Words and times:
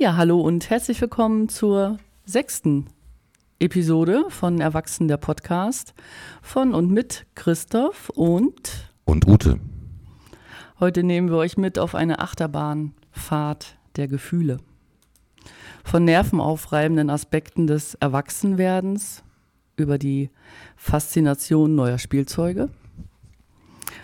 Ja, 0.00 0.16
hallo 0.16 0.40
und 0.40 0.70
herzlich 0.70 1.00
willkommen 1.00 1.48
zur 1.48 1.98
sechsten 2.24 2.86
Episode 3.58 4.26
von 4.28 4.60
Erwachsen 4.60 5.08
der 5.08 5.16
Podcast 5.16 5.92
von 6.40 6.72
und 6.72 6.92
mit 6.92 7.26
Christoph 7.34 8.08
und 8.10 8.92
Und 9.04 9.26
Ute. 9.26 9.58
heute 10.78 11.02
nehmen 11.02 11.30
wir 11.30 11.38
euch 11.38 11.56
mit 11.56 11.80
auf 11.80 11.96
eine 11.96 12.20
Achterbahnfahrt 12.20 13.76
der 13.96 14.06
Gefühle. 14.06 14.58
Von 15.82 16.04
nervenaufreibenden 16.04 17.10
Aspekten 17.10 17.66
des 17.66 17.96
Erwachsenwerdens 17.96 19.24
über 19.76 19.98
die 19.98 20.30
Faszination 20.76 21.74
neuer 21.74 21.98
Spielzeuge 21.98 22.70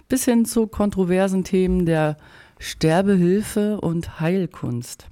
bis 0.08 0.24
hin 0.24 0.44
zu 0.44 0.66
kontroversen 0.66 1.44
Themen 1.44 1.86
der 1.86 2.16
Sterbehilfe 2.58 3.80
und 3.80 4.18
Heilkunst. 4.18 5.08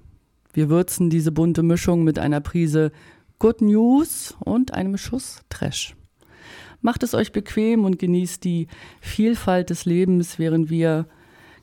Wir 0.52 0.68
würzen 0.68 1.10
diese 1.10 1.32
bunte 1.32 1.62
Mischung 1.62 2.04
mit 2.04 2.18
einer 2.18 2.40
Prise 2.40 2.92
Good 3.38 3.62
News 3.62 4.36
und 4.40 4.74
einem 4.74 4.96
Schuss 4.98 5.40
Trash. 5.48 5.94
Macht 6.80 7.02
es 7.02 7.14
euch 7.14 7.32
bequem 7.32 7.84
und 7.84 7.98
genießt 7.98 8.42
die 8.44 8.66
Vielfalt 9.00 9.70
des 9.70 9.84
Lebens, 9.84 10.38
während 10.38 10.68
wir 10.68 11.06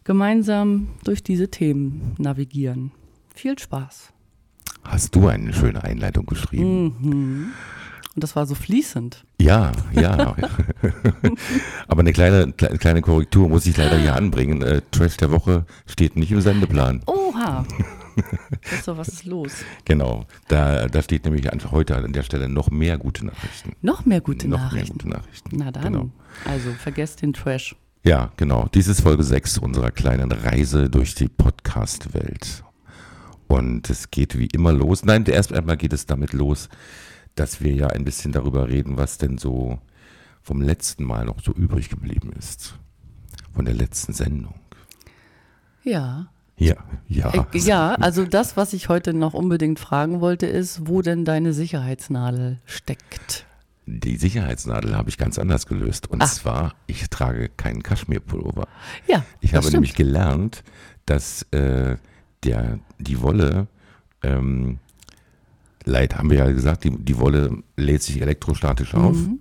gemeinsam 0.03 0.87
durch 1.03 1.23
diese 1.23 1.49
Themen 1.51 2.15
navigieren. 2.17 2.91
Viel 3.35 3.59
Spaß. 3.59 4.11
Hast 4.83 5.15
du 5.15 5.27
eine 5.27 5.53
schöne 5.53 5.83
Einleitung 5.83 6.25
geschrieben? 6.25 6.95
Mhm. 7.01 7.47
Und 8.15 8.23
das 8.23 8.35
war 8.35 8.45
so 8.47 8.55
fließend. 8.55 9.23
Ja, 9.39 9.71
ja. 9.93 10.35
Aber 11.87 11.99
eine 11.99 12.11
kleine, 12.11 12.45
kle- 12.47 12.77
kleine 12.77 13.01
Korrektur 13.01 13.47
muss 13.49 13.65
ich 13.65 13.77
leider 13.77 13.97
hier 13.97 14.15
anbringen. 14.15 14.61
Äh, 14.61 14.81
Trash 14.91 15.17
der 15.17 15.31
Woche 15.31 15.65
steht 15.85 16.15
nicht 16.15 16.31
im 16.31 16.41
Sendeplan. 16.41 17.01
Oha. 17.05 17.65
Doch, 18.85 18.97
was 18.97 19.07
ist 19.09 19.25
los? 19.25 19.51
Genau. 19.85 20.25
Da, 20.47 20.87
da 20.87 21.01
steht 21.01 21.25
nämlich 21.25 21.51
einfach 21.51 21.71
heute 21.71 21.95
an 21.95 22.13
der 22.13 22.23
Stelle 22.23 22.47
noch 22.49 22.69
mehr 22.69 22.97
gute 22.97 23.25
Nachrichten. 23.25 23.73
Noch 23.81 24.05
mehr 24.05 24.21
gute 24.21 24.47
noch 24.47 24.59
Nachrichten. 24.59 24.85
mehr 24.85 24.93
gute 24.93 25.09
Nachrichten. 25.09 25.57
Na 25.57 25.71
dann. 25.71 25.83
Genau. 25.83 26.09
Also 26.45 26.71
vergesst 26.73 27.21
den 27.21 27.33
Trash. 27.33 27.75
Ja, 28.03 28.31
genau. 28.37 28.67
Dies 28.73 28.87
ist 28.87 29.01
Folge 29.01 29.23
6 29.23 29.57
unserer 29.57 29.91
kleinen 29.91 30.31
Reise 30.31 30.89
durch 30.89 31.15
die 31.15 31.27
Podcast-Welt. 31.27 32.63
Und 33.47 33.89
es 33.89 34.11
geht 34.11 34.37
wie 34.37 34.47
immer 34.47 34.71
los. 34.71 35.03
Nein, 35.03 35.25
erst 35.25 35.51
einmal 35.53 35.75
geht 35.77 35.93
es 35.93 36.05
damit 36.05 36.33
los, 36.33 36.69
dass 37.35 37.61
wir 37.61 37.73
ja 37.73 37.87
ein 37.87 38.05
bisschen 38.05 38.31
darüber 38.31 38.69
reden, 38.69 38.97
was 38.97 39.17
denn 39.17 39.37
so 39.37 39.79
vom 40.41 40.61
letzten 40.61 41.03
Mal 41.03 41.25
noch 41.25 41.41
so 41.41 41.51
übrig 41.51 41.89
geblieben 41.89 42.31
ist. 42.37 42.75
Von 43.53 43.65
der 43.65 43.73
letzten 43.73 44.13
Sendung. 44.13 44.53
Ja. 45.83 46.31
Ja, 46.59 46.75
ja. 47.07 47.45
Äh, 47.53 47.57
ja, 47.57 47.95
also 47.95 48.25
das, 48.25 48.57
was 48.57 48.73
ich 48.73 48.89
heute 48.89 49.13
noch 49.13 49.33
unbedingt 49.33 49.79
fragen 49.79 50.19
wollte, 50.19 50.45
ist, 50.45 50.87
wo 50.87 51.01
denn 51.01 51.23
deine 51.25 51.53
Sicherheitsnadel 51.53 52.59
steckt. 52.65 53.45
Die 53.85 54.17
Sicherheitsnadel 54.17 54.95
habe 54.95 55.09
ich 55.09 55.17
ganz 55.17 55.39
anders 55.39 55.65
gelöst. 55.65 56.07
Und 56.11 56.21
Ach. 56.21 56.31
zwar, 56.31 56.75
ich 56.85 57.09
trage 57.09 57.49
keinen 57.49 57.81
Kaschmirpullover. 57.81 58.67
Ja, 59.07 59.23
Ich 59.39 59.51
das 59.51 59.57
habe 59.57 59.63
stimmt. 59.63 59.73
nämlich 59.75 59.95
gelernt, 59.95 60.63
dass 61.05 61.43
äh, 61.51 61.95
der, 62.43 62.79
die 62.99 63.21
Wolle, 63.21 63.67
ähm, 64.21 64.77
Leid 65.85 66.17
haben 66.17 66.29
wir 66.29 66.39
ja 66.39 66.51
gesagt, 66.51 66.83
die, 66.83 66.91
die 66.91 67.17
Wolle 67.17 67.63
lädt 67.77 68.03
sich 68.03 68.21
elektrostatisch 68.21 68.93
auf. 68.93 69.15
Mhm. 69.15 69.39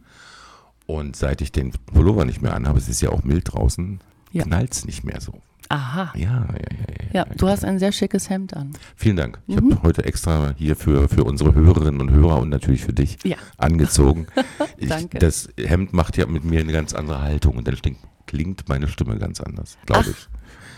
Und 0.86 1.16
seit 1.16 1.42
ich 1.42 1.52
den 1.52 1.72
Pullover 1.72 2.24
nicht 2.24 2.40
mehr 2.40 2.54
anhabe, 2.54 2.78
es 2.78 2.88
ist 2.88 3.02
ja 3.02 3.10
auch 3.10 3.24
mild 3.24 3.52
draußen, 3.52 4.00
Ja. 4.32 4.44
knallt 4.44 4.72
es 4.72 4.84
nicht 4.86 5.04
mehr 5.04 5.20
so. 5.20 5.42
Aha. 5.70 6.12
Ja, 6.16 6.20
ja, 6.22 6.36
ja. 6.46 6.46
ja, 6.52 7.08
Ja, 7.12 7.24
du 7.36 7.48
hast 7.48 7.64
ein 7.64 7.78
sehr 7.78 7.92
schickes 7.92 8.30
Hemd 8.30 8.54
an. 8.54 8.72
Vielen 8.96 9.16
Dank. 9.16 9.40
Ich 9.46 9.56
Mhm. 9.60 9.72
habe 9.74 9.82
heute 9.82 10.04
extra 10.04 10.54
hier 10.56 10.76
für, 10.76 11.08
für 11.08 11.24
unsere 11.24 11.54
Hörerinnen 11.54 12.00
und 12.00 12.10
Hörer 12.10 12.40
und 12.40 12.48
natürlich 12.48 12.82
für 12.84 12.92
dich 12.92 13.18
Ja. 13.24 13.36
angezogen. 13.58 14.26
Ich, 14.78 14.88
Danke. 14.88 15.18
Das 15.18 15.48
Hemd 15.58 15.92
macht 15.92 16.16
ja 16.16 16.26
mit 16.26 16.44
mir 16.44 16.60
eine 16.60 16.72
ganz 16.72 16.94
andere 16.94 17.20
Haltung 17.20 17.56
und 17.56 17.66
dann 17.66 17.74
klingt, 17.76 17.98
klingt 18.26 18.68
meine 18.68 18.86
Stimme 18.88 19.18
ganz 19.18 19.40
anders, 19.40 19.76
glaube 19.86 20.10
ich. 20.10 20.28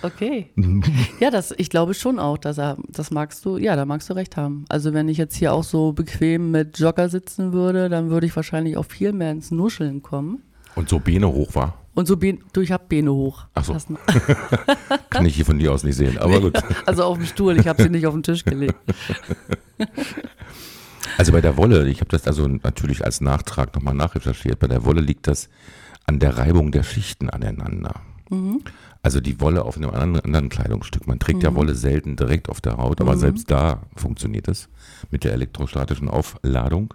Okay. 0.03 0.51
Ja, 1.21 1.31
das, 1.31 1.53
ich 1.59 1.69
glaube 1.69 1.93
schon 1.95 2.19
auch, 2.19 2.39
dass 2.39 2.57
er, 2.59 2.79
das 2.89 3.11
magst 3.11 3.45
du, 3.45 3.59
ja, 3.59 3.77
da 3.77 3.85
magst 3.85 4.09
du 4.09 4.15
recht 4.15 4.37
haben. 4.39 4.65
Also 4.71 4.95
wenn 4.95 5.09
ich 5.09 5.19
jetzt 5.19 5.37
hier 5.37 5.53
auch 5.53 5.65
so 5.65 5.93
bequem 5.93 6.51
mit 6.51 6.79
Jogger 6.79 7.11
sitzen 7.11 7.53
würde, 7.53 7.91
dann 7.91 8.09
würde 8.09 8.27
ich 8.27 8.35
wahrscheinlich 8.35 8.77
auch 8.79 8.87
viel 8.87 9.13
mehr 9.13 9.31
ins 9.33 9.51
Nuscheln 9.51 10.03
kommen. 10.03 10.43
Und 10.77 10.89
so 10.89 10.99
Beine 10.99 11.29
hoch 11.29 11.55
war. 11.55 11.75
Und 12.01 12.07
so, 12.07 12.17
Ben- 12.17 12.43
du, 12.55 12.63
ich 12.63 12.73
hab 12.73 12.89
Beine 12.89 13.13
hoch. 13.13 13.45
Ach 13.53 13.63
so. 13.63 13.77
Kann 15.11 15.27
ich 15.27 15.37
hier 15.37 15.45
von 15.45 15.59
dir 15.59 15.71
aus 15.71 15.85
nicht 15.85 15.97
sehen, 15.97 16.17
aber 16.17 16.41
gut. 16.41 16.59
Also 16.87 17.05
auf 17.05 17.19
dem 17.19 17.27
Stuhl, 17.27 17.59
ich 17.61 17.69
habe 17.69 17.83
sie 17.83 17.91
nicht 17.91 18.07
auf 18.07 18.15
den 18.15 18.23
Tisch 18.23 18.43
gelegt. 18.43 18.75
Also 21.19 21.33
bei 21.33 21.43
der 21.43 21.59
Wolle, 21.59 21.87
ich 21.89 22.01
habe 22.01 22.09
das 22.11 22.27
also 22.27 22.47
natürlich 22.49 23.05
als 23.05 23.21
Nachtrag 23.21 23.75
nochmal 23.75 23.93
nachrecherchiert, 23.95 24.59
bei 24.59 24.69
der 24.69 24.85
Wolle 24.87 25.03
liegt 25.03 25.27
das 25.27 25.51
an 26.07 26.19
der 26.19 26.39
Reibung 26.39 26.73
der 26.73 26.83
Schichten 26.83 27.29
aneinander. 27.29 28.01
Also 29.03 29.21
die 29.21 29.39
Wolle 29.41 29.65
auf 29.65 29.77
einem 29.77 29.91
anderen, 29.91 30.21
anderen 30.25 30.49
Kleidungsstück. 30.49 31.07
Man 31.07 31.19
trägt 31.19 31.43
ja 31.43 31.55
Wolle 31.55 31.75
selten 31.75 32.17
direkt 32.17 32.49
auf 32.49 32.63
der 32.63 32.79
Haut, 32.79 33.01
aber 33.03 33.19
selbst 33.19 33.51
da 33.51 33.83
funktioniert 33.97 34.49
es 34.49 34.69
mit 35.11 35.25
der 35.25 35.33
elektrostatischen 35.35 36.09
Aufladung. 36.09 36.95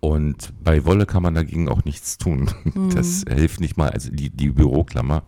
Und 0.00 0.52
bei 0.62 0.84
Wolle 0.84 1.06
kann 1.06 1.22
man 1.22 1.34
dagegen 1.34 1.68
auch 1.68 1.84
nichts 1.84 2.18
tun. 2.18 2.50
Das 2.94 3.24
hilft 3.28 3.60
nicht 3.60 3.76
mal, 3.76 3.90
also 3.90 4.10
die, 4.10 4.30
die 4.30 4.50
Büroklammer, 4.50 5.24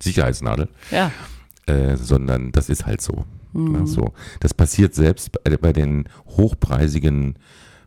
Sicherheitsnadel, 0.00 0.68
Ja. 0.90 1.10
äh, 1.66 1.96
sondern 1.96 2.52
das 2.52 2.68
ist 2.68 2.86
halt 2.86 3.00
so. 3.00 3.24
Ja, 3.54 3.86
so. 3.86 4.12
Das 4.40 4.52
passiert 4.52 4.94
selbst 4.94 5.32
bei, 5.32 5.56
bei 5.56 5.72
den 5.72 6.08
hochpreisigen 6.26 7.38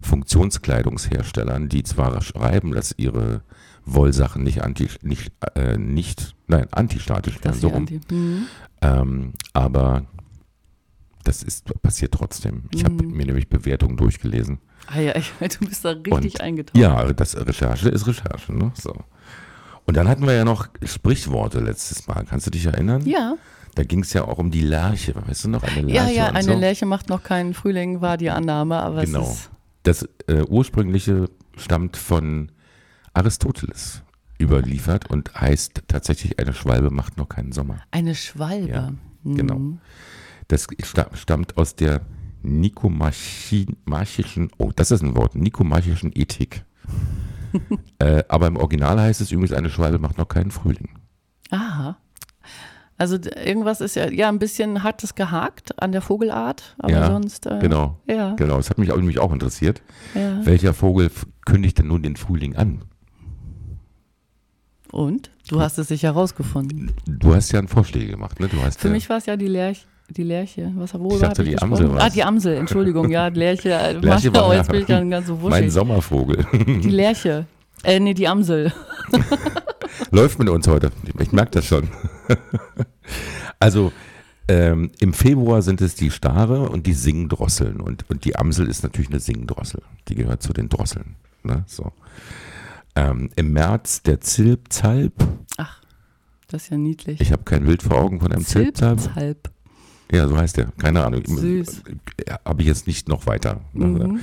Funktionskleidungsherstellern, 0.01 1.69
die 1.69 1.83
zwar 1.83 2.21
schreiben, 2.21 2.71
dass 2.71 2.93
ihre 2.97 3.41
Wollsachen 3.85 4.43
nicht 4.43 4.63
anti, 4.63 4.87
nicht, 5.01 5.31
äh, 5.55 5.77
nicht, 5.77 6.35
nein, 6.47 6.67
antistatisch 6.71 7.43
werden, 7.43 7.59
so 7.59 7.67
rum. 7.69 7.77
Anti. 7.87 7.99
Mhm. 8.11 8.45
Ähm, 8.81 9.33
aber 9.53 10.05
das 11.23 11.43
ist 11.43 11.65
passiert 11.81 12.13
trotzdem. 12.13 12.63
Ich 12.73 12.83
habe 12.85 13.03
mir 13.03 13.25
nämlich 13.25 13.49
Bewertungen 13.49 13.97
durchgelesen. 13.97 14.59
Ah 14.91 14.99
ja, 14.99 15.13
du 15.39 15.67
bist 15.67 15.85
da 15.85 15.89
richtig 15.91 16.33
Und- 16.35 16.41
eingetaucht. 16.41 16.77
Ja, 16.77 17.11
das 17.13 17.35
Recherche 17.37 17.89
ist 17.89 18.07
Recherche, 18.07 18.53
ne? 18.53 18.71
So. 18.75 18.93
Und 19.85 19.97
dann 19.97 20.07
hatten 20.07 20.25
wir 20.25 20.33
ja 20.33 20.45
noch 20.45 20.67
Sprichworte 20.83 21.59
letztes 21.59 22.07
Mal. 22.07 22.25
Kannst 22.27 22.45
du 22.47 22.51
dich 22.51 22.65
erinnern? 22.65 23.05
Ja, 23.05 23.35
Da 23.75 23.83
ging 23.83 24.01
es 24.01 24.13
ja 24.13 24.23
auch 24.25 24.37
um 24.39 24.51
die 24.51 24.61
Lerche, 24.61 25.13
weißt 25.15 25.45
du 25.45 25.49
noch? 25.49 25.63
Eine 25.63 25.81
Lerche 25.87 26.13
ja, 26.13 26.25
ja, 26.25 26.31
eine 26.31 26.43
so. 26.43 26.53
Lerche 26.57 26.85
macht 26.85 27.09
noch 27.09 27.23
keinen 27.23 27.53
Frühling, 27.53 28.01
war 28.01 28.17
die 28.17 28.29
Annahme, 28.29 28.77
aber 28.81 29.03
Genau. 29.05 29.21
es 29.21 29.29
ist, 29.31 29.49
Das 29.83 30.03
äh, 30.27 30.43
ursprüngliche 30.47 31.29
stammt 31.57 31.95
von 31.97 32.51
Aristoteles 33.13 34.01
überliefert 34.39 35.09
und 35.09 35.33
heißt 35.35 35.83
tatsächlich, 35.87 36.39
eine 36.39 36.53
Schwalbe 36.53 36.89
macht 36.89 37.17
noch 37.17 37.27
keinen 37.29 37.51
Sommer. 37.51 37.79
eine 37.91 38.15
Schwalbe. 38.15 38.69
Ja, 38.69 38.91
Mhm. 39.23 39.35
Genau. 39.35 39.59
Das 40.47 40.65
sta- 40.83 41.09
stammt 41.13 41.57
aus 41.57 41.75
der 41.75 42.01
nikomachischen, 42.41 44.49
oh, 44.57 44.71
das 44.75 44.91
ist 44.91 45.01
ein 45.01 45.15
Wort, 45.15 45.35
nikomachischen 45.35 46.11
Ethik. 46.13 46.65
äh, 47.99 48.23
aber 48.27 48.47
im 48.47 48.57
Original 48.57 48.99
heißt 48.99 49.21
es 49.21 49.31
übrigens, 49.31 49.53
eine 49.53 49.69
Schwalbe 49.69 49.99
macht 49.99 50.17
noch 50.17 50.27
keinen 50.27 50.51
Frühling. 50.51 50.89
Aha. 51.51 51.97
Also 52.97 53.15
irgendwas 53.15 53.79
ist 53.79 53.95
ja, 53.95 54.11
ja, 54.11 54.27
ein 54.27 54.39
bisschen 54.39 54.83
hat 54.83 55.01
es 55.03 55.15
gehakt 55.15 55.81
an 55.81 55.93
der 55.93 56.01
Vogelart, 56.01 56.75
aber 56.79 56.91
Ja, 56.91 57.07
sonst. 57.07 57.45
Äh, 57.45 57.59
Genau. 57.59 57.97
Ja, 58.05 58.35
Genau, 58.35 58.57
das 58.57 58.69
hat 58.69 58.77
mich 58.77 58.91
auch, 58.91 58.97
mich 58.97 59.19
auch 59.19 59.31
interessiert. 59.31 59.81
ja. 60.13 60.45
Welcher 60.45 60.73
Vogel 60.73 61.09
kündigt 61.45 61.77
denn 61.79 61.87
nun 61.87 62.03
den 62.03 62.17
Frühling 62.17 62.57
an? 62.57 62.81
Und? 64.91 65.29
Du 65.47 65.61
hast 65.61 65.77
es 65.77 65.87
sicher 65.87 66.09
herausgefunden. 66.09 66.91
Du 67.05 67.33
hast 67.33 67.51
ja 67.51 67.65
Vorschläge 67.67 68.11
gemacht, 68.11 68.39
ne? 68.39 68.47
Du 68.47 68.61
hast 68.61 68.79
Für 68.79 68.87
ja, 68.87 68.93
mich 68.93 69.09
war 69.09 69.17
es 69.17 69.25
ja 69.27 69.37
die 69.37 69.47
Lerche. 69.47 69.85
Die 70.11 70.23
Lerche. 70.23 70.71
Was, 70.75 70.93
worüber 70.93 71.15
Ich 71.15 71.21
dachte, 71.21 71.43
ich 71.43 71.49
die 71.49 71.53
gesprochen? 71.53 71.73
Amsel 71.73 71.93
war's. 71.93 72.03
Ah, 72.03 72.09
die 72.09 72.23
Amsel, 72.23 72.55
Entschuldigung. 72.55 73.09
Ja, 73.09 73.27
Lerche. 73.27 73.69
äh, 73.73 73.93
Lerche 73.93 74.33
war 74.33 74.47
oh, 74.47 74.53
jetzt 74.53 74.69
bin 74.69 74.81
ich 74.81 74.87
dann 74.87 75.09
ganz 75.09 75.27
so 75.27 75.35
mein 75.35 75.63
wuschig. 75.63 75.71
Sommervogel. 75.71 76.45
Die 76.65 76.89
Lerche. 76.89 77.45
Äh, 77.83 77.99
nee, 77.99 78.13
die 78.13 78.27
Amsel. 78.27 78.73
Läuft 80.11 80.39
mit 80.39 80.49
uns 80.49 80.67
heute. 80.67 80.91
Ich 81.19 81.31
merke 81.31 81.51
das 81.51 81.65
schon. 81.65 81.87
also 83.59 83.91
ähm, 84.47 84.91
im 84.99 85.13
Februar 85.13 85.61
sind 85.61 85.79
es 85.81 85.95
die 85.95 86.09
Stare 86.09 86.69
und 86.69 86.87
die 86.87 86.93
Singdrosseln. 86.93 87.79
Und, 87.79 88.09
und 88.09 88.25
die 88.25 88.35
Amsel 88.35 88.67
ist 88.67 88.83
natürlich 88.83 89.09
eine 89.09 89.19
Singdrossel. 89.19 89.81
Die 90.07 90.15
gehört 90.15 90.41
zu 90.41 90.53
den 90.53 90.69
Drosseln. 90.69 91.15
Ne? 91.43 91.63
So. 91.67 91.91
Ähm, 92.95 93.29
Im 93.35 93.53
März 93.53 94.01
der 94.01 94.19
Zilpzalp. 94.21 95.13
Ach, 95.57 95.81
das 96.47 96.63
ist 96.63 96.69
ja 96.71 96.77
niedlich. 96.77 97.21
Ich 97.21 97.31
habe 97.31 97.43
kein 97.43 97.63
Bild 97.65 97.83
vor 97.83 97.97
Augen 97.97 98.19
von 98.19 98.31
einem 98.31 98.43
Zilpzalp. 98.43 98.99
Zilpzalp. 98.99 99.51
Ja, 100.11 100.27
so 100.27 100.35
heißt 100.37 100.57
der. 100.57 100.71
Keine 100.77 101.05
Ahnung. 101.05 101.23
Süß. 101.25 101.83
Habe 102.45 102.61
ich 102.61 102.67
jetzt 102.67 102.87
nicht 102.87 103.07
noch 103.07 103.25
weiter. 103.27 103.61
Mhm. 103.73 104.19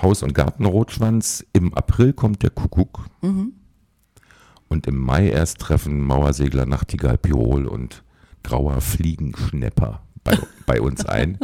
Haus- 0.00 0.22
und 0.22 0.32
Gartenrotschwanz. 0.34 1.44
Im 1.52 1.74
April 1.74 2.12
kommt 2.12 2.42
der 2.42 2.50
Kuckuck. 2.50 3.04
Mhm. 3.20 3.52
Und 4.68 4.86
im 4.86 4.98
Mai 4.98 5.28
erst 5.30 5.58
treffen 5.58 6.00
Mauersegler 6.02 6.66
Nachtigall 6.66 7.18
Pirol 7.18 7.66
und 7.66 8.02
grauer 8.42 8.80
Fliegenschnepper 8.80 10.00
bei, 10.24 10.38
bei 10.66 10.80
uns 10.80 11.04
ein. 11.06 11.38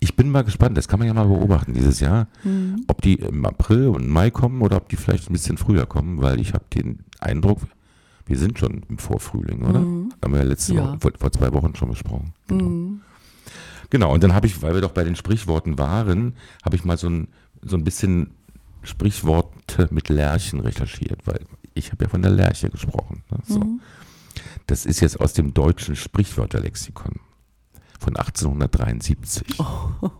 Ich 0.00 0.16
bin 0.16 0.30
mal 0.30 0.42
gespannt, 0.42 0.76
das 0.76 0.88
kann 0.88 0.98
man 0.98 1.08
ja 1.08 1.14
mal 1.14 1.26
beobachten 1.26 1.74
dieses 1.74 2.00
Jahr, 2.00 2.28
Mhm. 2.44 2.84
ob 2.88 3.02
die 3.02 3.14
im 3.14 3.44
April 3.46 3.88
und 3.88 4.08
Mai 4.08 4.30
kommen 4.30 4.62
oder 4.62 4.76
ob 4.76 4.88
die 4.88 4.96
vielleicht 4.96 5.28
ein 5.30 5.32
bisschen 5.32 5.58
früher 5.58 5.86
kommen, 5.86 6.22
weil 6.22 6.40
ich 6.40 6.54
habe 6.54 6.64
den 6.74 7.00
Eindruck, 7.20 7.60
wir 8.26 8.38
sind 8.38 8.58
schon 8.58 8.82
im 8.88 8.98
Vorfrühling, 8.98 9.62
oder? 9.62 9.80
Haben 9.80 10.14
wir 10.32 10.38
ja 10.38 10.44
letzte 10.44 10.72
Mhm. 10.72 10.78
Ja. 10.78 10.84
Woche, 10.88 10.98
vor, 11.00 11.10
vor 11.18 11.32
zwei 11.32 11.52
Wochen 11.52 11.74
schon 11.74 11.90
besprochen. 11.90 12.32
Mhm. 12.48 13.00
Genau, 13.92 14.10
und 14.14 14.22
dann 14.24 14.32
habe 14.32 14.46
ich, 14.46 14.62
weil 14.62 14.72
wir 14.72 14.80
doch 14.80 14.92
bei 14.92 15.04
den 15.04 15.16
Sprichworten 15.16 15.76
waren, 15.78 16.34
habe 16.64 16.76
ich 16.76 16.84
mal 16.86 16.96
so 16.96 17.10
ein, 17.10 17.28
so 17.60 17.76
ein 17.76 17.84
bisschen 17.84 18.30
Sprichworte 18.82 19.88
mit 19.90 20.08
Lerchen 20.08 20.60
recherchiert, 20.60 21.26
weil 21.26 21.40
ich 21.74 21.92
habe 21.92 22.04
ja 22.04 22.08
von 22.08 22.22
der 22.22 22.30
Lerche 22.30 22.70
gesprochen. 22.70 23.22
Ne? 23.30 23.38
So. 23.46 23.60
Mhm. 23.60 23.82
Das 24.66 24.86
ist 24.86 25.00
jetzt 25.00 25.20
aus 25.20 25.34
dem 25.34 25.52
deutschen 25.52 25.94
Sprichwörterlexikon 25.94 27.20
von 28.00 28.16
1873. 28.16 29.60
Oh. 29.60 30.10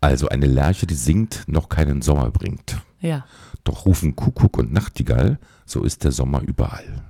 Also 0.00 0.28
eine 0.28 0.46
Lerche, 0.46 0.88
die 0.88 0.96
singt, 0.96 1.44
noch 1.46 1.68
keinen 1.68 2.02
Sommer 2.02 2.28
bringt. 2.32 2.76
Ja. 3.00 3.24
Doch 3.62 3.86
rufen 3.86 4.16
Kuckuck 4.16 4.58
und 4.58 4.72
Nachtigall, 4.72 5.38
so 5.64 5.84
ist 5.84 6.02
der 6.02 6.10
Sommer 6.10 6.40
überall. 6.40 7.04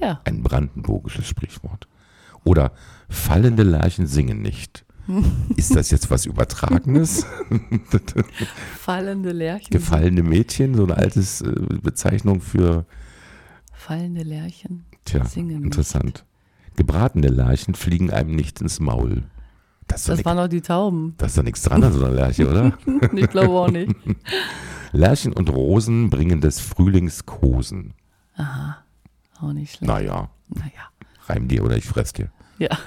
Ja. 0.00 0.22
Ein 0.24 0.42
brandenburgisches 0.42 1.28
Sprichwort. 1.28 1.88
Oder 2.46 2.72
fallende 3.10 3.62
Lerchen 3.64 4.06
singen 4.06 4.40
nicht. 4.40 4.84
Ist 5.56 5.76
das 5.76 5.90
jetzt 5.90 6.10
was 6.10 6.24
Übertragenes? 6.26 7.26
Fallende 8.78 9.32
Lerchen. 9.32 9.70
Gefallene 9.70 10.22
Mädchen, 10.22 10.74
so 10.74 10.84
eine 10.84 10.96
altes 10.96 11.42
äh, 11.42 11.52
Bezeichnung 11.82 12.40
für, 12.40 12.86
Fallende 13.72 14.22
Lerchen. 14.22 14.84
tja, 15.04 15.24
Singen 15.24 15.56
nicht. 15.58 15.64
interessant. 15.66 16.24
Gebratene 16.76 17.28
Lerchen 17.28 17.74
fliegen 17.74 18.10
einem 18.10 18.34
nicht 18.34 18.60
ins 18.60 18.80
Maul. 18.80 19.24
Das 19.86 20.04
Das 20.04 20.24
waren 20.24 20.36
doch 20.38 20.48
die 20.48 20.60
Tauben. 20.62 21.14
da 21.18 21.26
ist 21.26 21.38
doch 21.38 21.44
nichts 21.44 21.62
dran 21.62 21.84
an 21.84 21.92
so 21.92 22.04
einer 22.04 22.14
Lerche, 22.14 22.48
oder? 22.48 22.76
Ich 23.14 23.28
glaube 23.28 23.50
auch 23.52 23.70
nicht. 23.70 23.94
Lerchen 24.92 25.32
und 25.32 25.50
Rosen 25.50 26.10
bringen 26.10 26.40
des 26.40 26.58
Frühlings 26.60 27.26
Kosen. 27.26 27.94
Aha. 28.34 28.78
Auch 29.40 29.52
nicht 29.52 29.76
schlecht. 29.76 29.82
Naja, 29.88 30.30
Naja. 30.48 30.70
reim 31.26 31.46
dir 31.46 31.64
oder 31.64 31.76
ich 31.76 31.84
fress 31.86 32.12
dir. 32.12 32.30
Ja. 32.58 32.78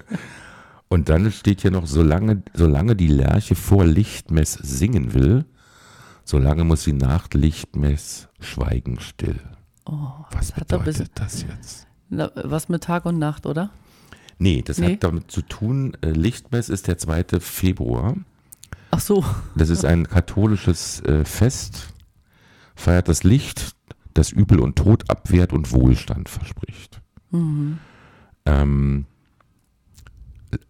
Und 0.88 1.08
dann 1.10 1.30
steht 1.32 1.60
hier 1.60 1.70
noch, 1.70 1.86
solange, 1.86 2.42
solange 2.54 2.96
die 2.96 3.08
Lerche 3.08 3.54
vor 3.54 3.84
Lichtmess 3.84 4.54
singen 4.54 5.12
will, 5.12 5.44
solange 6.24 6.64
muss 6.64 6.84
sie 6.84 6.94
nach 6.94 7.28
Lichtmess 7.34 8.28
schweigen 8.40 8.98
still. 9.00 9.38
Oh, 9.84 10.08
Was 10.32 10.52
bedeutet 10.52 11.10
das 11.14 11.42
jetzt? 11.42 11.86
Na, 12.08 12.30
was 12.34 12.68
mit 12.70 12.84
Tag 12.84 13.04
und 13.04 13.18
Nacht, 13.18 13.44
oder? 13.44 13.70
Nee, 14.38 14.62
das 14.62 14.78
Nee. 14.78 14.94
hat 14.94 15.04
damit 15.04 15.30
zu 15.30 15.42
tun, 15.42 15.96
äh, 16.00 16.10
Lichtmess 16.10 16.68
ist 16.70 16.86
der 16.86 16.96
2. 16.96 17.40
Februar. 17.40 18.14
Ach 18.90 19.00
so. 19.00 19.24
Das 19.56 19.68
ist 19.68 19.84
ein 19.84 20.08
katholisches 20.08 21.00
äh, 21.00 21.24
Fest, 21.26 21.92
feiert 22.74 23.08
das 23.08 23.24
Licht, 23.24 23.72
das 24.14 24.30
Übel 24.30 24.60
und 24.60 24.76
Tod 24.76 25.10
abwehrt 25.10 25.52
und 25.52 25.72
Wohlstand 25.72 26.30
verspricht. 26.30 27.00
Mhm. 27.30 27.78
Ähm, 28.48 29.04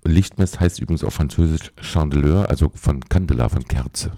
Lichtmess 0.04 0.58
heißt 0.58 0.80
übrigens 0.80 1.04
auf 1.04 1.14
Französisch 1.14 1.72
Chandeleur, 1.80 2.48
also 2.48 2.70
von 2.74 3.00
Candela, 3.00 3.48
von 3.48 3.64
Kerze. 3.64 4.12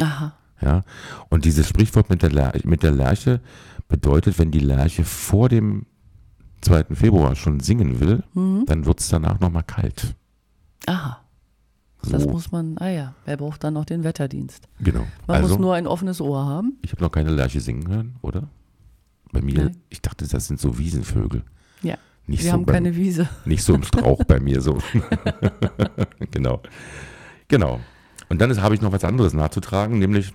Aha. 0.00 0.34
Ja? 0.60 0.82
Und 1.28 1.44
dieses 1.44 1.68
Sprichwort 1.68 2.08
mit 2.08 2.22
der, 2.22 2.30
Ler 2.32 2.52
mit 2.64 2.82
der 2.82 2.92
Lerche 2.92 3.40
bedeutet, 3.88 4.38
wenn 4.38 4.50
die 4.50 4.60
Lerche 4.60 5.04
vor 5.04 5.48
dem 5.50 5.84
2. 6.62 6.94
Februar 6.94 7.36
schon 7.36 7.60
singen 7.60 8.00
will, 8.00 8.22
Mhm. 8.32 8.64
dann 8.66 8.86
wird 8.86 9.00
es 9.00 9.08
danach 9.08 9.38
nochmal 9.40 9.64
kalt. 9.64 10.14
Aha. 10.86 11.20
Das 12.10 12.22
So, 12.22 12.30
muss 12.30 12.50
man, 12.52 12.76
ah 12.78 12.88
ja, 12.88 13.14
wer 13.24 13.36
braucht 13.38 13.64
dann 13.64 13.74
noch 13.74 13.84
den 13.84 14.04
Wetterdienst? 14.04 14.68
genau. 14.80 15.06
Man 15.26 15.36
also, 15.38 15.48
muss 15.54 15.58
nur 15.58 15.74
ein 15.74 15.86
offenes 15.86 16.20
Ohr 16.20 16.44
haben. 16.46 16.78
ich 16.82 16.92
habe 16.92 17.02
noch 17.02 17.10
keine 17.12 17.30
Lerche 17.30 17.60
singen 17.60 17.88
hören, 17.88 18.16
oder? 18.22 18.48
Bei 19.32 19.40
mir, 19.42 19.64
Nein. 19.64 19.76
ich 19.90 20.00
dachte, 20.00 20.26
das 20.26 20.46
sind 20.46 20.60
so 20.60 20.78
Wiesenvögel. 20.78 21.42
Ja. 21.82 21.96
Nicht 22.26 22.42
Wir 22.42 22.50
so 22.50 22.52
haben 22.54 22.64
beim- 22.64 22.74
keine 22.76 22.96
Wiese. 22.96 23.28
Nicht 23.44 23.62
so 23.62 23.74
im 23.74 23.82
Strauch 23.82 24.24
bei 24.24 24.40
mir 24.40 24.60
so. 24.60 24.78
genau. 26.30 26.60
Genau. 27.48 27.80
Und 28.28 28.40
dann 28.40 28.60
habe 28.62 28.74
ich 28.74 28.80
noch 28.80 28.92
was 28.92 29.04
anderes 29.04 29.34
nachzutragen, 29.34 29.98
nämlich 29.98 30.32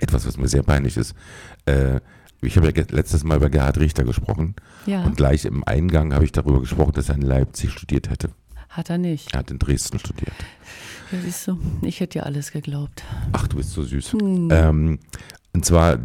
etwas, 0.00 0.26
was 0.26 0.36
mir 0.38 0.48
sehr 0.48 0.62
peinlich 0.62 0.96
ist. 0.96 1.14
Äh, 1.66 2.00
ich 2.42 2.56
habe 2.56 2.66
ja 2.74 2.84
letztes 2.90 3.24
Mal 3.24 3.36
über 3.36 3.50
Gerhard 3.50 3.78
Richter 3.78 4.04
gesprochen 4.04 4.54
Ja, 4.86 5.04
und 5.04 5.16
gleich 5.16 5.44
im 5.44 5.64
Eingang 5.64 6.14
habe 6.14 6.24
ich 6.24 6.32
darüber 6.32 6.60
gesprochen, 6.60 6.92
dass 6.92 7.08
er 7.08 7.14
in 7.16 7.22
Leipzig 7.22 7.70
studiert 7.72 8.10
hätte. 8.10 8.30
hat 8.68 8.90
er 8.90 8.98
nicht. 8.98 9.32
Er 9.34 9.40
hat 9.40 9.50
in 9.50 9.58
Dresden 9.58 9.98
studiert. 9.98 10.32
Ja, 11.12 11.18
siehst 11.22 11.46
du, 11.46 11.58
ich 11.82 12.00
hätte 12.00 12.18
ja 12.18 12.24
alles 12.24 12.52
geglaubt. 12.52 13.04
Ach, 13.32 13.46
du 13.48 13.56
bist 13.56 13.70
so 13.72 13.82
süß. 13.82 14.12
Hm. 14.14 14.48
Ähm, 14.50 14.98
und 15.54 15.64
zwar, 15.64 15.98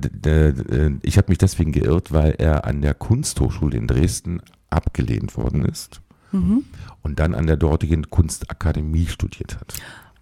ich 1.02 1.18
habe 1.18 1.28
mich 1.30 1.38
deswegen 1.38 1.72
geirrt, 1.74 2.12
weil 2.14 2.36
er 2.38 2.66
an 2.66 2.82
der 2.82 2.94
Kunsthochschule 2.94 3.78
in 3.78 3.88
Dresden 3.88 4.42
abgelehnt 4.72 5.38
worden 5.38 5.66
ist 5.66 6.02
Mhm. 6.32 6.64
und 7.02 7.20
dann 7.20 7.36
an 7.36 7.46
der 7.46 7.58
dortigen 7.58 8.10
Kunstakademie 8.10 9.08
studiert 9.08 9.60
hat. 9.60 9.74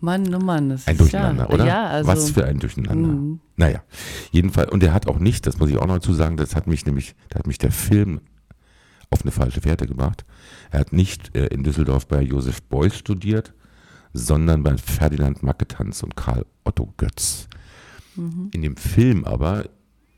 Mann, 0.01 0.33
oh 0.33 0.39
Mann, 0.39 0.69
das 0.69 0.87
Ein 0.87 0.93
ist 0.93 1.01
Durcheinander, 1.01 1.47
ja, 1.49 1.53
oder? 1.53 1.65
Ja, 1.65 1.87
also, 1.87 2.07
Was 2.09 2.31
für 2.31 2.45
ein 2.45 2.57
Durcheinander. 2.59 3.09
Mhm. 3.09 3.39
Naja, 3.57 3.83
jedenfalls, 4.31 4.71
und 4.71 4.81
er 4.81 4.93
hat 4.93 5.07
auch 5.07 5.19
nicht, 5.19 5.45
das 5.45 5.59
muss 5.59 5.69
ich 5.69 5.77
auch 5.77 5.85
noch 5.87 5.95
dazu 5.95 6.13
sagen, 6.13 6.37
das 6.37 6.55
hat 6.55 6.67
mich 6.67 6.85
nämlich, 6.85 7.15
da 7.29 7.39
hat 7.39 7.47
mich 7.47 7.57
der 7.57 7.71
Film 7.71 8.21
auf 9.11 9.21
eine 9.23 9.31
falsche 9.31 9.61
Fährte 9.61 9.87
gebracht. 9.87 10.25
Er 10.71 10.79
hat 10.79 10.93
nicht 10.93 11.35
äh, 11.35 11.47
in 11.47 11.63
Düsseldorf 11.63 12.07
bei 12.07 12.21
Josef 12.21 12.61
Beuys 12.63 12.95
studiert, 12.95 13.53
sondern 14.13 14.63
bei 14.63 14.77
Ferdinand 14.77 15.43
Macketanz 15.43 16.01
und 16.01 16.15
Karl 16.15 16.45
Otto 16.63 16.93
Götz. 16.97 17.47
Mhm. 18.15 18.49
In 18.53 18.61
dem 18.61 18.77
Film 18.77 19.25
aber 19.25 19.65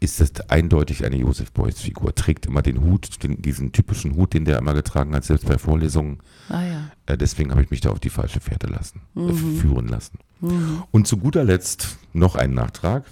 ist 0.01 0.19
das 0.19 0.49
eindeutig 0.49 1.05
eine 1.05 1.15
Josef 1.15 1.51
Beuys-Figur. 1.51 2.13
Trägt 2.15 2.47
immer 2.47 2.61
den 2.63 2.81
Hut, 2.81 3.23
den, 3.23 3.41
diesen 3.41 3.71
typischen 3.71 4.15
Hut, 4.15 4.33
den 4.33 4.45
der 4.45 4.57
immer 4.57 4.73
getragen 4.73 5.15
hat, 5.15 5.23
selbst 5.23 5.47
bei 5.47 5.57
Vorlesungen. 5.59 6.17
Ah 6.49 6.63
ja. 6.63 6.91
Äh, 7.05 7.17
deswegen 7.17 7.51
habe 7.51 7.61
ich 7.61 7.69
mich 7.69 7.81
da 7.81 7.91
auf 7.91 7.99
die 7.99 8.09
falsche 8.09 8.39
Fährte 8.39 8.67
lassen, 8.67 9.01
äh, 9.15 9.19
Mhm. 9.19 9.57
führen 9.57 9.87
lassen. 9.87 10.17
Mhm. 10.41 10.83
Und 10.91 11.07
zu 11.07 11.17
guter 11.17 11.43
Letzt 11.43 11.97
noch 12.13 12.35
ein 12.35 12.53
Nachtrag, 12.53 13.05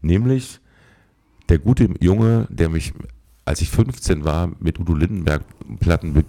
nämlich 0.00 0.60
der 1.48 1.58
gute 1.58 1.88
Junge, 2.00 2.46
der 2.50 2.68
mich, 2.68 2.92
als 3.44 3.60
ich 3.60 3.68
15 3.70 4.24
war, 4.24 4.52
mit 4.60 4.78
Udo 4.78 4.94
Lindenberg 4.94 5.42
Platten 5.80 6.12
be 6.14 6.24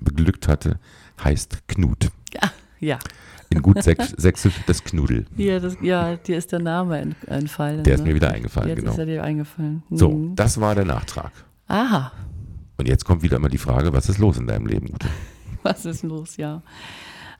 beglückt 0.00 0.48
hatte, 0.48 0.80
heißt 1.22 1.68
Knut. 1.68 2.10
Ja. 2.80 2.98
In 3.50 3.62
gut 3.62 3.82
Sächs 3.82 4.10
Sächsisch 4.16 4.54
das 4.66 4.82
Knudel. 4.82 5.26
Ja, 5.36 5.58
das, 5.60 5.76
ja, 5.80 6.16
dir 6.16 6.36
ist 6.38 6.52
der 6.52 6.58
Name 6.60 6.98
ent, 6.98 7.16
entfallen. 7.28 7.84
Der 7.84 7.94
ist 7.94 8.00
ne? 8.02 8.08
mir 8.08 8.14
wieder 8.16 8.32
eingefallen, 8.32 8.68
Jetzt 8.68 8.78
genau. 8.80 8.92
ist 8.92 8.98
er 8.98 9.06
dir 9.06 9.22
eingefallen. 9.24 9.82
So, 9.90 10.10
Mhm. 10.10 10.34
das 10.36 10.60
war 10.60 10.74
der 10.74 10.84
Nachtrag. 10.84 11.32
Aha, 11.68 12.12
Und 12.78 12.88
jetzt 12.88 13.04
kommt 13.04 13.22
wieder 13.22 13.38
mal 13.38 13.48
die 13.48 13.58
Frage, 13.58 13.92
was 13.92 14.08
ist 14.08 14.18
los 14.18 14.36
in 14.38 14.46
deinem 14.46 14.66
Leben? 14.66 14.88
Was 15.62 15.84
ist 15.84 16.04
los, 16.04 16.36
ja. 16.36 16.62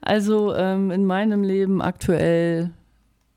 Also 0.01 0.55
ähm, 0.57 0.91
in 0.91 1.05
meinem 1.07 1.45
Leben 1.45 1.81
aktuell, 1.81 2.71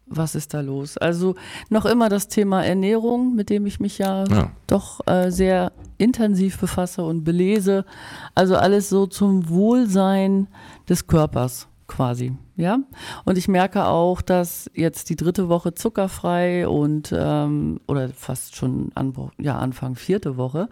was 0.08 0.34
ist 0.34 0.56
da 0.56 0.62
los? 0.62 0.98
Also 0.98 1.36
noch 1.70 1.86
immer 1.86 2.10
das 2.10 2.28
Thema 2.28 2.64
Ernährung, 2.66 3.36
mit 3.36 3.52
dem 3.52 3.68
ich 3.68 3.80
mich 3.80 4.00
ja 4.00 4.24
Ja. 4.26 4.52
doch 4.66 5.06
äh, 5.08 5.30
sehr 5.30 5.72
intensiv 6.00 6.58
befasse 6.60 7.04
und 7.04 7.24
belese. 7.24 7.86
Also 8.34 8.56
alles 8.56 8.90
so 8.90 9.06
zum 9.06 9.48
Wohlsein 9.50 10.48
des 10.88 11.06
Körpers 11.06 11.68
quasi. 11.88 12.34
Ja, 12.60 12.80
und 13.24 13.38
ich 13.38 13.48
merke 13.48 13.86
auch, 13.86 14.22
dass 14.22 14.70
jetzt 14.74 15.10
die 15.10 15.16
dritte 15.16 15.48
Woche 15.48 15.74
zuckerfrei 15.76 16.68
und 16.68 17.16
ähm, 17.18 17.80
oder 17.88 18.10
fast 18.10 18.58
schon 18.58 18.92
an, 18.96 19.14
ja, 19.38 19.58
Anfang 19.58 19.96
vierte 19.96 20.36
Woche 20.36 20.68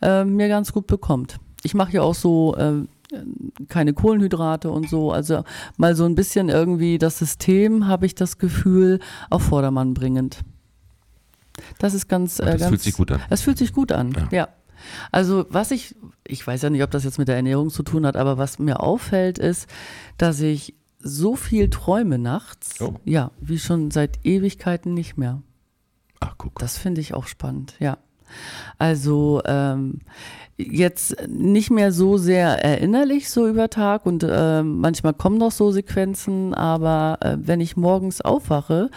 ähm, 0.00 0.36
mir 0.36 0.46
ganz 0.46 0.72
gut 0.72 0.86
bekommt. 0.86 1.38
Ich 1.64 1.74
mache 1.74 1.90
ja 1.90 2.02
auch 2.02 2.14
so 2.14 2.54
ähm, 2.56 2.88
keine 3.68 3.94
Kohlenhydrate 3.94 4.70
und 4.70 4.88
so. 4.88 5.10
Also 5.10 5.42
mal 5.76 5.96
so 5.96 6.04
ein 6.04 6.14
bisschen 6.14 6.50
irgendwie 6.50 6.98
das 6.98 7.18
System, 7.18 7.88
habe 7.88 8.06
ich 8.06 8.14
das 8.14 8.38
Gefühl, 8.38 9.00
auf 9.28 9.42
Vordermann 9.42 9.92
bringend. 9.92 10.38
Das 11.80 11.94
ist 11.94 12.06
ganz. 12.06 12.38
Äh, 12.38 12.44
das 12.44 12.60
ganz 12.60 12.68
fühlt 12.68 12.82
sich 12.82 12.94
gut 12.94 13.10
an. 13.10 13.20
Es 13.28 13.42
fühlt 13.42 13.58
sich 13.58 13.72
gut 13.72 13.90
an, 13.90 14.12
Ja. 14.12 14.28
ja. 14.30 14.48
Also 15.10 15.46
was 15.48 15.72
ich, 15.72 15.96
ich 16.24 16.46
weiß 16.46 16.62
ja 16.62 16.70
nicht, 16.70 16.84
ob 16.84 16.92
das 16.92 17.02
jetzt 17.02 17.18
mit 17.18 17.26
der 17.26 17.34
Ernährung 17.34 17.70
zu 17.70 17.82
tun 17.82 18.06
hat, 18.06 18.14
aber 18.14 18.38
was 18.38 18.60
mir 18.60 18.78
auffällt, 18.78 19.38
ist, 19.40 19.68
dass 20.16 20.38
ich 20.38 20.74
so 21.04 21.36
viel 21.36 21.70
träume 21.70 22.18
nachts. 22.18 22.80
Oh. 22.80 22.94
Ja, 23.04 23.30
wie 23.40 23.58
schon 23.58 23.90
seit 23.90 24.24
Ewigkeiten 24.24 24.94
nicht 24.94 25.16
mehr. 25.16 25.42
Ach, 26.20 26.34
guck. 26.38 26.58
Das 26.58 26.78
finde 26.78 27.00
ich 27.00 27.14
auch 27.14 27.26
spannend, 27.26 27.74
ja. 27.78 27.98
Also 28.78 29.42
ähm, 29.44 30.00
jetzt 30.56 31.16
nicht 31.28 31.70
mehr 31.70 31.92
so 31.92 32.16
sehr 32.16 32.64
erinnerlich 32.64 33.28
so 33.30 33.46
über 33.46 33.68
Tag 33.70 34.06
und 34.06 34.26
ähm, 34.28 34.80
manchmal 34.80 35.14
kommen 35.14 35.38
noch 35.38 35.52
so 35.52 35.70
Sequenzen, 35.70 36.54
aber 36.54 37.18
äh, 37.20 37.36
wenn 37.38 37.60
ich 37.60 37.76
morgens 37.76 38.20
aufwache, 38.22 38.90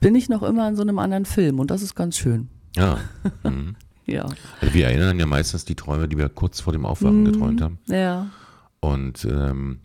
bin 0.00 0.14
ich 0.14 0.28
noch 0.28 0.42
immer 0.42 0.68
in 0.68 0.76
so 0.76 0.82
einem 0.82 0.98
anderen 0.98 1.24
Film 1.24 1.60
und 1.60 1.70
das 1.70 1.82
ist 1.82 1.94
ganz 1.94 2.16
schön. 2.18 2.48
Ja. 2.76 2.98
Mhm. 3.44 3.76
Ja. 4.06 4.24
Also 4.62 4.72
wir 4.74 4.86
erinnern 4.86 5.18
ja 5.20 5.26
meistens 5.26 5.66
die 5.66 5.74
Träume, 5.74 6.08
die 6.08 6.16
wir 6.16 6.30
kurz 6.30 6.60
vor 6.60 6.72
dem 6.72 6.86
Aufwachen 6.86 7.20
Mhm. 7.20 7.24
geträumt 7.26 7.60
haben. 7.60 7.78
Ja. 7.86 8.26
Und 8.80 9.24
ähm, 9.26 9.80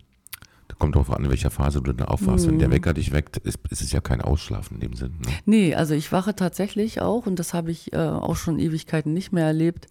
Kommt 0.84 0.96
darauf 0.96 1.10
an, 1.12 1.24
in 1.24 1.30
welcher 1.30 1.50
Phase 1.50 1.80
du 1.80 1.94
da 1.94 2.04
aufwachst. 2.04 2.44
Mhm. 2.44 2.50
Wenn 2.50 2.58
der 2.58 2.70
Wecker 2.70 2.92
dich 2.92 3.10
weckt, 3.10 3.38
ist, 3.38 3.58
ist, 3.70 3.80
es 3.80 3.90
ja 3.90 4.02
kein 4.02 4.20
Ausschlafen 4.20 4.74
in 4.74 4.80
dem 4.80 4.92
Sinn. 4.92 5.12
Ne? 5.12 5.32
Nee, 5.46 5.74
also 5.74 5.94
ich 5.94 6.12
wache 6.12 6.36
tatsächlich 6.36 7.00
auch, 7.00 7.24
und 7.24 7.38
das 7.38 7.54
habe 7.54 7.70
ich 7.70 7.94
äh, 7.94 7.96
auch 7.96 8.36
schon 8.36 8.58
Ewigkeiten 8.58 9.14
nicht 9.14 9.32
mehr 9.32 9.46
erlebt, 9.46 9.86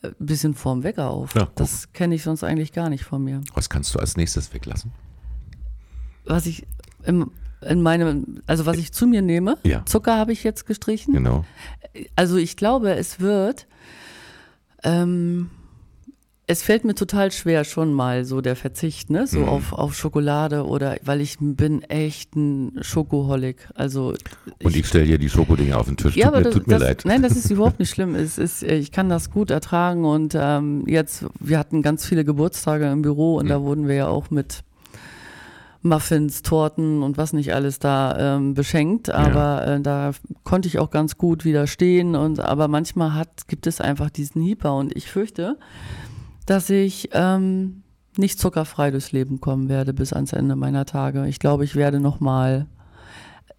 ein 0.00 0.10
äh, 0.10 0.14
bisschen 0.20 0.54
vorm 0.54 0.84
Wecker 0.84 1.10
auf. 1.10 1.34
Ja, 1.34 1.48
das 1.56 1.92
kenne 1.92 2.14
ich 2.14 2.22
sonst 2.22 2.44
eigentlich 2.44 2.72
gar 2.72 2.88
nicht 2.88 3.02
von 3.02 3.24
mir. 3.24 3.40
Was 3.54 3.68
kannst 3.68 3.92
du 3.96 3.98
als 3.98 4.16
nächstes 4.16 4.54
weglassen? 4.54 4.92
Was 6.24 6.46
ich 6.46 6.68
im, 7.02 7.32
in 7.60 7.82
meinem, 7.82 8.40
also 8.46 8.64
was 8.64 8.76
ich 8.76 8.92
zu 8.92 9.08
mir 9.08 9.22
nehme, 9.22 9.58
ja. 9.64 9.84
Zucker 9.86 10.16
habe 10.16 10.32
ich 10.32 10.44
jetzt 10.44 10.66
gestrichen. 10.66 11.14
Genau. 11.14 11.44
Also 12.14 12.36
ich 12.36 12.56
glaube, 12.56 12.94
es 12.94 13.18
wird 13.18 13.66
ähm, 14.84 15.50
es 16.50 16.62
fällt 16.62 16.84
mir 16.84 16.94
total 16.94 17.30
schwer 17.30 17.64
schon 17.64 17.92
mal 17.92 18.24
so 18.24 18.40
der 18.40 18.56
Verzicht, 18.56 19.10
ne, 19.10 19.26
so 19.26 19.40
mhm. 19.40 19.48
auf, 19.48 19.72
auf 19.74 19.94
Schokolade 19.94 20.66
oder, 20.66 20.96
weil 21.04 21.20
ich 21.20 21.36
bin 21.38 21.82
echt 21.82 22.34
ein 22.36 22.78
Schokoholik. 22.80 23.68
Also 23.74 24.14
und 24.62 24.70
ich, 24.70 24.76
ich 24.76 24.86
stelle 24.86 25.04
hier 25.04 25.18
die 25.18 25.28
Schokodinge 25.28 25.76
auf 25.76 25.86
den 25.86 25.98
Tisch. 25.98 26.16
Ja, 26.16 26.28
tut 26.28 26.34
aber 26.34 26.38
mir, 26.38 26.44
das, 26.44 26.54
tut 26.54 26.66
mir 26.66 26.74
das, 26.74 26.82
leid. 26.82 27.02
Nein, 27.04 27.22
das 27.22 27.36
ist 27.36 27.50
überhaupt 27.50 27.78
nicht 27.78 27.90
schlimm. 27.90 28.14
Es 28.14 28.38
ist, 28.38 28.62
ich 28.62 28.92
kann 28.92 29.10
das 29.10 29.30
gut 29.30 29.50
ertragen 29.50 30.06
und 30.06 30.34
ähm, 30.40 30.84
jetzt, 30.86 31.26
wir 31.38 31.58
hatten 31.58 31.82
ganz 31.82 32.06
viele 32.06 32.24
Geburtstage 32.24 32.90
im 32.90 33.02
Büro 33.02 33.36
und 33.36 33.44
mhm. 33.44 33.50
da 33.50 33.60
wurden 33.60 33.86
wir 33.86 33.94
ja 33.94 34.08
auch 34.08 34.30
mit 34.30 34.64
Muffins, 35.82 36.40
Torten 36.40 37.02
und 37.02 37.18
was 37.18 37.34
nicht 37.34 37.54
alles 37.54 37.78
da 37.78 38.36
ähm, 38.36 38.54
beschenkt, 38.54 39.10
aber 39.10 39.66
ja. 39.66 39.74
äh, 39.76 39.80
da 39.80 40.12
konnte 40.44 40.66
ich 40.66 40.78
auch 40.78 40.90
ganz 40.90 41.18
gut 41.18 41.44
widerstehen 41.44 42.16
und 42.16 42.40
aber 42.40 42.68
manchmal 42.68 43.14
hat 43.14 43.46
gibt 43.48 43.66
es 43.66 43.80
einfach 43.80 44.10
diesen 44.10 44.42
Hieper 44.42 44.74
und 44.74 44.96
ich 44.96 45.10
fürchte, 45.10 45.56
dass 46.48 46.70
ich 46.70 47.10
ähm, 47.12 47.82
nicht 48.16 48.38
zuckerfrei 48.38 48.90
durchs 48.90 49.12
Leben 49.12 49.40
kommen 49.40 49.68
werde 49.68 49.92
bis 49.92 50.12
ans 50.12 50.32
Ende 50.32 50.56
meiner 50.56 50.86
Tage. 50.86 51.26
Ich 51.28 51.38
glaube, 51.38 51.64
ich 51.64 51.76
werde 51.76 52.00
noch 52.00 52.20
mal 52.20 52.66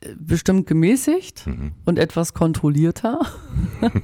äh, 0.02 0.16
bestimmt 0.18 0.66
gemäßigt 0.66 1.46
mhm. 1.46 1.72
und 1.86 2.00
etwas 2.00 2.34
kontrollierter. 2.34 3.20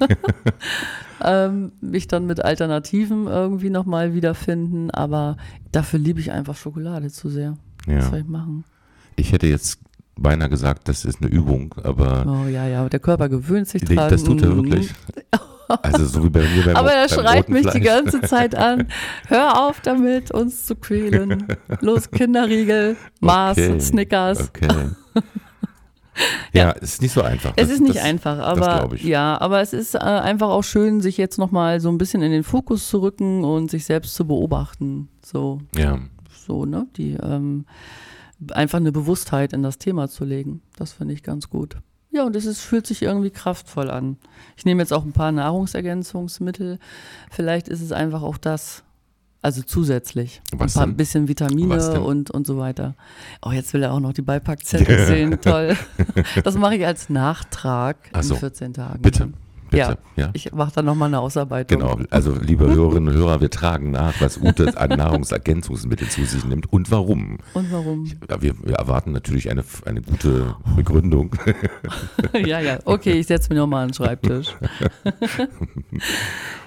ähm, 1.24 1.72
mich 1.82 2.08
dann 2.08 2.27
mit 2.27 2.46
Alternativen 2.46 3.25
irgendwie 3.25 3.72
nochmal 3.72 4.13
wiederfinden. 4.13 4.92
Aber 4.92 5.38
dafür 5.72 6.00
liebe 6.00 6.20
ich 6.20 6.32
einfach 6.32 6.56
Schokolade 6.56 7.10
zu 7.10 7.30
sehr. 7.30 7.58
Ja. 7.88 7.98
Was 7.98 8.10
soll 8.10 8.20
ich 8.20 8.27
machen? 8.27 8.65
Ich 9.15 9.32
hätte 9.32 9.48
jetzt 9.48 9.80
beinahe 10.15 10.50
gesagt, 10.50 10.88
das 10.88 11.06
ist 11.06 11.22
eine 11.22 11.32
Übung, 11.32 11.74
aber. 11.84 12.25
Oh 12.27 12.48
ja, 12.48 12.68
ja, 12.68 12.88
der 12.88 13.00
Körper 13.00 13.30
gewöhnt 13.30 13.68
sich 13.68 13.84
dran. 13.84 14.10
Das 14.10 14.24
tut 14.24 14.44
er 14.44 14.56
wirklich. 14.56 14.94
Also 15.67 16.05
so 16.05 16.24
wie 16.24 16.29
bei 16.29 16.41
mir 16.41 16.65
beim 16.65 16.75
Aber 16.75 16.91
er 16.91 17.10
schreit 17.10 17.50
mich 17.50 17.67
die 17.67 17.79
ganze 17.79 18.22
Zeit 18.22 18.55
an. 18.55 18.88
Hör 19.27 19.65
auf 19.65 19.81
damit, 19.81 20.31
uns 20.31 20.65
zu 20.65 20.75
quälen. 20.75 21.48
Los, 21.81 22.12
Kinderriegel, 22.12 22.98
Mars, 23.19 23.57
okay. 23.57 23.79
Snickers. 23.79 24.50
Okay. 24.50 24.91
Ja, 26.53 26.74
es 26.79 26.93
ist 26.93 27.01
nicht 27.01 27.12
so 27.12 27.22
einfach. 27.22 27.53
Es 27.57 27.69
ist 27.69 27.81
nicht 27.81 27.98
das, 27.98 28.03
einfach, 28.03 28.39
aber 28.39 28.95
ja, 28.95 29.39
aber 29.41 29.60
es 29.62 29.74
ist 29.74 29.95
äh, 29.95 30.00
einfach 30.00 30.48
auch 30.48 30.63
schön, 30.63 31.01
sich 31.01 31.17
jetzt 31.17 31.38
nochmal 31.38 31.81
so 31.81 31.89
ein 31.89 31.98
bisschen 31.98 32.22
in 32.22 32.31
den 32.31 32.43
Fokus 32.43 32.88
zu 32.88 33.01
rücken 33.01 33.43
und 33.43 33.69
sich 33.69 33.86
selbst 33.86 34.15
zu 34.15 34.25
beobachten. 34.25 35.10
So. 35.22 35.60
Ja. 35.75 36.00
So, 36.45 36.65
ne? 36.65 36.88
Die 36.95 37.17
ähm, 37.22 37.65
einfach 38.51 38.79
eine 38.79 38.91
Bewusstheit 38.91 39.53
in 39.53 39.63
das 39.63 39.77
Thema 39.77 40.07
zu 40.07 40.24
legen. 40.24 40.62
Das 40.77 40.93
finde 40.93 41.13
ich 41.13 41.24
ganz 41.24 41.50
gut. 41.50 41.77
Ja, 42.15 42.24
und 42.24 42.34
es 42.38 42.45
ist, 42.45 42.62
fühlt 42.62 42.88
sich 42.88 43.01
irgendwie 43.01 43.29
kraftvoll 43.29 43.89
an. 43.89 44.15
Ich 44.55 44.63
nehme 44.63 44.81
jetzt 44.81 44.93
auch 44.93 45.03
ein 45.03 45.12
paar 45.12 45.34
Nahrungsergänzungsmittel. 45.34 46.79
Vielleicht 47.29 47.67
ist 47.67 47.81
es 47.81 47.91
einfach 47.91 48.22
auch 48.22 48.38
das, 48.38 48.84
also 49.41 49.62
zusätzlich. 49.62 50.41
Was 50.53 50.77
ein 50.77 50.79
paar, 50.79 50.95
bisschen 50.95 51.27
Vitamine 51.27 52.00
und, 52.00 52.31
und 52.31 52.48
so 52.48 52.57
weiter. 52.57 52.95
Oh, 53.41 53.51
jetzt 53.51 53.74
will 53.74 53.84
er 53.84 53.91
auch 53.91 54.00
noch 54.00 54.13
die 54.13 54.22
Beipackzettel 54.22 55.05
sehen. 55.05 55.41
Toll. 55.41 55.75
Das 56.45 56.55
mache 56.55 56.77
ich 56.77 56.86
als 56.86 57.10
Nachtrag 57.10 57.98
Ach 58.13 58.24
in 58.24 58.36
14 58.38 58.74
Tagen. 58.74 59.01
Bitte. 59.01 59.34
Bitte. 59.75 59.98
Ja, 60.15 60.25
ja. 60.25 60.29
ich 60.34 60.51
mache 60.51 60.72
da 60.75 60.82
nochmal 60.82 61.08
eine 61.08 61.20
Ausarbeitung. 61.20 61.79
Genau, 61.79 61.98
also 62.10 62.34
liebe 62.34 62.65
Hörerinnen 62.65 63.13
und 63.13 63.15
Hörer, 63.15 63.41
wir 63.41 63.50
tragen 63.50 63.91
nach, 63.91 64.13
was 64.20 64.38
Ute 64.41 64.77
an 64.77 64.89
Nahrungsergänzungsmitteln 64.98 66.10
zu 66.10 66.25
sich 66.25 66.46
nimmt 66.46 66.72
und 66.72 66.91
warum. 66.91 67.38
Und 67.53 67.72
warum? 67.72 68.05
Ich, 68.05 68.15
wir, 68.41 68.55
wir, 68.63 68.75
erwarten 68.75 69.12
natürlich 69.12 69.50
eine, 69.50 69.63
eine 69.86 70.01
gute 70.01 70.55
Begründung. 70.75 71.36
ja, 72.34 72.60
ja, 72.60 72.79
okay, 72.86 73.13
ich 73.13 73.27
setze 73.27 73.50
mich 73.50 73.58
nochmal 73.58 73.84
an 73.84 73.89
den 73.89 73.94
Schreibtisch. 73.94 74.55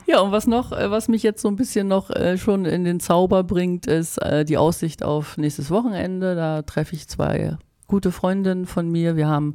ja, 0.06 0.20
und 0.20 0.32
was 0.32 0.46
noch, 0.46 0.72
äh, 0.72 0.90
was 0.90 1.08
mich 1.08 1.22
jetzt 1.22 1.42
so 1.42 1.48
ein 1.48 1.56
bisschen 1.56 1.88
noch 1.88 2.10
äh, 2.10 2.38
schon 2.38 2.64
in 2.64 2.84
den 2.84 3.00
Zauber 3.00 3.44
bringt, 3.44 3.86
ist 3.86 4.18
äh, 4.18 4.44
die 4.44 4.56
Aussicht 4.56 5.02
auf 5.02 5.36
nächstes 5.36 5.70
Wochenende. 5.70 6.34
Da 6.34 6.62
treffe 6.62 6.94
ich 6.94 7.08
zwei 7.08 7.58
gute 7.88 8.12
Freundin 8.12 8.66
von 8.66 8.88
mir. 8.88 9.16
Wir 9.16 9.26
haben 9.26 9.54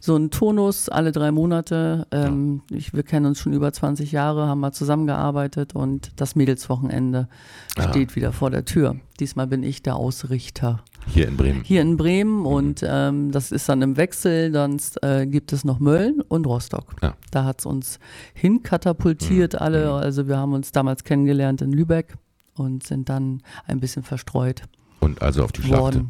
so 0.00 0.16
einen 0.16 0.30
Tonus 0.30 0.88
alle 0.88 1.12
drei 1.12 1.30
Monate. 1.30 2.06
Ähm, 2.10 2.62
ja. 2.70 2.76
ich, 2.78 2.94
wir 2.94 3.02
kennen 3.02 3.26
uns 3.26 3.38
schon 3.38 3.52
über 3.52 3.72
20 3.72 4.10
Jahre, 4.12 4.48
haben 4.48 4.60
mal 4.60 4.72
zusammengearbeitet 4.72 5.74
und 5.74 6.10
das 6.16 6.34
Mädelswochenende 6.34 7.28
ja. 7.76 7.88
steht 7.90 8.16
wieder 8.16 8.32
vor 8.32 8.50
der 8.50 8.64
Tür. 8.64 8.96
Diesmal 9.20 9.46
bin 9.46 9.62
ich 9.62 9.82
der 9.82 9.96
Ausrichter. 9.96 10.82
Hier 11.06 11.28
in 11.28 11.36
Bremen. 11.36 11.62
Hier 11.62 11.82
in 11.82 11.96
Bremen 11.96 12.40
mhm. 12.40 12.46
und 12.46 12.80
ähm, 12.82 13.30
das 13.30 13.52
ist 13.52 13.68
dann 13.68 13.82
im 13.82 13.96
Wechsel. 13.96 14.50
Dann 14.50 14.80
äh, 15.02 15.26
gibt 15.26 15.52
es 15.52 15.64
noch 15.64 15.78
Mölln 15.78 16.22
und 16.22 16.46
Rostock. 16.46 16.96
Ja. 17.02 17.14
Da 17.30 17.44
hat 17.44 17.60
es 17.60 17.66
uns 17.66 17.98
hinkatapultiert 18.32 19.52
mhm. 19.52 19.58
alle. 19.60 19.86
Mhm. 19.86 19.92
Also 19.92 20.26
wir 20.28 20.38
haben 20.38 20.54
uns 20.54 20.72
damals 20.72 21.04
kennengelernt 21.04 21.60
in 21.60 21.72
Lübeck 21.72 22.14
und 22.54 22.84
sind 22.84 23.10
dann 23.10 23.42
ein 23.66 23.80
bisschen 23.80 24.02
verstreut. 24.02 24.62
Und 25.00 25.20
also 25.20 25.44
auf 25.44 25.52
die 25.52 25.62
Schlacht. 25.62 26.00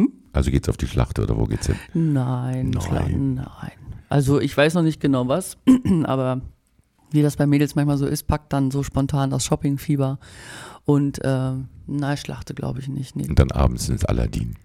Hm? 0.00 0.12
Also 0.32 0.50
geht's 0.50 0.68
auf 0.68 0.76
die 0.76 0.86
Schlacht 0.86 1.18
oder 1.18 1.36
wo 1.36 1.44
geht's 1.44 1.66
hin? 1.66 1.76
Nein, 1.92 2.70
nein. 2.70 3.34
nein. 3.34 3.72
Also 4.08 4.40
ich 4.40 4.56
weiß 4.56 4.74
noch 4.74 4.82
nicht 4.82 5.00
genau 5.00 5.28
was, 5.28 5.56
aber 6.04 6.40
wie 7.10 7.22
das 7.22 7.36
bei 7.36 7.46
Mädels 7.46 7.74
manchmal 7.74 7.98
so 7.98 8.06
ist, 8.06 8.26
packt 8.26 8.52
dann 8.52 8.70
so 8.70 8.82
spontan 8.82 9.30
das 9.30 9.44
Shoppingfieber. 9.44 10.18
Und 10.84 11.22
äh, 11.24 11.52
na, 11.86 12.16
Schlachte 12.16 12.54
glaube 12.54 12.80
ich 12.80 12.88
nicht. 12.88 13.16
Nee. 13.16 13.28
Und 13.28 13.38
dann 13.38 13.50
abends 13.50 13.88
ins 13.88 14.04
Aladdin 14.04 14.56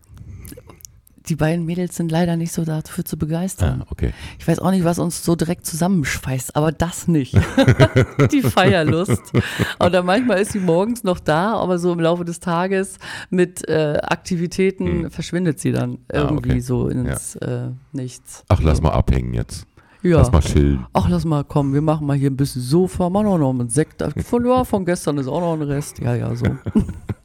die 1.27 1.35
beiden 1.35 1.65
Mädels 1.65 1.95
sind 1.95 2.11
leider 2.11 2.35
nicht 2.37 2.51
so 2.51 2.65
dafür 2.65 3.05
zu 3.05 3.17
begeistern. 3.17 3.83
Ah, 3.83 3.87
okay. 3.91 4.13
Ich 4.39 4.47
weiß 4.47 4.59
auch 4.59 4.71
nicht, 4.71 4.83
was 4.83 4.99
uns 4.99 5.23
so 5.23 5.35
direkt 5.35 5.65
zusammenschweißt, 5.65 6.55
aber 6.55 6.71
das 6.71 7.07
nicht. 7.07 7.37
die 8.31 8.41
Feierlust. 8.41 9.33
Oder 9.79 10.03
manchmal 10.03 10.39
ist 10.41 10.51
sie 10.51 10.59
morgens 10.59 11.03
noch 11.03 11.19
da, 11.19 11.55
aber 11.55 11.79
so 11.79 11.91
im 11.91 11.99
Laufe 11.99 12.25
des 12.25 12.39
Tages 12.39 12.99
mit 13.29 13.67
äh, 13.67 13.99
Aktivitäten 14.01 15.03
hm. 15.03 15.11
verschwindet 15.11 15.59
sie 15.59 15.71
dann 15.71 15.99
irgendwie 16.11 16.49
ah, 16.49 16.53
okay. 16.53 16.59
so 16.59 16.87
ins 16.87 17.37
ja. 17.41 17.67
äh, 17.67 17.71
Nichts. 17.95 18.43
Ach, 18.49 18.61
lass 18.61 18.81
mal 18.81 18.91
abhängen 18.91 19.33
jetzt. 19.33 19.65
Ja. 20.01 20.17
Lass 20.17 20.31
mal 20.31 20.41
chillen. 20.41 20.85
Ach, 20.93 21.09
lass 21.09 21.25
mal 21.25 21.43
kommen, 21.43 21.73
wir 21.73 21.81
machen 21.81 22.05
mal 22.05 22.15
hier 22.15 22.29
ein 22.29 22.37
bisschen 22.37 22.61
Sofa, 22.61 23.09
machen 23.09 23.25
auch 23.25 23.37
noch 23.39 23.49
einen 23.49 23.69
Sekt. 23.69 24.03
Von, 24.23 24.45
ja, 24.45 24.63
von 24.63 24.85
gestern 24.85 25.17
ist 25.17 25.27
auch 25.27 25.39
noch 25.39 25.53
ein 25.53 25.63
Rest. 25.63 25.97
Ja, 25.99 26.13
ja, 26.13 26.35
so. 26.35 26.45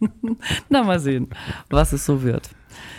Na, 0.71 0.83
mal 0.83 0.99
sehen, 0.99 1.28
was 1.69 1.92
es 1.92 2.07
so 2.07 2.23
wird. 2.23 2.49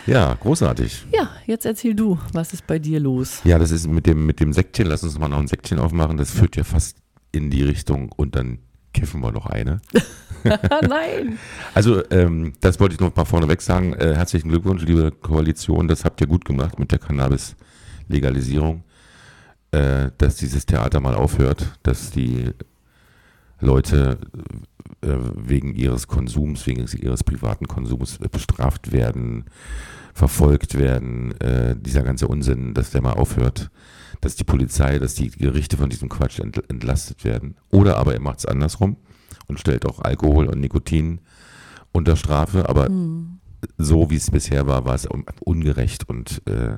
Ja, 0.06 0.34
großartig. 0.34 1.06
Ja, 1.12 1.30
jetzt 1.46 1.64
erzähl 1.64 1.94
du, 1.94 2.18
was 2.32 2.52
ist 2.52 2.66
bei 2.66 2.78
dir 2.78 3.00
los? 3.00 3.40
Ja, 3.44 3.58
das 3.58 3.70
ist 3.70 3.86
mit 3.86 4.06
dem, 4.06 4.26
mit 4.26 4.40
dem 4.40 4.52
Säckchen, 4.52 4.86
lass 4.86 5.02
uns 5.02 5.18
mal 5.18 5.28
noch 5.28 5.38
ein 5.38 5.48
Säckchen 5.48 5.78
aufmachen, 5.78 6.16
das 6.16 6.30
führt 6.30 6.56
ja 6.56 6.64
fast 6.64 6.96
in 7.30 7.50
die 7.50 7.62
Richtung 7.62 8.10
und 8.12 8.34
dann 8.36 8.58
kiffen 8.92 9.20
wir 9.20 9.32
noch 9.32 9.46
eine. 9.46 9.80
Nein. 10.88 11.38
Also, 11.74 12.02
ähm, 12.10 12.52
das 12.60 12.80
wollte 12.80 12.94
ich 12.94 13.00
noch 13.00 13.14
mal 13.14 13.24
vorneweg 13.24 13.62
sagen. 13.62 13.94
Äh, 13.94 14.14
herzlichen 14.14 14.48
Glückwunsch, 14.48 14.82
liebe 14.82 15.10
Koalition, 15.12 15.88
das 15.88 16.04
habt 16.04 16.20
ihr 16.20 16.26
gut 16.26 16.44
gemacht 16.44 16.78
mit 16.78 16.92
der 16.92 16.98
Cannabis-Legalisierung, 16.98 18.82
äh, 19.70 20.10
dass 20.18 20.36
dieses 20.36 20.66
Theater 20.66 21.00
mal 21.00 21.14
aufhört, 21.14 21.78
dass 21.82 22.10
die 22.10 22.50
Leute 23.62 24.18
äh, 25.00 25.16
wegen 25.36 25.74
ihres 25.74 26.08
Konsums, 26.08 26.66
wegen 26.66 26.86
ihres 27.00 27.24
privaten 27.24 27.66
Konsums 27.66 28.18
bestraft 28.30 28.92
werden, 28.92 29.44
verfolgt 30.12 30.76
werden, 30.76 31.32
äh, 31.40 31.74
dieser 31.78 32.02
ganze 32.02 32.28
Unsinn, 32.28 32.74
dass 32.74 32.90
der 32.90 33.02
mal 33.02 33.14
aufhört, 33.14 33.70
dass 34.20 34.36
die 34.36 34.44
Polizei, 34.44 34.98
dass 34.98 35.14
die 35.14 35.30
Gerichte 35.30 35.76
von 35.76 35.88
diesem 35.88 36.08
Quatsch 36.08 36.38
ent 36.38 36.62
entlastet 36.68 37.24
werden. 37.24 37.56
Oder 37.70 37.98
aber 37.98 38.14
er 38.14 38.20
macht 38.20 38.40
es 38.40 38.46
andersrum 38.46 38.96
und 39.46 39.58
stellt 39.58 39.86
auch 39.86 40.00
Alkohol 40.00 40.46
und 40.46 40.60
Nikotin 40.60 41.20
unter 41.92 42.16
Strafe, 42.16 42.68
aber 42.68 42.88
mhm. 42.90 43.38
so 43.78 44.10
wie 44.10 44.16
es 44.16 44.30
bisher 44.30 44.66
war, 44.66 44.84
war 44.84 44.94
es 44.94 45.08
ungerecht 45.40 46.08
und 46.08 46.42
äh, 46.46 46.76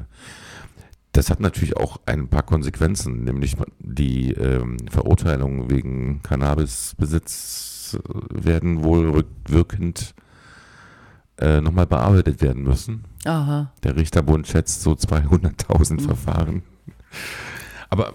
das 1.14 1.30
hat 1.30 1.40
natürlich 1.40 1.76
auch 1.76 2.00
ein 2.06 2.28
paar 2.28 2.42
Konsequenzen, 2.42 3.24
nämlich 3.24 3.56
die 3.78 4.32
ähm, 4.32 4.76
Verurteilung 4.90 5.70
wegen 5.70 6.22
Cannabisbesitz 6.22 7.98
werden 8.30 8.82
wohl 8.82 9.08
rückwirkend 9.10 10.14
äh, 11.38 11.60
nochmal 11.60 11.86
bearbeitet 11.86 12.42
werden 12.42 12.64
müssen. 12.64 13.04
Aha. 13.24 13.72
Der 13.84 13.96
Richterbund 13.96 14.48
schätzt 14.48 14.82
so 14.82 14.92
200.000 14.92 15.92
mhm. 15.92 16.00
Verfahren. 16.00 16.62
Aber 17.90 18.14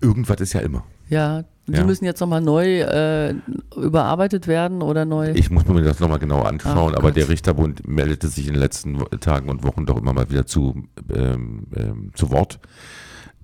irgendwas 0.00 0.40
ist 0.40 0.54
ja 0.54 0.60
immer. 0.60 0.84
Ja, 1.10 1.44
Die 1.72 1.78
Ja. 1.78 1.84
müssen 1.84 2.04
jetzt 2.04 2.20
nochmal 2.20 2.40
neu 2.40 2.80
äh, 2.80 3.34
überarbeitet 3.76 4.46
werden 4.46 4.82
oder 4.82 5.04
neu. 5.04 5.32
Ich 5.34 5.50
muss 5.50 5.66
mir 5.66 5.82
das 5.82 6.00
nochmal 6.00 6.18
genau 6.18 6.42
anschauen, 6.42 6.92
Ach 6.94 6.98
aber 6.98 7.08
Gott. 7.08 7.16
der 7.16 7.28
Richterbund 7.28 7.86
meldete 7.86 8.28
sich 8.28 8.46
in 8.48 8.54
den 8.54 8.60
letzten 8.60 8.98
Tagen 9.20 9.48
und 9.48 9.62
Wochen 9.62 9.86
doch 9.86 9.96
immer 9.96 10.12
mal 10.12 10.30
wieder 10.30 10.46
zu, 10.46 10.84
ähm, 11.14 11.66
ähm, 11.76 12.10
zu 12.14 12.30
Wort. 12.30 12.58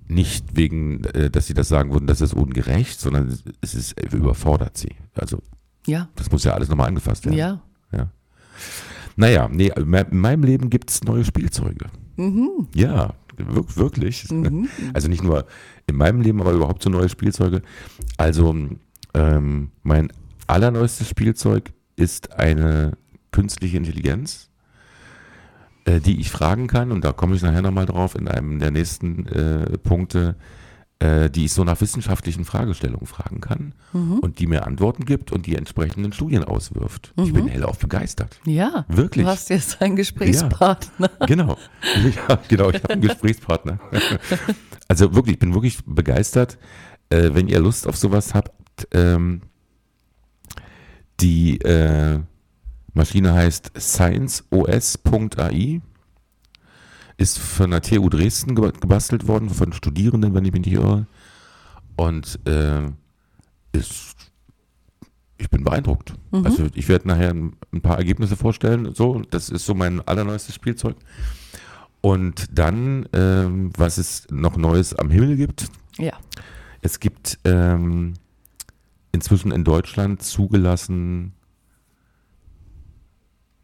Nicht 0.09 0.55
wegen, 0.55 1.03
äh, 1.05 1.29
dass 1.29 1.47
sie 1.47 1.53
das 1.53 1.67
sagen 1.67 1.91
würden, 1.91 2.07
das 2.07 2.21
ist 2.21 2.33
ungerecht, 2.33 2.99
sondern 2.99 3.37
es 3.61 3.73
ist 3.75 3.93
äh, 4.01 4.15
überfordert 4.15 4.77
sie. 4.77 4.95
Also 5.15 5.39
ja, 5.85 6.09
das 6.15 6.31
muss 6.31 6.43
ja 6.43 6.53
alles 6.53 6.69
nochmal 6.69 6.87
angefasst 6.87 7.25
werden. 7.25 7.37
ja. 7.37 7.61
Naja, 9.19 9.49
nee, 9.51 9.71
in 9.75 10.19
meinem 10.19 10.43
Leben 10.43 10.69
gibt 10.69 10.91
es 10.91 11.03
neue 11.03 11.25
Spielzeuge. 11.25 11.87
Mhm. 12.17 12.67
Ja, 12.75 13.15
wir- 13.37 13.75
wirklich. 13.75 14.29
Mhm. 14.31 14.67
Also 14.93 15.07
nicht 15.07 15.23
nur 15.23 15.45
in 15.87 15.95
meinem 15.95 16.21
Leben, 16.21 16.41
aber 16.41 16.51
überhaupt 16.53 16.83
so 16.83 16.89
neue 16.89 17.09
Spielzeuge. 17.09 17.61
Also 18.17 18.55
ähm, 19.13 19.71
mein 19.83 20.11
allerneuestes 20.47 21.09
Spielzeug 21.09 21.71
ist 21.95 22.33
eine 22.33 22.97
künstliche 23.31 23.77
Intelligenz, 23.77 24.49
äh, 25.85 25.99
die 25.99 26.19
ich 26.19 26.31
fragen 26.31 26.67
kann, 26.67 26.91
und 26.91 27.03
da 27.03 27.11
komme 27.11 27.35
ich 27.35 27.41
nachher 27.41 27.61
nochmal 27.61 27.85
drauf 27.85 28.15
in 28.15 28.27
einem 28.27 28.59
der 28.59 28.71
nächsten 28.71 29.25
äh, 29.27 29.77
Punkte, 29.77 30.35
äh, 30.99 31.29
die 31.29 31.45
ich 31.45 31.53
so 31.53 31.63
nach 31.63 31.79
wissenschaftlichen 31.81 32.45
Fragestellungen 32.45 33.05
fragen 33.05 33.41
kann 33.41 33.73
Mhm. 33.93 34.19
und 34.19 34.39
die 34.39 34.47
mir 34.47 34.65
Antworten 34.65 35.05
gibt 35.05 35.31
und 35.31 35.45
die 35.45 35.55
entsprechenden 35.55 36.13
Studien 36.13 36.43
auswirft. 36.43 37.13
Ich 37.23 37.33
bin 37.33 37.47
hellauf 37.47 37.77
begeistert. 37.79 38.39
Ja, 38.45 38.85
Wirklich? 38.87 39.25
du 39.25 39.31
hast 39.31 39.49
jetzt 39.49 39.81
einen 39.81 39.95
Gesprächspartner. 39.95 41.09
Genau. 41.27 41.57
Ja, 42.29 42.39
genau, 42.47 42.69
ich 42.69 42.75
habe 42.83 42.93
einen 42.93 43.01
Gesprächspartner. 43.01 43.79
Also 44.89 45.13
wirklich, 45.13 45.33
ich 45.33 45.39
bin 45.39 45.53
wirklich 45.53 45.79
begeistert. 45.85 46.57
Äh, 47.09 47.31
wenn 47.33 47.49
ihr 47.49 47.59
Lust 47.59 47.87
auf 47.87 47.97
sowas 47.97 48.33
habt, 48.33 48.87
ähm, 48.93 49.41
die 51.19 51.59
äh, 51.59 52.19
Maschine 52.93 53.33
heißt 53.33 53.73
scienceos.ai, 53.77 55.81
ist 57.17 57.39
von 57.39 57.71
der 57.71 57.81
TU 57.81 58.09
Dresden 58.09 58.55
ge- 58.55 58.71
gebastelt 58.79 59.27
worden, 59.27 59.49
von 59.49 59.73
Studierenden, 59.73 60.33
wenn 60.33 60.45
ich 60.45 60.51
mich 60.53 60.65
nicht 60.65 60.73
irre. 60.75 61.07
Und 61.95 62.39
äh, 62.47 62.83
ist, 63.71 64.15
ich 65.37 65.49
bin 65.49 65.63
beeindruckt. 65.63 66.13
Also 66.45 66.67
ich 66.75 66.87
werde 66.89 67.07
nachher 67.07 67.31
ein, 67.31 67.55
ein 67.73 67.81
paar 67.81 67.97
Ergebnisse 67.97 68.35
vorstellen. 68.35 68.93
So, 68.93 69.21
das 69.31 69.49
ist 69.49 69.65
so 69.65 69.73
mein 69.73 70.01
allerneuestes 70.07 70.53
Spielzeug. 70.53 70.95
Und 72.01 72.45
dann, 72.51 73.09
ähm, 73.13 73.71
was 73.75 73.97
es 73.97 74.27
noch 74.29 74.55
Neues 74.55 74.93
am 74.93 75.09
Himmel 75.09 75.35
gibt. 75.37 75.67
Ja. 75.97 76.13
Es 76.81 76.99
gibt 76.99 77.39
ähm, 77.43 78.13
inzwischen 79.11 79.51
in 79.51 79.63
Deutschland 79.63 80.21
zugelassen. 80.21 81.33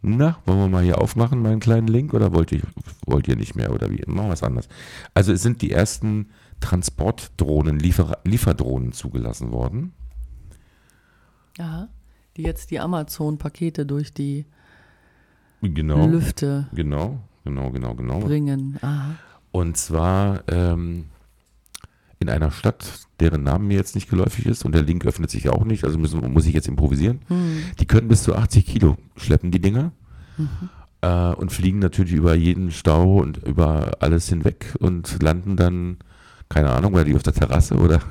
Na, 0.05 0.37
wollen 0.45 0.59
wir 0.59 0.67
mal 0.67 0.83
hier 0.83 0.99
aufmachen, 0.99 1.41
meinen 1.41 1.61
kleinen 1.61 1.87
Link, 1.87 2.13
oder 2.13 2.33
wollt 2.33 2.51
ihr, 2.51 2.61
wollt 3.05 3.25
ihr 3.29 3.37
nicht 3.37 3.55
mehr, 3.55 3.71
oder 3.73 3.89
wie? 3.89 4.03
Machen 4.05 4.27
wir 4.27 4.33
es 4.33 4.43
anders. 4.43 4.67
Also 5.13 5.31
es 5.31 5.41
sind 5.41 5.61
die 5.61 5.71
ersten 5.71 6.27
Transportdrohnen, 6.59 7.79
Liefer 7.79 8.17
Lieferdrohnen 8.25 8.91
zugelassen 8.91 9.51
worden. 9.51 9.93
Aha. 11.57 11.87
Die 12.35 12.41
jetzt 12.43 12.69
die 12.71 12.79
Amazon-Pakete 12.79 13.85
durch 13.85 14.13
die 14.13 14.45
Genau. 15.61 16.05
Lüfte 16.07 16.67
Genau, 16.73 17.19
genau, 17.45 17.71
genau, 17.71 17.95
genau. 17.95 18.19
bringen. 18.19 18.77
Aha. 18.81 19.15
Und 19.53 19.77
zwar 19.77 20.43
ähm, 20.49 21.05
in 22.23 22.29
einer 22.29 22.51
Stadt, 22.51 23.01
deren 23.19 23.43
Name 23.43 23.65
mir 23.65 23.77
jetzt 23.77 23.95
nicht 23.95 24.09
geläufig 24.09 24.45
ist 24.45 24.65
und 24.65 24.73
der 24.73 24.81
Link 24.81 25.05
öffnet 25.05 25.29
sich 25.29 25.49
auch 25.49 25.65
nicht, 25.65 25.83
also 25.83 25.99
müssen, 25.99 26.19
muss 26.33 26.47
ich 26.47 26.53
jetzt 26.53 26.67
improvisieren. 26.67 27.19
Hm. 27.27 27.63
Die 27.79 27.85
können 27.85 28.07
bis 28.07 28.23
zu 28.23 28.35
80 28.35 28.65
Kilo 28.65 28.97
schleppen, 29.15 29.51
die 29.51 29.61
Dinger. 29.61 29.91
Äh, 31.01 31.33
und 31.35 31.51
fliegen 31.51 31.79
natürlich 31.79 32.13
über 32.13 32.33
jeden 32.33 32.71
Stau 32.71 33.17
und 33.17 33.37
über 33.45 33.91
alles 33.99 34.29
hinweg 34.29 34.73
und 34.79 35.21
landen 35.21 35.55
dann, 35.55 35.97
keine 36.49 36.71
Ahnung, 36.71 36.93
weil 36.93 37.05
die 37.05 37.15
auf 37.15 37.23
der 37.23 37.33
Terrasse 37.33 37.75
oder 37.75 38.01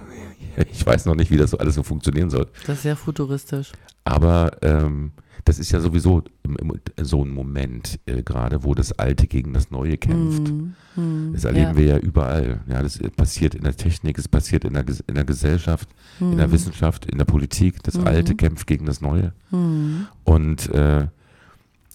ich 0.70 0.86
weiß 0.86 1.06
noch 1.06 1.14
nicht, 1.14 1.30
wie 1.30 1.36
das 1.36 1.50
so 1.50 1.58
alles 1.58 1.74
so 1.74 1.82
funktionieren 1.82 2.30
soll. 2.30 2.46
Das 2.66 2.76
ist 2.76 2.82
sehr 2.82 2.96
futuristisch. 2.96 3.72
Aber 4.04 4.52
ähm, 4.62 5.12
das 5.44 5.58
ist 5.58 5.72
ja 5.72 5.80
sowieso 5.80 6.22
im, 6.44 6.56
im, 6.56 6.72
so 7.00 7.24
ein 7.24 7.30
Moment 7.30 7.98
äh, 8.06 8.22
gerade, 8.22 8.64
wo 8.64 8.74
das 8.74 8.92
Alte 8.92 9.26
gegen 9.26 9.52
das 9.52 9.70
Neue 9.70 9.96
kämpft. 9.98 10.48
Hm, 10.48 10.74
hm, 10.94 11.30
Das 11.32 11.44
erleben 11.44 11.70
ja. 11.72 11.76
wir 11.76 11.84
ja 11.86 11.98
überall. 11.98 12.60
Ja, 12.68 12.82
das 12.82 12.98
passiert 13.16 13.54
in 13.54 13.62
der 13.64 13.76
Technik, 13.76 14.18
es 14.18 14.28
passiert 14.28 14.64
in 14.64 14.74
der, 14.74 14.84
in 15.06 15.14
der 15.14 15.24
Gesellschaft, 15.24 15.88
in 16.20 16.36
der 16.36 16.52
Wissenschaft, 16.52 17.06
in 17.06 17.18
der 17.18 17.24
Politik. 17.24 17.82
Das 17.82 17.98
Alte 17.98 18.34
kämpft 18.34 18.66
gegen 18.66 18.86
das 18.86 19.00
Neue. 19.00 19.32
Hm. 19.50 20.06
Und 20.24 20.68
äh, 20.70 21.08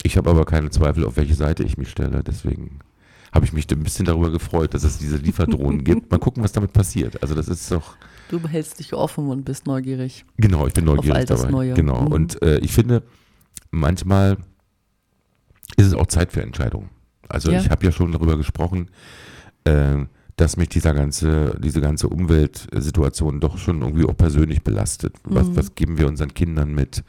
ich 0.03 0.17
habe 0.17 0.29
aber 0.29 0.45
keine 0.45 0.69
Zweifel, 0.69 1.05
auf 1.05 1.17
welche 1.17 1.36
Seite 1.36 1.63
ich 1.63 1.77
mich 1.77 1.89
stelle. 1.89 2.23
Deswegen 2.23 2.79
habe 3.33 3.45
ich 3.45 3.53
mich 3.53 3.69
ein 3.71 3.83
bisschen 3.83 4.05
darüber 4.05 4.31
gefreut, 4.31 4.73
dass 4.73 4.83
es 4.83 4.97
diese 4.97 5.17
Lieferdrohnen 5.17 5.83
gibt. 5.83 6.12
Mal 6.12 6.17
gucken, 6.19 6.43
was 6.43 6.51
damit 6.51 6.73
passiert. 6.73 7.21
Also 7.21 7.36
das 7.36 7.47
ist 7.47 7.71
doch, 7.71 7.95
Du 8.29 8.39
behältst 8.39 8.79
dich 8.79 8.93
offen 8.93 9.29
und 9.29 9.45
bist 9.45 9.67
neugierig. 9.67 10.25
genau, 10.38 10.67
ich 10.67 10.73
bin 10.73 10.86
neugierig 10.86 11.15
all 11.15 11.25
das 11.25 11.41
dabei. 11.41 11.51
Neue. 11.51 11.73
Genau. 11.75 12.05
Und 12.07 12.41
äh, 12.41 12.60
ich 12.60 12.73
finde, 12.73 13.03
manchmal 13.71 14.38
ist 15.75 15.88
es 15.88 15.93
auch 15.93 16.08
Zeit 16.08 16.32
für 16.32 16.41
Entscheidungen. 16.41 16.89
Also 17.30 17.51
Ja. 17.51 17.60
ich 17.60 17.69
habe 17.69 17.86
ja 17.86 17.91
schon 17.91 18.12
darüber 18.12 18.38
gesprochen, 18.38 18.89
äh, 19.65 20.06
dass 20.38 20.56
mich 20.56 20.69
dieser 20.69 20.93
ganze, 20.93 21.58
diese 21.62 21.82
ganze 21.82 22.08
Umweltsituation 22.10 23.39
doch 23.39 23.58
schon 23.58 23.82
irgendwie 23.82 24.06
auch 24.06 24.15
persönlich 24.15 24.63
belastet. 24.63 25.15
Was, 25.23 25.47
Mhm. 25.47 25.56
was 25.58 25.75
geben 25.75 25.97
wir 25.97 26.08
unseren 26.08 26.34
Kindern 26.34 26.73
mit? 26.73 27.03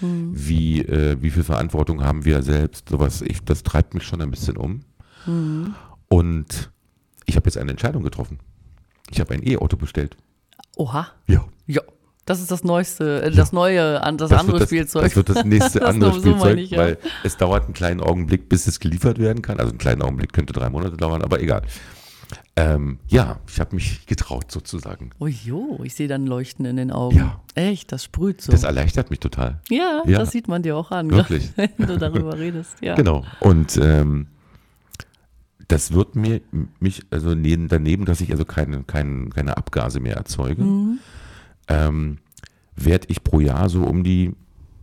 Hm. 0.00 0.32
Wie, 0.34 0.80
äh, 0.82 1.16
wie 1.22 1.30
viel 1.30 1.44
Verantwortung 1.44 2.02
haben 2.02 2.24
wir 2.24 2.42
selbst? 2.42 2.88
Sowas, 2.88 3.22
ich, 3.22 3.44
das 3.44 3.62
treibt 3.62 3.94
mich 3.94 4.02
schon 4.02 4.20
ein 4.20 4.30
bisschen 4.32 4.56
um. 4.56 4.80
Hm. 5.26 5.74
Und 6.08 6.70
ich 7.24 7.36
habe 7.36 7.46
jetzt 7.46 7.56
eine 7.56 7.70
Entscheidung 7.70 8.02
getroffen. 8.02 8.40
Ich 9.10 9.20
habe 9.20 9.32
ein 9.34 9.46
E-Auto 9.46 9.76
bestellt. 9.76 10.16
Oha. 10.76 11.06
Ja. 11.28 11.44
Ja. 11.66 11.82
Das 12.32 12.40
ist 12.40 12.50
das 12.50 12.64
neueste, 12.64 13.22
äh, 13.22 13.30
das 13.30 13.52
neue, 13.52 14.02
an- 14.02 14.16
das, 14.18 14.32
andere 14.32 14.58
das, 14.60 14.68
Spielzeug. 14.68 15.02
Das 15.04 15.16
wird 15.16 15.28
das 15.28 15.44
nächste 15.44 15.80
Das 15.80 15.88
andere 15.90 16.14
Spielzeug, 16.14 16.58
ich, 16.58 16.70
ja. 16.70 16.78
weil 16.78 16.98
es 17.24 17.36
dauert 17.36 17.64
einen 17.64 17.74
kleinen 17.74 18.00
Augenblick, 18.00 18.48
bis 18.48 18.66
es 18.66 18.80
geliefert 18.80 19.18
werden 19.18 19.42
kann. 19.42 19.58
Also 19.58 19.70
einen 19.70 19.78
kleinen 19.78 20.02
Augenblick 20.02 20.32
könnte 20.32 20.52
drei 20.52 20.70
Monate 20.70 20.96
dauern, 20.96 21.22
aber 21.22 21.40
egal. 21.40 21.62
Ähm, 22.56 22.98
ja, 23.08 23.38
ich 23.48 23.60
habe 23.60 23.74
mich 23.74 24.06
getraut 24.06 24.50
sozusagen. 24.50 25.10
oh 25.18 25.26
jo, 25.26 25.80
ich 25.84 25.94
sehe 25.94 26.08
dann 26.08 26.26
Leuchten 26.26 26.64
in 26.64 26.76
den 26.76 26.90
Augen. 26.90 27.16
Ja. 27.18 27.40
Echt, 27.54 27.92
das 27.92 28.04
sprüht 28.04 28.40
so. 28.42 28.52
Das 28.52 28.62
erleichtert 28.62 29.10
mich 29.10 29.20
total. 29.20 29.60
ja, 29.68 30.02
Ja. 30.06 30.18
das 30.20 30.30
sieht 30.30 30.48
man 30.48 30.62
dir 30.62 30.76
auch 30.76 30.90
an, 30.90 31.10
Wirklich. 31.10 31.50
wenn 31.56 31.70
du 31.86 31.98
darüber 31.98 32.38
redest. 32.38 32.76
Ja. 32.80 32.94
Genau. 32.94 33.24
Und 33.40 33.76
ähm, 33.76 34.28
das 35.68 35.92
wird 35.92 36.16
mir 36.16 36.40
mich, 36.80 37.02
also 37.10 37.34
neben, 37.34 37.68
daneben, 37.68 38.04
dass 38.04 38.20
ich 38.20 38.30
also 38.32 38.44
keine, 38.44 38.82
keine, 38.84 39.28
keine 39.30 39.56
Abgase 39.56 40.00
mehr 40.00 40.16
erzeuge, 40.16 40.62
Mhm. 40.62 40.98
Ähm, 41.72 42.18
werde 42.76 43.06
ich 43.10 43.22
pro 43.24 43.40
Jahr 43.40 43.68
so 43.68 43.84
um 43.84 44.02
die 44.04 44.32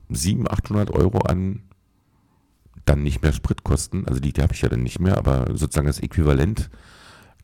700, 0.09 0.51
800 0.53 0.91
Euro 0.91 1.19
an 1.19 1.61
dann 2.85 3.03
nicht 3.03 3.21
mehr 3.21 3.33
Spritkosten, 3.33 4.07
also 4.07 4.19
die, 4.19 4.33
die 4.33 4.41
habe 4.41 4.53
ich 4.53 4.61
ja 4.61 4.69
dann 4.69 4.81
nicht 4.81 4.99
mehr, 4.99 5.17
aber 5.17 5.45
sozusagen 5.55 5.85
das 5.87 5.99
Äquivalent 5.99 6.69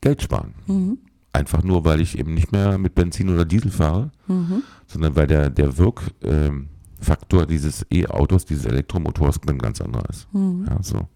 Geld 0.02 0.22
sparen. 0.24 0.56
Mhm. 0.66 0.98
Einfach 1.34 1.62
nur, 1.64 1.86
weil 1.86 2.02
ich 2.02 2.18
eben 2.18 2.34
nicht 2.34 2.52
mehr 2.52 2.78
mit 2.80 2.96
Benzin 2.96 3.30
oder 3.30 3.46
Diesel 3.46 3.70
fahre, 3.70 4.12
Mhm. 4.28 4.64
sondern 4.88 5.16
weil 5.16 5.28
der, 5.28 5.50
der 5.52 5.78
Wirkfaktor 5.78 7.46
dieses 7.46 7.86
E-Autos, 7.92 8.46
dieses 8.46 8.66
Elektromotors 8.66 9.40
ein 9.48 9.58
ganz 9.60 9.82
anderer 9.82 10.10
ist. 10.10 10.28
Mhm. 10.34 10.66
Ja, 10.68 10.82
so. 10.82 11.08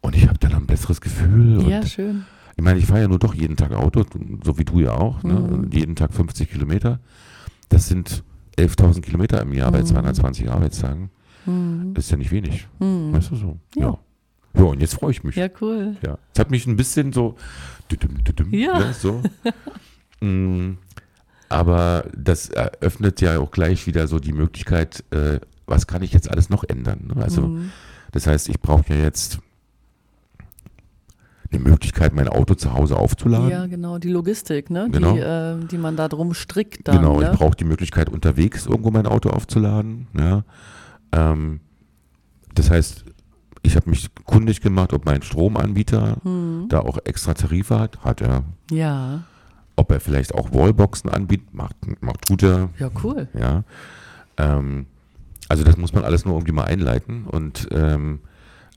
Und 0.00 0.16
ich 0.16 0.26
habe 0.28 0.38
dann 0.38 0.54
ein 0.54 0.66
besseres 0.66 1.00
Gefühl. 1.00 1.62
Ja, 1.68 1.86
schön. 1.86 2.24
Ich 2.56 2.62
meine, 2.62 2.78
ich 2.78 2.86
fahre 2.86 3.02
ja 3.02 3.08
nur 3.08 3.18
doch 3.18 3.34
jeden 3.34 3.56
Tag 3.56 3.72
Auto, 3.72 4.04
so 4.44 4.58
wie 4.58 4.64
du 4.64 4.80
ja 4.80 4.92
auch. 4.92 5.22
Ne? 5.22 5.34
Mhm. 5.34 5.70
Jeden 5.72 5.96
Tag 5.96 6.12
50 6.12 6.50
Kilometer. 6.50 7.00
Das 7.68 7.88
sind 7.88 8.22
11.000 8.58 9.00
Kilometer 9.00 9.40
im 9.42 9.52
Jahr 9.52 9.72
bei 9.72 9.80
Mhm. 9.80 9.86
220 9.86 10.50
Arbeitstagen. 10.50 11.10
Mhm. 11.46 11.94
Das 11.94 12.04
ist 12.04 12.10
ja 12.10 12.16
nicht 12.18 12.30
wenig. 12.30 12.68
Mhm. 12.78 13.12
Weißt 13.12 13.30
du 13.30 13.36
so? 13.36 13.58
Ja. 13.76 13.86
Ja. 13.86 13.98
Ja, 14.54 14.62
und 14.64 14.80
jetzt 14.82 14.94
freue 14.94 15.12
ich 15.12 15.24
mich. 15.24 15.34
Ja, 15.36 15.48
cool. 15.62 15.96
Ja. 16.04 16.18
Es 16.34 16.38
hat 16.38 16.50
mich 16.50 16.66
ein 16.66 16.76
bisschen 16.76 17.12
so. 17.14 17.36
düdüm, 17.90 18.22
düdüm, 18.22 18.52
Ja. 18.52 18.78
Ne, 18.78 18.92
so. 18.92 19.22
Mm, 20.20 20.74
Aber 21.48 22.04
das 22.16 22.48
eröffnet 22.48 23.20
ja 23.20 23.38
auch 23.38 23.50
gleich 23.50 23.86
wieder 23.86 24.06
so 24.08 24.18
die 24.20 24.32
Möglichkeit, 24.32 25.04
äh, 25.10 25.40
was 25.66 25.86
kann 25.86 26.02
ich 26.02 26.12
jetzt 26.12 26.30
alles 26.30 26.48
noch 26.48 26.64
ändern? 26.64 27.10
Ne? 27.14 27.22
Also, 27.22 27.42
Mhm. 27.42 27.70
das 28.12 28.26
heißt, 28.26 28.48
ich 28.48 28.60
brauche 28.60 28.94
ja 28.94 29.00
jetzt 29.02 29.40
eine 31.52 31.62
Möglichkeit, 31.62 32.14
mein 32.14 32.28
Auto 32.28 32.54
zu 32.54 32.72
Hause 32.72 32.96
aufzuladen. 32.96 33.50
Ja, 33.50 33.66
genau, 33.66 33.98
die 33.98 34.08
Logistik, 34.10 34.70
ne? 34.70 34.88
Genau. 34.90 35.12
Die, 35.14 35.20
äh, 35.20 35.56
die 35.70 35.78
man 35.78 35.96
da 35.96 36.08
drum 36.08 36.34
strickt 36.34 36.88
dann. 36.88 36.96
genau, 36.98 37.20
ne? 37.20 37.30
ich 37.30 37.38
brauche 37.38 37.56
die 37.56 37.64
Möglichkeit, 37.64 38.08
unterwegs 38.08 38.66
irgendwo 38.66 38.90
mein 38.90 39.06
Auto 39.06 39.30
aufzuladen. 39.30 40.06
Ja. 40.18 40.44
Ähm, 41.12 41.60
das 42.54 42.70
heißt, 42.70 43.04
ich 43.62 43.76
habe 43.76 43.90
mich 43.90 44.08
kundig 44.24 44.60
gemacht, 44.60 44.92
ob 44.92 45.04
mein 45.04 45.22
Stromanbieter 45.22 46.16
Hm. 46.22 46.66
da 46.68 46.80
auch 46.80 46.98
extra 47.04 47.34
Tarife 47.34 47.78
hat. 47.78 48.00
Hat 48.04 48.20
er. 48.20 48.44
Ja. 48.70 49.22
ob 49.76 49.90
er 49.90 50.00
vielleicht 50.00 50.34
auch 50.34 50.52
Wallboxen 50.52 51.08
anbietet, 51.10 51.54
macht, 51.54 51.76
macht 52.02 52.26
tut 52.26 52.42
er. 52.42 52.68
Ja, 52.78 52.90
cool. 53.02 53.28
Ja. 53.38 53.64
Ähm, 54.36 54.86
also 55.48 55.64
das 55.64 55.76
muss 55.76 55.92
man 55.92 56.04
alles 56.04 56.24
nur 56.24 56.34
irgendwie 56.34 56.52
mal 56.52 56.64
einleiten 56.64 57.24
und 57.26 57.68
ähm, 57.72 58.20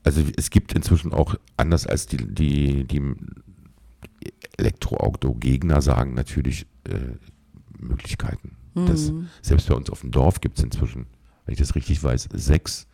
also 0.06 0.22
es 0.36 0.50
gibt 0.50 0.72
inzwischen 0.72 1.12
auch 1.12 1.34
anders 1.56 1.86
als 1.86 2.06
die, 2.06 2.16
die, 2.18 2.84
die 2.84 3.02
Elektroauto-Gegner 4.58 5.82
sagen 5.82 6.14
natürlich 6.14 6.66
äh, 6.84 7.16
Möglichkeiten. 7.78 8.52
Das, 8.74 9.10
Mhm. 9.10 9.28
selbst 9.42 9.68
bei 9.68 9.74
uns 9.74 9.88
auf 9.90 10.00
dem 10.02 10.10
Dorf 10.10 10.40
gibt 10.40 10.58
es 10.58 10.64
inzwischen, 10.64 11.06
wenn 11.44 11.52
ich 11.54 11.58
das 11.58 11.74
richtig 11.74 12.02
weiß, 12.02 12.28
sechs 12.34 12.86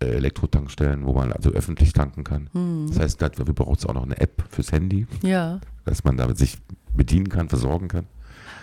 äh, 0.00 0.06
Elektrotankstellen, 0.06 1.06
wo 1.06 1.12
man 1.12 1.32
also 1.32 1.50
öffentlich 1.50 1.92
tanken 1.92 2.24
kann. 2.24 2.48
Mhm. 2.52 2.86
Das 2.88 2.98
heißt, 2.98 3.22
dafür 3.22 3.44
braucht 3.46 3.78
es 3.80 3.86
auch 3.86 3.94
noch 3.94 4.02
eine 4.04 4.18
App 4.20 4.42
fürs 4.50 4.72
Handy, 4.72 5.06
Ja. 5.22 5.60
dass 5.84 6.02
man 6.04 6.16
damit 6.16 6.38
sich 6.38 6.58
bedienen 6.94 7.28
kann, 7.28 7.48
versorgen 7.48 7.86
kann. 7.88 8.06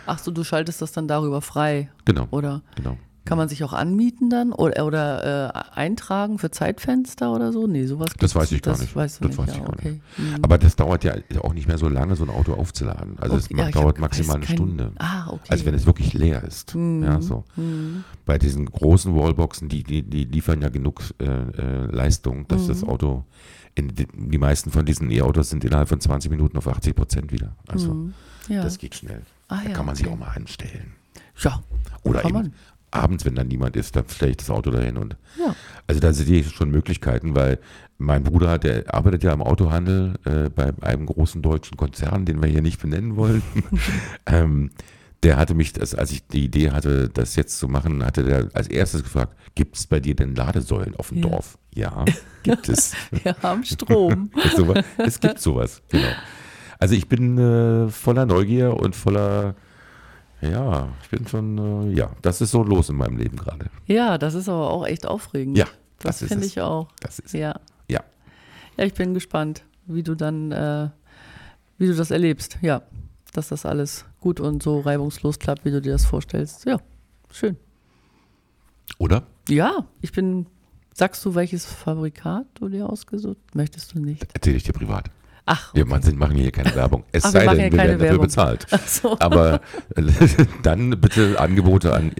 Ach 0.05 0.19
so, 0.19 0.31
du 0.31 0.43
schaltest 0.43 0.81
das 0.81 0.91
dann 0.91 1.07
darüber 1.07 1.41
frei, 1.41 1.89
Genau, 2.05 2.27
oder? 2.31 2.61
genau. 2.75 2.97
Kann 3.27 3.37
man 3.37 3.49
sich 3.49 3.63
auch 3.63 3.73
anmieten 3.73 4.29
dann 4.29 4.51
oder, 4.53 4.85
oder 4.85 5.53
äh, 5.53 5.77
eintragen 5.77 6.39
für 6.39 6.49
Zeitfenster 6.49 7.33
oder 7.33 7.51
so? 7.51 7.67
Nee, 7.67 7.85
sowas 7.85 8.09
Das 8.19 8.33
weiß 8.35 8.51
ich 8.53 8.61
gar 8.61 8.71
das 8.73 8.81
nicht. 8.81 8.95
Weißt 8.95 9.19
du 9.23 9.27
Das 9.27 9.37
nicht, 9.37 9.39
weiß 9.47 9.55
ja, 9.55 9.61
ich 9.61 9.65
gar 9.67 9.73
okay. 9.73 9.99
Mhm. 10.17 10.35
Aber 10.41 10.57
das 10.57 10.75
dauert 10.75 11.03
ja 11.03 11.13
auch 11.43 11.53
nicht 11.53 11.67
mehr 11.67 11.77
so 11.77 11.89
lange, 11.89 12.15
so 12.15 12.23
ein 12.23 12.29
Auto 12.29 12.53
aufzuladen. 12.53 13.17
Also 13.19 13.35
es 13.37 13.45
Okay, 13.45 13.53
ja, 13.57 13.63
macht, 13.63 13.69
ich 13.69 13.81
dauert 13.81 13.99
maximal 13.99 14.35
eine 14.37 14.45
kein- 14.45 14.55
Stunde. 14.55 14.91
Ah, 14.97 15.27
okay. 15.29 15.47
Also 15.49 15.65
wenn 15.65 15.73
es 15.75 15.85
wirklich 15.85 16.13
leer 16.13 16.43
ist. 16.43 16.73
Mhm. 16.75 17.03
Ja, 17.03 17.21
so. 17.21 17.43
Mhm. 17.55 18.03
Bei 18.25 18.37
diesen 18.37 18.65
großen 18.65 19.15
Wallboxen, 19.15 19.69
die, 19.69 19.83
die, 19.83 20.03
die 20.03 20.23
liefern 20.25 20.61
ja 20.61 20.69
genug 20.69 21.01
äh, 21.19 21.25
äh, 21.25 21.85
Leistung, 21.91 22.47
dass 22.47 22.67
das 22.67 22.81
Mhm. 22.83 22.89
Auto, 22.89 23.23
in 23.75 23.91
die, 23.93 24.37
meisten 24.39 24.71
von 24.71 24.85
diesen 24.85 25.11
E-Autos 25.11 25.49
sind 25.51 25.63
innerhalb 25.63 25.87
von 25.89 25.99
20 25.99 26.31
Minuten 26.31 26.57
auf 26.57 26.67
80 26.67 26.95
Prozent 26.95 27.31
wieder. 27.31 27.55
Also 27.67 27.93
Mhm. 27.93 28.13
Ja. 28.49 28.63
das 28.63 28.77
geht 28.79 28.95
schnell. 28.95 29.21
ah, 29.49 29.59
Da 29.63 29.69
ja, 29.69 29.75
kann 29.75 29.85
man 29.85 29.95
sich 29.95 30.05
okay. 30.07 30.15
auch 30.15 30.19
mal 30.19 30.29
anstellen. 30.31 30.93
Ja, 31.43 31.61
Oder 32.03 32.25
eben. 32.25 32.53
Abends, 32.97 33.25
wenn 33.25 33.35
dann 33.35 33.47
niemand 33.47 33.75
ist, 33.75 33.95
dann 33.95 34.05
stelle 34.09 34.31
ich 34.31 34.37
das 34.37 34.49
Auto 34.49 34.71
dahin 34.71 34.97
und 34.97 35.15
Ja. 35.39 35.55
also 35.87 35.99
da 36.01 36.13
sehe 36.13 36.39
ich 36.41 36.49
schon 36.49 36.69
Möglichkeiten, 36.71 37.35
weil 37.35 37.59
mein 37.97 38.23
Bruder, 38.23 38.57
der 38.59 38.93
arbeitet 38.93 39.23
ja 39.23 39.33
im 39.33 39.41
Autohandel 39.41 40.15
äh, 40.25 40.49
bei 40.49 40.71
einem 40.81 41.05
großen 41.07 41.41
deutschen 41.41 41.77
Konzern, 41.77 42.25
den 42.25 42.41
wir 42.41 42.49
hier 42.49 42.61
nicht 42.61 42.79
benennen 42.81 43.15
wollen. 43.15 43.41
ähm, 44.25 44.69
der 45.23 45.37
hatte 45.37 45.55
mich, 45.55 45.73
das, 45.73 45.95
als 45.95 46.11
ich 46.11 46.27
die 46.27 46.43
Idee 46.45 46.69
hatte, 46.71 47.09
das 47.09 47.35
jetzt 47.35 47.57
zu 47.57 47.67
machen, 47.67 48.05
hatte 48.05 48.23
der 48.23 48.49
als 48.53 48.67
erstes 48.67 49.01
gefragt, 49.03 49.35
gibt 49.55 49.75
es 49.75 49.87
bei 49.87 49.99
dir 49.99 50.15
denn 50.15 50.35
Ladesäulen 50.35 50.95
auf 50.95 51.09
dem 51.09 51.17
Ja. 51.17 51.23
Dorf? 51.29 51.57
Ja, 51.73 52.05
gibt 52.43 52.69
es. 52.69 52.93
Wir 53.23 53.35
haben 53.41 53.63
Strom. 53.63 54.29
Es 54.97 55.19
gibt 55.19 55.39
sowas, 55.39 55.81
genau. 55.89 56.09
Also 56.79 56.93
ich 56.93 57.07
bin 57.09 57.39
äh, 57.39 57.89
voller 57.89 58.27
Neugier 58.27 58.77
und 58.77 58.95
voller, 58.95 59.55
ja, 60.41 60.89
ich 61.03 61.09
bin 61.09 61.27
schon, 61.27 61.89
äh, 61.91 61.93
ja, 61.95 62.11
das 62.21 62.41
ist 62.41 62.51
so 62.51 62.63
los 62.63 62.89
in 62.89 62.95
meinem 62.97 63.17
Leben 63.17 63.37
gerade. 63.37 63.67
ja, 63.85 64.17
das 64.17 64.33
ist 64.33 64.47
aber 64.49 64.69
auch 64.69 64.85
echt 64.85 65.05
aufregend. 65.05 65.57
Ja, 65.57 65.65
das, 65.99 66.19
das 66.19 66.29
finde 66.29 66.45
ich 66.45 66.59
auch. 66.61 66.87
Das 66.99 67.19
ist, 67.19 67.33
Ja. 67.33 67.59
ja. 67.87 68.01
Ja, 68.77 68.83
ich 68.85 68.93
bin 68.93 69.13
gespannt, 69.15 69.63
wie 69.87 70.03
du 70.03 70.13
dann, 70.15 70.51
äh, 70.51 70.89
wie 71.79 71.87
du 71.87 71.95
das 71.95 72.11
erlebst. 72.11 72.57
Ja, 72.61 72.83
dass 73.33 73.47
das 73.49 73.65
alles 73.65 74.05
gut 74.19 74.39
und 74.39 74.61
so 74.61 74.79
reibungslos 74.79 75.39
klappt, 75.39 75.65
wie 75.65 75.71
du 75.71 75.81
dir 75.81 75.93
das 75.93 76.05
vorstellst. 76.05 76.65
Ja, 76.65 76.77
schön. 77.31 77.57
Oder? 78.99 79.23
Ja, 79.49 79.85
ich 80.01 80.11
bin. 80.11 80.45
Sagst 80.93 81.23
du, 81.25 81.35
welches 81.35 81.65
Fabrikat 81.65 82.47
du 82.55 82.69
dir 82.69 82.89
ausgesucht? 82.89 83.37
Möchtest 83.53 83.93
du 83.93 83.99
nicht? 83.99 84.27
Erzähle 84.33 84.57
ich 84.57 84.63
dir 84.63 84.73
privat. 84.73 85.11
Ach, 85.49 85.73
Wir 85.73 85.85
machen 85.85 86.35
hier 86.35 86.51
keine 86.51 86.75
Werbung. 86.75 87.03
Es 87.11 87.23
Ach, 87.23 87.33
wir 87.33 87.39
sei 87.39 87.45
machen 87.45 87.57
denn, 87.57 87.71
wir 87.71 87.77
werden 87.79 87.91
dafür 87.99 88.09
Werbung. 88.11 88.21
bezahlt. 88.25 88.67
so. 88.85 89.17
Aber 89.19 89.61
äh, 89.95 90.03
dann 90.61 90.89
bitte 91.01 91.39
Angebote 91.39 91.93
an 91.93 92.11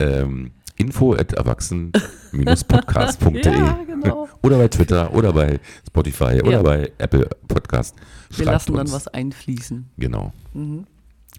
ähm, 0.00 0.50
info.erwachsen-podcast.de 0.76 3.56
Ja, 3.56 3.78
genau. 3.86 4.28
oder 4.42 4.58
bei 4.58 4.68
Twitter 4.68 5.14
oder 5.14 5.32
bei 5.32 5.58
Spotify 5.86 6.40
oder 6.42 6.50
Ja. 6.52 6.62
bei 6.62 6.92
Apple 6.98 7.30
Podcast. 7.48 7.94
Wir 8.28 8.36
Schreibt 8.44 8.50
lassen 8.52 8.72
dann 8.72 8.80
uns. 8.82 8.92
was 8.92 9.08
einfließen. 9.08 9.88
Genau. 9.96 10.32
Mhm. 10.52 10.86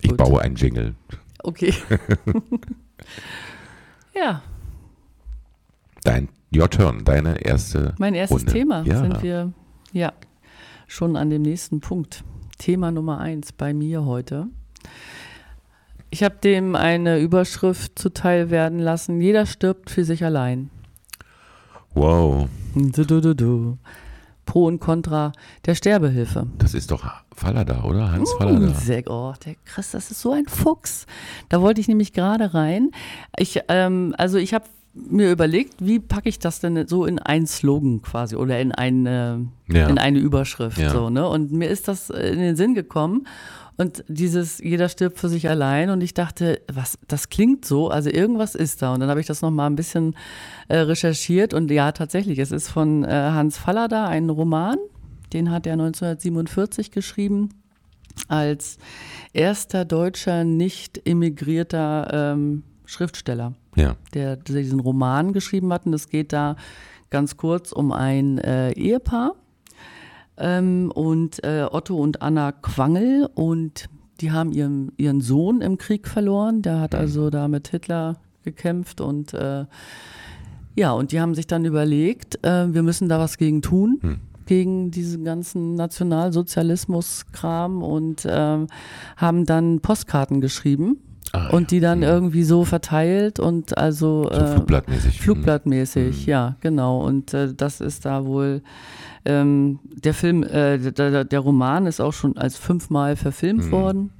Ich 0.02 0.10
Gut. 0.10 0.18
baue 0.18 0.42
einen 0.42 0.56
Jingle. 0.56 0.96
Okay. 1.44 1.72
ja, 4.16 4.42
Dein, 6.04 6.30
your 6.56 6.70
turn, 6.70 7.04
deine 7.04 7.44
erste. 7.44 7.94
mein 7.98 8.14
erstes 8.16 8.40
Runde. 8.42 8.52
Thema 8.54 8.84
Ja. 8.86 9.00
sind 9.02 9.22
wir 9.22 9.52
ja 9.92 10.14
schon 10.88 11.16
an 11.16 11.30
dem 11.30 11.42
nächsten 11.44 11.80
Punkt. 11.80 12.24
Thema 12.58 12.92
Nummer 12.92 13.20
eins 13.20 13.52
bei 13.52 13.74
mir 13.74 14.06
heute. 14.06 14.48
Ich 16.10 16.24
habe 16.24 16.36
dem 16.44 16.76
eine 16.76 17.20
Überschrift 17.20 18.00
zuteil 18.00 18.50
werden 18.50 18.80
lassen. 18.80 19.22
Jeder 19.22 19.46
stirbt 19.46 19.90
für 19.90 20.04
sich 20.04 20.24
allein. 20.24 20.70
Wow, 21.94 22.48
Du, 22.76 23.06
du, 23.06 23.22
du, 23.22 23.34
du. 23.36 23.78
Pro 24.46 24.66
und 24.66 24.80
Contra 24.80 25.34
der 25.66 25.76
Sterbehilfe. 25.76 26.48
das 26.60 26.74
ist 26.74 26.92
doch 26.92 27.04
Fallada, 27.36 27.84
oder? 27.84 28.12
Hans 28.12 28.32
Uh, 28.34 28.38
Fallada. 28.38 28.74
sehr, 28.76 29.04
oh, 29.10 29.34
der 29.46 29.56
Chris, 29.66 29.92
das 29.92 30.10
ist 30.10 30.22
so 30.22 30.32
ein 30.32 30.46
Fuchs. 30.48 31.06
Da 31.50 31.62
wollte 31.62 31.82
ich 31.82 31.88
nämlich 31.90 32.14
gerade 32.14 32.54
rein. 32.54 32.92
Ich, 33.38 33.60
ähm, 33.68 34.16
also 34.18 34.38
ich 34.38 34.54
habe 34.54 34.66
mir 35.10 35.32
überlegt, 35.32 35.76
wie 35.80 36.00
packe 36.00 36.30
ich 36.30 36.40
das 36.40 36.60
denn 36.60 36.88
so 36.88 37.06
in 37.06 37.20
einen 37.20 37.48
Slogan 37.48 38.02
quasi 38.02 38.36
oder 38.36 38.60
in 38.60 38.72
eine, 38.72 39.48
Ja. 39.68 39.88
in 39.88 39.98
eine 39.98 40.20
Überschrift. 40.20 40.78
Ja. 40.78 40.92
So, 40.92 41.10
ne? 41.10 41.28
Und 41.28 41.52
mir 41.52 41.70
ist 41.70 41.88
das 41.88 42.10
in 42.10 42.40
den 42.40 42.56
Sinn 42.56 42.74
gekommen. 42.74 43.28
Und 43.80 44.04
dieses, 44.08 44.58
jeder 44.58 44.90
stirbt 44.90 45.20
für 45.20 45.30
sich 45.30 45.48
allein. 45.50 45.92
Und 45.92 46.02
ich 46.02 46.14
dachte, 46.16 46.62
was, 46.74 46.98
das 47.08 47.30
klingt 47.30 47.64
so, 47.64 47.90
also 47.90 48.10
irgendwas 48.10 48.56
ist 48.56 48.82
da. 48.82 48.94
Und 48.94 49.02
dann 49.02 49.10
habe 49.10 49.20
ich 49.22 49.28
das 49.28 49.44
nochmal 49.44 49.70
ein 49.70 49.76
bisschen 49.76 50.16
äh, 50.68 50.78
recherchiert. 50.78 51.54
Und 51.54 51.70
ja, 51.70 51.92
tatsächlich, 51.92 52.40
es 52.40 52.52
ist 52.52 52.70
von 52.70 53.04
äh, 53.04 53.10
Hans 53.10 53.58
Fallada 53.58 54.08
ein 54.08 54.30
Roman. 54.32 54.78
Den 55.34 55.52
hat 55.52 55.68
er 55.68 55.74
1947 55.74 56.90
geschrieben 56.92 57.50
als 58.28 58.78
erster 59.34 59.86
deutscher 59.86 60.44
nicht 60.44 60.98
immigrierter 60.98 62.34
ähm, 62.34 62.64
Schriftsteller, 62.88 63.54
Ja. 63.76 63.96
der 64.16 64.38
diesen 64.38 64.80
Roman 64.80 65.34
geschrieben 65.34 65.72
hat. 65.72 65.86
Und 65.86 65.94
es 65.94 66.10
geht 66.10 66.34
da 66.34 66.56
ganz 67.12 67.38
kurz 67.38 67.72
um 67.72 67.92
ein 67.92 68.40
äh, 68.40 68.72
Ehepaar 68.72 69.34
ähm, 70.38 70.92
und 70.96 71.44
äh, 71.44 71.68
Otto 71.72 71.96
und 71.98 72.24
Anna 72.24 72.52
Quangel 72.52 73.30
und 73.36 73.86
die 74.22 74.32
haben 74.32 74.52
ihren, 74.52 74.92
ihren 74.98 75.22
Sohn 75.22 75.62
im 75.62 75.78
Krieg 75.78 76.08
verloren. 76.08 76.64
Der 76.64 76.80
hat 76.80 76.96
also 76.96 77.30
da 77.30 77.48
mit 77.48 77.68
Hitler 77.68 78.16
gekämpft 78.44 79.00
und 79.02 79.34
äh, 79.36 79.66
ja, 80.76 80.92
und 80.92 81.12
die 81.12 81.20
haben 81.22 81.36
sich 81.36 81.46
dann 81.48 81.66
überlegt, 81.66 82.44
äh, 82.46 82.74
wir 82.74 82.82
müssen 82.84 83.10
da 83.10 83.20
was 83.20 83.38
gegen 83.38 83.62
tun, 83.62 84.00
Hm. 84.02 84.20
gegen 84.46 84.90
diesen 84.92 85.24
ganzen 85.24 85.76
Nationalsozialismus-Kram 85.76 87.84
und 87.84 88.26
ähm, 88.30 88.68
haben 89.18 89.46
dann 89.46 89.80
Postkarten 89.82 90.42
geschrieben 90.42 90.98
Ah, 91.34 91.48
und 91.50 91.72
die 91.72 91.80
dann 91.82 92.02
Hm. 92.02 92.08
irgendwie 92.08 92.44
so 92.44 92.64
verteilt 92.64 93.40
und 93.40 93.78
also 93.78 94.24
So 94.24 94.30
äh, 94.32 94.48
Flugblattmäßig. 94.56 95.20
Flugblattmäßig, 95.22 96.26
Mhm. 96.26 96.30
ja, 96.32 96.56
genau. 96.62 97.02
Und 97.06 97.34
äh, 97.34 97.54
das 97.54 97.82
ist 97.82 98.06
da 98.06 98.26
wohl 98.26 98.62
ähm, 99.26 99.80
der 99.94 100.14
Film, 100.14 100.44
äh, 100.44 100.78
der, 100.80 101.26
der 101.26 101.40
Roman 101.40 101.86
ist 101.86 102.00
auch 102.00 102.14
schon 102.14 102.38
als 102.38 102.56
fünfmal 102.58 103.16
verfilmt 103.18 103.66
Mhm. 103.66 103.72
worden. 103.72 104.12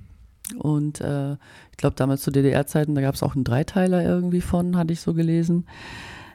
Und 0.60 1.00
äh, 1.02 1.34
ich 1.72 1.78
glaube, 1.78 1.96
damals 1.96 2.22
zu 2.24 2.32
DDR-Zeiten, 2.32 2.94
da 2.96 3.02
gab 3.02 3.16
es 3.16 3.24
auch 3.24 3.36
einen 3.36 3.44
Dreiteiler 3.44 4.04
irgendwie 4.04 4.42
von, 4.42 4.76
hatte 4.78 4.92
ich 4.94 5.00
so 5.02 5.14
gelesen. 5.14 5.66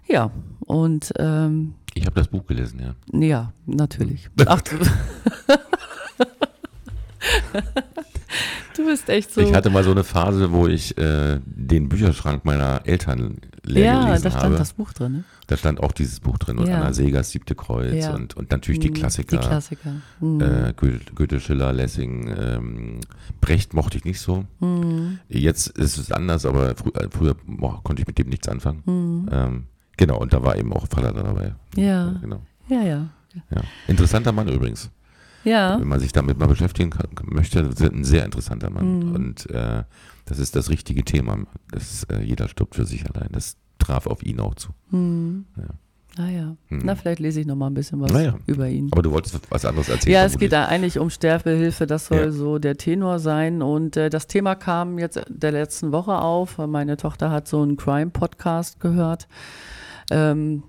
Ja, 0.08 0.30
und 0.61 1.12
ähm, 1.18 1.74
Ich 1.94 2.04
habe 2.06 2.14
das 2.16 2.28
Buch 2.28 2.46
gelesen, 2.46 2.80
ja. 2.80 2.94
ja, 3.18 3.52
natürlich. 3.66 4.28
Ach, 4.46 4.61
du, 8.76 8.86
bist 8.86 9.08
echt 9.08 9.32
so. 9.32 9.40
Ich 9.40 9.52
hatte 9.54 9.70
mal 9.70 9.84
so 9.84 9.90
eine 9.90 10.04
Phase, 10.04 10.52
wo 10.52 10.66
ich 10.66 10.96
äh, 10.98 11.40
den 11.44 11.88
Bücherschrank 11.88 12.44
meiner 12.44 12.80
Eltern 12.84 13.38
leer 13.64 13.84
ja, 13.84 14.04
gelesen 14.06 14.24
da 14.24 14.30
stand 14.30 14.44
habe. 14.44 14.56
das 14.56 14.72
Buch 14.72 14.92
drin, 14.92 15.12
ne? 15.12 15.24
Da 15.46 15.56
stand 15.56 15.80
auch 15.80 15.92
dieses 15.92 16.20
Buch 16.20 16.38
drin 16.38 16.58
und 16.58 16.66
Ja. 16.68 16.76
Anna 16.78 16.92
Segers 16.92 17.30
Siebte 17.30 17.54
Kreuz 17.54 17.92
Ja. 18.04 18.14
und, 18.14 18.34
und 18.36 18.50
natürlich 18.50 18.80
die 18.80 18.88
Mhm, 18.90 18.94
Klassiker. 18.94 19.36
Die 19.38 19.46
Klassiker. 19.46 19.92
Mhm. 20.20 20.40
Äh, 20.40 20.72
Goethe, 20.76 21.12
Goethe, 21.14 21.40
Schiller, 21.40 21.72
Lessing, 21.72 22.34
ähm, 22.36 23.00
Brecht 23.40 23.74
mochte 23.74 23.98
ich 23.98 24.04
nicht 24.04 24.20
so. 24.20 24.44
Mhm. 24.60 25.18
Jetzt 25.28 25.68
ist 25.78 25.98
es 25.98 26.10
anders, 26.10 26.46
aber 26.46 26.74
frü 26.74 26.90
äh, 26.94 27.08
früher 27.10 27.36
boah, 27.46 27.82
konnte 27.84 28.02
ich 28.02 28.06
mit 28.08 28.18
dem 28.18 28.28
nichts 28.28 28.48
anfangen. 28.48 28.82
Mhm. 28.86 29.28
Ähm, 29.30 29.64
genau, 29.96 30.18
und 30.18 30.32
da 30.32 30.42
war 30.42 30.56
eben 30.56 30.72
auch 30.72 30.86
Vater 30.88 31.12
dabei. 31.12 31.54
Ja, 31.76 32.14
Genau. 32.20 32.40
ja, 32.68 32.82
ja. 32.82 33.08
Ja. 33.50 33.62
Interessanter 33.88 34.32
Mann 34.32 34.48
übrigens. 34.48 34.90
Ja, 35.44 35.78
Wenn 35.81 35.88
man 35.88 36.00
sich 36.00 36.12
damit 36.12 36.38
mal 36.38 36.46
beschäftigen 36.46 36.90
kann, 36.90 37.09
möchte, 37.24 37.61
ein 37.61 38.05
sehr 38.05 38.24
interessanter 38.24 38.70
Mann. 38.70 38.98
Mhm. 39.00 39.14
Und 39.14 39.50
äh, 39.50 39.85
das 40.26 40.38
ist 40.38 40.55
das 40.57 40.70
richtige 40.70 41.05
Thema. 41.05 41.38
Das, 41.70 42.05
äh, 42.05 42.20
jeder 42.22 42.48
stirbt 42.48 42.74
für 42.76 42.85
sich 42.85 43.05
allein. 43.11 43.28
Das 43.33 43.57
traf 43.78 44.07
auf 44.07 44.22
ihn 44.22 44.38
auch 44.40 44.55
zu. 44.55 44.70
hm. 44.90 45.44
Naja, 46.18 46.57
Hm. 46.68 46.83
na 46.85 46.94
vielleicht 46.94 47.20
lese 47.20 47.40
ich 47.40 47.46
noch 47.46 47.57
mal 47.57 47.68
ein 47.68 47.74
bisschen 47.74 47.98
was 48.02 48.12
Naja. 48.12 48.35
über 48.46 48.68
ihn. 48.68 48.88
Aber 48.92 49.00
du 49.00 49.11
wolltest 49.12 49.40
was 49.50 49.64
anderes 49.64 49.88
erzählen. 49.88 50.12
Ja, 50.12 50.24
es 50.26 50.37
geht 50.37 50.52
da 50.52 50.66
eigentlich 50.66 50.98
um 50.98 51.09
Sterbehilfe, 51.09 51.87
das 51.87 52.05
soll 52.07 52.18
Ja. 52.18 52.31
so 52.31 52.59
der 52.59 52.76
Tenor 52.76 53.18
sein. 53.18 53.62
Und 53.62 53.96
äh, 53.96 54.11
das 54.11 54.26
Thema 54.26 54.55
kam 54.55 54.98
jetzt 54.98 55.18
der 55.26 55.52
letzten 55.52 55.90
Woche 55.90 56.18
auf. 56.18 56.59
Meine 56.59 56.98
Tochter 56.98 57.31
hat 57.31 57.48
so 57.48 57.62
einen 57.62 57.78
Crime-Podcast 57.78 58.78
gehört, 58.78 59.26
ähm, 60.11 60.64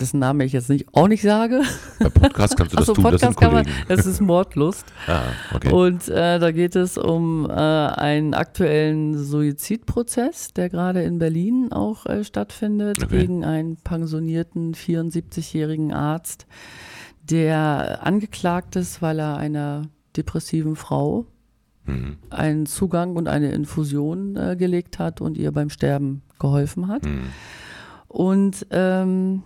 dessen 0.00 0.18
Name 0.18 0.44
ich 0.44 0.52
jetzt 0.52 0.68
nicht, 0.68 0.86
auch 0.92 1.08
nicht 1.08 1.22
sage. 1.22 1.62
Bei 1.98 2.08
Podcast 2.08 2.56
kannst 2.56 2.72
du 2.72 2.76
das 2.78 2.88
Achso, 2.88 2.94
tun, 3.00 3.12
das 3.12 3.20
sind 3.20 3.30
Podcast 3.36 3.40
kann 3.40 3.52
man, 3.52 3.64
Kollegen. 3.64 3.84
es 3.88 4.06
ist 4.06 4.20
Mordlust. 4.20 4.86
Ah, 5.06 5.22
okay. 5.54 5.70
Und 5.70 6.08
äh, 6.08 6.38
da 6.38 6.50
geht 6.50 6.76
es 6.76 6.96
um 6.98 7.48
äh, 7.48 7.52
einen 7.52 8.32
aktuellen 8.34 9.16
Suizidprozess, 9.22 10.52
der 10.54 10.68
gerade 10.70 11.02
in 11.02 11.18
Berlin 11.18 11.72
auch 11.72 12.06
äh, 12.06 12.24
stattfindet, 12.24 13.02
Okay. 13.02 13.18
gegen 13.20 13.44
einen 13.44 13.76
pensionierten 13.76 14.74
74-jährigen 14.74 15.92
Arzt, 15.92 16.46
der 17.22 18.00
angeklagt 18.02 18.76
ist, 18.76 19.02
weil 19.02 19.18
er 19.18 19.36
einer 19.36 19.88
depressiven 20.16 20.76
Frau 20.76 21.26
Mhm. 21.86 22.16
einen 22.30 22.64
Zugang 22.64 23.14
und 23.14 23.28
eine 23.28 23.52
Infusion 23.52 24.36
äh, 24.36 24.56
gelegt 24.56 24.98
hat 24.98 25.20
und 25.20 25.36
ihr 25.36 25.52
beim 25.52 25.68
Sterben 25.68 26.22
geholfen 26.38 26.88
hat. 26.88 27.04
Mhm. 27.04 27.24
Und 28.08 28.66
ähm, 28.70 29.42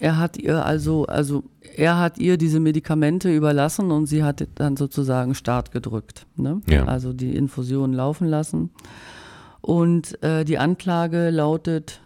er 0.00 0.18
hat 0.18 0.36
ihr 0.36 0.64
also, 0.64 1.06
also 1.06 1.42
er 1.76 1.98
hat 1.98 2.18
ihr 2.18 2.36
diese 2.36 2.60
Medikamente 2.60 3.34
überlassen 3.34 3.90
und 3.90 4.06
sie 4.06 4.22
hat 4.22 4.46
dann 4.56 4.76
sozusagen 4.76 5.34
Start 5.34 5.72
gedrückt. 5.72 6.26
Ne? 6.36 6.60
Ja. 6.68 6.84
Also 6.84 7.12
die 7.12 7.34
Infusion 7.34 7.92
laufen 7.92 8.26
lassen. 8.26 8.70
Und 9.60 10.22
äh, 10.22 10.44
die 10.44 10.58
Anklage 10.58 11.30
lautet 11.30 12.00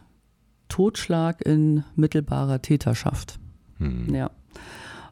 Totschlag 0.69 1.45
in 1.45 1.85
mittelbarer 1.97 2.63
Täterschaft. 2.63 3.39
Mhm. 3.79 4.15
Ja. 4.15 4.31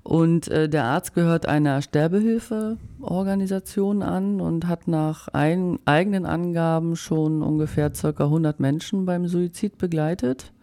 Und 0.03 0.49
äh, 0.49 0.71
der 0.71 0.85
Arzt 0.85 1.14
gehört 1.14 1.47
einer 1.47 1.83
Sterbehilfeorganisation 1.83 4.03
an 4.03 4.41
und 4.41 4.67
hat 4.67 4.88
nach 4.88 5.29
ein, 5.29 5.79
eigenen 5.85 6.25
Angaben 6.25 6.97
schon 6.97 7.43
ungefähr 7.43 7.95
circa 7.95 8.25
100 8.25 8.59
Menschen 8.61 9.05
beim 9.05 9.29
Suizid 9.29 9.77
begleitet. 9.77 10.55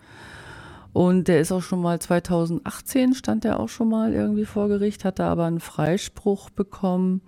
Und 0.96 1.28
der 1.28 1.42
ist 1.42 1.52
auch 1.52 1.62
schon 1.62 1.82
mal 1.82 2.00
2018 2.00 3.16
stand 3.16 3.44
er 3.44 3.60
auch 3.60 3.68
schon 3.68 3.90
mal 3.90 4.14
irgendwie 4.14 4.46
vor 4.46 4.70
Gericht, 4.70 5.04
hatte 5.04 5.26
aber 5.26 5.44
einen 5.44 5.60
Freispruch 5.60 6.50
bekommen 6.50 7.20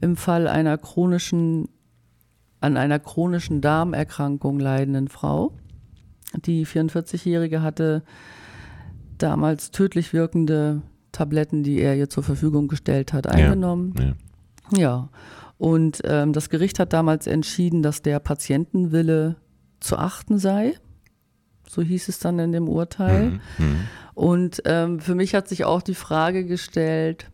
im 0.00 0.16
Fall 0.16 0.48
einer 0.48 0.76
chronischen, 0.78 1.68
an 2.60 2.76
einer 2.76 2.98
chronischen 2.98 3.60
Darmerkrankung 3.60 4.58
leidenden 4.58 5.06
Frau. 5.06 5.52
Die 6.44 6.66
44-Jährige 6.66 7.62
hatte 7.62 8.02
damals 9.16 9.70
tödlich 9.70 10.12
wirkende 10.12 10.82
Tabletten, 11.12 11.62
die 11.62 11.78
er 11.78 11.94
ihr 11.94 12.10
zur 12.10 12.24
Verfügung 12.24 12.66
gestellt 12.66 13.12
hat, 13.12 13.28
eingenommen. 13.28 13.94
Ja. 14.72 14.76
Ja. 14.76 15.08
Und 15.56 16.00
ähm, 16.02 16.32
das 16.32 16.50
Gericht 16.50 16.80
hat 16.80 16.92
damals 16.92 17.28
entschieden, 17.28 17.80
dass 17.80 18.02
der 18.02 18.18
Patientenwille 18.18 19.36
zu 19.78 19.98
achten 19.98 20.38
sei. 20.38 20.74
So 21.74 21.82
hieß 21.82 22.08
es 22.08 22.18
dann 22.18 22.38
in 22.38 22.52
dem 22.52 22.68
Urteil. 22.68 23.30
Mhm. 23.30 23.40
Mhm. 23.58 23.76
Und 24.14 24.62
ähm, 24.64 25.00
für 25.00 25.14
mich 25.14 25.34
hat 25.34 25.48
sich 25.48 25.64
auch 25.64 25.82
die 25.82 25.96
Frage 25.96 26.44
gestellt, 26.44 27.26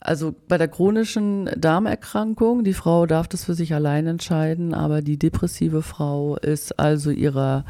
also 0.00 0.34
bei 0.48 0.56
der 0.56 0.68
chronischen 0.68 1.50
Darmerkrankung, 1.56 2.64
die 2.64 2.72
Frau 2.72 3.04
darf 3.04 3.28
das 3.28 3.44
für 3.44 3.54
sich 3.54 3.74
allein 3.74 4.06
entscheiden, 4.06 4.72
aber 4.72 5.02
die 5.02 5.18
depressive 5.18 5.82
Frau 5.82 6.36
ist 6.36 6.78
also 6.78 7.10
ihrer 7.10 7.66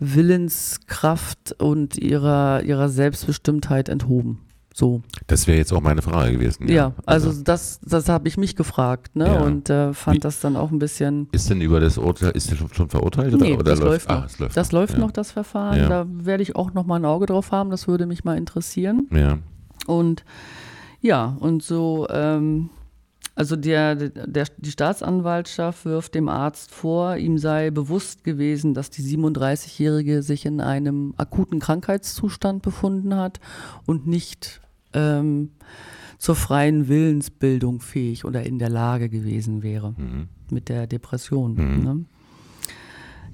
Willenskraft 0.00 1.54
und 1.60 1.96
ihrer, 1.96 2.62
ihrer 2.62 2.88
Selbstbestimmtheit 2.88 3.88
enthoben. 3.88 4.40
So. 4.76 5.02
Das 5.28 5.46
wäre 5.46 5.56
jetzt 5.56 5.72
auch 5.72 5.80
meine 5.80 6.02
Frage 6.02 6.32
gewesen. 6.32 6.66
Ja, 6.66 6.94
also 7.06 7.32
das, 7.32 7.78
das 7.84 8.08
habe 8.08 8.26
ich 8.26 8.36
mich 8.36 8.56
gefragt, 8.56 9.14
ne? 9.14 9.26
Ja. 9.26 9.40
Und 9.40 9.70
äh, 9.70 9.94
fand 9.94 10.16
Wie- 10.16 10.20
das 10.20 10.40
dann 10.40 10.56
auch 10.56 10.72
ein 10.72 10.80
bisschen. 10.80 11.28
Ist 11.30 11.48
denn 11.48 11.60
über 11.60 11.78
das 11.78 11.96
Urteil, 11.96 12.32
ist 12.32 12.50
der 12.50 12.56
schon, 12.56 12.74
schon 12.74 12.88
verurteilt? 12.88 13.32
Oder, 13.34 13.44
Nee, 13.44 13.54
oder 13.54 13.62
das 13.62 13.78
läuft, 13.78 14.08
läuft 14.08 14.10
ah, 14.10 14.14
noch. 14.16 14.26
es 14.26 14.38
läuft 14.40 14.56
Das 14.56 14.72
läuft 14.72 14.94
ja. 14.94 14.98
noch, 14.98 15.12
das 15.12 15.30
Verfahren. 15.30 15.78
Ja. 15.78 15.88
Da 15.88 16.06
werde 16.08 16.42
ich 16.42 16.56
auch 16.56 16.74
noch 16.74 16.86
mal 16.86 16.96
ein 16.96 17.04
Auge 17.04 17.26
drauf 17.26 17.52
haben. 17.52 17.70
Das 17.70 17.86
würde 17.86 18.06
mich 18.06 18.24
mal 18.24 18.36
interessieren. 18.36 19.06
Ja. 19.12 19.38
Und 19.86 20.24
ja, 21.00 21.36
und 21.38 21.62
so, 21.62 22.08
ähm, 22.10 22.70
also 23.36 23.54
der, 23.54 23.94
der, 23.94 24.46
die 24.56 24.70
Staatsanwaltschaft 24.72 25.84
wirft 25.84 26.16
dem 26.16 26.28
Arzt 26.28 26.72
vor, 26.72 27.16
ihm 27.16 27.38
sei 27.38 27.70
bewusst 27.70 28.24
gewesen, 28.24 28.74
dass 28.74 28.90
die 28.90 29.02
37-Jährige 29.02 30.22
sich 30.24 30.46
in 30.46 30.60
einem 30.60 31.14
akuten 31.16 31.60
Krankheitszustand 31.60 32.62
befunden 32.62 33.14
hat 33.16 33.38
und 33.86 34.06
nicht 34.08 34.60
ähm, 34.94 35.50
zur 36.18 36.36
freien 36.36 36.88
Willensbildung 36.88 37.80
fähig 37.80 38.24
oder 38.24 38.44
in 38.44 38.58
der 38.58 38.70
Lage 38.70 39.08
gewesen 39.08 39.62
wäre 39.62 39.94
Mhm. 39.96 40.28
mit 40.50 40.68
der 40.68 40.86
Depression. 40.86 41.54
Mhm. 41.54 41.84
Ne? 41.84 42.04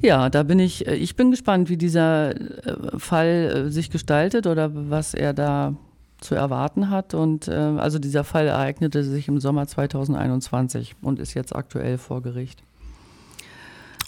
Ja, 0.02 0.30
da 0.30 0.42
bin 0.42 0.58
ich, 0.58 0.86
äh, 0.86 0.94
ich 0.96 1.14
bin 1.16 1.30
gespannt, 1.30 1.68
wie 1.68 1.76
dieser 1.76 2.34
äh, 2.34 2.98
Fall 2.98 3.66
äh, 3.66 3.70
sich 3.70 3.90
gestaltet 3.90 4.46
oder 4.46 4.70
was 4.90 5.12
er 5.14 5.34
da 5.34 5.74
zu 6.20 6.34
erwarten 6.34 6.90
hat. 6.90 7.14
Und 7.14 7.48
äh, 7.48 7.52
also 7.52 7.98
dieser 7.98 8.24
Fall 8.24 8.46
ereignete 8.46 9.04
sich 9.04 9.28
im 9.28 9.40
Sommer 9.40 9.66
2021 9.66 10.96
und 11.02 11.18
ist 11.18 11.34
jetzt 11.34 11.54
aktuell 11.54 11.98
vor 11.98 12.22
Gericht. 12.22 12.62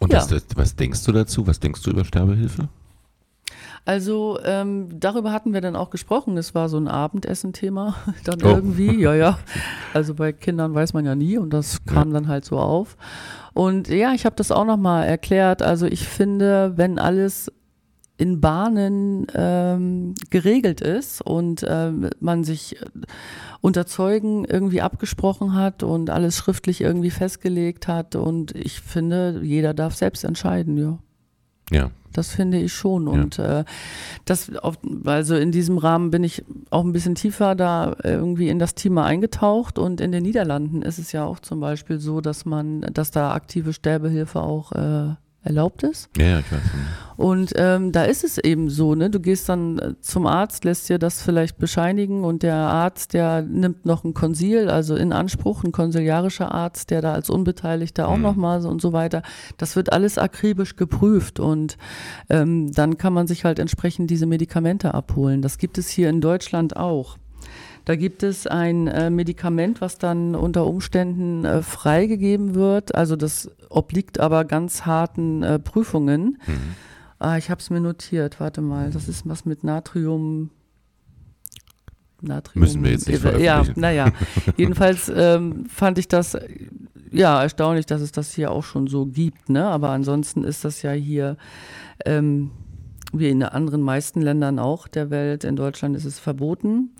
Und 0.00 0.12
Ja. 0.12 0.24
das, 0.26 0.44
was 0.56 0.74
denkst 0.76 1.04
du 1.04 1.12
dazu? 1.12 1.46
Was 1.46 1.60
denkst 1.60 1.82
du 1.82 1.90
über 1.90 2.04
Sterbehilfe? 2.04 2.68
Also 3.85 4.38
ähm, 4.45 4.88
darüber 5.01 5.33
hatten 5.33 5.53
wir 5.53 5.61
dann 5.61 5.75
auch 5.75 5.90
gesprochen. 5.90 6.37
Es 6.37 6.55
war 6.55 6.68
so 6.68 6.77
ein 6.77 6.87
Abendessen-Thema 6.87 7.97
dann 8.25 8.38
Oh. 8.42 8.49
irgendwie. 8.49 9.01
Ja, 9.01 9.14
ja. 9.14 9.38
Also 9.92 10.14
bei 10.14 10.33
Kindern 10.33 10.75
weiß 10.75 10.92
man 10.92 11.05
ja 11.05 11.14
nie 11.16 11.37
und 11.37 11.51
das 11.53 11.85
kam 11.85 12.12
dann 12.12 12.29
halt 12.29 12.45
so 12.45 12.59
auf. 12.59 12.97
Und 13.55 13.88
ja, 13.88 14.12
ich 14.14 14.25
habe 14.25 14.37
das 14.37 14.53
auch 14.53 14.64
nochmal 14.64 15.07
erklärt. 15.07 15.62
Also 15.62 15.87
ich 15.87 16.07
finde, 16.07 16.73
wenn 16.77 16.99
alles 16.99 17.51
in 18.18 18.40
Bahnen 18.40 19.27
ähm, 19.35 20.14
geregelt 20.31 20.81
ist 20.81 21.21
und 21.21 21.66
ähm, 21.68 22.09
man 22.21 22.45
sich 22.45 22.77
unter 23.61 23.85
Zeugen 23.87 24.45
irgendwie 24.45 24.81
abgesprochen 24.81 25.55
hat 25.55 25.83
und 25.83 26.09
alles 26.09 26.37
schriftlich 26.37 26.83
irgendwie 26.83 27.11
festgelegt 27.11 27.88
hat 27.88 28.14
und 28.14 28.55
ich 28.55 28.81
finde, 28.81 29.40
jeder 29.42 29.75
darf 29.75 29.97
selbst 29.97 30.23
entscheiden, 30.25 30.77
ja. 30.77 30.99
Ja. 31.73 31.90
Das 32.12 32.29
finde 32.29 32.59
ich 32.59 32.72
schon. 32.72 33.09
Und 33.09 33.38
äh, 33.38 33.64
das, 34.25 34.55
auf, 34.57 34.79
also 35.05 35.35
in 35.37 35.53
diesem 35.53 35.79
Rahmen 35.79 36.11
bin 36.11 36.25
ich 36.25 36.44
auch 36.70 36.85
ein 36.85 36.92
bisschen 36.92 37.14
tiefer 37.14 37.55
da 37.55 37.96
irgendwie 38.03 38.48
in 38.48 38.59
das 38.59 38.75
Thema 38.75 39.05
eingetaucht. 39.05 39.79
Und 39.79 40.01
in 40.01 40.12
den 40.12 40.22
Niederlanden 40.22 40.83
ist 40.83 40.98
es 40.98 41.12
ja 41.12 41.25
auch 41.25 41.40
zum 41.40 41.61
Beispiel 41.61 41.98
so, 41.98 42.20
dass 42.20 42.44
man, 42.44 42.83
dass 42.92 43.11
da 43.11 43.33
aktive 43.33 43.72
Sterbehilfe 43.72 44.40
auch 44.40 44.72
äh, 44.72 45.14
erlaubt 45.44 45.83
ist. 45.83 46.09
Ja, 46.16 46.38
ich 46.38 46.52
weiß. 46.52 46.61
Und 47.16 47.52
ähm, 47.57 47.92
da 47.92 48.05
ist 48.05 48.24
es 48.24 48.38
eben 48.38 48.70
so, 48.70 48.94
ne? 48.94 49.11
Du 49.11 49.20
gehst 49.20 49.48
dann 49.48 49.78
äh, 49.78 49.94
zum 50.00 50.26
Arzt, 50.26 50.64
lässt 50.64 50.88
dir 50.88 50.98
das 50.98 51.20
vielleicht 51.22 51.59
bescheinigen 51.59 52.24
und 52.24 52.42
der 52.42 52.55
Arzt, 52.57 53.12
der 53.12 53.42
nimmt 53.42 53.85
noch 53.85 54.02
ein 54.05 54.14
Konsil, 54.14 54.68
also 54.70 54.96
in 54.96 55.12
Anspruch, 55.12 55.62
ein 55.62 55.72
konsiliarischer 55.72 56.52
Arzt, 56.52 56.90
der 56.90 57.02
da 57.02 57.12
als 57.12 57.28
Unbeteiligter 57.31 58.09
auch 58.09 58.16
Mhm. 58.16 58.22
nochmal 58.22 58.62
so 58.62 58.68
und 58.68 58.81
so 58.81 58.92
weiter. 58.92 59.22
Das 59.59 59.76
wird 59.76 59.92
alles 59.92 60.16
akribisch 60.18 60.76
geprüft 60.76 61.38
und 61.38 61.76
ähm, 62.31 62.72
dann 62.72 62.96
kann 62.96 63.12
man 63.12 63.26
sich 63.26 63.44
halt 63.44 63.59
entsprechend 63.59 64.11
diese 64.11 64.26
Medikamente 64.26 64.94
abholen. 64.94 65.42
Das 65.42 65.59
gibt 65.59 65.78
es 65.78 65.88
hier 65.88 66.09
in 66.09 66.20
Deutschland 66.20 66.76
auch. 66.76 67.18
Da 67.85 67.97
gibt 67.97 68.23
es 68.23 68.47
ein 68.47 68.87
äh, 68.87 69.11
Medikament, 69.11 69.81
was 69.81 69.99
dann 69.99 70.35
unter 70.35 70.66
Umständen 70.66 71.45
äh, 71.45 71.62
freigegeben 71.62 72.55
wird. 72.55 72.95
Also 72.95 73.16
das 73.16 73.51
obliegt 73.71 74.21
aber 74.21 74.45
ganz 74.45 74.87
harten 74.87 75.42
äh, 75.42 75.59
Prüfungen. 75.59 76.38
Mhm. 76.47 76.75
Ah, 77.18 77.38
ich 77.38 77.51
habe 77.51 77.61
es 77.61 77.71
mir 77.71 77.81
notiert. 77.81 78.40
Warte 78.40 78.61
mal, 78.61 78.90
das 78.90 79.09
ist 79.09 79.29
was 79.29 79.45
mit 79.45 79.64
Natrium. 79.64 80.51
Natrium. 82.21 82.61
Müssen 82.61 82.85
wir 82.85 82.92
jetzt 82.92 83.09
nicht 83.09 83.25
Ja, 83.40 83.64
naja. 83.75 84.12
Jedenfalls 84.57 85.11
ähm, 85.14 85.66
fand 85.66 85.99
ich 85.99 86.09
das 86.09 86.37
ja 87.11 87.42
erstaunlich, 87.42 87.87
dass 87.87 88.01
es 88.01 88.12
das 88.12 88.33
hier 88.33 88.51
auch 88.53 88.64
schon 88.64 88.87
so 88.87 89.07
gibt. 89.07 89.49
Ne? 89.49 89.64
Aber 89.64 89.90
ansonsten 89.90 90.45
ist 90.45 90.64
das 90.64 90.83
ja 90.83 90.92
hier 90.92 91.37
ähm, 92.07 92.53
wie 93.12 93.29
in 93.29 93.40
den 93.40 93.49
anderen 93.49 93.83
meisten 93.83 94.23
Ländern 94.23 94.59
auch 94.59 94.88
der 94.88 95.11
Welt. 95.11 95.45
In 95.45 95.57
Deutschland 95.57 95.97
ist 95.97 96.05
es 96.05 96.18
verboten. 96.18 96.90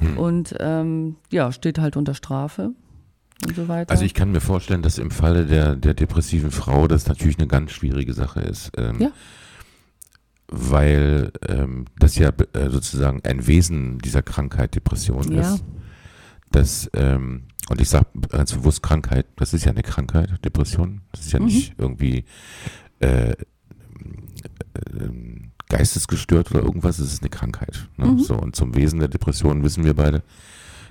Hm. 0.00 0.16
Und 0.18 0.54
ähm, 0.58 1.16
ja, 1.30 1.52
steht 1.52 1.78
halt 1.78 1.96
unter 1.96 2.14
Strafe 2.14 2.72
und 3.46 3.54
so 3.56 3.68
weiter. 3.68 3.90
Also 3.90 4.04
ich 4.04 4.14
kann 4.14 4.32
mir 4.32 4.40
vorstellen, 4.40 4.82
dass 4.82 4.98
im 4.98 5.10
Falle 5.10 5.46
der, 5.46 5.76
der 5.76 5.94
depressiven 5.94 6.50
Frau 6.50 6.88
das 6.88 7.06
natürlich 7.06 7.38
eine 7.38 7.46
ganz 7.48 7.70
schwierige 7.72 8.12
Sache 8.14 8.40
ist. 8.40 8.72
Ähm, 8.76 9.00
Ja. 9.00 9.10
Weil 10.52 11.30
ähm, 11.48 11.84
das 11.98 12.16
ja 12.16 12.30
äh, 12.54 12.70
sozusagen 12.70 13.20
ein 13.24 13.46
Wesen 13.46 13.98
dieser 13.98 14.22
Krankheit 14.22 14.74
Depression 14.74 15.30
Ja. 15.32 15.54
ist. 15.54 15.64
Das, 16.50 16.90
ähm, 16.94 17.44
und 17.68 17.80
ich 17.80 17.88
sage 17.88 18.06
ganz 18.28 18.52
bewusst 18.52 18.82
Krankheit, 18.82 19.26
das 19.36 19.54
ist 19.54 19.64
ja 19.64 19.70
eine 19.70 19.82
Krankheit, 19.84 20.44
Depression. 20.44 21.02
Das 21.12 21.20
ist 21.20 21.32
ja 21.32 21.38
Mhm. 21.38 21.44
nicht 21.46 21.74
irgendwie 21.78 22.24
äh, 22.98 23.34
ähm, 25.00 25.49
geistesgestört 25.70 26.50
oder 26.50 26.62
irgendwas, 26.62 26.98
es 26.98 27.14
ist 27.14 27.22
eine 27.22 27.30
Krankheit. 27.30 27.88
Ne? 27.96 28.06
Mhm. 28.06 28.18
So, 28.18 28.36
und 28.36 28.54
zum 28.54 28.74
Wesen 28.74 28.98
der 28.98 29.08
Depression 29.08 29.62
wissen 29.62 29.84
wir 29.84 29.94
beide, 29.94 30.22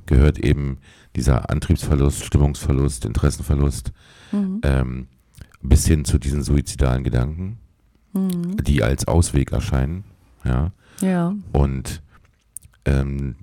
gehört 0.07 0.39
eben 0.39 0.79
dieser 1.15 1.51
Antriebsverlust, 1.51 2.25
Stimmungsverlust, 2.25 3.05
Interessenverlust, 3.05 3.91
mhm. 4.31 4.61
ähm, 4.63 5.07
bis 5.61 5.85
hin 5.85 6.05
zu 6.05 6.17
diesen 6.17 6.41
suizidalen 6.41 7.03
Gedanken, 7.03 7.59
mhm. 8.13 8.57
die 8.63 8.81
als 8.81 9.07
Ausweg 9.07 9.51
erscheinen. 9.51 10.05
Ja. 10.43 10.71
ja. 11.01 11.35
Und 11.51 12.01
ähm, 12.85 13.35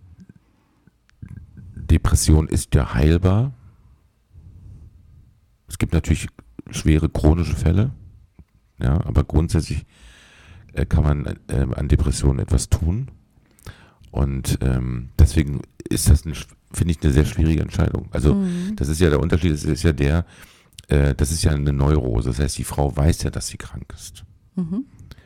Depression 1.75 2.49
ist 2.49 2.75
ja 2.75 2.95
heilbar. 2.95 3.53
Es 5.69 5.79
gibt 5.79 5.93
natürlich 5.93 6.29
schwere 6.71 7.09
chronische 7.09 7.55
Fälle, 7.55 7.93
ja, 8.79 9.05
aber 9.05 9.25
grundsätzlich 9.25 9.85
äh, 10.77 10.87
kann 10.87 11.03
man 11.03 11.27
äh, 11.49 11.67
an 11.75 11.89
Depressionen 11.89 12.39
etwas 12.39 12.69
tun. 12.69 13.09
Und 14.11 14.59
ähm, 14.63 15.11
deswegen 15.19 15.61
ist 15.89 16.09
das, 16.09 16.23
finde 16.23 16.91
ich, 16.91 17.03
eine 17.03 17.13
sehr 17.13 17.25
schwierige 17.25 17.63
Entscheidung. 17.63 18.09
Also 18.13 18.35
mhm. 18.35 18.75
das 18.77 18.89
ist 18.89 19.01
ja 19.01 19.11
der 19.11 19.21
Unterschied, 19.21 19.53
das 19.53 19.65
ist 19.65 19.83
ja 19.83 19.93
der, 19.93 20.25
äh, 20.89 21.15
das 21.15 21.33
ist 21.33 21.45
ja 21.45 21.53
eine 21.53 21.73
Neurose. 21.73 22.31
Das 22.31 22.39
heißt, 22.39 22.59
die 22.59 22.65
Frau 22.65 22.97
weiß 22.97 23.25
ja, 23.25 23.31
dass 23.31 23.49
sie 23.49 23.59
krank 23.59 23.93
ist. 23.95 24.25
Mhm. 24.55 24.85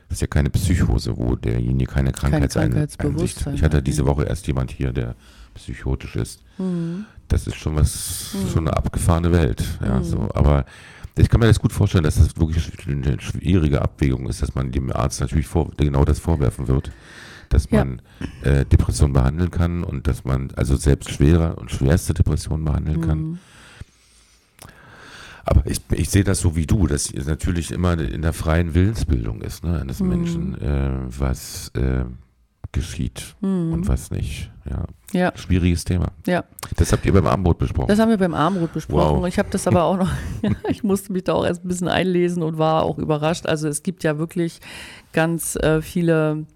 Das 0.09 0.17
ist 0.17 0.23
ja 0.23 0.27
keine 0.27 0.51
Psychose, 0.51 1.17
wo 1.17 1.37
derjenige 1.37 1.93
keine 1.93 2.11
Krankheitseinsicht 2.11 3.47
hat. 3.47 3.55
Ich 3.55 3.63
hatte 3.63 3.81
diese 3.81 4.07
Woche 4.07 4.25
erst 4.25 4.47
jemand 4.49 4.73
hier, 4.73 4.93
der 4.93 5.15
psychotisch 5.55 6.17
ist. 6.17 6.43
Mhm. 6.59 7.05
Das 7.29 7.47
ist 7.47 7.55
schon 7.57 7.77
was, 7.77 8.35
mhm. 8.35 8.51
schon 8.51 8.69
eine 8.69 8.77
abgefahrene 8.77 9.31
Welt. 9.31 9.63
Ja, 9.81 10.01
mhm. 10.01 10.05
so. 10.05 10.29
Aber 10.35 10.65
ich 11.21 11.29
kann 11.29 11.41
mir 11.41 11.47
das 11.47 11.61
gut 11.61 11.73
vorstellen, 11.73 12.05
dass 12.05 12.17
das 12.17 12.37
wirklich 12.37 12.71
eine 12.87 13.21
schwierige 13.21 13.83
Abwägung 13.83 14.29
ist, 14.29 14.43
dass 14.43 14.55
man 14.55 14.73
dem 14.73 14.93
Arzt 14.93 15.21
natürlich 15.21 15.47
vor, 15.47 15.71
genau 15.77 16.05
das 16.05 16.19
vorwerfen 16.19 16.69
wird, 16.69 16.91
dass 17.49 17.71
man 17.71 18.03
ja. 18.45 18.51
äh, 18.51 18.65
Depression 18.65 19.13
behandeln 19.13 19.51
kann 19.51 19.85
und 19.85 20.07
dass 20.07 20.25
man 20.25 20.51
also 20.57 20.77
selbst 20.77 21.11
schwere 21.11 21.57
und 21.57 21.71
schwerste 21.71 22.15
Depressionen 22.15 22.65
behandeln 22.65 23.01
kann. 23.01 23.19
Mhm. 23.19 23.39
Aber 25.45 25.67
ich, 25.67 25.81
ich 25.93 26.11
sehe 26.11 26.23
das 26.23 26.41
so 26.41 26.55
wie 26.55 26.67
du, 26.67 26.87
dass 26.87 27.13
es 27.13 27.27
natürlich 27.27 27.73
immer 27.73 27.99
in 27.99 28.23
der 28.23 28.33
freien 28.33 28.75
Willensbildung 28.75 29.41
ist, 29.41 29.65
ne, 29.65 29.81
eines 29.81 30.01
mhm. 30.01 30.09
Menschen, 30.09 30.61
äh, 30.61 30.93
was 31.09 31.71
äh, 31.75 32.05
geschieht 32.73 33.35
mhm. 33.41 33.73
und 33.73 33.89
was 33.89 34.11
nicht. 34.11 34.51
Ja. 34.69 34.85
ja. 35.13 35.33
Schwieriges 35.37 35.85
Thema. 35.85 36.13
Ja. 36.27 36.45
Das 36.77 36.93
habt 36.93 37.05
ihr 37.05 37.13
beim 37.13 37.27
Armbrot 37.27 37.59
besprochen. 37.59 37.89
Das 37.89 37.99
haben 37.99 38.11
wir 38.11 38.19
beim 38.19 38.35
Armbrot 38.35 38.73
besprochen. 38.73 39.21
Wow. 39.21 39.27
Ich 39.27 39.39
habe 39.39 39.49
das 39.51 39.67
aber 39.67 39.85
auch 39.85 39.97
noch, 39.97 40.11
ich 40.69 40.83
musste 40.83 41.13
mich 41.13 41.25
da 41.25 41.35
auch 41.35 41.45
erst 41.45 41.65
ein 41.65 41.69
bisschen 41.69 41.89
einlesen 41.89 42.43
und 42.43 42.59
war 42.59 42.83
auch 42.85 42.99
überrascht. 42.99 43.47
Also 43.47 43.69
es 43.69 43.83
gibt 43.83 44.05
ja 44.05 44.19
wirklich 44.19 44.61
ganz 45.13 45.57
äh, 45.57 45.83
viele 45.83 46.47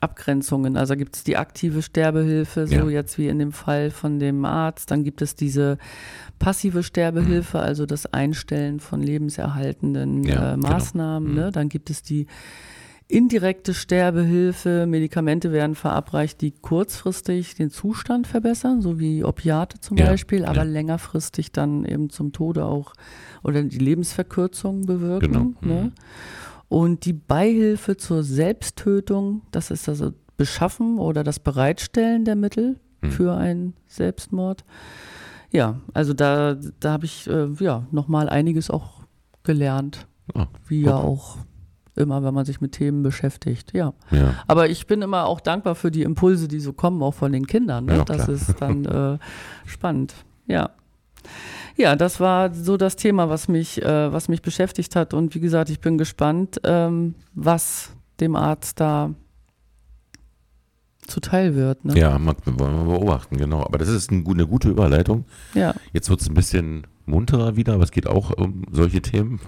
Abgrenzungen. 0.00 0.76
Also 0.76 0.96
gibt 0.96 1.16
es 1.16 1.24
die 1.24 1.36
aktive 1.36 1.82
Sterbehilfe, 1.82 2.66
so 2.66 2.74
ja. 2.74 2.88
jetzt 2.88 3.18
wie 3.18 3.28
in 3.28 3.38
dem 3.38 3.52
Fall 3.52 3.90
von 3.90 4.18
dem 4.18 4.44
Arzt. 4.44 4.90
Dann 4.90 5.04
gibt 5.04 5.22
es 5.22 5.34
diese 5.34 5.78
passive 6.38 6.82
Sterbehilfe, 6.82 7.58
mhm. 7.58 7.64
also 7.64 7.86
das 7.86 8.12
Einstellen 8.12 8.80
von 8.80 9.02
lebenserhaltenden 9.02 10.22
ja, 10.22 10.52
äh, 10.52 10.54
genau. 10.54 10.68
Maßnahmen. 10.68 11.28
Genau. 11.30 11.46
Ne? 11.46 11.52
Dann 11.52 11.68
gibt 11.68 11.90
es 11.90 12.02
die 12.02 12.26
indirekte 13.08 13.72
Sterbehilfe. 13.72 14.86
Medikamente 14.86 15.52
werden 15.52 15.74
verabreicht, 15.74 16.40
die 16.40 16.50
kurzfristig 16.50 17.54
den 17.54 17.70
Zustand 17.70 18.26
verbessern, 18.26 18.80
so 18.82 18.98
wie 18.98 19.24
Opiate 19.24 19.80
zum 19.80 19.96
ja, 19.96 20.06
Beispiel, 20.06 20.44
aber 20.44 20.58
ja. 20.58 20.62
längerfristig 20.64 21.52
dann 21.52 21.84
eben 21.84 22.10
zum 22.10 22.32
Tode 22.32 22.64
auch 22.64 22.94
oder 23.42 23.62
die 23.62 23.78
Lebensverkürzung 23.78 24.86
bewirken. 24.86 25.32
Genau. 25.32 25.52
Ne? 25.60 25.82
Mhm. 25.82 25.92
Und 26.68 27.04
die 27.04 27.12
Beihilfe 27.12 27.96
zur 27.96 28.24
Selbsttötung, 28.24 29.42
das 29.52 29.70
ist 29.70 29.88
also 29.88 30.12
Beschaffen 30.36 30.98
oder 30.98 31.22
das 31.22 31.38
Bereitstellen 31.38 32.24
der 32.24 32.34
Mittel 32.34 32.80
mhm. 33.02 33.10
für 33.10 33.36
einen 33.36 33.74
Selbstmord. 33.86 34.64
Ja, 35.52 35.80
also 35.94 36.12
da, 36.12 36.56
da 36.80 36.92
habe 36.92 37.04
ich 37.04 37.28
äh, 37.28 37.46
ja 37.60 37.86
nochmal 37.92 38.28
einiges 38.28 38.68
auch 38.68 39.02
gelernt, 39.44 40.08
oh, 40.34 40.46
wie 40.66 40.82
ja 40.82 40.96
auch 40.96 41.38
immer, 41.96 42.22
wenn 42.22 42.34
man 42.34 42.44
sich 42.44 42.60
mit 42.60 42.72
Themen 42.72 43.02
beschäftigt. 43.02 43.72
Ja. 43.74 43.94
ja. 44.10 44.34
Aber 44.46 44.68
ich 44.68 44.86
bin 44.86 45.02
immer 45.02 45.26
auch 45.26 45.40
dankbar 45.40 45.74
für 45.74 45.90
die 45.90 46.02
Impulse, 46.02 46.48
die 46.48 46.60
so 46.60 46.72
kommen, 46.72 47.02
auch 47.02 47.14
von 47.14 47.32
den 47.32 47.46
Kindern. 47.46 47.86
Ne? 47.86 47.98
Ja, 47.98 48.04
das 48.04 48.28
ist 48.28 48.60
dann 48.60 48.84
äh, 48.84 49.18
spannend. 49.66 50.14
Ja. 50.46 50.70
Ja, 51.76 51.94
das 51.94 52.20
war 52.20 52.54
so 52.54 52.76
das 52.76 52.96
Thema, 52.96 53.28
was 53.28 53.48
mich, 53.48 53.82
äh, 53.82 54.12
was 54.12 54.28
mich 54.28 54.40
beschäftigt 54.40 54.96
hat. 54.96 55.12
Und 55.12 55.34
wie 55.34 55.40
gesagt, 55.40 55.68
ich 55.68 55.80
bin 55.80 55.98
gespannt, 55.98 56.60
ähm, 56.64 57.14
was 57.34 57.90
dem 58.18 58.34
Arzt 58.34 58.80
da 58.80 59.10
zuteil 61.06 61.54
wird. 61.54 61.84
Ne? 61.84 61.98
Ja, 61.98 62.18
man, 62.18 62.36
wollen 62.46 62.86
wir 62.86 62.98
beobachten, 62.98 63.36
genau. 63.36 63.62
Aber 63.62 63.78
das 63.78 63.88
ist 63.88 64.10
ein, 64.10 64.26
eine 64.26 64.46
gute 64.46 64.68
Überleitung. 64.68 65.24
Ja. 65.54 65.74
Jetzt 65.92 66.10
wird 66.10 66.20
es 66.20 66.28
ein 66.28 66.34
bisschen 66.34 66.86
munterer 67.04 67.56
wieder, 67.56 67.74
aber 67.74 67.84
es 67.84 67.90
geht 67.90 68.06
auch 68.06 68.30
um 68.36 68.62
solche 68.72 69.02
Themen. 69.02 69.40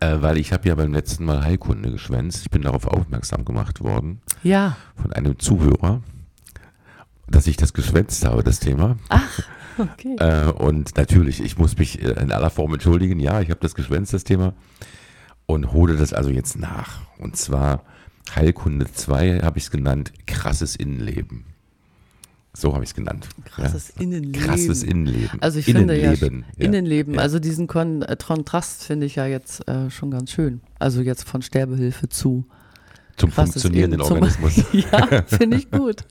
Äh, 0.00 0.16
weil 0.20 0.38
ich 0.38 0.52
habe 0.52 0.68
ja 0.68 0.74
beim 0.74 0.92
letzten 0.92 1.24
Mal 1.24 1.44
Heilkunde 1.44 1.90
geschwänzt. 1.90 2.42
Ich 2.42 2.50
bin 2.50 2.62
darauf 2.62 2.86
aufmerksam 2.86 3.44
gemacht 3.44 3.80
worden. 3.80 4.20
Ja. 4.42 4.76
Von 4.96 5.12
einem 5.12 5.38
Zuhörer, 5.38 6.02
dass 7.28 7.46
ich 7.46 7.56
das 7.56 7.72
geschwänzt 7.72 8.24
habe, 8.24 8.42
das 8.42 8.60
Thema. 8.60 8.96
Ach, 9.08 9.40
okay. 9.78 10.16
Äh, 10.18 10.50
und 10.50 10.96
natürlich, 10.96 11.42
ich 11.42 11.58
muss 11.58 11.78
mich 11.78 12.02
äh, 12.02 12.20
in 12.20 12.32
aller 12.32 12.50
Form 12.50 12.74
entschuldigen. 12.74 13.20
Ja, 13.20 13.40
ich 13.40 13.50
habe 13.50 13.60
das 13.60 13.74
geschwänzt, 13.74 14.12
das 14.12 14.24
Thema. 14.24 14.54
Und 15.46 15.72
hole 15.72 15.96
das 15.96 16.12
also 16.12 16.30
jetzt 16.30 16.58
nach. 16.58 17.00
Und 17.18 17.36
zwar 17.36 17.84
Heilkunde 18.34 18.90
2 18.90 19.40
habe 19.40 19.58
ich 19.58 19.64
es 19.64 19.70
genannt, 19.70 20.12
krasses 20.26 20.76
Innenleben. 20.76 21.44
So 22.56 22.72
habe 22.72 22.84
ich 22.84 22.90
es 22.90 22.94
genannt. 22.94 23.28
Krasses 23.44 23.92
ja. 23.96 24.02
Innenleben. 24.02 24.46
Krasses 24.46 24.82
Innenleben. 24.84 25.42
Also 25.42 25.58
ich 25.58 25.68
Innenleben. 25.68 26.16
finde 26.16 26.38
ja, 26.40 26.44
ja. 26.56 26.64
Innenleben, 26.64 27.18
also 27.18 27.40
diesen 27.40 27.66
Kon 27.66 28.02
äh, 28.02 28.16
Kontrast 28.16 28.84
finde 28.84 29.06
ich 29.06 29.16
ja 29.16 29.26
jetzt 29.26 29.66
äh, 29.68 29.90
schon 29.90 30.10
ganz 30.10 30.30
schön. 30.30 30.60
Also 30.78 31.00
jetzt 31.00 31.28
von 31.28 31.42
Sterbehilfe 31.42 32.08
zu 32.08 32.46
zum 33.16 33.30
funktionierenden 33.30 34.00
Innen, 34.00 34.12
Organismus. 34.12 34.54
Zum, 34.54 34.80
ja, 34.92 35.22
finde 35.22 35.56
ich 35.56 35.70
gut. 35.70 36.04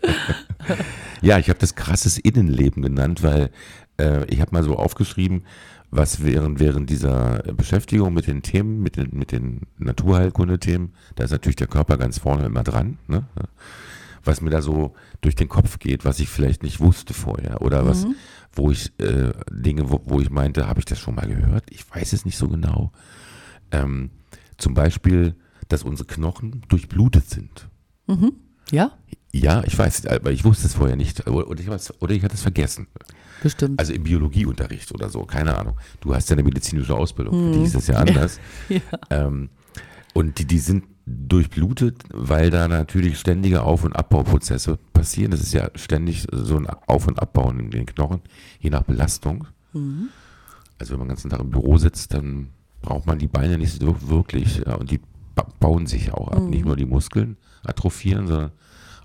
ja, 1.21 1.37
ich 1.39 1.49
habe 1.49 1.59
das 1.59 1.75
krasses 1.75 2.17
Innenleben 2.17 2.81
genannt, 2.81 3.23
weil 3.23 3.49
äh, 3.97 4.25
ich 4.25 4.41
habe 4.41 4.51
mal 4.51 4.63
so 4.63 4.75
aufgeschrieben, 4.75 5.43
was 5.91 6.23
während, 6.23 6.59
während 6.59 6.89
dieser 6.89 7.43
Beschäftigung 7.55 8.13
mit 8.13 8.27
den 8.27 8.41
Themen, 8.41 8.81
mit 8.81 8.97
den, 8.97 9.09
mit 9.11 9.31
den 9.31 9.61
Naturheilkunde-Themen, 9.77 10.93
da 11.15 11.25
ist 11.25 11.31
natürlich 11.31 11.55
der 11.55 11.67
Körper 11.67 11.97
ganz 11.97 12.17
vorne 12.17 12.45
immer 12.45 12.63
dran, 12.63 12.97
ne? 13.07 13.25
Was 14.23 14.41
mir 14.41 14.49
da 14.49 14.61
so 14.61 14.93
durch 15.21 15.35
den 15.35 15.49
Kopf 15.49 15.79
geht, 15.79 16.05
was 16.05 16.19
ich 16.19 16.29
vielleicht 16.29 16.63
nicht 16.63 16.79
wusste 16.79 17.13
vorher 17.13 17.61
oder 17.61 17.85
was, 17.85 18.05
mhm. 18.05 18.15
wo 18.53 18.71
ich 18.71 18.97
äh, 18.99 19.31
Dinge, 19.51 19.89
wo, 19.89 20.01
wo, 20.05 20.19
ich 20.19 20.29
meinte, 20.29 20.67
habe 20.67 20.79
ich 20.79 20.85
das 20.85 20.99
schon 20.99 21.15
mal 21.15 21.27
gehört? 21.27 21.65
Ich 21.69 21.89
weiß 21.89 22.13
es 22.13 22.25
nicht 22.25 22.37
so 22.37 22.47
genau. 22.47 22.91
Ähm, 23.71 24.11
zum 24.57 24.73
Beispiel, 24.73 25.35
dass 25.67 25.83
unsere 25.83 26.07
Knochen 26.07 26.61
durchblutet 26.67 27.29
sind. 27.29 27.69
Mhm. 28.07 28.33
Ja? 28.71 28.91
Ja, 29.35 29.63
ich 29.65 29.77
weiß, 29.77 30.05
aber 30.05 30.31
ich 30.31 30.45
wusste 30.45 30.67
es 30.67 30.75
vorher 30.75 30.95
nicht. 30.95 31.27
Oder 31.27 31.59
ich, 31.59 31.69
oder 32.01 32.13
ich 32.13 32.23
hatte 32.23 32.35
es 32.35 32.41
vergessen. 32.41 32.87
Bestimmt. 33.41 33.79
Also 33.79 33.91
im 33.91 34.03
Biologieunterricht 34.03 34.91
oder 34.93 35.09
so, 35.09 35.23
keine 35.23 35.57
Ahnung. 35.57 35.77
Du 36.01 36.13
hast 36.13 36.29
ja 36.29 36.35
eine 36.35 36.43
medizinische 36.43 36.95
Ausbildung, 36.95 37.33
für 37.33 37.51
die 37.51 37.59
mhm. 37.59 37.65
ist 37.65 37.75
das 37.75 37.87
ja 37.87 37.95
anders. 37.95 38.39
ja. 38.69 38.79
Ähm, 39.09 39.49
und 40.13 40.37
die, 40.37 40.45
die 40.45 40.59
sind 40.59 40.85
durchblutet, 41.05 42.03
weil 42.11 42.49
da 42.49 42.67
natürlich 42.67 43.19
ständige 43.19 43.63
Auf- 43.63 43.83
und 43.83 43.93
Abbauprozesse 43.93 44.77
passieren. 44.93 45.31
Das 45.31 45.41
ist 45.41 45.53
ja 45.53 45.69
ständig 45.75 46.27
so 46.31 46.55
ein 46.55 46.67
Auf- 46.67 47.07
und 47.07 47.19
Abbauen 47.21 47.59
in 47.59 47.71
den 47.71 47.85
Knochen, 47.85 48.21
je 48.59 48.69
nach 48.69 48.83
Belastung. 48.83 49.47
Mhm. 49.73 50.09
Also 50.79 50.93
wenn 50.93 50.99
man 50.99 51.07
den 51.07 51.15
ganzen 51.15 51.29
Tag 51.29 51.41
im 51.41 51.49
Büro 51.49 51.77
sitzt, 51.77 52.13
dann 52.13 52.49
braucht 52.81 53.05
man 53.05 53.19
die 53.19 53.27
Beine 53.27 53.57
nicht 53.57 53.81
so 53.81 53.95
wirklich. 54.09 54.63
Ja, 54.65 54.75
und 54.75 54.91
die 54.91 55.01
bauen 55.59 55.87
sich 55.87 56.13
auch 56.13 56.29
ab. 56.29 56.43
Mhm. 56.43 56.49
Nicht 56.49 56.65
nur 56.65 56.75
die 56.75 56.85
Muskeln 56.85 57.37
atrophieren, 57.63 58.27
sondern 58.27 58.51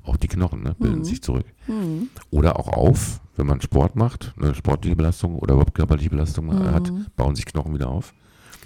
auch 0.04 0.16
die 0.16 0.28
Knochen 0.28 0.62
ne, 0.62 0.74
bilden 0.78 1.00
mhm. 1.00 1.04
sich 1.04 1.22
zurück. 1.22 1.46
Mhm. 1.66 2.08
Oder 2.30 2.58
auch 2.58 2.68
auf, 2.68 3.20
wenn 3.36 3.46
man 3.46 3.60
Sport 3.60 3.96
macht, 3.96 4.34
eine 4.40 4.54
sportliche 4.54 4.96
Belastung 4.96 5.36
oder 5.36 5.54
überhaupt 5.54 5.74
körperliche 5.74 6.10
Belastung 6.10 6.52
hat, 6.72 6.90
mhm. 6.90 7.06
bauen 7.16 7.34
sich 7.36 7.46
Knochen 7.46 7.74
wieder 7.74 7.88
auf. 7.88 8.14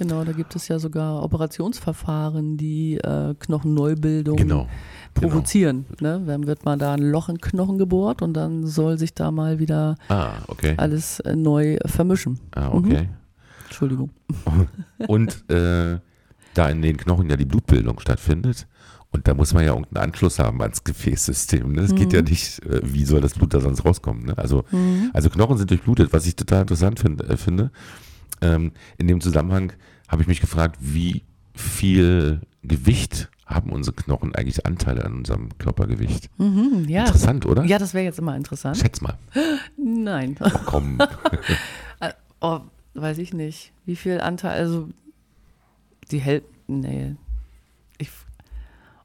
Genau, 0.03 0.25
da 0.25 0.33
gibt 0.33 0.57
es 0.57 0.69
ja 0.69 0.79
sogar 0.79 1.23
Operationsverfahren, 1.23 2.57
die 2.57 2.97
äh, 2.97 3.35
Knochenneubildung 3.39 4.37
genau, 4.37 4.69
provozieren. 5.15 5.87
Genau. 5.97 6.19
Ne? 6.19 6.27
Dann 6.27 6.47
wird 6.47 6.65
mal 6.65 6.77
da 6.77 6.95
ein 6.95 7.03
Loch 7.03 7.29
in 7.29 7.41
Knochen 7.41 7.79
gebohrt 7.79 8.21
und 8.21 8.35
dann 8.35 8.67
soll 8.67 8.99
sich 8.99 9.15
da 9.15 9.31
mal 9.31 9.61
wieder 9.61 9.97
ah, 10.09 10.33
okay. 10.49 10.75
alles 10.77 11.21
äh, 11.21 11.37
neu 11.37 11.79
vermischen. 11.87 12.41
Ah, 12.55 12.69
okay. 12.73 13.03
Mhm. 13.03 13.09
Entschuldigung. 13.67 14.11
Und 15.09 15.51
äh, 15.51 15.99
da 16.53 16.69
in 16.69 16.83
den 16.83 16.99
Knochen 16.99 17.31
ja 17.31 17.37
die 17.37 17.47
Blutbildung 17.47 17.99
stattfindet. 18.01 18.67
Und 19.13 19.27
da 19.27 19.33
muss 19.33 19.55
man 19.55 19.65
ja 19.65 19.71
irgendeinen 19.71 20.11
Anschluss 20.11 20.39
haben 20.39 20.61
ans 20.61 20.85
Gefäßsystem. 20.85 21.73
Ne? 21.73 21.81
Das 21.81 21.93
mhm. 21.93 21.97
geht 21.97 22.13
ja 22.13 22.21
mhm. 22.21 22.29
nicht, 22.29 22.63
äh, 22.67 22.81
wie 22.83 23.07
soll 23.07 23.23
das 23.23 23.33
Blut 23.33 23.55
da 23.55 23.61
sonst 23.61 23.85
rauskommen? 23.85 24.27
Ne? 24.27 24.37
Also, 24.37 24.65
mhm. 24.73 25.11
also 25.15 25.31
Knochen 25.31 25.57
sind 25.57 25.71
durchblutet, 25.71 26.13
was 26.13 26.27
ich 26.27 26.37
total 26.37 26.63
interessant 26.63 27.01
find, 27.01 27.23
äh, 27.23 27.37
finde 27.39 27.71
ähm, 28.43 28.73
in 28.99 29.09
dem 29.09 29.21
Zusammenhang 29.21 29.73
habe 30.09 30.23
ich 30.23 30.29
mich 30.29 30.41
gefragt, 30.41 30.77
wie 30.81 31.23
viel 31.55 32.41
Gewicht 32.63 33.31
haben 33.47 33.71
unsere 33.73 33.97
Knochen 33.97 34.35
eigentlich 34.35 34.65
Anteile 34.67 35.05
an 35.05 35.15
unserem 35.19 35.57
Körpergewicht? 35.59 36.31
Mhm, 36.39 36.87
ja. 36.89 37.03
Interessant, 37.05 37.47
oder? 37.47 37.65
Ja, 37.65 37.79
das 37.79 37.95
wäre 37.95 38.05
jetzt 38.05 38.19
immer 38.19 38.37
interessant. 38.37 38.77
Schätz 38.77 39.01
mal. 39.01 39.17
Nein. 39.77 40.37
Komm. 40.67 40.99
Oh, 42.45 42.59
weiß 42.95 43.19
ich 43.19 43.33
nicht. 43.33 43.73
Wie 43.87 43.95
viel 43.95 44.21
Anteil, 44.21 44.59
also 44.59 44.89
die 46.11 46.19
Hälfte, 46.19 46.49
nee. 46.67 47.15
Ich, 47.99 48.11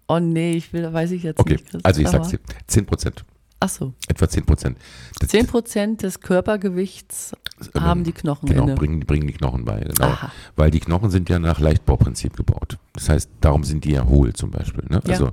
oh 0.08 0.18
nee, 0.18 0.54
ich 0.54 0.74
will, 0.74 0.92
weiß 0.92 1.12
ich 1.12 1.22
jetzt 1.22 1.40
Okay, 1.40 1.54
nicht. 1.54 1.70
Chris, 1.70 1.86
also 1.86 2.02
ich 2.02 2.08
sag's 2.08 2.30
dir, 2.30 2.40
10 2.66 2.88
Prozent. 2.88 3.26
Ach 3.60 3.70
so, 3.70 3.94
Etwa 4.08 4.30
10 4.30 4.46
Prozent. 4.46 4.78
10 5.26 5.48
Prozent 5.48 6.04
des 6.04 6.20
Körpergewichts 6.20 7.36
haben 7.74 8.04
die 8.04 8.12
Knochen 8.12 8.48
Genau, 8.50 8.64
inne. 8.66 8.76
bringen, 8.76 9.00
bringen 9.00 9.26
die 9.26 9.34
Knochen 9.34 9.66
bei. 9.66 9.80
Genau. 9.80 10.06
Aha. 10.06 10.32
Weil 10.56 10.70
die 10.70 10.80
Knochen 10.80 11.10
sind 11.10 11.28
ja 11.28 11.40
nach 11.40 11.60
Leichtbauprinzip 11.60 12.38
gebaut. 12.38 12.78
Das 12.94 13.10
heißt, 13.10 13.30
darum 13.42 13.64
sind 13.64 13.84
die 13.86 13.92
ja 13.94 14.06
hohl 14.06 14.34
zum 14.34 14.52
Beispiel. 14.52 14.84
Ne? 14.90 15.02
Ja. 15.06 15.12
Also 15.12 15.32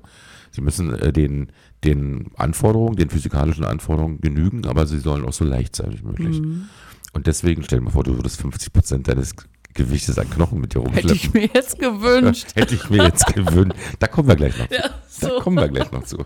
sie 0.52 0.62
müssen 0.62 0.94
äh, 0.94 1.12
den, 1.12 1.52
den 1.84 2.30
Anforderungen, 2.36 2.96
den 2.96 3.10
physikalischen 3.10 3.64
Anforderungen 3.66 4.20
genügen, 4.22 4.64
aber 4.66 4.86
sie 4.86 5.00
sollen 5.00 5.26
auch 5.26 5.34
so 5.34 5.44
leicht 5.44 5.76
sein 5.76 5.92
wie 5.98 6.02
möglich. 6.06 6.40
Mhm. 6.40 6.68
Und 7.12 7.26
deswegen 7.26 7.62
stell 7.62 7.80
dir 7.80 7.84
mal 7.84 7.90
vor, 7.90 8.04
du 8.04 8.16
würdest 8.16 8.40
50 8.40 8.72
Prozent 8.72 9.06
deines 9.08 9.34
Gewichtes 9.74 10.18
an 10.18 10.30
Knochen 10.30 10.60
mit 10.62 10.74
dir 10.74 10.80
Hätte 10.80 10.88
rumschleppen. 11.08 11.16
ich 11.16 11.34
mir 11.34 11.50
jetzt 11.52 11.78
gewünscht. 11.78 12.46
Hätte 12.54 12.74
ich 12.74 12.88
mir 12.88 13.02
jetzt 13.04 13.26
gewünscht. 13.34 13.76
Da 13.98 14.06
kommen 14.06 14.28
wir 14.28 14.36
gleich 14.36 14.56
noch 14.58 14.68
zu. 14.68 14.74
Ja, 14.74 14.88
Da 15.20 15.28
so. 15.28 15.40
kommen 15.40 15.56
wir 15.56 15.68
gleich 15.68 15.92
noch 15.92 16.04
zu. 16.04 16.24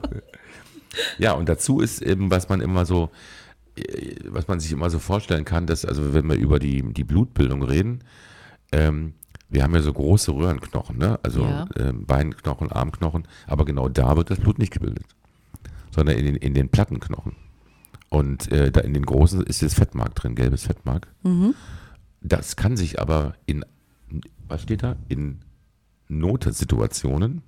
Ja, 1.18 1.32
und 1.32 1.48
dazu 1.48 1.80
ist 1.80 2.02
eben, 2.02 2.30
was 2.30 2.48
man 2.48 2.60
immer 2.60 2.84
so, 2.86 3.10
äh, 3.76 4.16
was 4.26 4.48
man 4.48 4.60
sich 4.60 4.72
immer 4.72 4.90
so 4.90 4.98
vorstellen 4.98 5.44
kann, 5.44 5.66
dass, 5.66 5.84
also 5.84 6.14
wenn 6.14 6.28
wir 6.28 6.36
über 6.36 6.58
die, 6.58 6.82
die 6.92 7.04
Blutbildung 7.04 7.62
reden, 7.62 8.00
ähm, 8.72 9.14
wir 9.50 9.62
haben 9.62 9.74
ja 9.74 9.80
so 9.80 9.92
große 9.92 10.32
Röhrenknochen, 10.32 10.98
ne? 10.98 11.18
also 11.22 11.42
Ja. 11.42 11.66
ähm, 11.78 12.04
Beinknochen, 12.04 12.70
Armknochen, 12.70 13.26
aber 13.46 13.64
genau 13.64 13.88
da 13.88 14.16
wird 14.16 14.30
das 14.30 14.38
Blut 14.40 14.58
nicht 14.58 14.72
gebildet, 14.72 15.06
sondern 15.90 16.16
in 16.16 16.26
den, 16.26 16.36
in 16.36 16.54
den 16.54 16.68
Plattenknochen. 16.68 17.32
Und 18.10 18.50
äh, 18.52 18.70
da 18.70 18.80
in 18.80 18.94
den 18.94 19.04
großen 19.06 19.42
ist 19.42 19.62
das 19.62 19.74
Fettmark 19.74 20.14
drin, 20.14 20.34
gelbes 20.34 20.64
Fettmark. 20.64 21.08
Mhm. 21.22 21.54
Das 22.20 22.56
kann 22.56 22.76
sich 22.76 23.00
aber 23.00 23.34
in, 23.46 23.64
was 24.48 24.62
steht 24.62 24.82
da? 24.82 24.96
In 25.08 25.40
Notsituationen, 26.08 27.42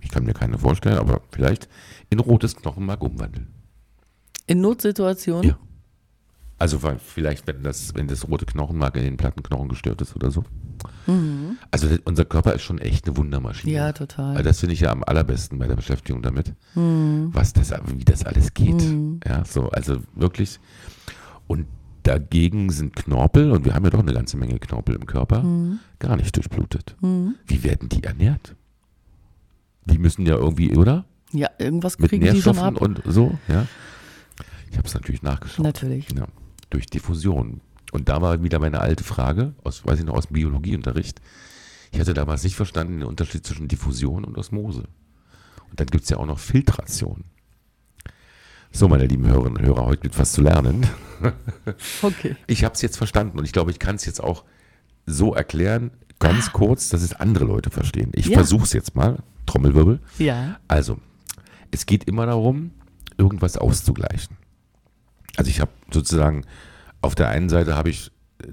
ich 0.00 0.10
kann 0.10 0.24
mir 0.24 0.34
keine 0.34 0.58
vorstellen, 0.58 0.98
aber 0.98 1.20
vielleicht 1.30 1.68
in 2.08 2.18
rotes 2.20 2.56
Knochenmark 2.56 3.02
umwandeln. 3.02 3.48
In 4.46 4.60
Notsituationen? 4.60 5.50
Ja. 5.50 5.58
Also 6.58 6.78
vielleicht, 6.98 7.46
wenn 7.46 7.62
das, 7.62 7.94
wenn 7.94 8.06
das 8.06 8.28
rote 8.28 8.44
Knochenmark 8.44 8.94
in 8.96 9.04
den 9.04 9.16
Plattenknochen 9.16 9.68
gestört 9.68 10.02
ist 10.02 10.14
oder 10.14 10.30
so. 10.30 10.44
Also 11.70 11.88
das, 11.88 12.00
unser 12.04 12.26
Körper 12.26 12.52
ist 12.54 12.62
schon 12.62 12.78
echt 12.78 13.06
eine 13.06 13.16
Wundermaschine. 13.16 13.72
Mhm. 13.72 13.76
Ja, 13.76 13.86
Also 13.86 14.04
total. 14.06 14.42
das 14.42 14.60
finde 14.60 14.74
ich 14.74 14.80
ja 14.80 14.92
am 14.92 15.02
allerbesten 15.02 15.58
bei 15.58 15.66
der 15.66 15.76
Beschäftigung 15.76 16.20
damit, 16.20 16.52
was 16.74 17.54
das, 17.54 17.72
wie 17.96 18.04
das 18.04 18.24
alles 18.26 18.52
geht. 18.52 18.82
Ja, 19.26 19.44
so, 19.46 19.70
also 19.70 19.96
wirklich. 20.14 20.60
Und 21.46 21.66
dagegen 22.02 22.70
sind 22.70 22.94
Knorpel, 22.94 23.50
und 23.52 23.64
wir 23.64 23.74
haben 23.74 23.84
ja 23.84 23.90
doch 23.90 24.00
eine 24.00 24.12
ganze 24.12 24.36
Menge 24.36 24.58
Knorpel 24.58 24.94
im 24.96 25.06
Körper, 25.06 25.42
gar 25.98 26.16
nicht 26.16 26.36
durchblutet. 26.36 26.94
Wie 27.00 27.62
werden 27.64 27.88
die 27.88 28.04
ernährt? 28.04 28.54
Die 29.84 29.98
müssen 29.98 30.26
ja 30.26 30.36
irgendwie, 30.36 30.76
oder? 30.76 31.04
Ja, 31.32 31.48
irgendwas 31.58 31.98
Mit 31.98 32.10
kriegen 32.10 32.22
die 32.22 32.28
schon 32.40 32.56
Nährstoffen 32.56 32.76
ab. 32.76 32.80
und 32.82 33.02
so, 33.06 33.38
ja. 33.48 33.66
Ich 34.70 34.76
habe 34.78 34.86
es 34.86 34.94
natürlich 34.94 35.22
nachgeschaut. 35.22 35.64
Natürlich. 35.64 36.06
Ja, 36.16 36.26
durch 36.70 36.86
Diffusion. 36.86 37.60
Und 37.92 38.08
da 38.08 38.22
war 38.22 38.42
wieder 38.42 38.58
meine 38.58 38.80
alte 38.80 39.02
Frage, 39.04 39.54
aus, 39.64 39.84
weiß 39.84 39.98
ich 40.00 40.04
noch, 40.04 40.14
aus 40.14 40.26
dem 40.28 40.34
Biologieunterricht. 40.34 41.20
Ich 41.92 41.98
hatte 41.98 42.14
damals 42.14 42.44
nicht 42.44 42.54
verstanden 42.54 43.00
den 43.00 43.08
Unterschied 43.08 43.44
zwischen 43.44 43.66
Diffusion 43.68 44.24
und 44.24 44.38
Osmose. 44.38 44.84
Und 45.70 45.80
dann 45.80 45.86
gibt 45.86 46.04
es 46.04 46.10
ja 46.10 46.18
auch 46.18 46.26
noch 46.26 46.38
Filtration. 46.38 47.24
So, 48.72 48.86
meine 48.88 49.06
lieben 49.06 49.26
Hörerinnen 49.26 49.58
und 49.58 49.66
Hörer, 49.66 49.86
heute 49.86 50.02
gibt 50.02 50.18
was 50.18 50.32
zu 50.32 50.42
lernen. 50.42 50.86
Okay. 52.02 52.36
Ich 52.46 52.62
habe 52.64 52.74
es 52.74 52.82
jetzt 52.82 52.96
verstanden 52.96 53.38
und 53.38 53.44
ich 53.44 53.52
glaube, 53.52 53.72
ich 53.72 53.80
kann 53.80 53.96
es 53.96 54.04
jetzt 54.04 54.22
auch 54.22 54.44
so 55.06 55.34
erklären, 55.34 55.90
ganz 56.20 56.52
kurz, 56.52 56.88
dass 56.90 57.02
es 57.02 57.14
andere 57.14 57.44
Leute 57.44 57.70
verstehen. 57.70 58.12
Ich 58.14 58.26
Ja. 58.26 58.34
versuche 58.38 58.62
es 58.64 58.72
jetzt 58.72 58.94
mal. 58.94 59.18
Trommelwirbel. 59.46 59.98
Ja. 60.18 60.58
Also, 60.68 60.98
es 61.72 61.86
geht 61.86 62.04
immer 62.04 62.26
darum, 62.26 62.70
irgendwas 63.18 63.56
auszugleichen. 63.56 64.36
Also 65.36 65.50
ich 65.50 65.60
habe 65.60 65.70
sozusagen, 65.92 66.44
auf 67.02 67.14
der 67.16 67.28
einen 67.30 67.48
Seite 67.48 67.74
habe 67.76 67.90
ich 67.90 68.12
äh, 68.42 68.48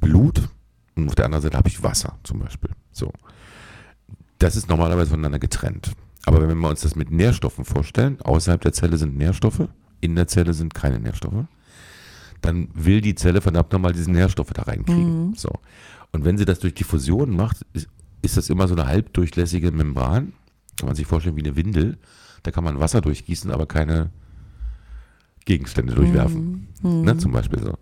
Blut 0.00 0.48
und 0.96 1.08
auf 1.08 1.14
der 1.14 1.26
anderen 1.26 1.42
Seite 1.42 1.58
habe 1.58 1.68
ich 1.68 1.82
Wasser 1.82 2.18
zum 2.22 2.38
Beispiel. 2.38 2.70
So. 2.92 3.12
Das 4.38 4.56
ist 4.56 4.68
normalerweise 4.68 5.10
voneinander 5.10 5.38
getrennt. 5.38 5.92
Aber 6.26 6.40
wenn 6.46 6.58
wir 6.58 6.68
uns 6.68 6.80
das 6.80 6.96
mit 6.96 7.10
Nährstoffen 7.10 7.64
vorstellen, 7.64 8.20
außerhalb 8.22 8.60
der 8.60 8.72
Zelle 8.72 8.96
sind 8.96 9.16
Nährstoffe, 9.16 9.68
in 10.00 10.14
der 10.16 10.26
Zelle 10.28 10.54
sind 10.54 10.74
keine 10.74 10.98
Nährstoffe, 11.00 11.44
dann 12.40 12.68
will 12.74 13.00
die 13.00 13.14
Zelle 13.14 13.40
verdammt 13.40 13.72
nochmal 13.72 13.92
diese 13.92 14.10
Nährstoffe 14.10 14.52
da 14.52 14.62
reinkriegen. 14.62 15.34
So. 15.34 15.50
Und 16.14 16.24
wenn 16.24 16.38
sie 16.38 16.44
das 16.44 16.60
durch 16.60 16.74
Diffusion 16.74 17.34
macht, 17.34 17.66
ist, 17.72 17.88
ist 18.22 18.36
das 18.36 18.48
immer 18.48 18.68
so 18.68 18.74
eine 18.74 18.86
halbdurchlässige 18.86 19.72
Membran. 19.72 20.32
Kann 20.78 20.86
man 20.86 20.94
sich 20.96 21.06
vorstellen 21.06 21.36
wie 21.36 21.42
eine 21.42 21.56
Windel. 21.56 21.98
Da 22.44 22.50
kann 22.52 22.62
man 22.64 22.78
Wasser 22.78 23.00
durchgießen, 23.00 23.50
aber 23.50 23.66
keine 23.66 24.10
Gegenstände 25.44 25.94
durchwerfen. 25.94 26.68
Ne, 26.82 27.16
zum 27.18 27.32
Beispiel 27.32 27.60
so. 27.60 27.74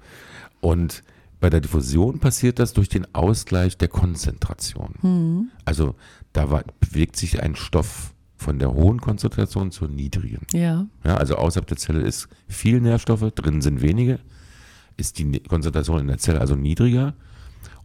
Und 0.60 1.02
bei 1.40 1.50
der 1.50 1.60
Diffusion 1.60 2.18
passiert 2.20 2.58
das 2.58 2.72
durch 2.72 2.88
den 2.88 3.12
Ausgleich 3.14 3.76
der 3.76 3.88
Konzentration. 3.88 5.50
Also 5.64 5.94
da 6.32 6.50
wa- 6.50 6.64
bewegt 6.80 7.16
sich 7.16 7.42
ein 7.42 7.54
Stoff 7.56 8.14
von 8.36 8.58
der 8.58 8.72
hohen 8.72 9.00
Konzentration 9.00 9.70
zur 9.70 9.88
niedrigen. 9.88 10.46
Ja. 10.52 10.86
Ja, 11.04 11.16
also 11.16 11.36
außerhalb 11.36 11.66
der 11.66 11.76
Zelle 11.76 12.00
ist 12.00 12.28
viel 12.48 12.80
Nährstoffe, 12.80 13.30
drin 13.34 13.60
sind 13.60 13.82
wenige, 13.82 14.18
ist 14.96 15.18
die 15.18 15.40
Konzentration 15.40 16.00
in 16.00 16.06
der 16.08 16.18
Zelle 16.18 16.40
also 16.40 16.54
niedriger. 16.56 17.14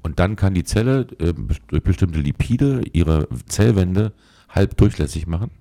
Und 0.08 0.20
dann 0.20 0.38
kann 0.38 0.54
die 0.54 0.64
Zelle 0.64 1.02
äh, 1.20 1.34
durch 1.68 1.84
bestimmte 1.84 2.22
Lipide 2.22 2.82
ihre 2.94 3.28
Zellwände 3.48 4.14
halb 4.48 4.78
durchlässig 4.78 5.28
machen 5.28 5.52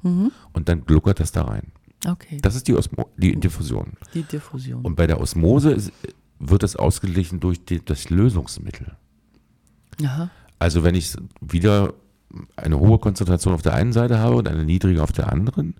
und 0.52 0.68
dann 0.68 0.84
gluckert 0.84 1.18
das 1.18 1.32
da 1.32 1.42
rein. 1.42 1.72
Okay. 2.06 2.38
Das 2.42 2.54
ist 2.54 2.68
die, 2.68 2.76
Osmo 2.76 3.10
die 3.16 3.34
Diffusion. 3.34 3.94
Die 4.14 4.22
Diffusion. 4.22 4.84
Und 4.84 4.94
bei 4.94 5.08
der 5.08 5.20
Osmose 5.20 5.72
ist, 5.72 5.92
wird 6.38 6.62
das 6.62 6.76
ausgeglichen 6.76 7.40
durch 7.40 7.64
die, 7.64 7.84
das 7.84 8.08
Lösungsmittel. 8.08 8.92
Aha. 10.04 10.30
Also 10.60 10.84
wenn 10.84 10.94
ich 10.94 11.16
wieder 11.40 11.94
eine 12.54 12.78
hohe 12.78 13.00
Konzentration 13.00 13.52
auf 13.52 13.62
der 13.62 13.74
einen 13.74 13.92
Seite 13.92 14.20
habe 14.20 14.36
und 14.36 14.46
eine 14.46 14.64
niedrige 14.64 15.02
auf 15.02 15.10
der 15.10 15.32
anderen, 15.32 15.74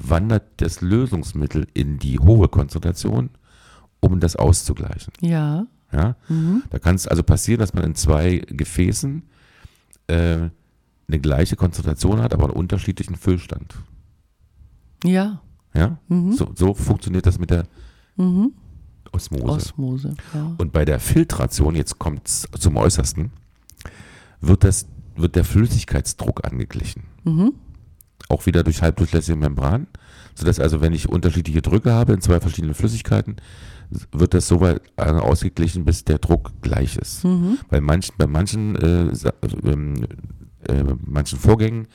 wandert 0.00 0.42
das 0.56 0.80
Lösungsmittel 0.80 1.68
in 1.74 2.00
die 2.00 2.18
hohe 2.18 2.48
Konzentration, 2.48 3.30
um 4.00 4.18
das 4.18 4.34
auszugleichen. 4.34 5.12
Ja. 5.20 5.68
Ja? 5.92 6.16
Da 6.70 6.78
kann 6.78 6.94
es 6.94 7.06
also 7.06 7.22
passieren, 7.22 7.60
dass 7.60 7.74
man 7.74 7.84
in 7.84 7.94
zwei 7.94 8.38
Gefäßen 8.46 9.22
äh, 10.06 10.48
eine 11.08 11.20
gleiche 11.20 11.56
Konzentration 11.56 12.22
hat, 12.22 12.32
aber 12.32 12.44
einen 12.44 12.54
unterschiedlichen 12.54 13.16
Füllstand. 13.16 13.74
Ja. 15.04 15.40
Ja? 15.74 15.98
So, 16.32 16.52
so 16.54 16.74
funktioniert 16.74 17.26
das 17.26 17.38
mit 17.38 17.50
der 17.50 17.64
Osmose. 19.12 19.44
Osmose. 19.44 20.14
Ja. 20.34 20.54
Und 20.58 20.72
bei 20.72 20.84
der 20.84 21.00
Filtration, 21.00 21.74
jetzt 21.74 21.98
kommt 21.98 22.28
es 22.28 22.46
zum 22.58 22.76
Äußersten, 22.76 23.32
wird, 24.40 24.64
das, 24.64 24.86
wird 25.16 25.36
der 25.36 25.44
Flüssigkeitsdruck 25.44 26.44
angeglichen. 26.44 27.02
Auch 28.28 28.46
wieder 28.46 28.62
durch 28.62 28.82
halbdurchlässige 28.82 29.36
Membran, 29.36 29.86
sodass 30.34 30.60
also, 30.60 30.80
wenn 30.80 30.92
ich 30.92 31.08
unterschiedliche 31.08 31.62
Drücke 31.62 31.92
habe 31.92 32.12
in 32.12 32.20
zwei 32.20 32.40
verschiedenen 32.40 32.74
Flüssigkeiten, 32.74 33.36
wird 34.12 34.34
das 34.34 34.46
so 34.46 34.60
weit 34.60 34.82
äh, 34.96 35.02
ausgeglichen, 35.02 35.84
bis 35.84 36.04
der 36.04 36.18
Druck 36.18 36.52
gleich 36.62 36.96
ist. 36.96 37.24
Bei 37.68 37.80
manchen, 37.80 38.14
bei 38.18 38.26
manchen, 38.26 38.76
äh, 38.76 39.12
ähm, 39.64 40.06
äh, 40.68 40.84
manchen 41.04 41.38
Vorgängen 41.38 41.88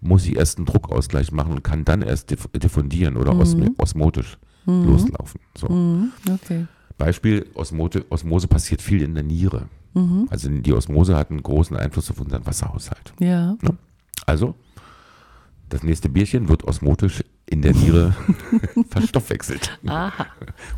muss 0.00 0.24
ich 0.24 0.36
erst 0.36 0.58
einen 0.58 0.66
Druckausgleich 0.66 1.30
machen 1.30 1.52
und 1.52 1.62
kann 1.62 1.84
dann 1.84 2.02
erst 2.02 2.30
diff 2.30 2.48
diffundieren 2.54 3.16
oder 3.16 3.36
osm 3.36 3.74
osmotisch 3.78 4.38
loslaufen. 4.66 5.40
So. 5.56 5.68
Mhm. 5.68 6.12
Okay. 6.28 6.66
Beispiel, 6.98 7.46
Osmote, 7.54 8.04
Osmose 8.10 8.48
passiert 8.48 8.80
viel 8.80 9.02
in 9.02 9.14
der 9.14 9.24
Niere. 9.24 9.68
Also 10.30 10.48
die 10.48 10.72
Osmose 10.72 11.16
hat 11.16 11.30
einen 11.30 11.42
großen 11.42 11.76
Einfluss 11.76 12.10
auf 12.10 12.20
unseren 12.20 12.46
Wasserhaushalt. 12.46 13.12
Ja. 13.20 13.56
Also, 14.24 14.54
das 15.72 15.82
nächste 15.82 16.08
Bierchen 16.08 16.48
wird 16.48 16.64
osmotisch 16.64 17.24
in 17.46 17.62
der 17.62 17.72
Niere 17.74 18.14
verstoffwechselt. 18.90 19.78
Aha. 19.86 20.26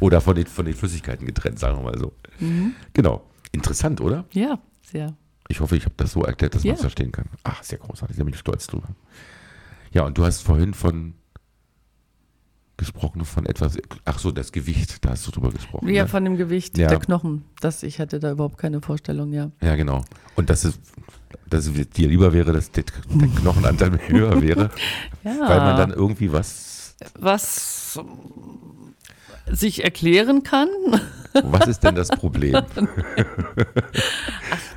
Oder 0.01 0.21
von 0.21 0.35
den, 0.37 0.47
von 0.47 0.65
den 0.65 0.75
Flüssigkeiten 0.75 1.27
getrennt, 1.27 1.59
sagen 1.59 1.79
wir 1.79 1.83
mal 1.85 1.99
so. 1.99 2.13
Genau. 2.93 3.25
Interessant, 3.53 4.01
oder? 4.01 4.25
Ja. 4.33 4.59
Sehr. 4.83 5.17
Ich 5.49 5.61
hoffe, 5.61 5.77
ich 5.77 5.85
habe 5.85 5.95
das 5.97 6.13
so 6.13 6.23
erklärt, 6.23 6.55
dass 6.55 6.63
man 6.63 6.69
Ja. 6.69 6.75
es 6.75 6.81
verstehen 6.81 7.13
kann. 7.13 7.27
Ach, 7.45 7.63
sehr 7.63 7.79
großartig, 7.79 8.17
da 8.17 8.25
bin 8.25 8.33
ich 8.35 8.41
stolz 8.41 8.67
drüber. 8.67 8.89
Ja, 9.93 10.05
und 10.05 10.17
du 10.19 10.25
hast 10.25 10.43
vorhin 10.43 10.75
von 10.75 11.15
gesprochen, 12.77 13.25
von 13.25 13.47
etwas, 13.47 13.79
ach 14.05 14.19
so, 14.19 14.31
das 14.33 14.51
Gewicht, 14.53 15.05
da 15.05 15.11
hast 15.11 15.27
du 15.27 15.31
drüber 15.31 15.51
gesprochen. 15.51 15.89
Ja, 15.89 16.03
ne? 16.05 16.09
von 16.09 16.25
dem 16.25 16.37
Gewicht 16.37 16.77
Ja. 16.79 16.89
der 16.89 16.99
Knochen. 16.99 17.45
Das, 17.61 17.83
ich 17.83 18.01
hatte 18.01 18.19
da 18.21 18.33
überhaupt 18.33 18.59
keine 18.59 18.81
Vorstellung, 18.81 19.33
ja. 19.33 19.51
Ja, 19.63 19.77
genau. 19.77 20.05
Und 20.37 20.51
das 20.51 20.65
ist 20.65 20.81
dass 21.51 21.67
es 21.67 21.91
dir 21.91 22.09
lieber 22.09 22.33
wäre, 22.33 22.53
dass 22.53 22.71
der, 22.71 22.85
der 23.11 23.29
Knochenanteil 23.29 23.99
höher 24.09 24.41
wäre, 24.43 24.71
Ja. 25.23 25.41
weil 25.41 25.59
man 25.61 25.77
dann 25.77 25.91
irgendwie 25.91 26.33
was. 26.33 26.97
was 27.19 27.99
sich 29.51 29.85
erklären 29.85 30.43
kann. 30.43 30.69
Was 31.45 31.69
ist 31.69 31.81
denn 31.85 31.95
das 31.95 32.09
Problem? 32.09 32.61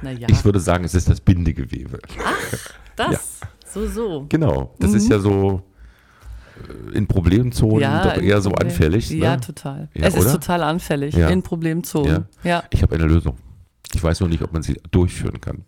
Naja, 0.02 0.28
Ich 0.30 0.44
würde 0.46 0.60
sagen, 0.60 0.84
es 0.84 0.94
ist 0.94 1.10
das 1.10 1.20
Bindegewebe. 1.22 2.00
das. 2.96 3.40
So, 3.74 3.88
so. 3.88 4.26
Genau. 4.30 4.76
Das 4.80 4.94
ist 4.94 5.10
ja 5.10 5.20
so 5.20 5.56
äh, 5.58 5.62
in 6.94 7.08
Problemzonen 7.08 8.02
doch 8.04 8.18
in 8.18 8.24
eher 8.24 8.42
so 8.42 8.50
Problem- 8.50 8.68
anfällig. 8.70 9.10
Ja, 9.12 9.36
ne? 9.36 9.42
total. 9.42 9.90
Ja, 9.94 10.06
es 10.08 10.16
ist 10.16 10.22
oder? 10.22 10.34
total 10.34 10.64
anfällig 10.64 11.16
Ja. 11.16 11.30
in 11.30 11.42
Problemzonen. 11.44 12.26
Ja. 12.44 12.64
Ich 12.72 12.82
habe 12.82 12.96
eine 12.96 13.06
Lösung. 13.06 13.38
Ich 13.94 14.04
weiß 14.04 14.20
nur 14.20 14.30
nicht, 14.30 14.42
ob 14.42 14.52
man 14.54 14.62
sie 14.64 14.80
durchführen 14.92 15.40
kann. 15.42 15.64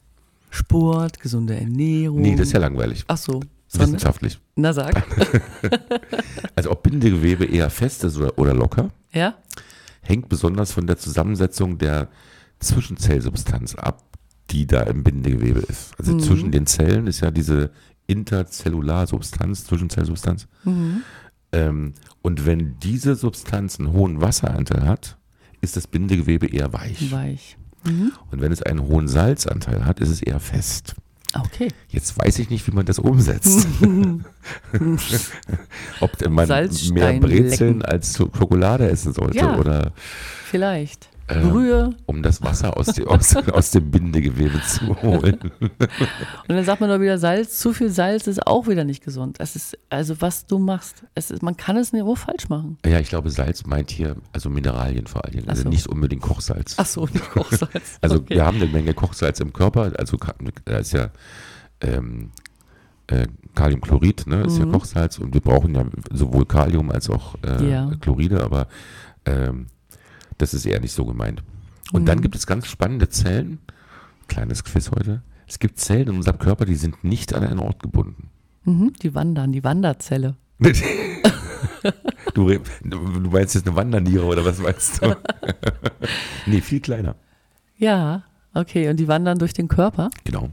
Sport, 0.50 1.20
gesunde 1.20 1.56
Ernährung. 1.56 2.22
Nee, 2.22 2.36
das 2.36 2.48
ist 2.48 2.54
ja 2.54 2.60
langweilig. 2.60 3.06
Ach 3.08 3.18
so. 3.18 3.40
Sondern, 3.68 3.94
Wissenschaftlich. 3.94 4.40
na 4.56 4.74
sag. 4.74 5.04
Also 6.56 6.72
ob 6.72 6.84
Bindegewebe 6.84 7.46
eher 7.46 7.70
fest 7.70 8.04
ist 8.04 8.18
oder, 8.18 8.38
oder 8.38 8.54
locker, 8.54 8.90
ja? 9.14 9.36
hängt 10.02 10.28
besonders 10.28 10.72
von 10.74 10.88
der 10.88 10.98
Zusammensetzung 10.98 11.78
der 11.78 12.10
Zwischenzellsubstanz 12.60 13.76
ab, 13.76 14.04
die 14.50 14.66
da 14.68 14.82
im 14.84 15.04
Bindegewebe 15.04 15.60
ist. 15.62 15.94
Also 15.98 16.14
Mhm. 16.14 16.20
zwischen 16.20 16.52
den 16.52 16.66
Zellen 16.66 17.08
ist 17.08 17.22
ja 17.22 17.32
diese 17.32 17.72
Interzellarsubstanz, 18.10 19.66
Zwischenzellsubstanz. 19.66 20.48
Mhm. 20.64 21.02
Ähm, 21.52 21.94
und 22.22 22.46
wenn 22.46 22.76
diese 22.80 23.16
Substanz 23.16 23.80
einen 23.80 23.94
hohen 23.94 24.22
Wasseranteil 24.22 24.86
hat, 24.88 25.18
ist 25.62 25.76
das 25.78 25.88
Bindegewebe 25.88 26.48
eher 26.48 26.74
weich. 26.74 27.12
Weich. 27.12 27.58
Und 27.86 28.42
wenn 28.42 28.52
es 28.52 28.62
einen 28.62 28.82
hohen 28.82 29.08
Salzanteil 29.08 29.86
hat, 29.86 30.00
ist 30.02 30.10
es 30.10 30.22
eher 30.22 30.40
fest. 30.42 30.96
Okay. 31.34 31.70
Jetzt 31.90 32.18
weiß 32.18 32.40
ich 32.40 32.50
nicht, 32.50 32.68
wie 32.68 32.72
man 32.72 32.86
das 32.86 33.00
umsetzt. 33.00 33.68
Ob 36.02 36.30
man 36.30 36.48
mehr 36.48 37.20
Brezeln 37.20 37.80
lecken. 37.80 37.86
als 37.86 38.18
Schokolade 38.18 38.90
essen 38.90 39.14
sollte 39.14 39.38
Ja. 39.38 39.58
oder 39.58 39.92
Vielleicht. 40.46 41.10
Ähm, 41.30 41.50
Brühe. 41.50 41.90
um 42.08 42.24
das 42.24 42.42
Wasser 42.42 42.76
aus, 42.76 42.88
dem- 42.88 43.08
aus, 43.08 43.36
aus 43.54 43.72
dem 43.72 43.92
Bindegewebe 43.92 44.60
zu 44.64 44.96
holen. 45.02 45.40
Und 45.60 46.50
dann 46.50 46.64
sagt 46.66 46.82
man 46.82 46.90
doch 46.90 47.00
wieder 47.00 47.18
Salz. 47.20 47.60
Zu 47.60 47.72
viel 47.74 47.90
Salz 47.90 48.26
ist 48.28 48.48
auch 48.48 48.68
wieder 48.68 48.84
nicht 48.84 49.04
gesund. 49.04 49.38
Es 49.40 49.56
ist, 49.56 49.78
also 49.90 50.20
was 50.22 50.48
du 50.48 50.58
machst, 50.58 51.04
es 51.16 51.30
ist, 51.32 51.44
man 51.44 51.56
kann 51.56 51.78
es 51.78 51.94
nur 51.94 52.18
falsch 52.18 52.50
machen. 52.50 52.78
Ja, 52.86 53.00
ich 53.00 53.10
glaube, 53.10 53.30
Salz 53.30 53.66
meint 53.66 53.92
hier 53.92 54.16
also 54.34 54.50
Mineralien 54.50 55.06
vor 55.08 55.24
allen 55.24 55.34
Dingen, 55.36 55.50
also 55.50 55.64
so. 55.64 55.70
nicht 55.70 55.88
unbedingt 55.88 56.22
Kochsalz. 56.22 56.76
Ach 56.78 56.86
so, 56.86 57.06
nicht 57.06 57.30
Kochsalz. 57.32 57.98
Also 58.02 58.16
okay. 58.18 58.36
wir 58.36 58.46
haben 58.46 58.58
eine 58.58 58.68
Menge 58.68 58.94
Kochsalz 58.94 59.40
im 59.40 59.54
Körper, 59.54 59.92
also 59.98 60.18
da 60.66 60.78
ist 60.78 60.94
ja 60.94 61.10
ähm, 61.82 62.32
äh, 63.08 63.28
Kaliumchlorid, 63.56 64.28
ne, 64.28 64.42
ist 64.44 64.58
ja 64.58 64.66
Kochsalz 64.66 65.20
und 65.20 65.34
wir 65.34 65.42
brauchen 65.42 65.76
ja 65.76 65.86
sowohl 66.12 66.46
Kalium 66.46 66.92
als 66.92 67.10
auch 67.10 67.36
äh, 67.46 67.70
Ja. 67.70 67.92
Chloride, 68.00 68.44
aber 68.44 68.68
ähm, 69.26 69.68
das 70.40 70.56
ist 70.56 70.66
eher 70.66 70.80
nicht 70.80 70.94
so 70.94 71.06
gemeint. 71.06 71.44
Und 71.92 72.08
dann 72.08 72.22
gibt 72.22 72.36
es 72.36 72.48
ganz 72.48 72.66
spannende 72.68 73.10
Zellen, 73.10 73.60
kleines 74.28 74.64
Quiz 74.64 74.90
heute, 74.92 75.22
es 75.48 75.60
gibt 75.60 75.80
Zellen 75.80 76.10
in 76.10 76.16
unserem 76.18 76.40
Körper, 76.40 76.66
die 76.66 76.76
sind 76.76 77.04
nicht 77.04 77.34
an 77.34 77.44
einen 77.44 77.60
Ort 77.60 77.82
gebunden. 77.82 78.30
Mhm, 78.64 78.94
die 79.02 79.14
wandern, 79.16 79.52
die 79.52 79.64
Wanderzelle. 79.64 80.36
Du, 82.34 82.48
du 82.84 83.30
meinst 83.32 83.56
jetzt 83.56 83.68
eine 83.68 83.76
Wanderniere 83.76 84.26
oder 84.26 84.46
was 84.46 84.60
meinst 84.60 85.02
du? 85.02 85.16
nee, 86.46 86.62
viel 86.62 86.80
kleiner. 86.80 87.16
Ja, 87.78 88.24
okay. 88.54 88.90
Und 88.90 88.98
die 88.98 89.08
wandern 89.08 89.40
durch 89.40 89.54
den 89.54 89.68
Körper. 89.68 90.10
Genau. 90.24 90.50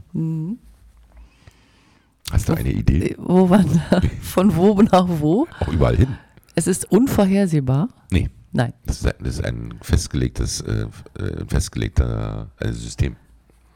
Hast 2.31 2.49
du 2.49 2.53
eine 2.53 2.71
Idee? 2.71 3.11
Äh, 3.11 3.15
Wo 3.19 3.49
wandern? 3.49 4.09
Von 4.21 4.55
wo 4.55 4.81
nach 4.81 5.07
wo? 5.07 5.47
Auch 5.59 5.67
überall 5.67 5.95
hin? 5.95 6.17
Es 6.55 6.67
ist 6.67 6.91
unvorhersehbar. 6.91 7.89
Nee. 8.11 8.29
Nein. 8.51 8.73
Das 8.85 8.97
ist, 9.01 9.05
ein- 9.07 9.23
das 9.23 9.33
ist 9.35 9.45
ein 9.45 9.73
festgelegtes, 9.81 10.61
äh, 10.61 10.87
äh, 11.19 11.45
festgelegter 11.47 12.49
äh, 12.59 12.71
System. 12.71 13.15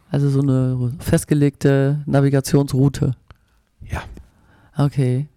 Also 0.09 0.29
so 0.29 0.41
eine 0.41 0.93
festgelegte 0.99 2.01
Navigationsroute. 2.05 3.15
Ja. 3.89 4.03
Okay. 4.77 5.27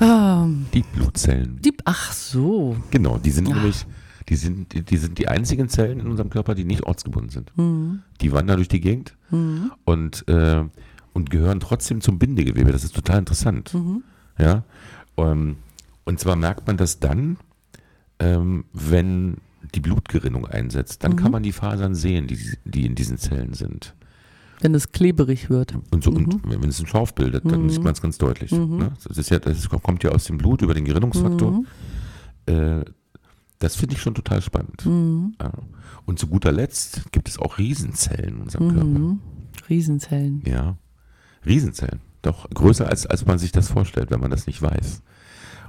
Ähm, 0.00 0.66
Die 0.74 0.82
Blutzellen. 0.82 1.58
die, 1.62 1.72
ach 1.84 2.12
so. 2.12 2.76
Genau, 2.90 3.18
die 3.18 3.30
sind 3.30 3.48
Ah. 3.50 3.54
nämlich, 3.54 3.86
die 4.28 4.36
sind, 4.36 4.90
die- 4.90 4.96
sind 4.96 5.18
die 5.18 5.28
einzigen 5.28 5.68
Zellen 5.68 6.00
in 6.00 6.06
unserem 6.08 6.30
Körper, 6.30 6.54
die 6.54 6.64
nicht 6.64 6.82
ortsgebunden 6.84 7.30
sind. 7.30 7.56
Mhm. 7.56 8.02
Die 8.20 8.32
wandern 8.32 8.56
durch 8.56 8.68
die 8.68 8.80
Gegend 8.80 9.16
und, 9.84 10.28
äh, 10.28 10.64
und 11.12 11.30
gehören 11.30 11.60
trotzdem 11.60 12.00
zum 12.00 12.18
Bindegewebe. 12.18 12.72
Das 12.72 12.84
ist 12.84 12.94
total 12.94 13.18
interessant. 13.20 13.72
Mhm. 13.74 14.02
Ja. 14.38 14.64
Ähm, 15.16 15.56
und 16.04 16.20
zwar 16.20 16.36
merkt 16.36 16.66
man 16.66 16.76
das 16.76 17.00
dann, 17.00 17.36
ähm, 18.18 18.64
wenn 18.72 19.38
die 19.74 19.80
Blutgerinnung 19.80 20.46
einsetzt. 20.46 21.02
Dann 21.04 21.12
Mhm. 21.12 21.16
kann 21.16 21.32
man 21.32 21.42
die 21.42 21.52
Fasern 21.52 21.94
sehen, 21.94 22.26
die, 22.26 22.38
die 22.64 22.86
in 22.86 22.94
diesen 22.94 23.18
Zellen 23.18 23.54
sind. 23.54 23.94
Wenn 24.60 24.74
es 24.74 24.92
klebrig 24.92 25.50
wird. 25.50 25.74
Und, 25.90 26.04
so, 26.04 26.10
Mhm. 26.12 26.26
und 26.44 26.62
wenn 26.62 26.68
es 26.68 26.78
einen 26.78 26.86
Schorf 26.86 27.14
bildet, 27.14 27.44
dann 27.50 27.68
sieht 27.68 27.82
man 27.82 27.92
es 27.92 28.00
ganz 28.00 28.18
deutlich. 28.18 28.52
Ne? 28.52 28.92
Das, 29.06 29.18
ist 29.18 29.30
ja, 29.30 29.38
das 29.38 29.68
kommt 29.68 30.04
ja 30.04 30.10
aus 30.10 30.24
dem 30.24 30.38
Blut 30.38 30.62
über 30.62 30.74
den 30.74 30.84
Gerinnungsfaktor. 30.84 31.50
Mhm. 31.50 31.66
Äh, 32.46 32.84
das 33.58 33.76
finde 33.76 33.94
ich 33.96 34.00
schon 34.02 34.14
total 34.14 34.42
spannend. 34.42 34.84
Mhm. 34.86 35.34
Ja. 35.40 35.52
Und 36.06 36.18
zu 36.18 36.28
guter 36.28 36.52
Letzt 36.52 37.10
gibt 37.12 37.28
es 37.28 37.38
auch 37.38 37.58
Riesenzellen 37.58 38.36
in 38.36 38.42
unserem 38.42 38.68
Körper. 38.68 38.84
Mhm. 38.86 39.20
Riesenzellen. 39.68 40.42
Ja. 40.46 40.76
Riesenzellen. 41.44 42.00
Doch 42.22 42.48
größer 42.50 42.88
als, 42.88 43.06
als 43.06 43.26
man 43.26 43.38
sich 43.38 43.52
das 43.52 43.68
vorstellt, 43.68 44.10
wenn 44.10 44.20
man 44.20 44.30
das 44.30 44.46
nicht 44.46 44.62
weiß. 44.62 45.02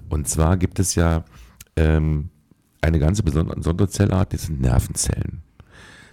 Und 0.09 0.27
zwar 0.27 0.57
gibt 0.57 0.79
es 0.79 0.95
ja 0.95 1.25
ähm, 1.75 2.29
eine 2.81 2.99
ganze 2.99 3.23
besondere 3.23 3.89
Zellart, 3.89 4.33
das 4.33 4.43
sind 4.43 4.61
Nervenzellen. 4.61 5.41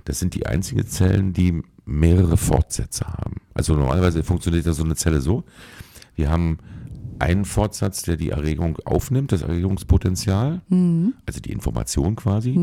Das 0.04 0.18
sind 0.18 0.34
die 0.34 0.46
einzigen 0.46 0.86
Zellen, 0.86 1.32
die 1.32 1.62
mehrere 1.84 2.36
Fortsätze 2.36 3.06
haben. 3.06 3.36
Also 3.54 3.74
normalerweise 3.74 4.22
funktioniert 4.24 4.66
ja 4.66 4.72
so 4.72 4.84
eine 4.84 4.96
Zelle 4.96 5.20
so. 5.20 5.44
Wir 6.16 6.30
haben 6.30 6.58
einen 7.18 7.44
Fortsatz, 7.44 8.02
der 8.02 8.16
die 8.16 8.30
Erregung 8.30 8.78
aufnimmt, 8.84 9.30
das 9.30 9.42
Erregungspotenzial, 9.42 10.60
also 11.26 11.40
die 11.40 11.52
Information 11.52 12.16
quasi, 12.16 12.58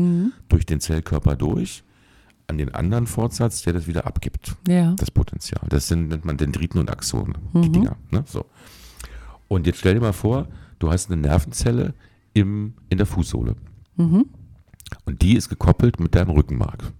durch 0.48 0.66
den 0.66 0.80
Zellkörper 0.80 1.34
durch, 1.36 1.82
an 2.46 2.58
den 2.58 2.74
anderen 2.74 3.06
Fortsatz, 3.06 3.62
der 3.62 3.72
das 3.72 3.86
wieder 3.86 4.06
abgibt 4.06 4.56
Ja. 4.68 4.92
das 4.94 5.10
Potenzial. 5.10 5.62
Das 5.70 5.88
sind, 5.88 6.08
nennt 6.08 6.24
man 6.24 6.36
Dendriten 6.36 6.78
und 6.78 6.90
Axone, 6.90 7.34
die 7.54 7.70
Dinger. 7.70 7.96
Ne? 8.10 8.24
So. 8.26 8.44
Und 9.48 9.66
jetzt 9.66 9.78
stell 9.78 9.94
dir 9.94 10.00
mal 10.00 10.12
vor, 10.12 10.48
du 10.80 10.90
hast 10.90 11.10
eine 11.10 11.20
Nervenzelle 11.20 11.94
im, 12.34 12.74
in 12.88 12.98
der 12.98 13.06
Fußsohle. 13.06 13.54
Und 13.96 15.22
die 15.22 15.34
ist 15.36 15.48
gekoppelt 15.48 16.00
mit 16.00 16.14
deinem 16.16 16.30
Rückenmark. 16.30 16.92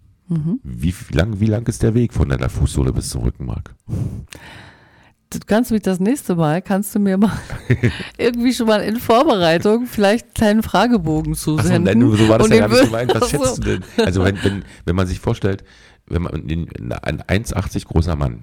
Wie, 0.62 0.95
wie, 0.95 1.14
lang, 1.14 1.41
wie 1.41 1.47
lang 1.47 1.66
ist 1.66 1.83
der 1.83 1.95
Weg 1.95 2.14
von 2.14 2.28
deiner 2.28 2.49
Fußsohle 2.49 2.93
bis 2.93 3.09
zum 3.09 3.22
Rückenmark? 3.22 3.74
Du 3.89 5.39
kannst 5.47 5.70
mich 5.72 5.83
das 5.83 5.99
nächste 5.99 6.35
Mal, 6.37 6.61
kannst 6.62 6.95
du 6.95 6.99
mir 7.01 7.16
mal 7.16 7.33
irgendwie 8.18 8.53
schon 8.53 8.66
mal 8.68 8.81
in 8.83 8.97
Vorbereitung 8.97 9.87
vielleicht 9.87 10.26
einen 10.26 10.35
kleinen 10.35 10.62
Fragebogen 10.62 11.35
zusenden. 11.35 11.83
nein, 11.85 12.01
so 12.16 12.28
war 12.28 12.39
das 12.39 12.47
Und 12.49 12.55
ja 12.55 12.66
gar 12.66 12.68
nicht 12.68 12.85
gemeint. 12.85 13.14
Was 13.14 13.22
Ach 13.24 13.26
so. 13.28 13.45
schätzt 13.45 13.59
du 13.59 13.62
denn? 13.62 13.85
Also 14.05 14.24
wenn, 14.24 14.43
wenn, 14.45 14.64
wenn 14.85 14.97
man 14.97 15.07
sich 15.07 15.18
vorstellt, 15.20 15.64
wenn 16.07 16.22
man 16.22 16.33
ein 16.35 16.49
1,80 16.49 17.87
großer 17.87 18.14
Mann, 18.16 18.43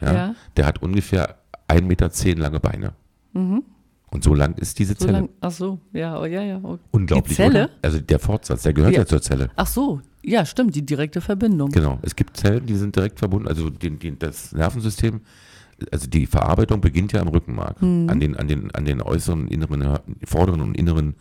ja, 0.00 0.12
Ja. 0.12 0.34
der 0.56 0.66
hat 0.66 0.82
ungefähr 0.82 1.36
1,10 1.68 1.82
Meter 1.82 2.10
lange 2.40 2.60
Beine. 2.60 2.92
Und 4.10 4.24
so 4.24 4.34
lang 4.34 4.54
ist 4.56 4.78
diese. 4.78 4.94
So 4.94 5.00
Zelle. 5.06 5.12
lang, 5.12 5.28
ach 5.40 5.50
so, 5.50 5.78
ja, 5.92 6.18
oh, 6.20 6.24
ja, 6.24 6.42
ja. 6.42 6.60
oh. 6.62 6.78
Unglaublich. 6.92 7.30
Die 7.36 7.42
Zelle? 7.42 7.64
Oder? 7.64 7.70
Also 7.82 8.00
der 8.00 8.18
Fortsatz, 8.18 8.62
der 8.62 8.72
gehört 8.72 8.92
ja, 8.94 9.00
Ja. 9.00 9.06
zur 9.06 9.20
Zelle. 9.20 9.50
Ach 9.56 9.66
so, 9.66 10.00
ja, 10.22 10.44
stimmt, 10.46 10.74
die 10.74 10.84
direkte 10.86 11.20
Verbindung. 11.20 11.70
Genau. 11.70 11.98
Es 12.02 12.16
gibt 12.16 12.36
Zellen, 12.36 12.64
die 12.66 12.74
sind 12.76 12.96
direkt 12.96 13.18
verbunden. 13.18 13.48
Also 13.48 13.68
den, 13.70 13.98
den, 13.98 14.18
das 14.18 14.52
Nervensystem, 14.52 15.20
also 15.92 16.06
die 16.08 16.26
Verarbeitung 16.26 16.80
beginnt 16.80 17.12
ja 17.12 17.20
am 17.20 17.28
Rückenmark. 17.28 17.82
Mhm. 17.82 18.08
An, 18.08 18.18
den, 18.20 18.34
an, 18.36 18.48
den, 18.48 18.70
an 18.74 18.84
den 18.86 19.02
äußeren, 19.02 19.46
inneren, 19.48 19.98
vorderen 20.24 20.60
und 20.62 20.74
inneren, 20.76 21.14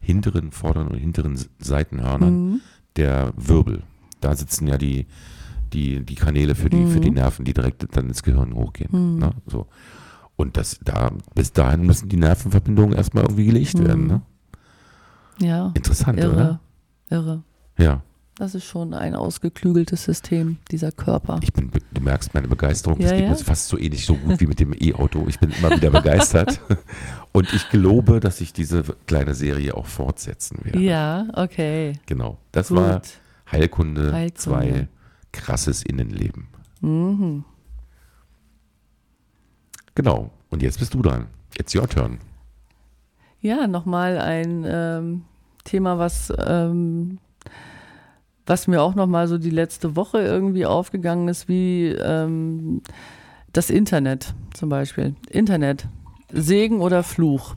hinteren, 0.00 0.50
vorderen 0.50 0.88
und 0.88 0.98
hinteren 0.98 1.38
Seitenhörnern 1.58 2.52
Mhm. 2.52 2.60
der 2.96 3.32
Wirbel. 3.36 3.82
Da 4.20 4.34
sitzen 4.34 4.66
ja 4.66 4.78
die, 4.78 5.06
die, 5.72 6.04
die 6.04 6.14
Kanäle 6.14 6.54
für 6.54 6.70
die, 6.70 6.86
für 6.86 6.98
Mhm. 6.98 7.02
die 7.02 7.10
Nerven, 7.10 7.44
die 7.44 7.52
direkt 7.52 7.86
dann 7.96 8.08
ins 8.08 8.22
Gehirn 8.22 8.54
hochgehen. 8.54 9.18
Ne? 9.18 9.30
So. 9.46 9.66
Und 10.36 10.56
das, 10.56 10.80
da, 10.84 11.12
bis 11.34 11.52
dahin 11.52 11.82
müssen 11.82 12.08
die 12.08 12.16
Nervenverbindungen 12.16 12.96
erstmal 12.96 13.24
irgendwie 13.24 13.46
gelegt 13.46 13.78
werden. 13.78 14.06
Ne? 14.06 14.22
Ja, 15.38 15.72
Interessant, 15.74 16.18
irre, 16.18 16.32
oder? 16.32 16.60
irre. 17.10 17.42
Ja. 17.78 18.02
Das 18.36 18.56
ist 18.56 18.64
schon 18.64 18.94
ein 18.94 19.14
ausgeklügeltes 19.14 20.02
System, 20.02 20.56
dieser 20.72 20.90
Körper. 20.90 21.38
Ich 21.42 21.52
bin, 21.52 21.70
du 21.92 22.00
merkst 22.00 22.34
meine 22.34 22.48
Begeisterung. 22.48 22.98
Ja, 22.98 23.06
Es 23.06 23.12
geht 23.12 23.20
ja. 23.22 23.28
mir 23.30 23.36
fast 23.36 23.68
so 23.68 23.78
ähnlich 23.78 24.04
so 24.04 24.16
gut 24.16 24.40
wie 24.40 24.46
mit 24.48 24.58
dem 24.58 24.72
E-Auto. 24.72 25.26
Ich 25.28 25.38
bin 25.38 25.50
immer 25.52 25.70
wieder 25.70 25.90
begeistert. 25.90 26.60
Und 27.32 27.52
ich 27.52 27.68
gelobe, 27.70 28.18
dass 28.18 28.40
ich 28.40 28.52
diese 28.52 28.82
kleine 29.06 29.34
Serie 29.34 29.76
auch 29.76 29.86
fortsetzen 29.86 30.58
werde. 30.64 30.80
Ja, 30.80 31.28
okay. 31.34 31.92
Genau. 32.06 32.38
Das 32.50 32.68
Gut. 32.68 32.78
war 32.78 33.02
Heilkunde, 33.52 34.12
Heilkunde. 34.12 34.34
2, 34.34 34.88
krasses 35.30 35.84
Innenleben. 35.84 36.48
Mhm. 36.80 37.44
Genau. 39.94 40.30
Und 40.50 40.62
jetzt 40.62 40.78
bist 40.78 40.94
du 40.94 41.02
dran. 41.02 41.26
It's 41.58 41.74
your 41.74 41.88
turn. 41.88 42.18
Ja, 43.40 43.66
nochmal 43.66 44.18
ein 44.18 44.64
ähm, 44.66 45.24
Thema, 45.64 45.98
was, 45.98 46.32
ähm, 46.46 47.18
was 48.46 48.66
mir 48.66 48.82
auch 48.82 48.94
nochmal 48.94 49.28
so 49.28 49.38
die 49.38 49.50
letzte 49.50 49.96
Woche 49.96 50.20
irgendwie 50.20 50.66
aufgegangen 50.66 51.28
ist, 51.28 51.48
wie 51.48 51.88
ähm, 51.88 52.82
das 53.52 53.70
Internet 53.70 54.34
zum 54.54 54.68
Beispiel. 54.68 55.14
Internet. 55.28 55.86
Segen 56.32 56.80
oder 56.80 57.02
Fluch? 57.02 57.54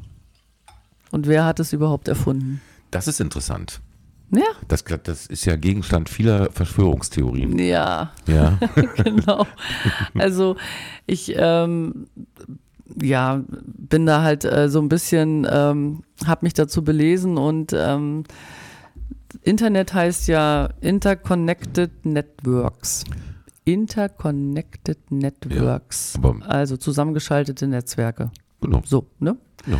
Und 1.12 1.28
wer 1.28 1.46
hat 1.46 1.60
es 1.60 1.74
überhaupt 1.74 2.08
erfunden? 2.08 2.62
Das 2.92 3.08
ist 3.08 3.20
interessant. 3.20 3.82
Ja. 4.32 4.44
Das, 4.68 4.84
das 4.84 5.28
ist 5.28 5.46
ja 5.46 5.56
Gegenstand 5.56 6.10
vieler 6.10 6.52
Verschwörungstheorien. 6.52 7.58
Ja. 7.60 8.12
Ja. 8.28 8.58
genau. 9.04 9.46
Also 10.14 10.58
ich 11.06 11.34
ähm, 11.38 12.08
ja, 13.02 13.44
bin 13.48 14.06
da 14.06 14.24
halt 14.24 14.46
äh, 14.46 14.70
so 14.70 14.80
ein 14.80 14.90
bisschen, 14.90 15.48
ähm, 15.50 16.04
habe 16.26 16.46
mich 16.46 16.54
dazu 16.54 16.84
belesen 16.84 17.38
und 17.38 17.74
ähm, 17.74 18.24
Internet 19.44 19.94
heißt 19.94 20.28
ja 20.28 20.70
Interconnected 20.82 22.06
Networks. 22.06 23.04
Interconnected 23.66 25.12
Networks. 25.12 26.20
Ja, 26.22 26.36
also 26.48 26.78
zusammengeschaltete 26.78 27.68
Netzwerke. 27.68 28.32
Genau. 28.62 28.82
So, 28.86 29.08
ne? 29.20 29.38
Ja. 29.66 29.78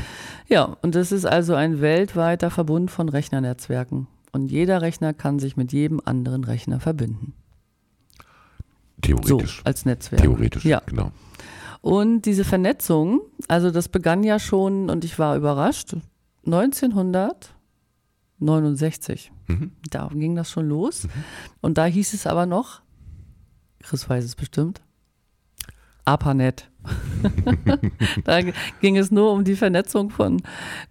Ja, 0.50 0.78
und 0.82 0.96
das 0.96 1.12
ist 1.12 1.26
also 1.26 1.56
ein 1.56 1.82
weltweiter 1.82 2.50
Verbund 2.50 2.92
von 2.92 3.10
Rechnernetzwerken. 3.10 4.08
Und 4.32 4.52
jeder 4.52 4.82
Rechner 4.82 5.14
kann 5.14 5.40
sich 5.40 5.58
mit 5.58 5.72
jedem 5.74 6.00
anderen 6.04 6.44
Rechner 6.44 6.80
verbinden. 6.80 7.34
Theoretisch. 9.02 9.58
So, 9.58 9.64
als 9.66 9.86
Netzwerk. 9.86 10.22
Theoretisch, 10.22 10.66
Ja. 10.66 10.82
genau. 10.86 11.12
Und 11.82 12.24
diese 12.24 12.44
Vernetzung, 12.44 13.22
also 13.48 13.72
das 13.72 13.88
begann 13.88 14.24
ja 14.24 14.40
schon, 14.40 14.90
und 14.90 15.06
ich 15.06 15.18
war 15.20 15.38
überrascht, 15.38 15.96
1969. 16.46 19.32
Mhm. 19.48 19.72
Da 19.90 20.10
ging 20.14 20.36
das 20.36 20.50
schon 20.52 20.68
los. 20.68 21.08
Und 21.62 21.78
da 21.78 21.86
hieß 21.86 22.14
es 22.14 22.28
aber 22.28 22.46
noch, 22.46 22.82
Chris 23.84 24.10
weiß 24.10 24.26
es 24.26 24.36
bestimmt, 24.36 24.82
ARPANET. 26.06 26.70
da 28.24 28.40
ging 28.82 28.98
es 28.98 29.12
nur 29.12 29.32
um 29.32 29.44
die 29.44 29.56
Vernetzung 29.56 30.10
von 30.10 30.42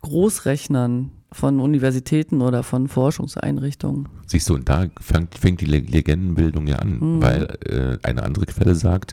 Großrechnern, 0.02 1.10
von 1.36 1.60
Universitäten 1.60 2.40
oder 2.40 2.62
von 2.62 2.88
Forschungseinrichtungen. 2.88 4.08
Siehst 4.26 4.48
du, 4.48 4.54
und 4.54 4.68
da 4.68 4.86
fängt, 5.00 5.34
fängt 5.36 5.60
die 5.60 5.66
Le- 5.66 5.78
Legendenbildung 5.80 6.66
ja 6.66 6.76
an, 6.76 6.98
Mhm. 6.98 7.22
weil 7.22 7.42
äh, 7.68 7.98
eine 8.08 8.22
andere 8.22 8.46
Quelle 8.46 8.74
sagt, 8.74 9.12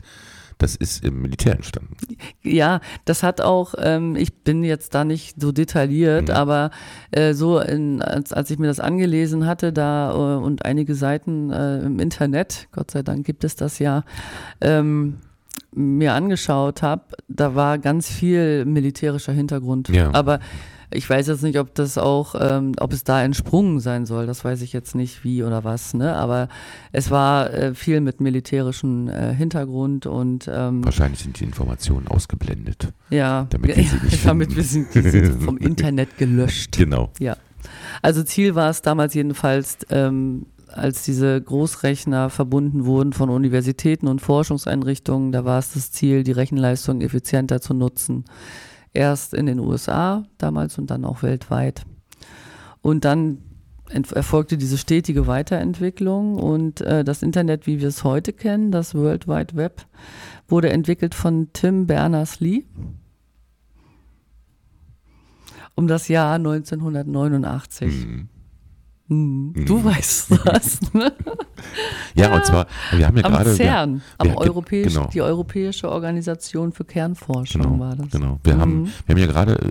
das 0.58 0.76
ist 0.76 1.04
im 1.04 1.20
Militär 1.20 1.56
entstanden. 1.56 1.96
Ja, 2.42 2.80
das 3.04 3.22
hat 3.24 3.40
auch, 3.40 3.74
ähm, 3.76 4.14
ich 4.16 4.32
bin 4.32 4.62
jetzt 4.64 4.94
da 4.94 5.04
nicht 5.04 5.40
so 5.40 5.52
detailliert, 5.52 6.28
Mhm. 6.28 6.34
aber 6.34 6.70
äh, 7.10 7.34
so, 7.34 7.58
in, 7.58 8.00
als, 8.00 8.32
als 8.32 8.50
ich 8.50 8.58
mir 8.58 8.68
das 8.68 8.80
angelesen 8.80 9.46
hatte, 9.46 9.72
da 9.72 10.12
äh, 10.12 10.42
und 10.42 10.64
einige 10.64 10.94
Seiten 10.94 11.50
äh, 11.50 11.80
im 11.80 11.98
Internet, 11.98 12.68
Gott 12.72 12.90
sei 12.92 13.02
Dank 13.02 13.26
gibt 13.26 13.44
es 13.44 13.56
das 13.56 13.78
ja, 13.80 14.04
ähm, 14.60 15.16
mir 15.74 16.14
angeschaut 16.14 16.82
habe, 16.82 17.02
da 17.28 17.54
war 17.56 17.78
ganz 17.78 18.08
viel 18.08 18.64
militärischer 18.64 19.32
Hintergrund. 19.32 19.88
Ja. 19.88 20.10
Aber 20.14 20.38
ich 20.92 21.08
weiß 21.08 21.26
jetzt 21.26 21.42
nicht, 21.42 21.58
ob 21.58 21.74
das 21.74 21.98
auch, 21.98 22.34
ähm, 22.38 22.72
ob 22.78 22.92
es 22.92 23.04
da 23.04 23.22
entsprungen 23.22 23.80
sein 23.80 24.06
soll. 24.06 24.26
Das 24.26 24.44
weiß 24.44 24.62
ich 24.62 24.72
jetzt 24.72 24.94
nicht, 24.94 25.24
wie 25.24 25.42
oder 25.42 25.64
was. 25.64 25.94
Ne? 25.94 26.14
Aber 26.14 26.48
es 26.92 27.10
war 27.10 27.52
äh, 27.52 27.74
viel 27.74 28.00
mit 28.00 28.20
militärischem 28.20 29.08
äh, 29.08 29.34
Hintergrund 29.34 30.06
und 30.06 30.48
ähm, 30.52 30.84
Wahrscheinlich 30.84 31.20
sind 31.20 31.40
die 31.40 31.44
Informationen 31.44 32.08
ausgeblendet. 32.08 32.92
ja, 33.10 33.46
Damit 33.50 33.76
wir 33.76 33.84
sie 33.84 33.96
nicht 34.02 34.24
damit 34.26 34.56
wir 34.56 34.62
sind, 34.64 34.94
die 34.94 35.02
sind 35.02 35.42
vom 35.42 35.56
Internet 35.58 36.18
gelöscht. 36.18 36.76
Genau. 36.76 37.10
Ja. 37.18 37.36
Also 38.02 38.22
Ziel 38.22 38.54
war 38.54 38.70
es 38.70 38.82
damals 38.82 39.14
jedenfalls, 39.14 39.78
ähm, 39.90 40.46
als 40.68 41.04
diese 41.04 41.40
Großrechner 41.40 42.30
verbunden 42.30 42.84
wurden 42.84 43.12
von 43.12 43.30
Universitäten 43.30 44.08
und 44.08 44.20
Forschungseinrichtungen, 44.20 45.32
da 45.32 45.44
war 45.44 45.58
es 45.58 45.72
das 45.72 45.92
Ziel, 45.92 46.24
die 46.24 46.32
Rechenleistung 46.32 47.00
effizienter 47.00 47.60
zu 47.60 47.74
nutzen. 47.74 48.24
Erst 48.94 49.34
in 49.34 49.46
den 49.46 49.58
USA 49.58 50.24
damals 50.38 50.78
und 50.78 50.90
dann 50.90 51.04
auch 51.04 51.22
weltweit. 51.22 51.84
Und 52.80 53.04
dann 53.04 53.38
erfolgte 53.90 54.56
diese 54.56 54.78
stetige 54.78 55.26
Weiterentwicklung 55.26 56.36
und 56.36 56.80
äh, 56.80 57.04
das 57.04 57.22
Internet, 57.22 57.66
wie 57.66 57.80
wir 57.80 57.88
es 57.88 58.02
heute 58.02 58.32
kennen, 58.32 58.70
das 58.70 58.94
World 58.94 59.28
Wide 59.28 59.56
Web, 59.56 59.84
wurde 60.48 60.70
entwickelt 60.70 61.14
von 61.14 61.48
Tim 61.52 61.86
Berners-Lee 61.86 62.64
um 65.74 65.88
das 65.88 66.08
Jahr 66.08 66.34
1989. 66.34 68.06
Mhm. 68.06 68.28
Hm, 69.08 69.52
Du 69.66 69.84
weißt 69.84 70.30
das, 70.46 70.80
ne? 70.94 71.12
Ja, 72.14 72.34
und 72.34 72.44
zwar, 72.46 72.66
wir 72.92 73.06
haben 73.06 73.16
ja 73.18 73.24
Am 73.24 73.32
gerade. 73.32 73.52
CERN, 73.54 74.02
am 74.18 74.28
wir- 74.28 74.38
Europäisch, 74.38 74.94
genau. 74.94 75.08
die 75.12 75.20
Europäische 75.20 75.90
Organisation 75.90 76.72
für 76.72 76.84
Kernforschung 76.84 77.62
Genau, 77.62 77.78
war 77.80 77.96
das. 77.96 78.10
genau. 78.10 78.38
Wir, 78.42 78.56
haben, 78.56 78.82
Mhm. 78.82 78.88
wir 79.06 79.14
haben 79.14 79.20
ja 79.20 79.26
gerade, 79.26 79.70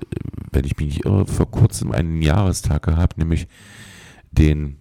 wenn 0.52 0.66
ich 0.66 0.78
mich 0.78 0.86
nicht 0.88 1.06
irre, 1.06 1.26
vor 1.26 1.50
kurzem 1.50 1.92
einen 1.92 2.22
Jahrestag 2.22 2.84
gehabt, 2.84 3.18
nämlich 3.18 3.48
den 4.32 4.78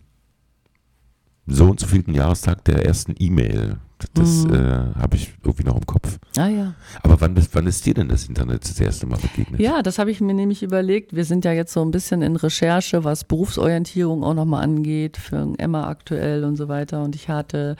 so 1.47 1.71
und 1.71 1.81
so 1.81 1.87
vielten 1.87 2.15
Jahrestag 2.15 2.65
der 2.65 2.85
ersten 2.85 3.15
E-Mail. 3.19 3.79
Das 4.15 4.45
Mhm. 4.45 4.55
äh, 4.55 4.59
habe 5.01 5.17
ich 5.17 5.33
irgendwie 5.45 5.65
noch 5.65 5.77
im 5.77 5.87
Kopf. 5.87 6.19
Ah 6.37 6.49
ja. 6.49 6.75
Aber 7.03 7.21
wann, 7.21 7.35
bist- 7.35 7.55
wann 7.55 7.67
ist 7.67 7.85
dir 7.87 7.95
denn 7.95 8.09
das 8.09 8.27
Internet 8.29 8.65
das 8.65 8.79
erste 8.81 9.07
Mal 9.07 9.19
begegnet? 9.19 9.61
Ja, 9.61 9.83
das 9.83 9.99
habe 9.99 10.11
ich 10.11 10.21
mir 10.21 10.35
nämlich 10.35 10.63
überlegt. 10.63 11.15
Wir 11.15 11.25
sind 11.25 11.45
ja 11.45 11.53
jetzt 11.53 11.73
so 11.73 11.83
ein 11.83 11.91
bisschen 11.91 12.23
in 12.23 12.37
Recherche, 12.37 13.05
was 13.05 13.25
Berufsorientierung 13.25 14.25
auch 14.25 14.35
nochmal 14.35 14.63
angeht, 14.65 15.17
für 15.17 15.53
Emma 15.59 15.89
aktuell 15.89 16.45
und 16.45 16.57
so 16.57 16.69
weiter. 16.69 17.03
Und 17.03 17.15
ich 17.15 17.29
hatte 17.29 17.77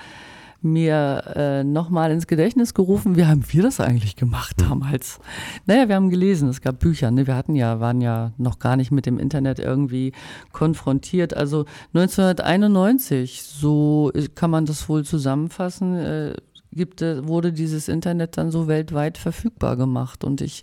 mir 0.65 1.23
äh, 1.35 1.65
nochmal 1.65 2.11
ins 2.11 2.27
Gedächtnis 2.27 2.75
gerufen, 2.75 3.17
wie 3.17 3.25
haben 3.25 3.45
wir 3.49 3.63
das 3.63 3.81
eigentlich 3.81 4.17
gemacht 4.17 4.57
damals? 4.59 5.19
Naja, 5.67 5.89
wir 5.89 5.97
haben 5.97 6.11
gelesen, 6.11 6.49
es 6.49 6.61
gab 6.61 6.79
Bücher, 6.79 7.11
ne? 7.11 7.27
wir 7.27 7.37
hatten 7.37 7.55
ja, 7.55 7.81
waren 7.81 8.01
ja 8.01 8.33
noch 8.39 8.59
gar 8.59 8.77
nicht 8.77 8.91
mit 8.91 9.07
dem 9.07 9.19
Internet 9.19 9.59
irgendwie 9.59 10.13
konfrontiert. 10.53 11.35
Also 11.35 11.65
1991, 11.95 13.43
so 13.43 14.11
kann 14.35 14.51
man 14.51 14.67
das 14.67 14.89
wohl 14.89 15.05
zusammenfassen, 15.05 15.97
äh, 15.97 16.35
gibt, 16.73 17.03
es- 17.03 17.27
wurde 17.27 17.53
dieses 17.53 17.89
Internet 17.89 18.37
dann 18.37 18.51
so 18.51 18.67
weltweit 18.69 19.19
verfügbar 19.19 19.77
gemacht. 19.77 20.25
Und 20.25 20.41
ich 20.41 20.63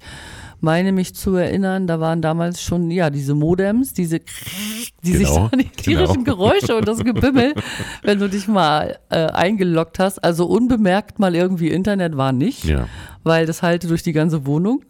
meine 0.59 0.91
mich 0.91 1.15
zu 1.15 1.35
erinnern, 1.35 1.87
da 1.87 1.99
waren 1.99 2.21
damals 2.21 2.61
schon, 2.61 2.91
ja, 2.91 3.09
diese 3.09 3.35
Modems, 3.35 3.93
diese, 3.93 4.19
die 5.03 5.11
sich 5.13 5.27
Genau, 5.27 5.33
so 5.33 5.49
an 5.51 5.59
die 5.59 5.69
tierischen 5.69 6.23
genau. 6.23 6.37
Geräusche 6.37 6.75
und 6.75 6.87
das 6.87 6.99
Gebimmel, 7.03 7.53
wenn 8.03 8.19
du 8.19 8.27
dich 8.29 8.47
mal 8.47 8.97
äh, 9.09 9.27
eingeloggt 9.27 9.99
hast. 9.99 10.19
Also 10.23 10.45
unbemerkt 10.45 11.19
mal 11.19 11.35
irgendwie 11.35 11.69
Internet 11.69 12.17
war 12.17 12.31
nicht, 12.31 12.65
Ja. 12.65 12.87
weil 13.23 13.45
das 13.45 13.61
halte 13.61 13.87
durch 13.87 14.03
die 14.03 14.13
ganze 14.13 14.45
Wohnung, 14.45 14.83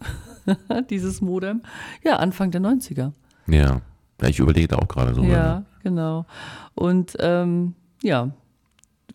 dieses 0.90 1.20
Modem. 1.20 1.62
Ja, 2.04 2.16
Anfang 2.16 2.50
der 2.50 2.60
90er. 2.60 3.12
Ja. 3.46 3.80
ich 4.26 4.38
überlege 4.38 4.68
da 4.68 4.76
auch 4.76 4.88
gerade 4.88 5.14
so. 5.14 5.22
Ja, 5.22 5.64
genau. 5.82 6.24
Und 6.74 7.16
ähm, 7.20 7.74
ja, 8.02 8.30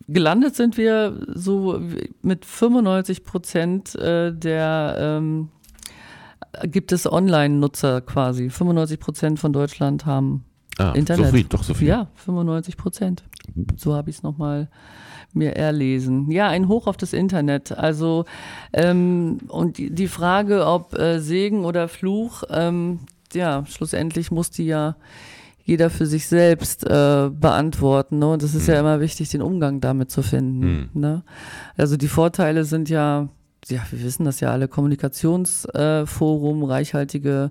gelandet 0.08 0.54
sind 0.54 0.76
wir 0.76 1.26
so 1.34 1.80
mit 2.22 2.44
95 2.44 3.24
Prozent 3.24 3.94
äh, 3.96 4.32
der 4.32 4.96
ähm, 4.98 5.48
gibt 6.64 6.92
es 6.92 7.10
Online-Nutzer 7.10 8.00
quasi. 8.00 8.50
95 8.50 9.00
Prozent 9.00 9.38
von 9.38 9.52
Deutschland 9.52 10.06
haben 10.06 10.44
ah, 10.78 10.92
Internet. 10.92 11.26
So 11.26 11.32
viel, 11.32 11.44
doch 11.44 11.62
so 11.62 11.74
viel. 11.74 11.88
ja 11.88 12.08
95 12.14 12.76
Prozent. 12.76 13.24
So 13.76 13.94
habe 13.94 14.10
ich 14.10 14.16
es 14.16 14.22
nochmal 14.22 14.68
mir 15.32 15.54
erlesen. 15.54 16.30
Ja, 16.30 16.48
ein 16.48 16.68
Hoch 16.68 16.86
auf 16.86 16.96
das 16.96 17.12
Internet. 17.12 17.72
Also 17.72 18.24
ähm, 18.72 19.38
und 19.48 19.78
die, 19.78 19.90
die 19.90 20.08
Frage, 20.08 20.66
ob 20.66 20.98
äh, 20.98 21.20
Segen 21.20 21.64
oder 21.64 21.88
Fluch, 21.88 22.42
ähm, 22.50 23.00
ja, 23.34 23.64
schlussendlich 23.66 24.30
muss 24.30 24.50
die 24.50 24.66
ja 24.66 24.96
jeder 25.66 25.90
für 25.90 26.06
sich 26.06 26.28
selbst 26.28 26.84
äh, 26.84 27.28
beantworten. 27.28 28.20
Ne? 28.20 28.28
Und 28.28 28.42
es 28.44 28.54
ist 28.54 28.68
ja 28.68 28.78
immer 28.78 29.00
wichtig, 29.00 29.30
den 29.30 29.42
Umgang 29.42 29.80
damit 29.80 30.12
zu 30.12 30.22
finden. 30.22 30.90
Ne? 30.94 31.24
Also 31.76 31.96
die 31.96 32.06
Vorteile 32.06 32.64
sind 32.64 32.88
ja, 32.88 33.28
ja, 33.66 33.80
wir 33.90 34.04
wissen 34.04 34.24
das 34.24 34.38
ja 34.38 34.52
alle, 34.52 34.68
Kommunikationsforum, 34.68 36.62
reichhaltige 36.62 37.50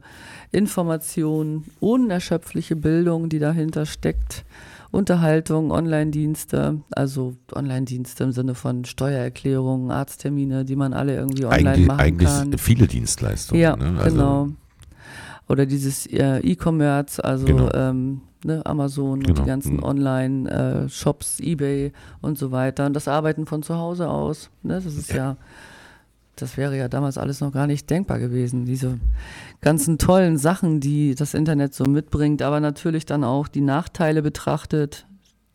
Information, 0.51 1.65
unerschöpfliche 1.81 2.77
Bildung, 2.77 3.27
die 3.27 3.39
dahinter 3.39 3.85
steckt. 3.85 4.45
Unterhaltung, 4.91 5.71
Online-Dienste, 5.71 6.79
also 6.91 7.33
Online-Dienste 7.53 8.23
im 8.23 8.31
Sinne 8.31 8.55
von 8.55 8.85
Steuererklärungen, 8.85 9.91
Arzttermine, 9.91 10.63
die 10.63 10.77
man 10.77 10.93
alle 10.93 11.15
irgendwie 11.15 11.43
online 11.43 11.69
Eigentlich, 11.69 11.87
machen 11.87 11.99
eigentlich 11.99 12.29
kann. 12.29 12.57
viele 12.57 12.87
Dienstleistungen. 12.87 13.61
Ja, 13.61 13.75
ne? 13.75 13.99
also, 13.99 14.15
genau. 14.15 14.47
Oder 15.47 15.65
dieses 15.65 16.05
äh, 16.07 16.39
E-Commerce, 16.39 17.23
also 17.23 17.45
Genau. 17.45 17.71
ähm, 17.73 18.21
ne, 18.43 18.65
Amazon 18.65 19.19
und 19.19 19.27
Genau. 19.27 19.41
die 19.41 19.47
ganzen 19.47 19.77
Mhm. 19.77 19.83
Online-Shops, 19.83 21.39
eBay 21.39 21.91
und 22.21 22.37
so 22.37 22.51
weiter. 22.51 22.85
Und 22.85 22.93
das 22.93 23.07
Arbeiten 23.07 23.45
von 23.45 23.63
zu 23.63 23.75
Hause 23.75 24.09
aus. 24.09 24.49
Ne, 24.63 24.75
das 24.75 24.85
ist 24.85 25.11
ja. 25.13 25.37
das 26.37 26.57
wäre 26.57 26.77
ja 26.77 26.89
damals 26.89 27.17
alles 27.17 27.39
noch 27.39 27.53
gar 27.53 27.65
nicht 27.65 27.89
denkbar 27.89 28.19
gewesen. 28.19 28.65
Diese 28.65 28.99
ganzen 29.61 29.97
tollen 29.97 30.37
Sachen, 30.37 30.81
die 30.81 31.15
das 31.15 31.33
Internet 31.33 31.73
so 31.73 31.85
mitbringt, 31.85 32.41
aber 32.41 32.59
natürlich 32.59 33.05
dann 33.05 33.23
auch 33.23 33.47
die 33.47 33.61
Nachteile 33.61 34.21
betrachtet. 34.21 35.05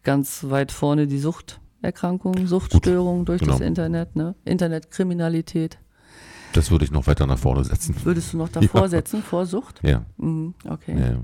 Ganz 0.04 0.46
weit 0.48 0.72
vorne 0.72 1.06
die 1.06 1.18
Suchterkrankungen, 1.18 2.46
Suchtstörungen 2.46 3.26
durch 3.26 3.42
das 3.42 3.56
genau. 3.58 3.66
Internet, 3.66 4.16
ne? 4.16 4.34
Internetkriminalität. 4.46 5.78
Das 6.52 6.70
würde 6.70 6.84
ich 6.84 6.90
noch 6.90 7.06
weiter 7.06 7.26
nach 7.26 7.38
vorne 7.38 7.64
setzen. 7.64 7.94
Würdest 8.02 8.32
du 8.32 8.38
noch 8.38 8.48
davor 8.48 8.82
Ja. 8.82 8.88
setzen, 8.88 9.22
vor 9.22 9.46
Sucht? 9.46 9.80
Ja. 9.82 10.04
Mhm, 10.16 10.54
okay. 10.68 10.94
ja, 10.98 11.06
ja. 11.12 11.20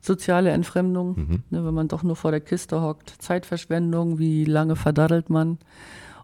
Soziale 0.00 0.50
Entfremdung, 0.50 1.08
Mhm. 1.16 1.42
ne, 1.50 1.64
wenn 1.64 1.74
man 1.74 1.88
doch 1.88 2.02
nur 2.04 2.14
vor 2.16 2.30
der 2.30 2.40
Kiste 2.40 2.80
hockt. 2.80 3.14
Zeitverschwendung, 3.18 4.18
wie 4.18 4.44
lange 4.44 4.76
verdaddelt 4.76 5.28
man, 5.30 5.58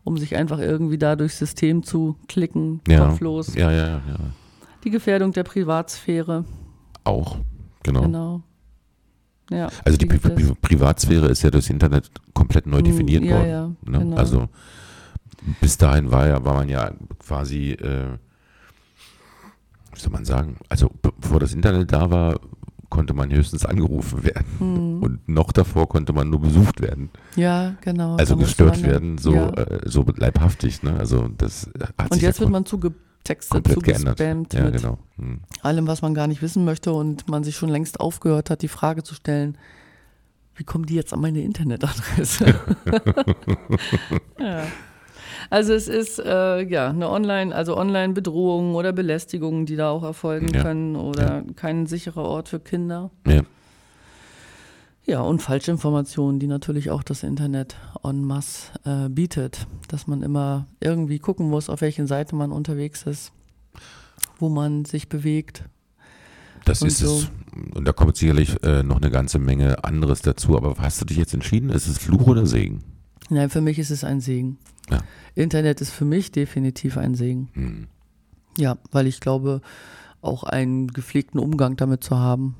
um 0.04 0.16
sich 0.18 0.36
einfach 0.36 0.58
irgendwie 0.60 0.98
da 0.98 1.16
durchs 1.16 1.38
System 1.38 1.82
zu 1.82 2.16
klicken, 2.28 2.80
kopflos. 2.86 3.54
ja, 3.54 3.70
ja, 3.72 3.86
ja, 3.86 3.92
ja. 4.08 4.16
Die 4.84 4.90
Gefährdung 4.90 5.32
der 5.32 5.42
Privatsphäre, 5.42 6.44
Auch. 7.04 7.38
Genau. 7.82 8.02
genau. 8.02 8.42
Ja, 9.50 9.68
Also 9.84 9.96
die 9.98 10.06
Pri. 10.06 10.18
Pri 10.18 10.52
Privatsphäre 10.60 11.26
ist 11.28 11.42
ja 11.42 11.50
durchs 11.50 11.70
Internet 11.70 12.10
komplett 12.34 12.66
neu 12.66 12.78
Hm, 12.78 12.84
definiert 12.84 13.24
worden. 13.24 13.48
ja, 13.48 13.66
ne? 13.90 13.98
genau. 14.00 14.16
Also 14.16 14.48
bis 15.60 15.78
dahin 15.78 16.10
war 16.12 16.26
ja, 16.28 16.44
war 16.44 16.54
man 16.54 16.68
ja 16.68 16.92
quasi, 17.18 17.70
äh, 17.72 18.18
wie 19.98 20.02
soll 20.02 20.12
man 20.12 20.24
sagen, 20.24 20.56
also 20.68 20.88
be- 21.02 21.12
bevor 21.20 21.40
das 21.40 21.52
Internet 21.52 21.92
da 21.92 22.10
war, 22.10 22.38
konnte 22.88 23.12
man 23.12 23.30
höchstens 23.30 23.66
angerufen 23.66 24.24
werden. 24.24 24.46
Hm. 24.58 25.02
Und 25.02 25.28
noch 25.28 25.52
davor 25.52 25.88
konnte 25.88 26.12
man 26.12 26.30
nur 26.30 26.40
besucht 26.40 26.80
werden. 26.80 27.10
Ja, 27.36 27.74
genau. 27.82 28.16
Also 28.16 28.36
gestört 28.36 28.82
werden, 28.82 29.18
so, 29.18 29.34
Ja. 29.34 29.50
äh, 29.50 29.80
so 29.84 30.06
leibhaftig. 30.16 30.82
Ne? 30.82 30.96
Also 30.98 31.28
das 31.36 31.68
hat 31.98 32.10
Und 32.10 32.14
sich 32.14 32.22
jetzt 32.22 32.36
ja 32.38 32.42
wird 32.42 32.50
man 32.52 32.64
zugetextet, 32.64 33.68
zugespammt 33.68 34.54
Ja, 34.54 34.64
mit 34.64 34.76
genau. 34.76 34.98
Hm. 35.16 35.40
allem, 35.62 35.86
was 35.86 36.00
man 36.00 36.14
gar 36.14 36.28
nicht 36.28 36.40
wissen 36.40 36.64
möchte 36.64 36.92
und 36.92 37.28
man 37.28 37.44
sich 37.44 37.56
schon 37.56 37.68
längst 37.68 38.00
aufgehört 38.00 38.48
hat, 38.48 38.62
die 38.62 38.68
Frage 38.68 39.02
zu 39.02 39.14
stellen, 39.14 39.58
wie 40.54 40.64
kommen 40.64 40.86
die 40.86 40.94
jetzt 40.94 41.12
an 41.12 41.20
meine 41.20 41.42
Internetadresse? 41.42 42.46
ja. 44.40 44.62
Also 45.50 45.72
es 45.72 45.88
ist 45.88 46.18
äh, 46.18 46.62
ja 46.62 46.88
eine 46.88 47.10
Online, 47.10 47.54
also 47.54 47.76
Online-Bedrohung 47.76 48.74
oder 48.74 48.92
Belästigungen, 48.92 49.66
die 49.66 49.76
da 49.76 49.90
auch 49.90 50.02
erfolgen 50.02 50.52
Ja. 50.54 50.62
können 50.62 50.96
oder 50.96 51.44
kein 51.56 51.86
sicherer 51.86 52.22
Ort 52.24 52.48
für 52.48 52.60
Kinder. 52.60 53.10
Ja. 53.26 53.42
Ja, 55.04 55.20
und 55.22 55.40
Falschinformationen, 55.40 56.38
die 56.38 56.46
natürlich 56.46 56.90
auch 56.90 57.02
das 57.02 57.22
Internet 57.22 57.76
en 58.04 58.24
masse 58.24 58.72
äh, 58.84 59.08
bietet, 59.08 59.66
dass 59.88 60.06
man 60.06 60.22
immer 60.22 60.66
irgendwie 60.80 61.18
gucken 61.18 61.48
muss, 61.48 61.70
auf 61.70 61.80
welchen 61.80 62.06
Seite 62.06 62.36
man 62.36 62.52
unterwegs 62.52 63.04
ist, 63.04 63.32
wo 64.38 64.50
man 64.50 64.84
sich 64.84 65.08
bewegt. 65.08 65.64
Das 66.66 66.82
ist 66.82 66.98
so. 66.98 67.20
es. 67.20 67.30
Und 67.74 67.86
da 67.88 67.92
kommt 67.92 68.16
sicherlich 68.18 68.62
äh, 68.62 68.82
noch 68.82 68.98
eine 68.98 69.10
ganze 69.10 69.38
Menge 69.38 69.82
anderes 69.82 70.20
dazu. 70.20 70.56
Aber 70.58 70.74
hast 70.78 71.00
du 71.00 71.06
dich 71.06 71.16
jetzt 71.16 71.32
entschieden? 71.32 71.70
Ist 71.70 71.86
es 71.86 71.96
Fluch 71.96 72.26
oder 72.26 72.44
Segen? 72.44 72.84
Nein, 73.28 73.50
für 73.50 73.60
mich 73.60 73.78
ist 73.78 73.90
es 73.90 74.04
ein 74.04 74.20
Segen. 74.20 74.58
Ja. 74.90 75.00
Internet 75.34 75.80
ist 75.80 75.90
für 75.90 76.04
mich 76.04 76.32
definitiv 76.32 76.96
ein 76.96 77.14
Segen. 77.14 77.48
Hm. 77.52 77.86
Ja, 78.56 78.76
weil 78.90 79.06
ich 79.06 79.20
glaube, 79.20 79.60
auch 80.20 80.44
einen 80.44 80.88
gepflegten 80.88 81.38
Umgang 81.38 81.76
damit 81.76 82.02
zu 82.02 82.18
haben. 82.18 82.56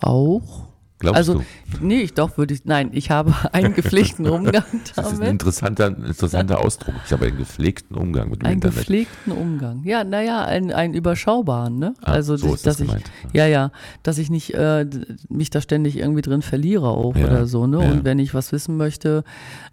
Auch? 0.00 0.68
Glaubst 0.98 1.16
Also, 1.18 1.34
du? 1.34 1.42
nee, 1.82 2.00
ich 2.00 2.14
doch 2.14 2.38
würde 2.38 2.54
ich, 2.54 2.64
nein, 2.64 2.88
ich 2.92 3.10
habe 3.10 3.34
einen 3.52 3.74
gepflegten 3.74 4.26
Umgang 4.26 4.64
Das 4.96 5.06
ist 5.06 5.12
ein 5.12 5.14
damit. 5.18 5.28
interessanter, 5.28 5.88
interessanter 5.88 6.58
Ausdruck. 6.64 6.94
Ich 7.04 7.12
habe 7.12 7.26
einen 7.26 7.36
gepflegten 7.36 7.96
Umgang 7.98 8.30
mit 8.30 8.40
dem 8.40 8.46
Einen 8.46 8.54
Internet. 8.54 8.76
gepflegten 8.78 9.32
Umgang. 9.32 9.82
Ja, 9.84 10.04
naja, 10.04 10.44
einen, 10.46 10.72
einen 10.72 10.94
überschaubaren, 10.94 11.78
ne? 11.78 11.92
Ah, 12.00 12.12
also, 12.12 12.38
so 12.38 12.52
dass, 12.52 12.62
das 12.62 12.80
ich, 12.80 12.86
gemeint. 12.86 13.10
ja, 13.34 13.46
ja, 13.46 13.72
dass 14.02 14.16
ich 14.16 14.30
nicht 14.30 14.54
äh, 14.54 14.86
mich 15.28 15.50
da 15.50 15.60
ständig 15.60 15.98
irgendwie 15.98 16.22
drin 16.22 16.40
verliere 16.40 16.88
auch 16.88 17.14
Ja, 17.14 17.26
oder 17.26 17.46
so, 17.46 17.66
ne? 17.66 17.82
ja. 17.82 17.90
Und 17.90 18.04
wenn 18.06 18.18
ich 18.18 18.32
was 18.32 18.52
wissen 18.52 18.78
möchte, 18.78 19.22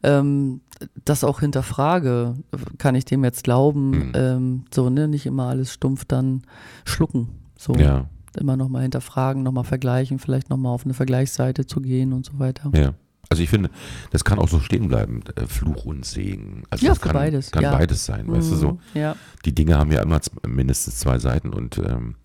ähm, 0.04 0.60
das 1.06 1.24
auch 1.24 1.40
hinterfrage, 1.40 2.36
kann 2.78 2.96
ich 2.96 3.06
dem 3.06 3.24
jetzt 3.24 3.46
glauben, 3.46 3.92
Mhm. 3.92 4.12
ähm, 4.16 4.66
so, 4.74 4.90
ne? 4.90 5.08
Nicht 5.08 5.26
immer 5.26 5.48
alles 5.48 5.72
stumpf 5.74 6.04
dann 6.04 6.42
schlucken. 6.84 7.30
So 7.58 7.74
Ja, 7.76 8.10
immer 8.38 8.58
nochmal 8.58 8.82
hinterfragen, 8.84 9.44
nochmal 9.44 9.64
vergleichen, 9.64 10.20
vielleicht 10.20 10.50
nochmal 10.50 10.74
auf 10.74 10.86
eine 10.86 10.94
Vergleichsseite 10.94 11.66
zu 11.66 11.82
gehen 11.82 12.14
und 12.14 12.26
so 12.26 12.40
weiter. 12.40 12.72
ja. 12.76 12.94
Also 13.30 13.42
ich 13.42 13.50
finde, 13.50 13.72
das 14.12 14.24
kann 14.26 14.38
auch 14.38 14.50
so 14.50 14.60
stehen 14.60 14.90
bleiben, 14.90 15.22
äh, 15.38 15.48
Fluch 15.48 15.86
und 15.86 16.06
Segen. 16.06 16.64
Also 16.70 16.86
Ja, 16.86 16.92
das 16.92 17.02
kann 17.02 17.14
beides, 17.14 17.50
Kann 17.52 17.64
ja. 17.64 17.72
beides 17.72 18.06
sein, 18.06 18.28
weißt 18.28 18.52
du 18.52 18.56
so. 18.56 18.72
Mhm, 18.74 18.80
Ja. 18.94 19.16
Die 19.46 19.56
Dinge 19.56 19.80
haben 19.80 19.92
ja 19.92 20.04
immer 20.04 20.20
mindestens 20.46 21.00
zwei 21.00 21.18
Seiten 21.18 21.52
und 21.52 21.80
ähm, 21.80 22.16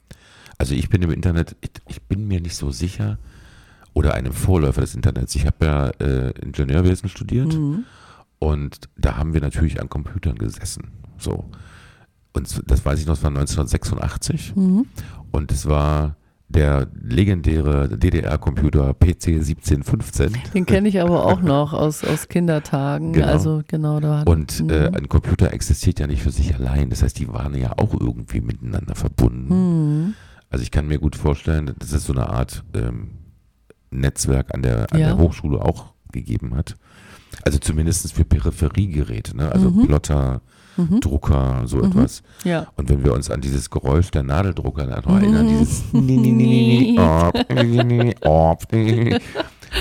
also 0.59 0.75
ich 0.75 0.91
bin 0.91 1.01
im 1.01 1.11
Internet, 1.11 1.57
ich, 1.63 1.71
ich 1.89 2.03
bin 2.03 2.27
mir 2.29 2.41
nicht 2.43 2.57
so 2.57 2.71
sicher 2.73 3.17
oder 3.95 4.15
einem 4.15 4.33
Vorläufer 4.35 4.83
des 4.83 4.95
Internets. 4.97 5.35
Ich 5.35 5.47
habe 5.47 5.65
ja 5.65 5.89
äh, 6.05 6.31
Ingenieurwesen 6.43 7.09
studiert 7.09 7.55
Mhm. 7.55 7.85
und 8.39 8.81
da 8.99 9.17
haben 9.17 9.33
wir 9.33 9.41
natürlich 9.41 9.81
an 9.81 9.89
Computern 9.89 10.35
gesessen. 10.37 10.89
So. 11.17 11.45
Und 12.35 12.63
das 12.71 12.85
weiß 12.85 13.01
ich 13.01 13.07
noch, 13.07 13.15
das 13.15 13.23
war 13.23 13.31
1986 13.31 14.55
Mhm. 14.57 14.85
Und 15.33 15.53
es 15.53 15.67
war 15.67 16.17
der 16.51 16.89
legendäre 16.99 17.89
DDR-Computer 17.99 18.95
PC 18.95 19.29
1715. 19.37 20.33
Den 20.55 20.65
kenne 20.65 20.89
ich 20.89 20.99
aber 21.01 21.27
auch 21.27 21.43
noch 21.43 21.75
aus, 21.75 22.05
aus 22.05 22.29
Kindertagen. 22.29 23.13
Genau. 23.13 23.27
Also 23.27 23.63
genau 23.69 24.01
da. 24.01 24.23
Und 24.23 24.63
Mhm. 24.63 24.71
äh, 24.71 24.87
ein 24.89 25.09
Computer 25.11 25.53
existiert 25.53 26.01
ja 26.01 26.07
nicht 26.07 26.23
für 26.23 26.31
sich 26.31 26.55
allein. 26.55 26.89
Das 26.89 27.03
heißt, 27.03 27.19
die 27.19 27.29
waren 27.29 27.55
ja 27.55 27.73
auch 27.77 27.93
irgendwie 27.93 28.41
miteinander 28.41 28.95
verbunden. 28.95 29.49
Mhm. 30.07 30.15
Also 30.49 30.63
ich 30.63 30.71
kann 30.71 30.87
mir 30.89 30.99
gut 30.99 31.17
vorstellen, 31.17 31.75
dass 31.79 31.93
es 31.93 32.05
so 32.07 32.15
eine 32.15 32.31
Art 32.31 32.65
ähm, 32.75 33.11
Netzwerk 33.91 34.55
an 34.55 34.63
der, 34.63 34.91
an 34.93 34.99
Ja. 35.01 35.09
der 35.09 35.19
Hochschule 35.19 35.61
auch 35.63 35.93
gegeben 36.13 36.55
hat. 36.57 36.77
Also 37.45 37.59
zumindest 37.59 38.11
für 38.15 38.25
Peripheriegeräte, 38.25 39.37
ne? 39.37 39.53
also 39.53 39.71
Mhm. 39.71 39.87
Plotter, 39.87 40.41
Mhm. 40.79 41.01
Drucker, 41.01 41.63
so 41.67 41.77
Mhm. 41.79 41.85
etwas. 41.87 42.23
Ja. 42.45 42.69
Und 42.77 42.89
wenn 42.89 43.05
wir 43.05 43.13
uns 43.13 43.31
an 43.31 43.41
dieses 43.43 43.69
Geräusch 43.69 44.11
der 44.11 44.23
Nadeldrucker 44.23 44.87
noch 44.87 45.05
Mhm. 45.07 45.17
erinnern, 45.17 45.49
dieses 45.49 45.83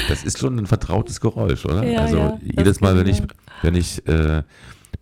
das 0.10 0.24
ist 0.24 0.39
schon 0.39 0.58
ein 0.60 0.66
vertrautes 0.68 1.22
Geräusch, 1.22 1.66
oder? 1.66 1.86
Ja, 1.86 2.02
also 2.02 2.18
ja, 2.18 2.38
jedes 2.41 2.82
Mal, 2.82 2.98
wenn 2.98 3.08
ich 3.08 3.22
wenn 3.62 3.76
ich 3.76 4.06
äh, 4.08 4.43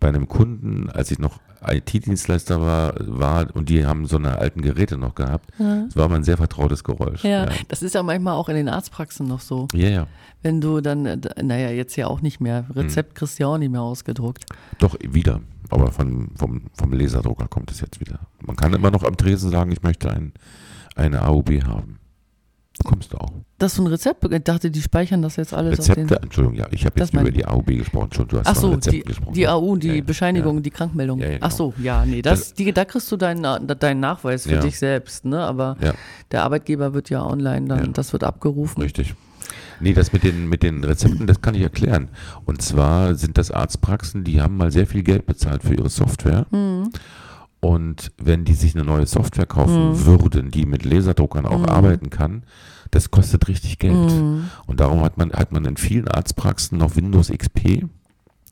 bei 0.00 0.08
einem 0.08 0.28
Kunden, 0.28 0.90
als 0.90 1.10
ich 1.10 1.18
noch 1.18 1.38
IT-Dienstleister 1.66 2.60
war, 2.60 2.94
war 3.00 3.46
und 3.54 3.68
die 3.70 3.84
haben 3.86 4.06
so 4.06 4.16
eine 4.18 4.38
alten 4.38 4.62
Geräte 4.62 4.96
noch 4.96 5.14
gehabt, 5.14 5.50
Ja. 5.58 5.84
das 5.86 5.96
war 5.96 6.06
immer 6.06 6.16
ein 6.16 6.22
sehr 6.24 6.36
vertrautes 6.36 6.84
Geräusch. 6.84 7.24
Ja, 7.24 7.44
ja, 7.46 7.48
das 7.68 7.82
ist 7.82 7.94
ja 7.94 8.02
manchmal 8.02 8.34
auch 8.34 8.48
in 8.48 8.56
den 8.56 8.68
Arztpraxen 8.68 9.26
noch 9.26 9.40
so. 9.40 9.66
ja. 9.72 9.88
ja. 9.88 10.06
Wenn 10.42 10.60
du 10.60 10.80
dann, 10.80 11.06
äh, 11.06 11.18
naja, 11.42 11.70
jetzt 11.70 11.96
ja 11.96 12.06
auch 12.06 12.20
nicht 12.20 12.40
mehr, 12.40 12.66
Rezept 12.72 13.16
kriegst 13.16 13.38
du 13.38 13.42
ja 13.42 13.48
auch 13.48 13.58
nicht 13.58 13.72
mehr 13.72 13.80
ausgedruckt. 13.82 14.44
Doch, 14.78 14.94
wieder. 15.02 15.40
Aber 15.70 15.90
von, 15.92 16.28
vom, 16.36 16.62
vom 16.74 16.92
Laserdrucker 16.92 17.48
kommt 17.48 17.70
es 17.70 17.80
jetzt 17.80 18.00
wieder. 18.00 18.20
Man 18.44 18.56
kann 18.56 18.72
immer 18.72 18.90
noch 18.90 19.02
am 19.02 19.16
Tresen 19.16 19.50
sagen, 19.50 19.72
ich 19.72 19.82
möchte 19.82 20.10
ein, 20.10 20.32
eine 20.94 21.22
AOB 21.22 21.64
haben. 21.64 21.98
Kommst 22.84 23.14
du 23.14 23.16
auch. 23.16 23.32
Dass 23.56 23.74
du 23.76 23.82
ein 23.84 23.86
Rezept, 23.86 24.22
ich 24.30 24.44
dachte, 24.44 24.70
die 24.70 24.82
speichern 24.82 25.22
das 25.22 25.36
jetzt 25.36 25.54
alles 25.54 25.80
auf 25.80 25.88
Rezepte, 25.88 26.14
den. 26.16 26.22
Entschuldigung, 26.24 26.58
ja, 26.58 26.66
ich 26.70 26.84
habe 26.84 26.98
Das 27.00 27.10
jetzt 27.10 27.18
über 27.22 27.30
die 27.30 27.46
AOB 27.46 27.66
gesprochen, 27.68 28.10
schon, 28.12 28.28
du 28.28 28.38
hast 28.38 28.46
Ach 28.48 28.54
so, 28.54 28.68
Rezepten 28.72 29.00
die, 29.00 29.06
gesprochen. 29.08 29.32
die 29.32 29.48
AU, 29.48 29.76
die 29.76 29.88
Ja, 29.96 30.02
Bescheinigung, 30.02 30.56
ja. 30.56 30.60
die 30.60 30.70
Krankmeldung. 30.70 31.18
Ja, 31.20 31.30
ja, 31.30 31.38
Ach 31.40 31.50
so, 31.50 31.72
ja, 31.78 32.04
nee, 32.04 32.20
das, 32.20 32.52
die, 32.52 32.70
da 32.74 32.84
kriegst 32.84 33.10
du 33.10 33.16
deinen, 33.16 33.66
deinen 33.66 34.00
Nachweis 34.00 34.42
für 34.46 34.58
dich 34.58 34.78
selbst, 34.78 35.24
ne? 35.24 35.40
Aber 35.40 35.78
Ja. 35.80 35.94
der 36.32 36.44
Arbeitgeber 36.44 36.92
wird 36.92 37.08
ja 37.08 37.24
online 37.24 37.66
dann, 37.66 37.94
das 37.94 38.12
wird 38.12 38.24
abgerufen. 38.24 38.82
Richtig. 38.82 39.14
Nee, 39.80 39.92
das 39.92 40.12
mit 40.12 40.22
den, 40.24 40.48
mit 40.48 40.62
den 40.62 40.84
Rezepten, 40.84 41.26
das 41.26 41.40
kann 41.40 41.54
ich 41.54 41.62
erklären. 41.62 42.08
Und 42.44 42.62
zwar 42.62 43.14
sind 43.14 43.38
das 43.38 43.50
Arztpraxen, 43.50 44.24
die 44.24 44.40
haben 44.40 44.56
mal 44.56 44.72
sehr 44.72 44.86
viel 44.86 45.02
Geld 45.02 45.26
bezahlt 45.26 45.62
für 45.62 45.74
ihre 45.74 45.90
Software. 45.90 46.46
Mhm. 46.50 46.90
Und 47.60 48.12
wenn 48.18 48.44
die 48.44 48.54
sich 48.54 48.74
eine 48.74 48.84
neue 48.84 49.06
Software 49.06 49.46
kaufen 49.46 49.90
Mhm. 49.90 50.04
würden, 50.04 50.50
die 50.50 50.66
mit 50.66 50.84
Laserdruckern 50.84 51.46
auch 51.46 51.60
Mhm. 51.60 51.64
arbeiten 51.66 52.10
kann, 52.10 52.42
das 52.90 53.10
kostet 53.10 53.48
richtig 53.48 53.78
Geld. 53.78 53.94
Mhm. 54.12 54.50
Und 54.66 54.80
darum 54.80 55.00
hat 55.02 55.18
man, 55.18 55.32
hat 55.32 55.52
man 55.52 55.64
in 55.64 55.76
vielen 55.76 56.06
Arztpraxen 56.08 56.78
noch 56.78 56.96
Windows 56.96 57.30
XP 57.30 57.84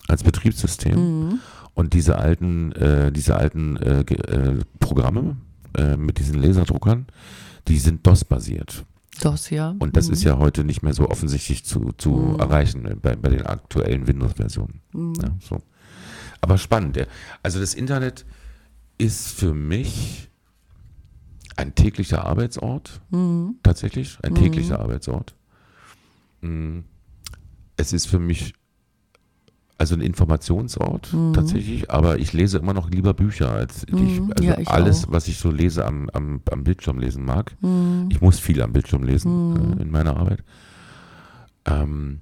als 0.09 0.23
Betriebssystem. 0.25 0.97
Mhm. 1.29 1.39
Und 1.75 1.93
diese 1.93 2.19
alten, 2.19 2.73
äh, 2.73 3.13
diese 3.13 3.37
alten 3.37 3.77
äh, 3.77 4.01
äh, 4.01 4.61
Programme 4.81 5.37
äh, 5.77 5.97
mit 5.97 6.19
diesen 6.19 6.41
Laserdruckern, 6.43 7.07
die 7.69 7.79
sind 7.79 8.07
DOS-basiert. 8.07 8.85
Das 9.21 9.51
ja. 9.51 9.75
Und 9.79 9.97
das 9.97 10.09
Mhm. 10.09 10.13
ist 10.15 10.25
ja 10.25 10.39
heute 10.39 10.65
nicht 10.65 10.83
mehr 10.83 10.95
so 10.95 11.09
offensichtlich 11.09 11.65
zu, 11.65 11.93
zu 11.99 12.11
Mhm. 12.11 12.41
erreichen 12.41 12.85
äh, 12.87 12.95
bei, 12.97 13.15
bei 13.17 13.29
den 13.31 13.47
aktuellen 13.47 14.07
Windows-Versionen. 14.07 14.81
Mhm. 14.93 15.15
Ja, 15.23 15.37
so. 15.41 15.59
Aber 16.41 16.59
spannend. 16.59 16.99
Also 17.43 17.61
das 17.61 17.75
Internet 17.75 18.27
ist 18.99 19.29
für 19.29 19.55
mich 19.55 20.31
ein 21.57 21.75
täglicher 21.75 22.25
Arbeitsort, 22.25 23.01
Mhm. 23.11 23.57
tatsächlich, 23.63 24.19
ein 24.23 24.35
täglicher 24.35 24.81
Arbeitsort. 24.81 25.35
Mm, 26.41 26.81
Es 27.77 27.93
ist 27.93 28.07
für 28.07 28.19
mich 28.21 28.55
also 29.77 29.95
ein 29.97 30.01
Informationsort 30.01 31.15
tatsächlich, 31.35 31.91
aber 31.91 32.19
ich 32.19 32.33
lese 32.33 32.59
immer 32.59 32.75
noch 32.75 32.89
lieber 32.91 33.13
Bücher 33.13 33.51
als 33.53 33.83
ich, 33.89 33.93
Mhm. 34.21 34.33
also 34.33 34.45
Ja, 34.45 34.59
ich 34.59 34.69
alles, 34.69 35.07
auch. 35.07 35.13
was 35.13 35.27
ich 35.29 35.37
so 35.39 35.51
lese 35.51 35.85
am, 35.85 36.09
am, 36.11 36.41
am 36.51 36.63
Bildschirm 36.65 36.99
lesen 36.99 37.25
mag. 37.25 37.57
Mhm. 37.61 38.09
Ich 38.11 38.21
muss 38.21 38.39
viel 38.39 38.63
am 38.63 38.73
Bildschirm 38.73 39.03
lesen 39.03 39.77
äh, 39.79 39.83
in 39.83 39.91
meiner 39.91 40.17
Arbeit. 40.17 40.45
Ähm, 41.67 42.21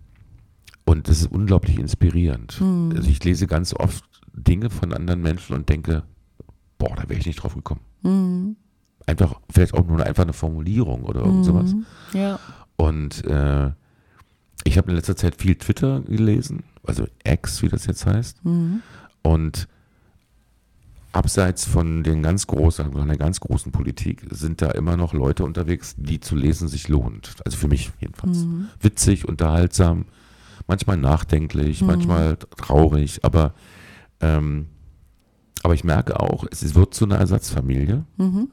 und 0.84 1.08
das 1.08 1.20
ist 1.20 1.30
unglaublich 1.30 1.78
inspirierend. 1.78 2.60
Mhm. 2.60 2.92
Also 2.96 3.08
ich 3.10 3.22
lese 3.24 3.46
ganz 3.46 3.74
oft 3.74 4.04
Dinge 4.32 4.70
von 4.70 4.92
anderen 4.92 5.20
Menschen 5.22 5.54
und 5.54 5.68
denke, 5.68 6.02
boah, 6.78 6.94
da 6.96 7.02
wäre 7.08 7.20
ich 7.20 7.26
nicht 7.26 7.36
drauf 7.42 7.54
gekommen. 7.54 7.80
Mhm. 8.02 8.56
Einfach, 9.06 9.34
vielleicht 9.50 9.74
auch 9.74 9.86
nur 9.86 10.02
einfach 10.04 10.22
eine 10.22 10.32
Formulierung 10.32 11.02
oder 11.04 11.20
irgend 11.20 11.44
sowas. 11.44 11.74
Mhm. 11.74 11.84
Ja. 12.14 12.38
Und 12.76 13.24
äh, 13.26 13.70
ich 14.64 14.78
habe 14.78 14.90
in 14.90 14.96
letzter 14.96 15.16
Zeit 15.16 15.40
viel 15.40 15.56
Twitter 15.56 16.00
gelesen, 16.02 16.62
also 16.84 17.06
X, 17.24 17.62
wie 17.62 17.68
das 17.68 17.86
jetzt 17.86 18.06
heißt. 18.06 18.44
Mhm. 18.44 18.82
Und 19.22 19.68
abseits 21.12 21.64
von 21.66 22.02
den 22.02 22.22
ganz 22.22 22.46
großen, 22.46 22.92
von 22.92 23.06
der 23.08 23.18
ganz 23.18 23.40
großen 23.40 23.70
Politik 23.70 24.26
sind 24.30 24.62
da 24.62 24.70
immer 24.70 24.96
noch 24.96 25.12
Leute 25.12 25.44
unterwegs, 25.44 25.94
die 25.98 26.20
zu 26.20 26.34
lesen 26.36 26.68
sich 26.68 26.88
lohnt. 26.88 27.34
Also 27.44 27.58
für 27.58 27.68
mich 27.68 27.92
jedenfalls. 28.00 28.38
Mhm. 28.38 28.68
Witzig, 28.80 29.28
unterhaltsam, 29.28 30.06
manchmal 30.66 30.96
nachdenklich, 30.96 31.82
Mhm. 31.82 31.86
manchmal 31.86 32.36
traurig, 32.56 33.24
aber 33.24 33.52
ähm, 34.20 34.66
aber 35.64 35.74
ich 35.74 35.84
merke 35.84 36.18
auch, 36.18 36.44
es 36.50 36.74
wird 36.74 36.92
zu 36.94 37.04
einer 37.04 37.16
Ersatzfamilie. 37.18 38.04
Mhm. 38.16 38.48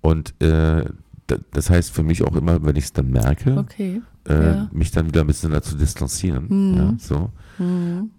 Und 0.00 0.30
äh, 0.42 0.84
da- 1.26 1.36
das 1.52 1.70
heißt 1.70 1.90
für 1.92 2.02
mich 2.02 2.24
auch 2.24 2.34
immer, 2.34 2.64
wenn 2.64 2.74
ich 2.76 2.84
es 2.84 2.92
dann 2.92 3.10
merke, 3.10 3.58
Okay. 3.58 4.00
Äh, 4.28 4.46
ja. 4.46 4.68
mich 4.72 4.90
dann 4.90 5.06
wieder 5.06 5.22
ein 5.22 5.26
bisschen 5.26 5.50
dazu 5.50 5.76
distanzieren. 5.76 6.46
Mhm. 6.48 6.76
Ja, 6.76 6.94
so. 6.98 7.30
Mhm. 7.58 8.10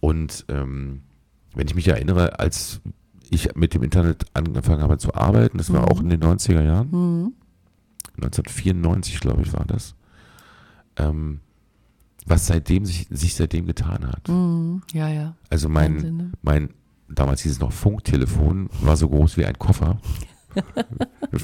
Und 0.00 0.44
ähm, 0.48 1.02
wenn 1.54 1.66
ich 1.66 1.74
mich 1.74 1.88
erinnere, 1.88 2.38
als 2.38 2.80
ich 3.30 3.54
mit 3.54 3.74
dem 3.74 3.82
Internet 3.82 4.24
angefangen 4.34 4.82
habe 4.82 4.98
zu 4.98 5.14
arbeiten, 5.14 5.58
das 5.58 5.72
war 5.72 5.82
Mhm. 5.82 5.88
auch 5.88 6.00
in 6.00 6.08
den 6.08 6.20
90er 6.20 6.62
Jahren, 6.62 6.88
Mhm. 6.90 7.32
1994 8.16 9.20
glaube 9.20 9.42
ich 9.42 9.52
war 9.52 9.64
das, 9.66 9.94
ähm, 10.96 11.40
was 12.26 12.46
seitdem 12.46 12.84
sich, 12.84 13.06
sich 13.10 13.34
seitdem 13.34 13.66
getan 13.66 14.06
hat. 14.06 14.28
Mhm. 14.28 14.82
Ja, 14.92 15.08
ja. 15.08 15.34
Also 15.48 15.68
mein, 15.68 15.96
ne? 15.96 16.32
mein, 16.42 16.70
damals 17.08 17.40
hieß 17.42 17.52
es 17.52 17.60
noch 17.60 17.72
Funktelefon, 17.72 18.68
war 18.82 18.96
so 18.96 19.08
groß 19.08 19.36
wie 19.36 19.46
ein 19.46 19.58
Koffer, 19.58 19.98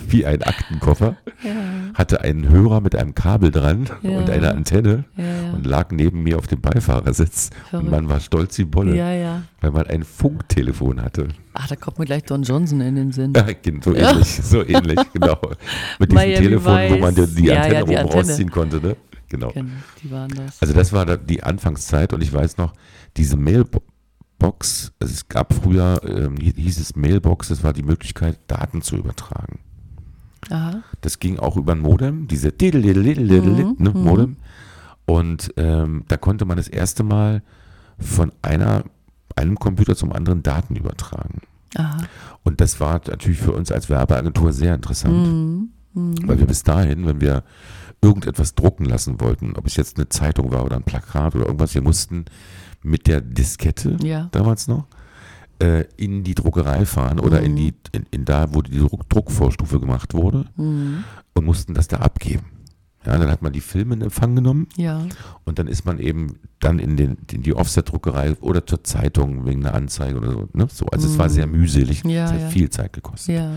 wie 0.09 0.26
ein 0.26 0.42
Aktenkoffer, 0.42 1.16
Ja, 1.42 1.50
hatte 1.94 2.20
einen 2.22 2.48
Hörer 2.48 2.80
mit 2.80 2.96
einem 2.96 3.14
Kabel 3.14 3.50
dran 3.50 3.88
Ja. 4.02 4.11
und 4.18 4.28
einer 4.30 4.50
Antenne 4.52 5.04
ja, 5.16 5.52
und 5.54 5.64
lag 5.66 5.90
neben 5.92 6.22
mir 6.22 6.38
auf 6.38 6.46
dem 6.46 6.61
Beifahrersitz. 6.61 7.50
Und 7.50 7.68
Verrückt. 7.70 7.90
man 7.90 8.09
war 8.09 8.20
stolz 8.20 8.59
wie 8.59 8.64
Bolle, 8.64 9.42
weil 9.61 9.70
man 9.70 9.86
ein 9.86 10.02
Funktelefon 10.02 11.02
hatte. 11.02 11.28
Ah, 11.54 11.64
da 11.68 11.76
kommt 11.76 11.98
mir 11.98 12.04
gleich 12.04 12.24
Don 12.24 12.42
Johnson 12.42 12.80
in 12.80 12.96
den 12.96 13.12
Sinn. 13.12 13.32
Ja, 13.36 13.44
so 13.82 13.94
ähnlich, 13.94 14.28
so 14.42 14.64
ähnlich, 14.66 14.98
genau. 15.12 15.38
Mit 15.98 16.11
diesem 16.12 16.14
Miami 16.14 16.34
Telefon, 16.46 16.78
wo 16.90 16.96
man 16.98 17.14
die, 17.14 17.22
Vice. 17.22 17.34
die 17.34 17.52
Antenne 17.52 17.82
oben 17.84 17.96
Antenne. 17.96 18.12
rausziehen 18.22 18.50
konnte, 18.50 18.76
ne? 18.80 18.96
Genau. 19.28 19.52
Waren 20.04 20.32
das. 20.36 20.61
Also 20.62 20.72
das 20.74 20.92
war 20.92 21.16
die 21.16 21.42
Anfangszeit 21.42 22.12
und 22.12 22.22
ich 22.22 22.32
weiß 22.32 22.59
noch, 22.59 22.72
diese 23.16 23.36
Mailbox, 23.36 23.84
also 24.41 24.91
es 25.01 25.28
gab 25.28 25.53
früher, 25.55 26.01
ähm, 26.05 26.37
hi- 26.41 26.53
hieß 26.57 26.78
es 26.78 26.95
Mailbox, 26.97 27.49
das 27.49 27.64
war 27.64 27.72
die 27.72 27.82
Möglichkeit, 27.82 28.39
Daten 28.47 28.82
zu 28.82 28.97
übertragen. 28.97 29.61
Aha. 30.51 30.82
Das 31.01 31.18
ging 31.18 31.39
auch 31.39 31.57
über 31.57 31.72
ein 31.72 31.80
Modem, 31.80 32.28
diese 32.28 32.53
Diddle-diddle-diddle, 32.53 33.64
Mhm, 33.64 33.76
ne, 33.78 33.91
mhm. 33.91 34.03
Modem. 34.05 34.37
Und 35.07 35.53
ähm, 35.57 36.05
da 36.09 36.16
konnte 36.16 36.45
man 36.45 36.57
das 36.57 36.68
erste 36.68 37.03
Mal 37.03 37.43
von 37.99 38.32
einer, 38.43 38.84
einem 39.34 39.57
Computer 39.59 39.97
zum 39.97 40.12
anderen 40.12 40.43
Daten 40.43 40.76
übertragen. 40.76 41.41
Aha. 41.76 41.99
Und 42.45 42.61
das 42.61 42.78
war 42.80 43.01
natürlich 43.09 43.39
für 43.39 43.53
uns 43.53 43.72
als 43.72 43.89
Werbeagentur 43.91 44.53
sehr 44.53 44.74
interessant. 44.74 45.14
Mhm. 45.26 45.68
Mhm. 45.97 46.14
Weil 46.28 46.38
wir 46.38 46.47
bis 46.47 46.62
dahin, 46.62 47.07
wenn 47.07 47.20
wir 47.20 47.42
irgendetwas 48.03 48.55
drucken 48.55 48.84
lassen 48.84 49.20
wollten, 49.20 49.55
ob 49.57 49.66
es 49.66 49.76
jetzt 49.76 49.97
eine 49.97 50.09
Zeitung 50.09 50.53
war 50.53 50.64
oder 50.64 50.76
ein 50.76 50.82
Plakat 50.84 51.34
oder 51.34 51.47
irgendwas, 51.47 51.74
wir 51.74 51.82
mussten 51.82 52.26
mit 52.82 53.07
der 53.07 53.20
Diskette 53.20 53.97
Ja. 54.03 54.28
damals 54.32 54.68
noch 54.68 54.86
äh, 55.59 55.84
in 55.97 56.22
die 56.22 56.34
Druckerei 56.34 56.84
fahren 56.84 57.18
oder 57.18 57.40
in 57.40 57.53
Mhm. 57.53 57.57
die 57.57 57.74
in, 57.92 58.07
in 58.11 58.24
da, 58.26 58.53
wo 58.53 58.61
die 58.61 58.78
Druck, 58.78 59.09
Druckvorstufe 59.09 59.80
gemacht 59.80 60.12
wurde 60.12 60.44
Mhm. 60.57 61.03
und 61.34 61.44
mussten 61.47 61.72
das 61.72 61.88
da 61.88 61.97
abgeben. 61.97 62.44
Ja, 63.07 63.16
dann 63.18 63.30
hat 63.30 63.40
man 63.42 63.52
die 63.52 63.61
Filme 63.61 63.94
in 63.94 64.02
Empfang 64.02 64.34
genommen 64.34 64.66
Ja. 64.76 65.07
und 65.44 65.59
dann 65.59 65.66
ist 65.68 65.84
man 65.84 65.98
eben 65.98 66.38
dann 66.61 66.78
in, 66.78 66.96
den, 66.96 67.16
in 67.32 67.42
die 67.42 67.54
Offset-Druckerei 67.54 68.34
oder 68.40 68.66
zur 68.66 68.82
Zeitung 68.84 69.46
wegen 69.46 69.64
einer 69.64 69.74
Anzeige 69.74 70.18
oder 70.18 70.32
so. 70.32 70.48
Ne? 70.52 70.66
so 70.70 70.86
also 70.86 71.07
es 71.09 71.16
war 71.18 71.26
Mhm. 71.28 71.30
sehr 71.32 71.46
mühselig, 71.46 72.02
Ja, 72.04 72.24
es 72.26 72.32
hat 72.32 72.40
ja. 72.40 72.48
viel 72.48 72.68
Zeit 72.70 72.92
gekostet. 72.92 73.36
Ja. 73.36 73.50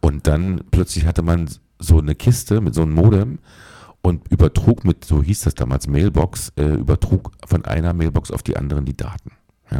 Und 0.00 0.26
dann 0.26 0.62
plötzlich 0.70 1.06
hatte 1.06 1.22
man 1.22 1.48
so 1.78 1.98
eine 1.98 2.14
Kiste 2.14 2.60
mit 2.60 2.74
so 2.74 2.82
einem 2.82 2.94
Modem 2.94 3.38
und 4.02 4.28
übertrug 4.30 4.84
mit, 4.84 5.04
so 5.04 5.22
hieß 5.22 5.42
das 5.42 5.54
damals, 5.54 5.86
Mailbox, 5.86 6.52
äh, 6.56 6.74
übertrug 6.74 7.32
von 7.46 7.64
einer 7.64 7.92
Mailbox 7.92 8.30
auf 8.30 8.42
die 8.42 8.56
anderen 8.56 8.84
die 8.84 8.96
Daten. 8.96 9.30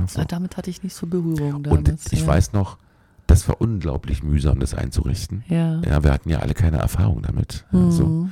So. 0.09 0.21
Ah, 0.21 0.25
damit 0.25 0.57
hatte 0.57 0.71
ich 0.71 0.83
nicht 0.83 0.95
so 0.95 1.07
Berührung 1.07 1.55
Und 1.67 1.67
damals. 1.89 2.11
ich 2.11 2.21
ja. 2.23 2.27
weiß 2.27 2.53
noch, 2.53 2.79
das 3.27 3.49
war 3.49 3.61
unglaublich 3.61 4.23
mühsam, 4.23 4.59
das 4.61 4.75
einzurichten. 4.75 5.45
Ja. 5.49 5.81
Ja, 5.83 6.03
wir 6.03 6.13
hatten 6.13 6.29
ja 6.31 6.39
alle 6.41 6.53
keine 6.55 6.79
Erfahrung 6.79 7.23
damit. 7.23 7.65
Ja, 7.73 7.91
so. 7.91 8.29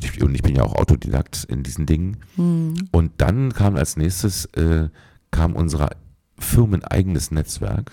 Mhm. 0.00 0.06
und, 0.08 0.16
ich, 0.16 0.22
und 0.22 0.34
ich 0.34 0.42
bin 0.42 0.56
ja 0.56 0.62
auch 0.62 0.74
Autodidakt 0.74 1.44
in 1.44 1.62
diesen 1.62 1.86
Dingen. 1.86 2.18
Mhm. 2.36 2.88
Und 2.90 3.12
dann 3.18 3.52
kam 3.52 3.76
als 3.76 3.96
nächstes, 3.96 4.46
äh, 4.56 4.88
kam 5.30 5.54
unser 5.54 5.90
firmeneigenes 6.38 7.30
Netzwerk 7.30 7.90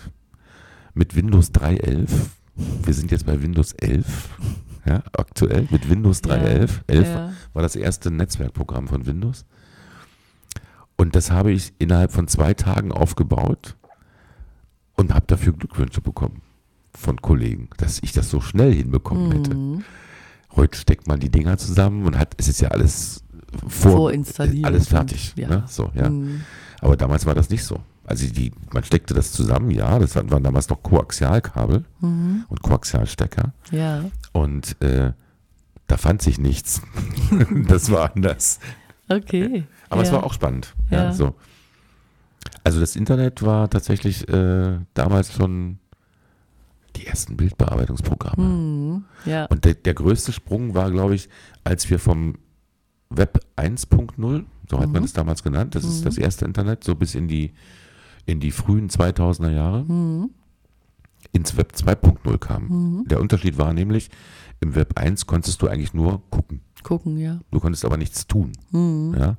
mit 0.94 1.14
Windows 1.14 1.52
3.11. 1.52 2.08
Wir 2.84 2.94
sind 2.94 3.10
jetzt 3.10 3.26
bei 3.26 3.40
Windows 3.40 3.72
11, 3.74 4.30
ja, 4.84 5.02
aktuell 5.16 5.68
mit 5.70 5.88
Windows 5.88 6.22
3.11. 6.22 6.70
11 6.88 7.06
Ja. 7.08 7.32
war 7.52 7.62
das 7.62 7.76
erste 7.76 8.10
Netzwerkprogramm 8.10 8.88
von 8.88 9.06
Windows. 9.06 9.44
Und 10.96 11.14
das 11.14 11.30
habe 11.30 11.52
ich 11.52 11.72
innerhalb 11.78 12.10
von 12.10 12.26
zwei 12.26 12.54
Tagen 12.54 12.90
aufgebaut 12.90 13.76
und 14.96 15.14
habe 15.14 15.26
dafür 15.28 15.52
Glückwünsche 15.52 16.00
bekommen 16.00 16.42
von 16.92 17.22
Kollegen, 17.22 17.68
dass 17.76 18.02
ich 18.02 18.10
das 18.12 18.30
so 18.30 18.40
schnell 18.40 18.74
hinbekommen 18.74 19.30
hätte. 19.30 19.84
Heute 20.58 20.76
steckt 20.76 21.06
man 21.06 21.20
die 21.20 21.30
Dinger 21.30 21.56
zusammen 21.56 22.04
und 22.04 22.18
hat, 22.18 22.34
es 22.36 22.48
ist 22.48 22.60
ja 22.60 22.68
alles 22.68 23.22
vor, 23.66 23.92
Vorinstalliert 23.92 24.66
alles 24.66 24.82
und- 24.84 24.88
fertig. 24.90 25.32
ja. 25.36 25.48
Ne? 25.48 25.64
So, 25.68 25.90
ja. 25.94 26.10
Mhm. 26.10 26.42
Aber 26.80 26.96
damals 26.96 27.24
war 27.26 27.34
das 27.34 27.48
nicht 27.50 27.64
so. 27.64 27.80
Also 28.04 28.26
die, 28.26 28.52
man 28.72 28.84
steckte 28.84 29.14
das 29.14 29.32
zusammen, 29.32 29.70
ja, 29.70 29.98
das 29.98 30.14
waren 30.16 30.42
damals 30.42 30.68
noch 30.68 30.82
Koaxialkabel 30.82 31.84
Mhm. 32.00 32.44
und 32.48 32.62
Koaxialstecker 32.62 33.52
Ja. 33.70 34.04
und 34.32 34.80
äh, 34.82 35.12
da 35.86 35.96
fand 35.96 36.22
sich 36.22 36.38
nichts. 36.38 36.82
das 37.68 37.90
war 37.90 38.14
anders. 38.14 38.60
Okay. 39.08 39.64
Aber 39.90 40.02
ja. 40.02 40.06
es 40.08 40.12
war 40.12 40.24
auch 40.24 40.32
spannend. 40.34 40.74
Ja. 40.90 41.04
Ja. 41.04 41.12
so. 41.12 41.34
Also 42.64 42.80
das 42.80 42.96
Internet 42.96 43.42
war 43.42 43.70
tatsächlich 43.70 44.28
äh, 44.28 44.78
damals 44.94 45.32
schon 45.34 45.78
die 46.98 47.06
ersten 47.06 47.36
Bildbearbeitungsprogramme. 47.36 48.42
Mhm. 48.44 49.04
Ja. 49.24 49.46
Und 49.46 49.64
der, 49.64 49.74
der 49.74 49.94
größte 49.94 50.32
Sprung 50.32 50.74
war, 50.74 50.90
glaube 50.90 51.14
ich, 51.14 51.28
als 51.64 51.88
wir 51.90 51.98
vom 51.98 52.34
Web 53.10 53.40
1.0, 53.56 54.44
so 54.70 54.78
hat 54.78 54.90
man 54.90 55.02
Mhm. 55.02 55.04
es 55.06 55.12
damals 55.12 55.42
genannt, 55.42 55.74
das 55.74 55.84
ist 55.84 56.00
Mhm. 56.00 56.04
das 56.04 56.18
erste 56.18 56.44
Internet, 56.44 56.84
so 56.84 56.94
bis 56.94 57.14
in 57.14 57.28
die, 57.28 57.52
in 58.26 58.40
die 58.40 58.50
frühen 58.50 58.90
2000er 58.90 59.50
Jahre, 59.50 59.84
Mhm. 59.84 60.30
ins 61.32 61.56
Web 61.56 61.72
2.0 61.74 62.38
kamen. 62.38 62.68
Mhm. 63.00 63.08
Der 63.08 63.20
Unterschied 63.20 63.56
war 63.58 63.72
nämlich, 63.72 64.10
im 64.60 64.74
Web 64.74 64.98
1 64.98 65.26
konntest 65.26 65.62
du 65.62 65.68
eigentlich 65.68 65.94
nur 65.94 66.20
gucken. 66.30 66.60
Gucken, 66.82 67.16
ja. 67.18 67.40
Du 67.50 67.60
konntest 67.60 67.84
aber 67.84 67.96
nichts 67.96 68.26
tun. 68.26 68.52
Mhm. 68.72 69.14
Ja? 69.18 69.36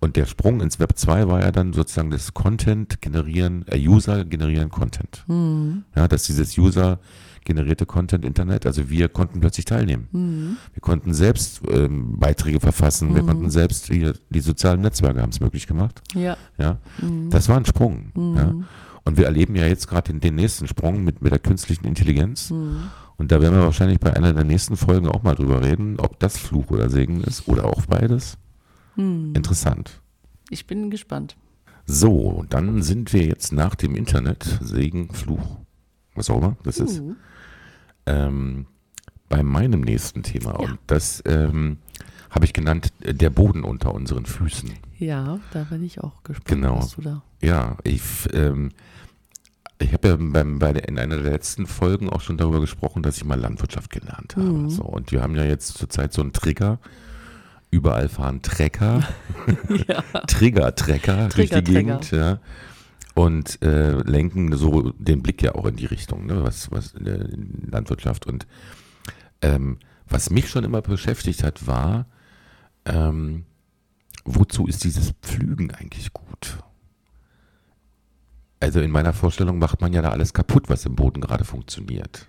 Und 0.00 0.14
der 0.16 0.26
Sprung 0.26 0.60
ins 0.60 0.78
Web 0.78 0.92
2 0.96 1.26
war 1.26 1.40
ja 1.40 1.50
dann 1.50 1.72
sozusagen 1.72 2.10
das 2.10 2.32
Content 2.32 3.00
generieren, 3.02 3.64
äh, 3.68 3.78
User 3.78 4.24
generieren 4.24 4.68
Content. 4.70 5.24
Mhm. 5.26 5.84
Ja, 5.96 6.06
dass 6.06 6.22
dieses 6.24 6.56
User 6.56 7.00
generierte 7.44 7.86
Content 7.86 8.24
Internet, 8.24 8.66
also 8.66 8.90
wir 8.90 9.08
konnten 9.08 9.40
plötzlich 9.40 9.64
teilnehmen. 9.64 10.08
Mhm. 10.12 10.56
Wir 10.74 10.80
konnten 10.82 11.14
selbst 11.14 11.62
ähm, 11.70 12.18
Beiträge 12.18 12.60
verfassen, 12.60 13.14
wir 13.14 13.22
Mhm. 13.22 13.26
konnten 13.26 13.50
selbst, 13.50 13.86
hier, 13.86 14.12
die 14.30 14.40
sozialen 14.40 14.82
Netzwerke 14.82 15.20
haben 15.22 15.30
es 15.30 15.40
möglich 15.40 15.66
gemacht. 15.66 16.00
Ja. 16.14 16.36
Ja, 16.58 16.78
Mhm. 17.02 17.30
das 17.30 17.48
war 17.48 17.56
ein 17.56 17.64
Sprung. 17.64 18.12
Mhm. 18.14 18.36
Ja. 18.36 18.54
Und 19.04 19.16
wir 19.16 19.24
erleben 19.24 19.56
ja 19.56 19.66
jetzt 19.66 19.88
gerade 19.88 20.12
den, 20.12 20.20
den 20.20 20.34
nächsten 20.34 20.68
Sprung 20.68 21.02
mit, 21.02 21.22
mit 21.22 21.32
der 21.32 21.38
künstlichen 21.38 21.86
Intelligenz. 21.86 22.50
Mhm. 22.50 22.82
Und 23.16 23.32
da 23.32 23.40
werden 23.40 23.54
wir 23.56 23.64
wahrscheinlich 23.64 23.98
bei 23.98 24.14
einer 24.14 24.32
der 24.34 24.44
nächsten 24.44 24.76
Folgen 24.76 25.08
auch 25.08 25.22
mal 25.24 25.34
drüber 25.34 25.64
reden, 25.64 25.98
ob 25.98 26.20
das 26.20 26.36
Fluch 26.38 26.70
oder 26.70 26.88
Segen 26.90 27.22
ist 27.22 27.48
oder 27.48 27.64
auch 27.64 27.86
beides. 27.86 28.36
Mhm. 28.98 29.32
Interessant. 29.34 30.00
Ich 30.50 30.66
bin 30.66 30.90
gespannt. 30.90 31.36
So, 31.86 32.44
dann 32.50 32.82
sind 32.82 33.12
wir 33.14 33.24
jetzt 33.24 33.52
nach 33.52 33.74
dem 33.74 33.94
Internet, 33.96 34.58
Segen, 34.62 35.12
Fluch, 35.14 35.56
was 36.14 36.28
auch 36.28 36.38
immer 36.38 36.56
das 36.62 36.78
ist, 36.78 37.00
Uh. 37.00 37.14
ähm, 38.06 38.66
bei 39.30 39.42
meinem 39.42 39.80
nächsten 39.80 40.22
Thema. 40.22 40.52
Ja. 40.52 40.56
Und 40.70 40.78
das 40.86 41.22
ähm, 41.26 41.78
habe 42.30 42.44
ich 42.44 42.52
genannt, 42.52 42.92
äh, 43.00 43.14
der 43.14 43.30
Boden 43.30 43.64
unter 43.64 43.94
unseren 43.94 44.26
Füßen. 44.26 44.70
Ja, 44.98 45.38
da 45.52 45.64
bin 45.64 45.82
ich 45.82 46.00
auch 46.02 46.22
gespannt, 46.24 46.46
Genau. 46.48 46.78
was 46.78 46.96
du 46.96 47.02
da. 47.02 47.22
Ja, 47.40 47.76
ich, 47.84 48.02
ähm, 48.34 48.70
ich 49.78 49.92
habe 49.92 50.08
ja 50.08 50.16
beim, 50.18 50.58
bei 50.58 50.72
der, 50.72 50.88
in 50.88 50.98
einer 50.98 51.16
der 51.22 51.30
letzten 51.32 51.66
Folgen 51.66 52.10
auch 52.10 52.20
schon 52.20 52.36
darüber 52.36 52.60
gesprochen, 52.60 53.02
dass 53.02 53.16
ich 53.16 53.24
mal 53.24 53.38
Landwirtschaft 53.40 53.90
gelernt 53.90 54.36
habe. 54.36 54.46
Mhm. 54.46 54.70
So, 54.70 54.82
und 54.82 55.12
wir 55.12 55.22
haben 55.22 55.36
ja 55.36 55.44
jetzt 55.44 55.78
zurzeit 55.78 56.12
so 56.12 56.20
einen 56.20 56.32
Trigger. 56.32 56.78
Überall 57.70 58.08
fahren 58.08 58.40
Trecker, 58.40 59.06
ja. 59.88 60.02
Trigger-Trecker 60.26 61.28
durch 61.28 61.50
die. 61.50 61.62
Gegend. 61.62 62.10
Ja. 62.10 62.38
Und 63.14 63.60
äh, 63.62 63.90
lenken 64.02 64.56
so 64.56 64.92
den 64.92 65.22
Blick 65.22 65.42
ja 65.42 65.54
auch 65.54 65.66
in 65.66 65.76
die 65.76 65.86
Richtung, 65.86 66.26
ne, 66.26 66.42
was, 66.44 66.70
was 66.70 66.94
in 66.94 67.04
der 67.04 67.28
Landwirtschaft. 67.70 68.26
Und 68.26 68.46
ähm, 69.42 69.78
was 70.08 70.30
mich 70.30 70.48
schon 70.48 70.64
immer 70.64 70.80
beschäftigt 70.82 71.42
hat, 71.42 71.66
war, 71.66 72.06
ähm, 72.84 73.44
wozu 74.24 74.66
ist 74.66 74.84
dieses 74.84 75.12
Pflügen 75.22 75.72
eigentlich 75.72 76.12
gut? 76.12 76.58
Also 78.60 78.80
in 78.80 78.90
meiner 78.90 79.12
Vorstellung 79.12 79.58
macht 79.58 79.80
man 79.80 79.92
ja 79.92 80.02
da 80.02 80.10
alles 80.10 80.32
kaputt, 80.32 80.68
was 80.68 80.84
im 80.86 80.96
Boden 80.96 81.20
gerade 81.20 81.44
funktioniert. 81.44 82.26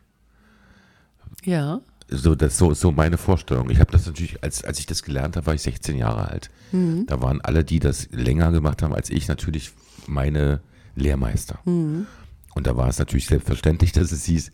Ja. 1.43 1.81
So, 2.11 2.35
das 2.35 2.57
so 2.57 2.71
ist 2.71 2.79
so 2.79 2.91
meine 2.91 3.17
Vorstellung. 3.17 3.69
Ich 3.69 3.79
habe 3.79 3.91
das 3.91 4.05
natürlich, 4.05 4.43
als, 4.43 4.63
als 4.63 4.79
ich 4.79 4.85
das 4.85 5.03
gelernt 5.03 5.35
habe, 5.35 5.47
war 5.47 5.53
ich 5.53 5.61
16 5.61 5.95
Jahre 5.95 6.27
alt. 6.27 6.49
Mhm. 6.71 7.05
Da 7.07 7.21
waren 7.21 7.41
alle, 7.41 7.63
die 7.63 7.79
das 7.79 8.09
länger 8.11 8.51
gemacht 8.51 8.81
haben 8.81 8.93
als 8.93 9.09
ich, 9.09 9.27
natürlich 9.27 9.71
meine 10.07 10.61
Lehrmeister. 10.95 11.59
Mhm. 11.65 12.07
Und 12.55 12.67
da 12.67 12.75
war 12.75 12.87
es 12.87 12.97
natürlich 12.97 13.27
selbstverständlich, 13.27 13.91
dass 13.91 14.11
es 14.11 14.25
hieß, 14.25 14.51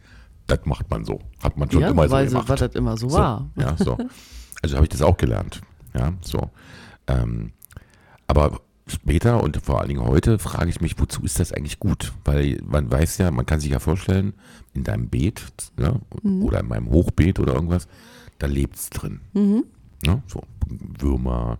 das 0.47 0.59
macht 0.65 0.89
man 0.89 1.05
so. 1.05 1.19
Hat 1.41 1.57
man 1.57 1.71
schon 1.71 1.81
ja, 1.81 1.89
immer 1.89 2.07
so, 2.09 2.15
gemacht. 2.15 2.49
weil 2.49 2.57
das 2.57 2.75
immer 2.75 2.97
so, 2.97 3.09
So, 3.09 3.17
war. 3.17 3.49
Ja, 3.55 3.75
so. 3.77 3.97
Also 4.61 4.75
habe 4.75 4.85
ich 4.85 4.89
das 4.89 5.01
auch 5.01 5.17
gelernt. 5.17 5.61
Ja, 5.93 6.13
so. 6.21 6.49
Ähm, 7.07 7.53
aber 8.27 8.61
später 8.87 9.41
und 9.43 9.57
vor 9.57 9.79
allen 9.79 9.89
Dingen 9.89 10.05
heute 10.05 10.37
frage 10.39 10.69
ich 10.69 10.81
mich, 10.81 10.99
wozu 10.99 11.23
ist 11.23 11.39
das 11.39 11.51
eigentlich 11.51 11.79
gut? 11.79 12.13
Weil 12.23 12.59
man 12.65 12.91
weiß 12.91 13.17
ja, 13.17 13.31
man 13.31 13.45
kann 13.45 13.59
sich 13.59 13.71
ja 13.71 13.79
vorstellen, 13.79 14.33
in 14.73 14.83
deinem 14.83 15.07
Beet 15.09 15.43
ja, 15.79 15.99
oder 16.41 16.59
in 16.59 16.67
meinem 16.67 16.89
Hochbeet 16.89 17.39
oder 17.39 17.53
irgendwas, 17.55 17.87
da 18.37 18.47
lebt 18.47 18.75
es 18.75 18.89
drin. 18.89 19.21
Mhm. 19.33 19.63
Ne? 20.05 20.21
So 20.27 20.43
Würmer, 20.99 21.59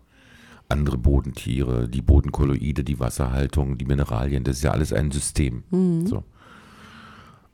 andere 0.69 0.97
Bodentiere, 0.97 1.88
die 1.88 2.01
Bodenkolloide, 2.01 2.84
die 2.84 2.99
Wasserhaltung, 2.99 3.78
die 3.78 3.86
Mineralien, 3.86 4.43
das 4.43 4.57
ist 4.57 4.63
ja 4.63 4.71
alles 4.71 4.93
ein 4.93 5.11
System. 5.11 5.63
So. 6.07 6.23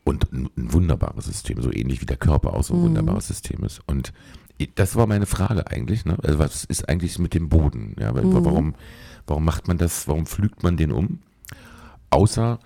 Und 0.04 0.32
ein, 0.34 0.50
ein 0.58 0.74
wunderbares 0.74 1.26
System, 1.26 1.62
so 1.62 1.72
ähnlich 1.72 2.02
wie 2.02 2.06
der 2.06 2.18
Körper 2.18 2.54
auch 2.56 2.64
so 2.64 2.74
ein 2.74 2.82
wunderbares 2.82 3.28
System 3.28 3.64
ist. 3.64 3.82
Und 3.86 4.12
das 4.76 4.96
war 4.96 5.08
meine 5.08 5.26
Frage 5.28 5.68
eigentlich. 5.68 6.06
Ne? 6.06 6.18
Also 6.24 6.40
was 6.40 6.64
ist 6.66 6.90
eigentlich 6.90 7.20
mit 7.20 7.34
dem 7.34 7.50
Boden? 7.50 7.96
Ja, 8.00 8.14
weil- 8.16 8.24
warum, 8.34 8.76
warum 9.28 9.46
macht 9.46 9.68
man 9.68 9.78
das? 9.78 10.08
Warum 10.08 10.26
pflügt 10.26 10.64
man 10.64 10.78
den 10.78 10.92
um? 10.92 11.20
Außer, 12.10 12.60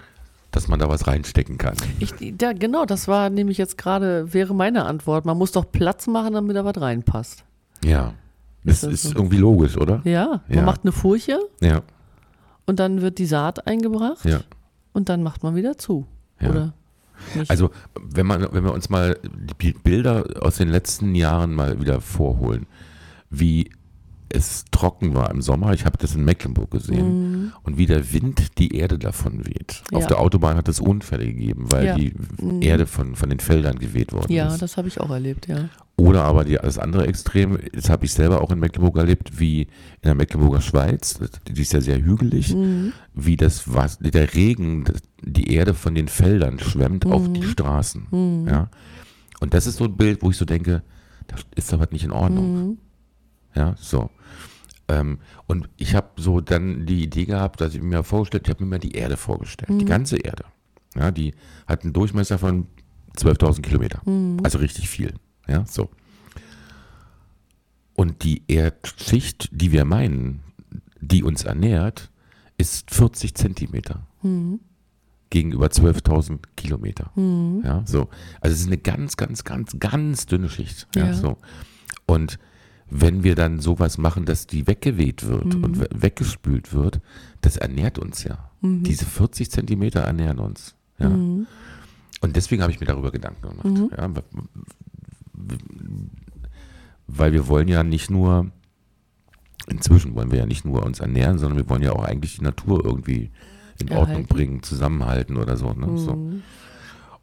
dass 0.51 0.67
man 0.67 0.79
da 0.79 0.89
was 0.89 1.07
reinstecken 1.07 1.57
kann. 1.57 1.75
Ich, 1.99 2.13
da, 2.37 2.53
genau, 2.53 2.85
das 2.85 3.07
war 3.07 3.29
nämlich 3.29 3.57
jetzt 3.57 3.77
gerade, 3.77 4.33
wäre 4.33 4.55
meine 4.55 4.85
Antwort. 4.85 5.25
Man 5.25 5.37
muss 5.37 5.51
doch 5.51 5.71
Platz 5.71 6.07
machen, 6.07 6.33
damit 6.33 6.55
da 6.55 6.65
was 6.65 6.79
reinpasst. 6.79 7.43
Ja. 7.83 8.13
Ist 8.63 8.81
Das 8.83 8.89
das 8.89 8.93
ist 8.93 9.03
so? 9.11 9.15
irgendwie 9.19 9.37
logisch, 9.37 9.77
oder? 9.77 10.01
Ja, 10.05 10.41
man 10.47 10.57
Ja. 10.57 10.63
macht 10.63 10.81
eine 10.83 10.91
Furche 10.91 11.37
Ja, 11.61 11.81
und 12.65 12.79
dann 12.79 13.01
wird 13.01 13.19
die 13.19 13.27
Saat 13.27 13.67
eingebracht 13.67 14.25
ja. 14.25 14.39
und 14.93 15.07
dann 15.09 15.21
macht 15.21 15.43
man 15.43 15.55
wieder 15.55 15.77
zu. 15.77 16.07
Ja. 16.39 16.49
Oder? 16.49 16.73
Nicht? 17.35 17.51
Also, 17.51 17.69
wenn, 18.01 18.25
man, 18.25 18.47
wenn 18.51 18.63
wir 18.63 18.73
uns 18.73 18.89
mal 18.89 19.17
die 19.61 19.71
Bilder 19.73 20.23
aus 20.41 20.57
den 20.57 20.69
letzten 20.69 21.13
Jahren 21.13 21.53
mal 21.53 21.79
wieder 21.79 22.01
vorholen, 22.01 22.65
wie 23.29 23.69
es 24.35 24.65
trocken 24.71 25.13
war 25.15 25.31
im 25.31 25.41
Sommer, 25.41 25.73
ich 25.73 25.85
habe 25.85 25.97
das 25.97 26.13
in 26.15 26.23
Mecklenburg 26.25 26.69
gesehen, 26.71 27.53
und 27.63 27.77
wie 27.77 27.85
der 27.85 28.11
Wind 28.13 28.57
die 28.59 28.75
Erde 28.75 28.99
davon 28.99 29.45
weht. 29.45 29.81
Auf 29.91 29.91
Mhm. 29.91 29.99
Ja. 30.01 30.07
der 30.07 30.19
Autobahn 30.19 30.57
hat 30.57 30.67
es 30.67 30.79
Unfälle 30.79 31.25
gegeben, 31.25 31.71
weil 31.71 31.85
Ja. 31.85 31.95
die 31.95 32.13
Erde 32.61 32.85
von, 32.85 33.15
von 33.15 33.29
den 33.29 33.39
Feldern 33.39 33.79
geweht 33.79 34.11
worden 34.13 34.31
ja, 34.31 34.47
ist. 34.47 34.61
das 34.61 34.77
habe 34.77 34.87
ich 34.87 34.99
auch 34.99 35.09
erlebt, 35.09 35.47
ja. 35.47 35.69
Oder 35.97 36.23
aber 36.23 36.43
die, 36.43 36.55
das 36.55 36.77
andere 36.77 37.07
Extrem, 37.07 37.57
das 37.73 37.89
habe 37.89 38.03
ich 38.05 38.11
selber 38.11 38.41
auch 38.41 38.51
in 38.51 38.59
Mecklenburg 38.59 38.97
erlebt, 38.97 39.39
wie 39.39 39.61
in 39.61 39.67
der 40.03 40.15
Mecklenburger 40.15 40.59
Schweiz, 40.59 41.17
die 41.47 41.61
ist 41.61 41.71
ja 41.71 41.79
sehr 41.79 42.03
hügelig, 42.03 42.53
Mhm. 42.53 42.91
wie 43.13 43.37
das 43.37 43.73
was, 43.73 43.97
der 43.99 44.33
Regen, 44.33 44.83
das- 44.83 45.01
die 45.23 45.53
Erde 45.53 45.73
von 45.73 45.95
den 45.95 46.09
Feldern 46.09 46.59
schwemmt 46.59 47.05
auf 47.05 47.27
Mhm. 47.29 47.33
die 47.35 47.43
Straßen. 47.43 48.45
Ja? 48.47 48.69
Und 49.39 49.53
das 49.53 49.67
ist 49.67 49.77
so 49.77 49.85
ein 49.85 49.95
Bild, 49.95 50.21
wo 50.21 50.31
ich 50.31 50.37
so 50.37 50.43
denke, 50.45 50.83
da 51.27 51.35
ist 51.55 51.71
was 51.79 51.91
nicht 51.91 52.03
in 52.03 52.11
Ordnung. 52.11 52.77
Mhm. 53.55 53.61
Ja, 53.61 53.75
so. 53.79 54.09
Ähm, 54.87 55.19
und 55.47 55.67
ich 55.77 55.95
habe 55.95 56.09
so 56.21 56.41
dann 56.41 56.85
die 56.85 57.03
Idee 57.03 57.25
gehabt, 57.25 57.59
dass 57.61 57.73
ich 57.73 57.81
mir 57.81 58.03
vorgestellt, 58.03 58.43
ich 58.47 58.53
habe 58.53 58.63
mir 58.63 58.69
mal 58.71 58.79
die 58.79 58.91
Erde 58.91 59.17
vorgestellt, 59.17 59.69
Mhm. 59.71 59.79
die 59.79 59.85
ganze 59.85 60.17
Erde. 60.17 60.45
Ja, 60.95 61.11
die 61.11 61.33
hat 61.67 61.83
einen 61.83 61.93
Durchmesser 61.93 62.37
von 62.37 62.67
12.000 63.17 63.61
Kilometer. 63.63 64.01
Mhm. 64.09 64.39
Also 64.43 64.59
richtig 64.59 64.87
viel. 64.89 65.13
Ja, 65.47 65.65
so. 65.65 65.89
Und 67.95 68.23
die 68.23 68.43
Erdschicht, 68.47 69.49
die 69.51 69.71
wir 69.71 69.85
meinen, 69.85 70.41
die 70.99 71.23
uns 71.23 71.43
ernährt, 71.43 72.11
ist 72.57 72.91
40 72.91 73.35
Zentimeter 73.35 74.05
Mhm. 74.21 74.59
gegenüber 75.29 75.67
12.000 75.71 76.39
Kilometer. 76.55 77.11
Ja, 77.63 77.83
so. 77.85 78.09
Also 78.41 78.53
es 78.53 78.61
ist 78.61 78.67
eine 78.67 78.77
ganz, 78.77 79.17
ganz, 79.17 79.43
ganz, 79.43 79.77
ganz 79.79 80.25
dünne 80.25 80.49
Schicht. 80.49 80.87
Ja, 80.95 81.07
Ja. 81.07 81.13
so. 81.13 81.37
Und 82.05 82.37
wenn 82.89 83.23
wir 83.23 83.35
dann 83.35 83.59
sowas 83.59 83.97
machen, 83.97 84.25
dass 84.25 84.45
die 84.47 84.67
weggeweht 84.67 85.25
wird 85.27 85.55
Mhm. 85.55 85.63
und 85.63 85.79
we- 85.79 85.89
weggespült 85.93 86.73
wird, 86.73 87.01
das 87.41 87.57
ernährt 87.57 87.97
uns 87.99 88.23
ja. 88.23 88.51
Diese 88.61 89.05
40 89.05 89.51
Zentimeter 89.51 90.01
ernähren 90.01 90.39
uns. 90.39 90.75
Ja. 90.97 91.09
Mhm. 91.09 91.45
Und 92.21 92.35
deswegen 92.35 92.61
habe 92.63 92.71
ich 92.71 92.79
mir 92.79 92.87
darüber 92.87 93.11
Gedanken 93.11 93.41
gemacht. 93.61 93.91
Ja, 93.97 94.15
w- 94.15 94.21
w- 95.33 95.57
weil 97.07 97.33
wir 97.33 97.47
wollen 97.47 97.67
ja 97.67 97.83
nicht 97.83 98.09
nur, 98.09 98.49
inzwischen 99.67 100.15
wollen 100.15 100.31
wir 100.31 100.39
ja 100.39 100.45
nicht 100.45 100.65
nur 100.65 100.83
uns 100.83 100.99
ernähren, 100.99 101.37
sondern 101.37 101.57
wir 101.59 101.69
wollen 101.69 101.83
ja 101.83 101.91
auch 101.93 102.03
eigentlich 102.03 102.37
die 102.37 102.43
Natur 102.43 102.83
irgendwie 102.83 103.31
in 103.79 103.89
Ordnung 103.89 104.07
Erhalten. 104.23 104.27
bringen, 104.27 104.63
zusammenhalten 104.63 105.37
oder 105.37 105.57
so. 105.57 105.73
Ne? 105.73 105.97
so. 105.97 106.15
Mhm. 106.15 106.41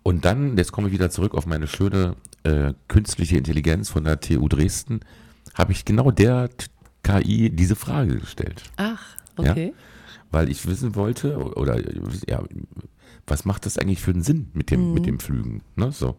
Und 0.04 0.24
dann, 0.24 0.56
jetzt 0.56 0.72
komme 0.72 0.88
ich 0.88 0.94
wieder 0.94 1.10
zurück 1.10 1.34
auf 1.34 1.46
meine 1.46 1.66
schöne 1.66 2.16
äh, 2.44 2.74
künstliche 2.88 3.38
Intelligenz 3.38 3.88
von 3.88 4.04
der 4.04 4.20
TU 4.20 4.48
Dresden, 4.48 5.00
habe 5.54 5.72
ich 5.72 5.84
genau 5.84 6.10
der 6.10 6.48
KI 7.02 7.50
diese 7.50 7.76
Frage 7.76 8.18
gestellt, 8.18 8.62
Ach, 8.76 9.02
okay. 9.36 9.74
weil 10.30 10.48
ich 10.50 10.66
wissen 10.66 10.94
wollte, 10.94 11.36
oder 11.56 11.78
ja, 12.28 12.42
was 13.26 13.44
macht 13.44 13.66
das 13.66 13.78
eigentlich 13.78 14.00
für 14.00 14.12
einen 14.12 14.22
Sinn 14.22 14.50
mit 14.54 14.70
dem, 14.70 14.94
mit 14.94 15.06
dem 15.06 15.18
Flügen? 15.20 15.62
Ne? 15.76 15.92
So. 15.92 16.16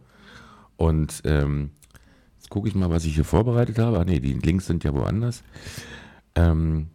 Und 0.77 1.21
ähm, 1.25 1.71
jetzt 2.37 2.49
gucke 2.49 2.67
ich 2.67 2.75
mal, 2.75 2.89
was 2.89 3.05
ich 3.05 3.15
hier 3.15 3.25
vorbereitet 3.25 3.77
habe. 3.79 3.99
Ah 3.99 4.05
nee, 4.05 4.19
die 4.19 4.33
Links 4.33 4.65
sind 4.67 4.83
ja 4.83 4.93
woanders. 4.93 5.43
Ähm, 6.35 6.87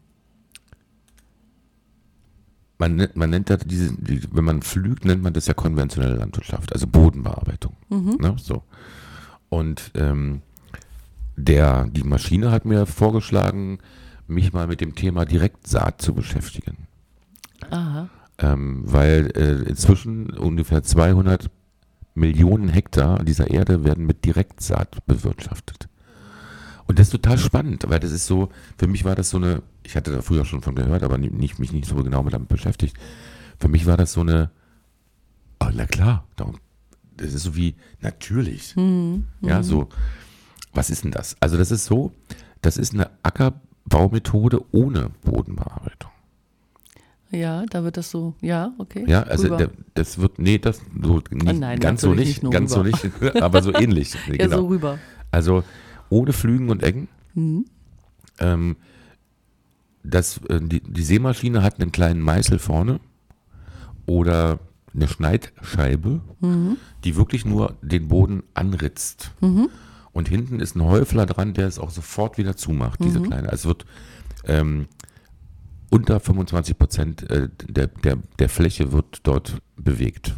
man, 2.79 2.97
nennt- 2.97 3.17
man 3.17 3.31
nennt 3.31 3.51
das 3.51 3.61
diese, 3.65 3.95
die, 3.97 4.23
wenn 4.33 4.45
man 4.45 4.63
flügt, 4.63 5.05
nennt 5.05 5.23
man 5.23 5.33
das 5.33 5.47
ja 5.47 5.55
konventionelle 5.55 6.17
Landwirtschaft, 6.17 6.73
also 6.73 6.87
Bodenbearbeitung. 6.87 7.75
Ne? 8.21 8.37
So. 8.41 8.63
Und 9.49 9.91
ähm, 9.95 10.43
der, 11.39 11.87
die 11.87 12.03
Maschine 12.03 12.51
hat 12.51 12.65
mir 12.65 12.87
vorgeschlagen, 12.87 13.79
mich 14.27 14.53
mal 14.53 14.67
mit 14.67 14.81
dem 14.81 14.95
Thema 14.95 15.25
Direktsaat 15.25 16.03
zu 16.03 16.15
beschäftigen. 16.15 16.87
Aha. 17.71 18.09
Ähm, 18.39 18.83
weil 18.85 19.33
äh, 19.35 19.69
inzwischen 19.69 20.31
ungefähr 20.31 20.83
200 20.83 21.51
Millionen 22.15 22.69
Hektar 22.69 23.25
dieser 23.25 23.51
Erde 23.51 23.85
werden 23.85 24.07
mit 24.07 24.25
Direktsaat 24.25 25.07
bewirtschaftet. 25.07 25.89
Und 26.87 26.99
das 26.99 27.09
ist 27.09 27.13
total 27.13 27.39
spannend, 27.39 27.85
weil 27.89 28.01
das 28.01 28.13
ist 28.13 28.27
so, 28.27 28.49
für 28.79 28.87
mich 28.87 29.05
war 29.05 29.15
das 29.15 29.31
so 29.31 29.37
eine, 29.37 29.63
ich 29.83 29.95
hatte 29.97 30.11
da 30.11 30.23
früher 30.23 30.45
schon 30.45 30.63
von 30.63 30.75
gehört, 30.75 31.03
aber 31.03 31.19
nicht, 31.19 31.59
mich 31.59 31.73
nicht 31.73 31.87
so 31.87 31.95
genau 31.97 32.23
mit 32.23 32.33
damit 32.33 32.49
beschäftigt. 32.49 32.97
Für 33.59 33.69
mich 33.69 33.87
war 33.87 33.97
das 33.97 34.13
so 34.13 34.21
eine, 34.23 34.51
oh, 35.61 35.69
na 35.73 35.87
klar, 35.87 36.27
darum- 36.37 36.59
das 37.17 37.35
ist 37.35 37.43
so 37.43 37.57
wie 37.57 37.75
natürlich. 38.01 38.75
Ja, 39.43 39.63
so, 39.65 39.89
was 40.73 40.91
ist 40.91 41.05
denn 41.05 41.11
das? 41.11 41.37
Also 41.41 41.57
das 41.57 41.71
ist 41.71 41.85
so, 41.87 42.13
das 42.63 42.77
ist 42.77 42.95
eine 42.95 43.11
Ackerbaumethode 43.23 44.65
ohne 44.73 45.11
Bodenbearbeitung. 45.25 46.11
Ja, 47.31 47.67
da 47.67 47.85
wird 47.85 47.99
das 47.99 48.11
so, 48.11 48.35
ja, 48.41 48.73
okay. 48.79 49.05
Ja, 49.07 49.23
also 49.23 49.55
der, 49.55 49.71
das 49.95 50.19
wird, 50.19 50.39
nee, 50.39 50.59
das 50.59 50.81
so 51.03 51.21
nicht, 51.31 51.49
Ah, 51.49 51.53
nein, 51.53 51.79
ganz 51.79 52.01
so 52.01 52.15
nicht, 52.15 52.43
nicht 52.43 52.53
ganz 52.53 52.73
so 52.73 52.81
rüber. 52.81 52.99
nicht, 53.21 53.43
aber 53.43 53.63
so 53.63 53.75
ähnlich. 53.75 54.15
ja, 54.29 54.37
genau. 54.37 54.57
so 54.57 54.67
rüber. 54.69 54.99
Also 55.31 55.63
ohne 56.09 56.33
Flügen 56.33 56.71
und 56.71 56.83
Ecken. 56.83 57.09
Mhm. 57.35 57.67
Ähm, 58.39 58.77
das, 60.03 60.39
äh, 60.49 60.59
die, 60.63 60.81
die 60.81 61.03
Sämaschine 61.03 61.63
hat 61.63 61.81
einen 61.81 61.93
kleinen 61.93 62.21
Meißel 62.23 62.59
vorne 62.59 62.99
oder 64.07 64.59
eine 64.95 65.07
Schneidscheibe, 65.07 66.21
die 67.05 67.17
wirklich 67.17 67.45
nur 67.45 67.75
den 67.83 68.09
Boden 68.09 68.43
anritzt. 68.55 69.33
Und 70.13 70.29
hinten 70.29 70.61
ist 70.61 70.75
ein 70.75 70.85
Häufler 70.85 71.27
dran, 71.27 71.55
der 71.55 71.67
es 71.67 71.79
auch 71.79 71.91
sofort 71.91 72.39
wieder 72.39 72.57
zumacht, 72.57 73.01
diese 73.03 73.21
kleine. 73.21 73.51
Also 73.51 73.57
es 73.57 73.65
wird 73.67 73.87
ähm, 74.45 74.89
unter 75.91 76.21
25 76.21 76.79
Prozent 76.79 77.31
äh, 77.31 77.49
der, 77.69 77.89
der, 77.89 78.19
der 78.39 78.49
Fläche 78.49 78.93
wird 78.93 79.21
dort 79.23 79.59
bewegt. 79.77 80.35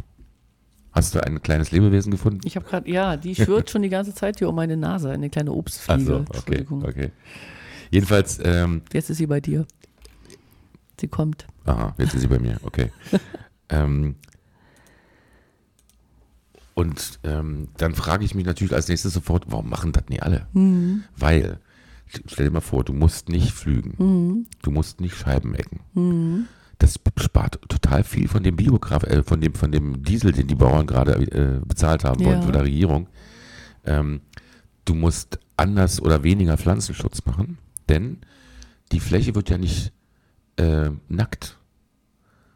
Hast 0.91 1.15
du 1.15 1.23
ein 1.23 1.41
kleines 1.41 1.71
Lebewesen 1.71 2.11
gefunden? 2.11 2.41
Ich 2.43 2.55
habe 2.57 2.65
gerade, 2.67 2.89
ja, 2.89 3.15
die 3.15 3.33
schwirrt 3.33 3.69
schon 3.71 3.81
die 3.81 3.89
ganze 3.89 4.13
Zeit 4.13 4.39
hier 4.39 4.49
um 4.49 4.55
meine 4.55 4.75
Nase, 4.75 5.09
eine 5.09 5.29
kleine 5.29 5.53
Obstfliege. 5.53 5.93
Also, 5.93 6.15
okay, 6.15 6.35
Entschuldigung. 6.35 6.83
okay. 6.83 7.11
Jedenfalls, 7.91 8.39
ähm, 8.43 8.81
Jetzt 8.91 9.09
ist 9.09 9.17
sie 9.17 9.27
bei 9.27 9.39
dir. 9.39 9.65
Sie 10.99 11.07
kommt. 11.07 11.47
aha, 11.65 11.95
jetzt 11.97 12.13
ist 12.13 12.21
sie 12.21 12.27
bei 12.27 12.39
mir, 12.39 12.57
okay. 12.63 12.91
ähm, 13.69 14.15
und 16.81 17.19
ähm, 17.23 17.67
dann 17.77 17.95
frage 17.95 18.25
ich 18.25 18.35
mich 18.35 18.45
natürlich 18.45 18.73
als 18.73 18.87
nächstes 18.87 19.13
sofort, 19.13 19.45
warum 19.47 19.69
machen 19.69 19.91
das 19.91 20.03
nicht 20.09 20.23
alle? 20.23 20.47
Weil, 21.15 21.59
stell 22.27 22.45
dir 22.47 22.51
mal 22.51 22.59
vor, 22.61 22.83
du 22.83 22.93
musst 22.93 23.29
nicht 23.29 23.51
flügen, 23.51 24.45
du 24.61 24.71
musst 24.71 24.99
nicht 25.01 25.15
Scheiben 25.15 25.53
ecken. 25.55 26.47
Das 26.79 26.99
spart 27.19 27.59
total 27.69 28.03
viel 28.03 28.27
von 28.27 28.41
dem 28.43 28.55
Biokraft, 28.55 29.05
äh, 29.05 29.21
von 29.23 29.39
dem 29.39 29.53
von 29.53 29.71
dem 29.71 30.01
Diesel, 30.03 30.31
den 30.31 30.47
die 30.47 30.55
Bauern 30.55 30.87
gerade 30.87 31.13
äh, 31.13 31.59
bezahlt 31.65 32.03
haben 32.03 32.25
wollen 32.25 32.39
Ja. 32.39 32.41
von 32.41 32.53
der 32.53 32.63
Regierung. 32.63 33.07
Ähm, 33.85 34.21
du 34.85 34.95
musst 34.95 35.39
anders 35.57 36.01
oder 36.01 36.23
weniger 36.23 36.57
Pflanzenschutz 36.57 37.23
machen, 37.25 37.59
denn 37.87 38.17
die 38.91 38.99
Fläche 38.99 39.35
wird 39.35 39.49
ja 39.51 39.57
nicht 39.59 39.93
äh, 40.57 40.89
nackt, 41.07 41.57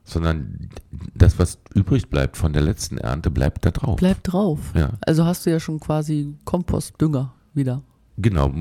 sondern 0.05 0.69
das, 1.13 1.37
was 1.39 1.57
übrig 1.73 2.09
bleibt 2.09 2.37
von 2.37 2.53
der 2.53 2.61
letzten 2.61 2.97
Ernte, 2.97 3.31
bleibt 3.31 3.65
da 3.65 3.71
drauf. 3.71 3.97
Bleib 3.97 4.23
drauf. 4.23 4.59
Ja. 4.75 4.93
Also 5.05 5.25
hast 5.25 5.45
du 5.45 5.49
ja 5.49 5.59
schon 5.59 5.79
quasi 5.79 6.35
Kompostdünger 6.45 7.33
wieder. 7.53 7.81
Genau, 8.17 8.53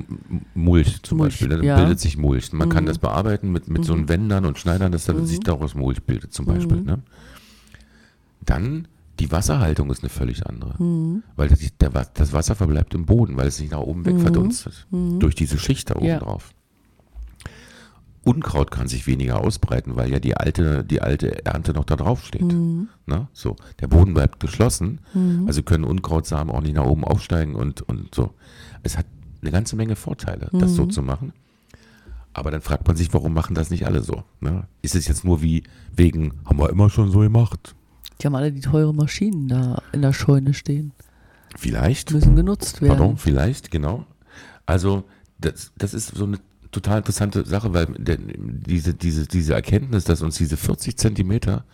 Mulch 0.55 1.01
zum 1.03 1.19
Mulch, 1.19 1.35
Beispiel. 1.35 1.49
Dann 1.51 1.63
ja. 1.63 1.77
bildet 1.77 2.01
sich 2.01 2.17
Mulch. 2.17 2.53
Man 2.53 2.69
kann 2.71 2.85
Mhm. 2.85 2.89
das 2.89 2.99
bearbeiten 2.99 3.53
mit, 3.53 3.69
mit 3.69 3.85
so 3.85 3.93
einen 3.93 4.09
Wendern 4.09 4.47
und 4.47 4.59
Schneidern, 4.59 4.91
dass 4.91 5.05
dann 5.05 5.27
sich 5.27 5.39
daraus 5.41 5.75
Mulch 5.77 6.03
bildet 6.03 6.33
zum 6.33 6.47
Beispiel. 6.47 6.79
Mhm. 6.79 6.87
Ne? 6.87 6.99
Dann 8.45 8.89
die 9.21 9.31
Wasserhaltung 9.31 9.91
ist 9.91 10.03
eine 10.03 10.09
völlig 10.09 10.45
andere. 10.47 10.83
Mhm. 10.83 11.23
Weil 11.37 11.49
das, 11.49 11.61
der, 11.81 11.91
das 11.91 12.33
Wasser 12.33 12.57
verbleibt 12.57 12.95
im 12.95 13.07
Boden, 13.07 13.37
weil 13.37 13.47
es 13.47 13.61
nicht 13.61 13.71
nach 13.71 13.79
oben 13.81 14.05
weg 14.07 14.19
verdunstet. 14.21 14.87
Mhm. 14.91 15.21
Durch 15.21 15.35
diese 15.37 15.59
Schicht 15.59 15.91
da 15.91 15.97
oben 15.97 16.07
Ja. 16.07 16.19
drauf. 16.19 16.53
Unkraut 18.25 18.71
kann 18.71 18.89
sich 18.89 19.07
weniger 19.07 19.41
ausbreiten, 19.41 19.97
weil 19.97 20.11
ja 20.11 20.19
die 20.19 20.37
alte, 20.37 20.83
die 20.85 21.03
alte 21.03 21.45
Ernte 21.45 21.73
noch 21.73 21.85
da 21.85 21.97
drauf 21.97 22.25
steht. 22.25 22.43
Mhm. 22.43 22.89
Ne? 23.07 23.29
So, 23.33 23.57
der 23.81 23.89
Boden 23.89 24.15
bleibt 24.15 24.41
geschlossen, 24.41 25.01
also 25.47 25.63
können 25.63 25.85
Unkrautsamen 25.85 26.55
auch 26.55 26.63
nicht 26.63 26.75
nach 26.75 26.87
oben 26.87 27.05
aufsteigen 27.05 27.55
und, 27.55 27.83
und 27.83 28.15
so. 28.15 28.33
Es 28.83 28.97
hat 28.97 29.07
eine 29.43 29.51
ganze 29.51 29.77
Menge 29.77 29.95
Vorteile, 29.97 30.49
das 30.53 30.73
Mhm. 30.73 30.75
so 30.77 30.87
zu 30.87 31.03
machen. 31.03 31.33
Aber 32.33 32.51
dann 32.51 32.63
fragt 32.63 32.87
man 32.89 32.97
sich, 32.97 33.13
warum 33.15 33.33
machen 33.35 33.55
das 33.55 33.71
nicht 33.71 33.87
alle 33.87 34.03
so? 34.03 34.25
Ne? 34.41 34.67
Ist 34.83 34.95
es 34.95 35.07
jetzt 35.07 35.25
nur 35.25 35.41
wie 35.43 35.63
wegen, 35.95 36.33
haben 36.47 36.59
wir 36.59 36.71
immer 36.71 36.91
schon 36.91 37.11
so 37.11 37.21
gemacht? 37.21 37.75
Die 38.21 38.27
haben 38.27 38.35
alle 38.35 38.53
die 38.53 38.61
teure 38.61 38.95
Maschinen 38.95 39.49
da 39.49 39.83
in 39.93 40.03
der 40.03 40.13
Scheune 40.13 40.55
stehen. 40.55 40.93
Vielleicht. 41.57 42.11
Müssen 42.11 42.35
genutzt 42.37 42.81
werden. 42.81 42.97
Pardon, 42.97 43.17
vielleicht, 43.19 43.71
genau. 43.71 44.05
Also, 44.67 45.05
das, 45.39 45.73
das 45.77 45.95
ist 45.95 46.09
so 46.15 46.25
eine 46.25 46.39
total 46.75 46.99
interessante 46.99 47.45
Sache, 47.47 47.73
weil 47.73 47.87
diese, 47.99 48.93
diese, 48.95 49.27
diese 49.27 49.55
Erkenntnis, 49.55 50.05
dass 50.05 50.23
uns 50.23 50.37
diese 50.37 50.57
40 50.57 50.97
Zentimeter 50.97 51.65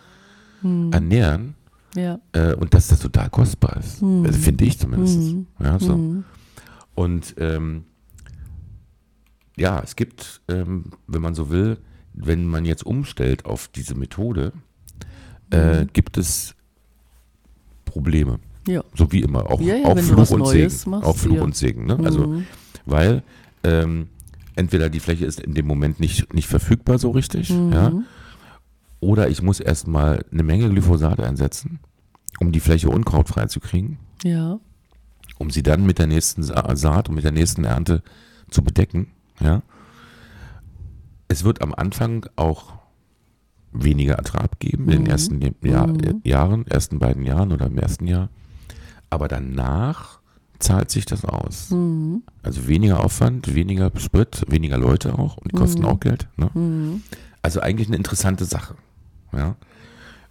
Hm. 0.62 0.90
ernähren 0.92 1.55
Ja. 1.96 2.20
äh, 2.32 2.55
und 2.55 2.74
dass 2.74 2.88
das 2.88 3.01
total 3.01 3.30
kostbar 3.30 3.76
ist. 3.78 4.01
Hm. 4.03 4.24
Also 4.26 4.38
finde 4.38 4.64
ich 4.64 4.78
zumindest. 4.78 5.16
Hm. 5.18 5.46
Ja, 5.59 5.78
so. 5.78 5.96
Mhm. 5.96 6.24
Und 6.94 7.34
ähm, 7.38 7.84
ja, 9.57 9.80
es 9.82 9.96
gibt, 9.96 10.40
ähm, 10.48 10.84
wenn 11.07 11.22
man 11.22 11.34
so 11.34 11.51
will, 11.51 11.78
wenn 12.12 12.46
man 12.46 12.64
jetzt 12.64 12.84
umstellt 12.84 13.44
auf 13.46 13.68
diese 13.68 13.94
Methode, 13.94 14.53
äh, 15.51 15.82
Mhm. 15.82 15.88
gibt 15.92 16.16
es 16.18 16.55
Probleme. 17.84 18.38
Ja. 18.66 18.84
So 18.94 19.11
wie 19.12 19.20
immer. 19.22 19.51
Auch, 19.51 19.61
Ja, 19.61 19.76
auch 19.84 19.98
Fluch 19.98 20.30
und 20.30 20.40
Neues 20.40 20.80
Segen. 20.82 20.90
machst, 20.90 21.07
auch 21.07 21.16
Fluch 21.16 21.40
und 21.40 21.57
Segen. 21.57 21.86
Ne? 21.86 21.98
Also, 22.05 22.26
Mhm. 22.26 22.46
weil 22.86 23.22
ähm, 23.64 24.09
entweder 24.57 24.88
die 24.90 25.01
Fläche 25.01 25.24
ist 25.26 25.40
in 25.40 25.55
dem 25.55 25.66
Moment 25.66 26.01
nicht, 26.01 26.32
nicht 26.34 26.48
verfügbar 26.48 26.98
so 26.98 27.11
richtig, 27.11 27.51
Mhm. 27.51 27.72
ja, 27.72 27.92
oder 29.01 29.28
ich 29.28 29.42
muss 29.42 29.61
erstmal 29.61 30.24
eine 30.32 30.42
Menge 30.42 30.68
Glyphosat 30.68 31.20
einsetzen, 31.20 31.78
um 32.40 32.53
die 32.53 32.61
Fläche 32.61 32.88
unkrautfrei 32.90 33.46
zu 33.46 33.61
kriegen, 33.61 33.98
Ja. 34.24 34.59
um 35.38 35.51
sie 35.51 35.62
dann 35.62 35.86
mit 35.86 35.98
der 35.98 36.07
nächsten 36.07 36.42
Sa 36.42 36.74
Saat 36.76 37.09
und 37.09 37.14
mit 37.14 37.24
der 37.24 37.32
nächsten 37.32 37.64
Ernte 37.64 38.03
zu 38.51 38.62
bedecken. 38.62 39.09
Ja. 39.40 39.62
Es 41.28 41.44
wird 41.44 41.62
am 41.62 41.74
Anfang 41.74 42.26
auch 42.36 42.74
weniger 43.72 44.14
Ertrag 44.14 44.59
geben 44.59 44.84
in 44.86 44.90
den 44.90 45.03
Mhm. 45.05 45.11
ersten 45.11 45.40
Jahr, 45.64 45.86
Mhm. 45.86 46.20
Jahren, 46.24 46.66
ersten 46.66 46.98
beiden 46.98 47.24
Jahren 47.24 47.53
oder 47.53 47.66
im 47.66 47.78
ersten 47.78 48.07
Jahr. 48.07 48.28
Aber 49.11 49.28
danach 49.28 50.19
zahlt 50.61 50.90
sich 50.90 51.04
das 51.06 51.24
aus. 51.24 51.70
Mhm. 51.70 52.22
Also 52.42 52.68
weniger 52.68 53.02
Aufwand, 53.04 53.54
weniger 53.54 53.90
Sprit, 53.96 54.44
weniger 54.48 54.78
Leute 54.78 55.18
auch 55.18 55.36
und 55.38 55.52
die 55.52 55.56
kosten 55.56 55.80
Mhm. 55.82 55.86
auch 55.88 56.00
Geld. 56.00 56.28
Ne? 56.36 56.50
Mhm. 56.54 57.02
Also 57.42 57.61
eigentlich 57.61 57.88
eine 57.88 57.96
interessante 57.96 58.44
Sache. 58.44 58.74
Ja? 59.32 59.56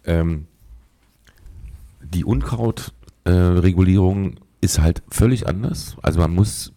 Ähm, 0.04 0.46
die 2.02 2.24
Unkrautregulierung 3.24 4.32
äh, 4.34 4.36
ist 4.60 4.80
halt 4.80 5.02
völlig 5.10 5.46
anders. 5.48 5.96
Also 6.02 6.20
man 6.20 6.34
muss 6.34 6.72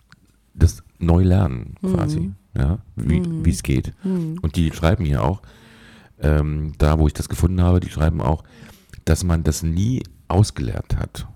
das 0.53 0.83
neu 0.99 1.23
lernen 1.23 1.75
quasi, 1.81 2.19
Mhm. 2.19 2.35
ja? 2.57 2.79
wie 2.95 3.19
Mhm. 3.19 3.43
es 3.45 3.63
geht. 3.63 3.93
Mhm. 4.03 4.39
Und 4.41 4.55
die 4.55 4.71
schreiben 4.71 5.05
hier 5.05 5.23
auch, 5.23 5.41
ähm, 6.19 6.73
da 6.77 6.99
wo 6.99 7.07
ich 7.07 7.13
das 7.13 7.27
gefunden 7.29 7.61
habe, 7.61 7.79
die 7.79 7.89
schreiben 7.89 8.21
auch, 8.21 8.43
dass 9.05 9.23
man 9.23 9.43
das 9.43 9.63
nie 9.63 10.03
ausgelernt 10.29 10.95
hat, 10.95 11.27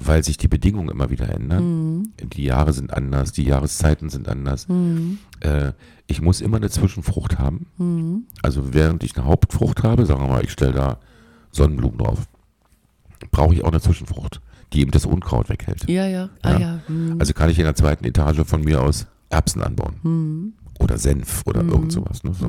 weil 0.00 0.22
sich 0.24 0.36
die 0.36 0.48
Bedingungen 0.48 0.88
immer 0.90 1.10
wieder 1.10 1.28
ändern. 1.28 1.96
Mhm. 1.98 2.12
Die 2.32 2.44
Jahre 2.44 2.72
sind 2.72 2.92
anders, 2.92 3.32
die 3.32 3.42
Jahreszeiten 3.44 4.10
sind 4.10 4.28
anders. 4.28 4.68
Mhm. 4.68 5.18
Äh, 5.40 5.72
ich 6.06 6.22
muss 6.22 6.40
immer 6.40 6.56
eine 6.58 6.70
Zwischenfrucht 6.70 7.38
haben. 7.38 7.66
Mhm. 7.78 8.24
Also 8.42 8.72
während 8.74 9.02
ich 9.04 9.16
eine 9.16 9.26
Hauptfrucht 9.26 9.82
habe, 9.82 10.06
sagen 10.06 10.20
wir 10.22 10.28
mal, 10.28 10.44
ich 10.44 10.52
stelle 10.52 10.72
da 10.72 10.98
Sonnenblumen 11.50 11.98
drauf, 11.98 12.28
brauche 13.30 13.54
ich 13.54 13.64
auch 13.64 13.70
eine 13.72 13.80
Zwischenfrucht, 13.80 14.40
die 14.72 14.80
eben 14.80 14.90
das 14.90 15.04
Unkraut 15.04 15.48
weghält. 15.48 15.88
Ja, 15.88 16.06
ja. 16.06 16.28
Ah, 16.42 16.52
Ja. 16.52 16.58
ja. 16.58 16.80
Mhm. 16.88 17.16
Also 17.18 17.32
kann 17.34 17.50
ich 17.50 17.58
in 17.58 17.64
der 17.64 17.74
zweiten 17.74 18.04
Etage 18.04 18.40
von 18.46 18.62
mir 18.62 18.80
aus 18.82 19.06
Erbsen 19.30 19.62
anbauen 19.62 19.96
Mhm. 20.02 20.52
oder 20.78 20.96
Senf 20.98 21.42
oder 21.46 21.62
Mhm. 21.62 21.70
irgend 21.70 21.92
sowas. 21.92 22.22
Ne? 22.24 22.32
So. 22.34 22.48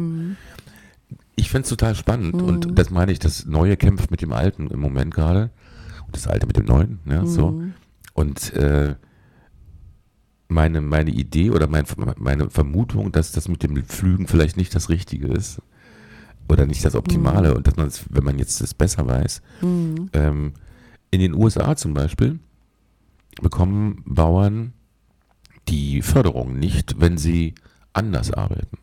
Ich 1.35 1.49
finde 1.49 1.63
es 1.63 1.69
total 1.69 1.95
spannend 1.95 2.41
und 2.41 2.77
das 2.77 2.89
meine 2.89 3.11
ich, 3.11 3.19
das 3.19 3.45
Neue 3.45 3.77
kämpft 3.77 4.11
mit 4.11 4.21
dem 4.21 4.33
Alten 4.33 4.67
im 4.67 4.79
Moment 4.79 5.13
gerade 5.13 5.49
das 6.11 6.27
Alte 6.27 6.47
mit 6.47 6.57
dem 6.57 6.65
Neuen. 6.65 6.99
Ja, 7.05 7.25
so. 7.25 7.51
Mhm. 7.51 7.73
Und 8.13 8.53
äh, 8.53 8.95
meine, 10.47 10.81
meine 10.81 11.11
Idee 11.11 11.51
oder 11.51 11.67
mein, 11.67 11.85
meine 12.17 12.49
Vermutung, 12.49 13.11
dass 13.11 13.31
das 13.31 13.47
mit 13.47 13.61
dem 13.63 13.83
Flügen 13.85 14.27
vielleicht 14.27 14.57
nicht 14.57 14.73
das 14.73 14.89
Richtige 14.89 15.27
ist 15.27 15.61
oder 16.49 16.65
nicht 16.65 16.83
das 16.83 16.95
Optimale 16.95 17.53
und 17.53 17.67
dass 17.67 17.75
man 17.77 17.87
es, 17.87 18.05
wenn 18.09 18.23
man 18.23 18.39
jetzt 18.39 18.59
das 18.61 18.73
besser 18.73 19.05
weiß, 19.07 19.41
Mhm. 19.61 20.09
ähm, 20.13 20.53
in 21.11 21.19
den 21.21 21.33
USA 21.33 21.75
zum 21.75 21.93
Beispiel 21.93 22.39
bekommen 23.41 24.01
Bauern 24.05 24.73
die 25.67 26.01
Förderung 26.01 26.57
nicht, 26.57 26.99
wenn 26.99 27.17
sie 27.17 27.53
anders 27.93 28.31
arbeiten. 28.33 28.77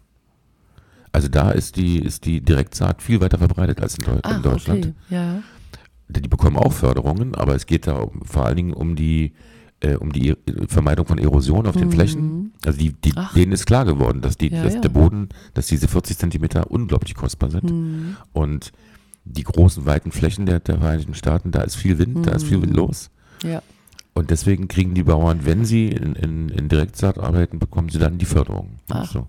Also 1.12 1.28
da 1.28 1.50
ist 1.50 1.76
die, 1.76 1.98
ist 1.98 2.26
die 2.26 2.40
Direktsaat 2.40 3.02
viel 3.02 3.20
weiter 3.20 3.38
verbreitet 3.38 3.80
als 3.80 3.96
in, 3.98 4.04
Deu 4.04 4.18
Ach, 4.22 4.36
in 4.36 4.42
Deutschland. 4.42 4.86
okay. 4.86 4.94
Ja. 5.10 5.42
Die 6.08 6.28
bekommen 6.28 6.56
auch 6.56 6.72
Förderungen, 6.72 7.34
aber 7.34 7.54
es 7.54 7.66
geht 7.66 7.86
da 7.86 8.06
vor 8.24 8.46
allen 8.46 8.56
Dingen 8.56 8.72
um 8.74 8.94
die, 8.96 9.32
äh, 9.80 9.96
um 9.96 10.12
die 10.12 10.28
E- 10.30 10.36
Vermeidung 10.68 11.04
von 11.06 11.18
Erosion 11.18 11.66
auf 11.66 11.76
den 11.76 11.88
Mhm. 11.88 11.92
Flächen. 11.92 12.52
Also 12.64 12.78
die, 12.78 12.92
die, 12.92 13.12
Ach. 13.16 13.34
denen 13.34 13.52
ist 13.52 13.66
klar 13.66 13.84
geworden, 13.84 14.20
dass, 14.22 14.36
die, 14.36 14.50
Ja, 14.52 14.62
dass 14.62 14.74
ja. 14.74 14.80
der 14.80 14.88
Boden, 14.90 15.28
dass 15.54 15.66
diese 15.66 15.88
40 15.88 16.16
Zentimeter 16.18 16.70
unglaublich 16.70 17.14
kostbar 17.14 17.50
sind. 17.50 17.70
Mhm. 17.70 18.16
Und 18.32 18.72
die 19.24 19.42
großen, 19.42 19.84
weiten 19.84 20.12
Flächen 20.12 20.46
der, 20.46 20.60
der 20.60 20.78
Vereinigten 20.78 21.14
Staaten, 21.14 21.50
da 21.50 21.62
ist 21.62 21.74
viel 21.74 21.98
Wind, 21.98 22.26
da 22.26 22.30
ist 22.32 22.44
viel 22.44 22.58
Mhm. 22.58 22.72
los. 22.72 23.10
Ja. 23.42 23.60
Und 24.14 24.30
deswegen 24.30 24.68
kriegen 24.68 24.94
die 24.94 25.02
Bauern, 25.02 25.40
wenn 25.44 25.64
sie 25.64 25.88
in, 25.88 26.14
in, 26.14 26.48
in 26.50 26.68
Direktsaat 26.68 27.18
arbeiten, 27.18 27.58
bekommen 27.58 27.88
sie 27.88 27.98
dann 27.98 28.16
die 28.18 28.24
Förderung. 28.24 28.76
Ach. 28.88 29.10
So. 29.10 29.26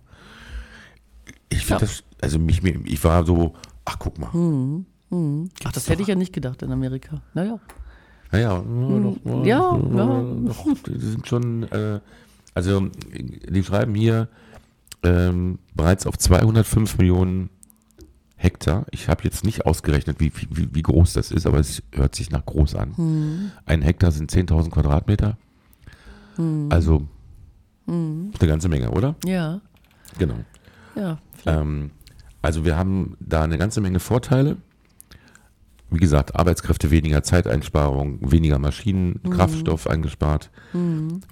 Ich 1.49 1.62
Ja. 1.68 1.78
finde 1.80 1.86
das, 1.88 2.04
also 2.22 2.40
mich, 2.40 2.64
ich 2.64 3.04
war 3.04 3.26
so, 3.26 3.54
ach 3.84 3.98
guck 3.99 4.18
mal, 4.20 4.30
Mhm. 4.32 4.86
Mhm. 5.09 5.49
Ach, 5.63 5.71
das 5.71 5.89
hätte 5.89 6.01
ich 6.01 6.07
ja 6.07 6.15
nicht 6.15 6.34
gedacht 6.34 6.61
in 6.61 6.71
Amerika. 6.71 7.21
Naja. 7.34 7.59
naja, 8.31 8.63
ja, 8.63 8.99
doch, 9.23 9.45
ja, 9.45 9.77
ja. 9.77 10.23
doch, 10.45 10.65
die 10.85 10.99
sind 10.99 11.27
schon, 11.27 11.63
äh, 11.71 11.99
also 12.53 12.89
die 13.49 13.63
schreiben 13.63 13.95
hier 13.95 14.27
ähm, 15.03 15.59
bereits 15.75 16.05
auf 16.07 16.17
205 16.17 16.97
Millionen 16.97 17.49
Hektar. 18.35 18.85
Ich 18.91 19.07
habe 19.09 19.23
jetzt 19.23 19.43
nicht 19.43 19.65
ausgerechnet, 19.65 20.19
wie, 20.19 20.31
wie, 20.51 20.67
wie 20.73 20.81
groß 20.81 21.13
das 21.13 21.31
ist, 21.31 21.47
aber 21.47 21.59
es 21.59 21.81
hört 21.91 22.15
sich 22.15 22.29
nach 22.29 22.45
groß 22.45 22.75
an. 22.75 22.95
Hm. 22.97 23.51
Ein 23.65 23.81
Hektar 23.81 24.11
sind 24.11 24.31
10.000 24.31 24.69
Quadratmeter. 24.69 25.38
Hm. 26.35 26.67
Also 26.69 27.07
eine 27.88 28.31
ganze 28.39 28.67
Menge, 28.67 28.91
oder? 28.91 29.15
Ja, 29.25 29.61
Genau. 30.17 30.35
ja. 30.95 31.17
Ähm, 31.45 31.91
also 32.41 32.65
wir 32.65 32.77
haben 32.77 33.15
da 33.19 33.43
eine 33.43 33.57
ganze 33.57 33.81
Menge 33.81 33.99
Vorteile. 33.99 34.57
Wie 35.89 35.99
gesagt, 35.99 36.35
Arbeitskräfte 36.35 36.91
weniger, 36.91 37.23
Zeiteinsparung, 37.23 38.19
weniger 38.31 38.59
Maschinen, 38.59 39.22
Kraftstoff 39.30 39.88
eingespart, 39.88 40.49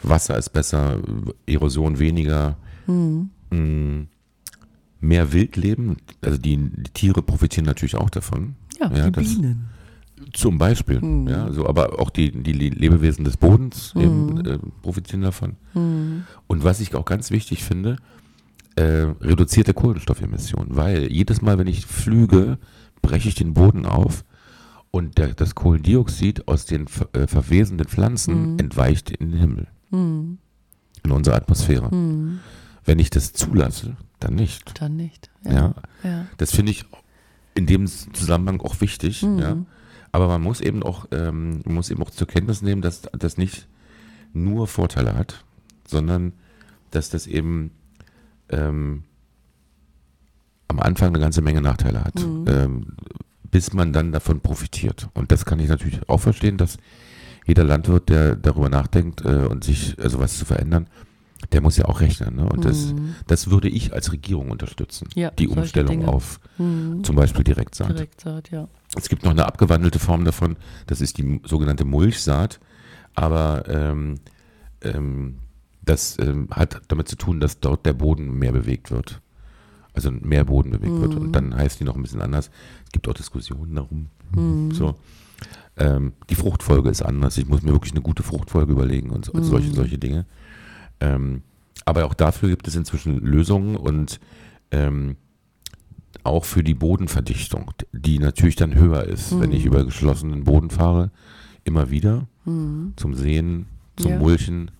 Wasser 0.02 0.38
ist 0.38 0.49
besser, 0.49 0.99
Erosion 1.45 1.99
weniger, 1.99 2.57
Mm, 3.52 4.03
mehr 5.02 5.34
Wildleben, 5.34 5.98
also 6.22 6.38
die, 6.38 6.57
die 6.57 6.91
Tiere 6.94 7.22
profitieren 7.22 7.65
natürlich 7.65 7.95
auch 7.95 8.10
davon. 8.10 8.56
ja, 8.80 8.91
ja, 8.91 9.10
die 9.10 9.19
Bienen. 9.22 9.65
Zum 10.34 10.57
Beispiel, 10.57 11.02
ja, 11.27 11.52
so, 11.52 11.68
aber 11.68 11.99
auch 11.99 12.10
die, 12.10 12.32
die 12.32 12.53
Le- 12.53 12.69
Lebewesen 12.69 13.26
des 13.26 13.38
Bodens 13.38 13.94
eben, 13.98 14.45
äh, 14.45 14.57
profitieren 14.82 15.22
davon. 15.22 15.57
Und 15.73 16.64
was 16.64 16.80
ich 16.80 16.95
auch 16.95 17.06
ganz 17.06 17.32
wichtig 17.32 17.64
finde, 17.64 17.98
äh, 18.77 19.07
reduzierte 19.22 19.73
Kohlenstoffemissionen, 19.73 20.76
weil 20.76 21.11
jedes 21.11 21.41
Mal, 21.41 21.57
wenn 21.60 21.68
ich 21.68 21.86
flüge, 21.86 22.57
breche 23.02 23.27
ich 23.30 23.36
den 23.36 23.53
Boden 23.53 23.86
auf 23.86 24.23
und 24.96 25.18
der, 25.18 25.34
das 25.34 25.56
Kohlendioxid 25.56 26.48
aus 26.48 26.66
den 26.66 26.86
äh, 27.12 27.28
verwesenden 27.28 27.86
Pflanzen 27.86 28.58
entweicht 28.58 29.12
in 29.12 29.32
den 29.32 29.40
Himmel, 29.42 29.68
in 29.92 30.38
unsere 31.12 31.36
Atmosphäre. 31.36 31.90
Wenn 32.86 33.00
ich 33.00 33.10
das 33.10 33.34
zulasse, 33.34 33.98
dann 34.22 34.36
nicht. 34.36 34.80
Dann 34.80 34.96
nicht. 34.96 35.30
Ja. 35.44 35.52
Ja. 35.54 35.76
ja. 36.04 36.26
Das 36.38 36.52
finde 36.52 36.72
ich 36.72 36.86
in 37.56 37.66
dem 37.66 37.88
Zusammenhang 37.88 38.62
auch 38.62 38.80
wichtig. 38.80 39.22
Mhm. 39.24 39.40
Ja. 39.40 39.58
Aber 40.14 40.30
man 40.30 40.42
muss 40.42 40.62
eben 40.62 40.82
auch, 40.82 41.08
ähm, 41.12 41.62
muss 41.66 41.90
eben 41.90 42.02
auch 42.02 42.10
zur 42.10 42.28
Kenntnis 42.28 42.62
nehmen, 42.62 42.82
dass 42.82 43.02
das 43.12 43.38
nicht 43.38 43.68
nur 44.32 44.66
Vorteile 44.66 45.16
hat, 45.18 45.44
sondern 45.86 46.32
dass 46.92 47.10
das 47.10 47.28
eben 47.28 47.72
ähm, 48.48 49.04
am 50.70 50.80
Anfang 50.80 51.10
eine 51.10 51.20
ganze 51.20 51.42
Menge 51.42 51.62
Nachteile 51.62 52.02
hat, 52.02 52.16
Mhm. 52.16 52.46
ähm, 52.48 52.86
bis 53.56 53.72
man 53.72 53.94
dann 53.94 54.11
davon 54.11 54.41
profitiert. 54.41 55.07
Und 55.14 55.32
das 55.32 55.45
kann 55.45 55.60
ich 55.60 55.69
natürlich 55.69 56.10
auch 56.10 56.19
verstehen, 56.19 56.57
dass 56.57 56.76
jeder 57.45 57.64
Landwirt, 57.64 58.10
der 58.10 58.36
darüber 58.36 58.68
nachdenkt 58.68 59.23
äh, 59.23 59.45
und 59.49 59.64
sich, 59.64 59.95
also 59.98 60.19
was 60.19 60.38
zu 60.38 60.44
verändern, 60.44 60.90
der 61.53 61.61
muss 61.61 61.77
ja 61.77 61.86
auch 61.86 62.02
rechnen. 62.02 62.36
Ne? 62.36 62.49
Und 62.49 62.65
das, 62.65 62.94
das 63.27 63.49
würde 63.49 63.69
ich 63.69 63.94
als 63.94 64.11
Regierung 64.11 64.52
unterstützen. 64.52 65.07
Mhm. 65.15 65.22
Ja, 65.22 65.32
die 65.32 65.48
Umstellung 65.48 65.99
Dinge. 65.99 66.10
auf 66.10 66.41
Mhm. 66.57 67.06
zum 67.06 67.15
Beispiel 67.15 67.45
Direktsaat. 67.45 67.91
Direktsaat, 67.91 68.52
ja. 68.52 68.68
Es 68.98 69.07
gibt 69.07 69.23
noch 69.23 69.32
eine 69.32 69.45
abgewandelte 69.45 69.99
Form 69.99 70.26
davon, 70.26 70.57
das 70.88 70.99
ist 70.99 71.18
die 71.18 71.40
sogenannte 71.45 71.86
Mulchsaat, 71.86 72.60
aber 73.14 73.64
ähm, 73.69 74.15
ähm, 74.82 75.36
das 75.82 76.19
ähm, 76.19 76.49
hat 76.52 76.82
damit 76.90 77.07
zu 77.07 77.15
tun, 77.15 77.40
dass 77.40 77.61
dort 77.61 77.86
der 77.86 77.94
Boden 77.94 78.38
mehr 78.38 78.52
bewegt 78.52 78.91
wird. 78.91 79.22
Also 79.94 80.11
mehr 80.11 80.44
Boden 80.44 80.72
bewegt 80.72 80.99
wird. 80.99 81.15
Und 81.15 81.32
dann 81.32 81.56
heißt 81.56 81.80
die 81.80 81.86
noch 81.86 81.95
ein 81.95 82.02
bisschen 82.02 82.22
anders. 82.22 82.52
Es 82.96 83.02
gibt 83.02 83.10
auch 83.10 83.14
Diskussionen 83.14 83.76
darum. 83.76 84.08
So. 84.72 84.96
Ähm, 85.76 86.14
die 86.30 86.36
Fruchtfolge 86.36 86.90
ist 86.90 87.02
anders. 87.02 87.38
Ich 87.38 87.46
muss 87.46 87.62
mir 87.62 87.74
wirklich 87.74 87.92
eine 87.92 88.02
gute 88.02 88.24
Fruchtfolge 88.24 88.72
überlegen 88.72 89.10
und, 89.10 89.26
so- 89.26 89.34
und 89.34 89.44
solche, 89.44 89.74
solche 89.74 89.98
Dinge. 89.98 90.26
Ähm, 91.02 91.42
aber 91.84 92.06
auch 92.06 92.14
dafür 92.14 92.48
gibt 92.48 92.66
es 92.70 92.76
inzwischen 92.78 93.18
Lösungen 93.20 93.76
und 93.76 94.22
ähm, 94.72 95.18
auch 96.24 96.46
für 96.46 96.64
die 96.64 96.74
Bodenverdichtung, 96.74 97.72
die 97.92 98.18
natürlich 98.20 98.56
dann 98.56 98.76
höher 98.76 99.04
ist, 99.04 99.38
wenn 99.42 99.52
ich 99.52 99.66
über 99.66 99.84
geschlossenen 99.84 100.46
Boden 100.46 100.70
fahre, 100.70 101.12
immer 101.66 101.90
wieder 101.90 102.28
zum 102.46 103.14
Sehen, 103.14 103.66
zum 103.98 104.12
Ja. 104.12 104.20
Mulchen, 104.20 104.72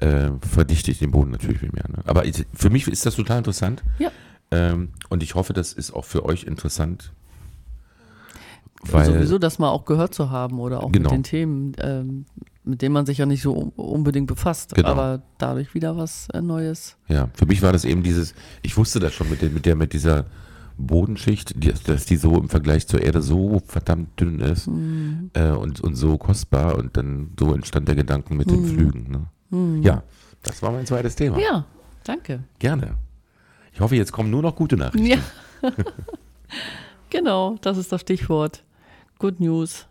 äh, 0.00 0.30
verdichte 0.40 0.90
ich 0.90 0.98
den 0.98 1.12
Boden 1.12 1.30
natürlich 1.30 1.60
viel 1.60 1.70
mehr. 1.72 1.88
Ne? 1.88 2.02
Aber 2.04 2.24
ich, 2.26 2.44
für 2.52 2.70
mich 2.70 2.88
ist 2.88 3.06
das 3.06 3.14
total 3.14 3.38
interessant 3.38 3.84
Ja. 4.00 4.10
ähm, 4.50 4.88
und 5.08 5.22
ich 5.22 5.36
hoffe, 5.36 5.52
das 5.52 5.72
ist 5.72 5.92
auch 5.92 6.04
für 6.04 6.24
euch 6.24 6.42
interessant. 6.42 7.12
Weil, 8.90 9.06
Sowieso 9.06 9.38
das 9.38 9.58
mal 9.58 9.70
auch 9.70 9.84
gehört 9.84 10.14
zu 10.14 10.30
haben 10.30 10.58
oder 10.60 10.82
auch 10.82 10.92
Genau. 10.92 11.10
mit 11.10 11.18
den 11.18 11.22
Themen, 11.22 11.72
ähm, 11.78 12.26
mit 12.64 12.82
denen 12.82 12.92
man 12.92 13.06
sich 13.06 13.18
ja 13.18 13.26
nicht 13.26 13.42
so 13.42 13.54
un- 13.56 13.72
unbedingt 13.76 14.26
befasst, 14.26 14.74
Genau. 14.74 14.88
aber 14.88 15.22
dadurch 15.38 15.74
wieder 15.74 15.96
was 15.96 16.28
äh, 16.32 16.40
Neues. 16.40 16.96
Ja, 17.08 17.28
für 17.34 17.46
mich 17.46 17.62
war 17.62 17.72
das 17.72 17.84
eben 17.84 18.02
dieses, 18.02 18.34
ich 18.62 18.76
wusste 18.76 19.00
das 19.00 19.12
schon 19.14 19.28
mit, 19.30 19.42
der, 19.42 19.50
mit, 19.50 19.66
der, 19.66 19.76
mit 19.76 19.92
dieser 19.92 20.26
Bodenschicht, 20.76 21.62
die, 21.62 21.72
dass 21.86 22.04
die 22.06 22.16
so 22.16 22.36
im 22.36 22.48
Vergleich 22.48 22.86
zur 22.88 23.00
Erde 23.00 23.22
so 23.22 23.62
verdammt 23.66 24.18
dünn 24.20 24.40
ist 24.40 24.68
äh, 25.34 25.50
und, 25.50 25.80
und 25.80 25.94
so 25.94 26.18
kostbar 26.18 26.76
und 26.76 26.96
dann 26.96 27.30
so 27.38 27.54
entstand 27.54 27.86
der 27.88 27.94
Gedanken 27.94 28.36
mit 28.36 28.50
den 28.50 28.64
Flügen. 28.64 29.28
Ne? 29.50 29.82
Ja, 29.82 30.02
das 30.42 30.62
war 30.62 30.72
mein 30.72 30.84
zweites 30.84 31.14
Thema. 31.14 31.38
Ja, 31.38 31.64
danke. 32.02 32.40
Gerne. 32.58 32.94
Ich 33.72 33.80
hoffe, 33.80 33.94
jetzt 33.96 34.10
kommen 34.12 34.30
nur 34.30 34.42
noch 34.42 34.56
gute 34.56 34.76
Nachrichten. 34.76 35.06
Ja. 35.06 35.18
genau, 37.10 37.56
das 37.60 37.78
ist 37.78 37.92
das 37.92 38.00
Stichwort. 38.00 38.62
Good 39.24 39.40
News. 39.40 39.86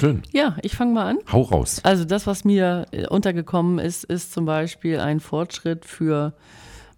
Schön. 0.00 0.22
Ja, 0.32 0.56
ich 0.62 0.74
fange 0.74 0.92
mal 0.92 1.06
an. 1.06 1.18
Hau 1.30 1.42
raus. 1.42 1.78
Also 1.84 2.04
das, 2.04 2.26
was 2.26 2.44
mir 2.44 2.84
äh, 2.90 3.06
untergekommen 3.06 3.78
ist, 3.78 4.02
ist 4.02 4.32
zum 4.32 4.44
Beispiel 4.44 4.98
ein 4.98 5.20
Fortschritt 5.20 5.84
für 5.84 6.34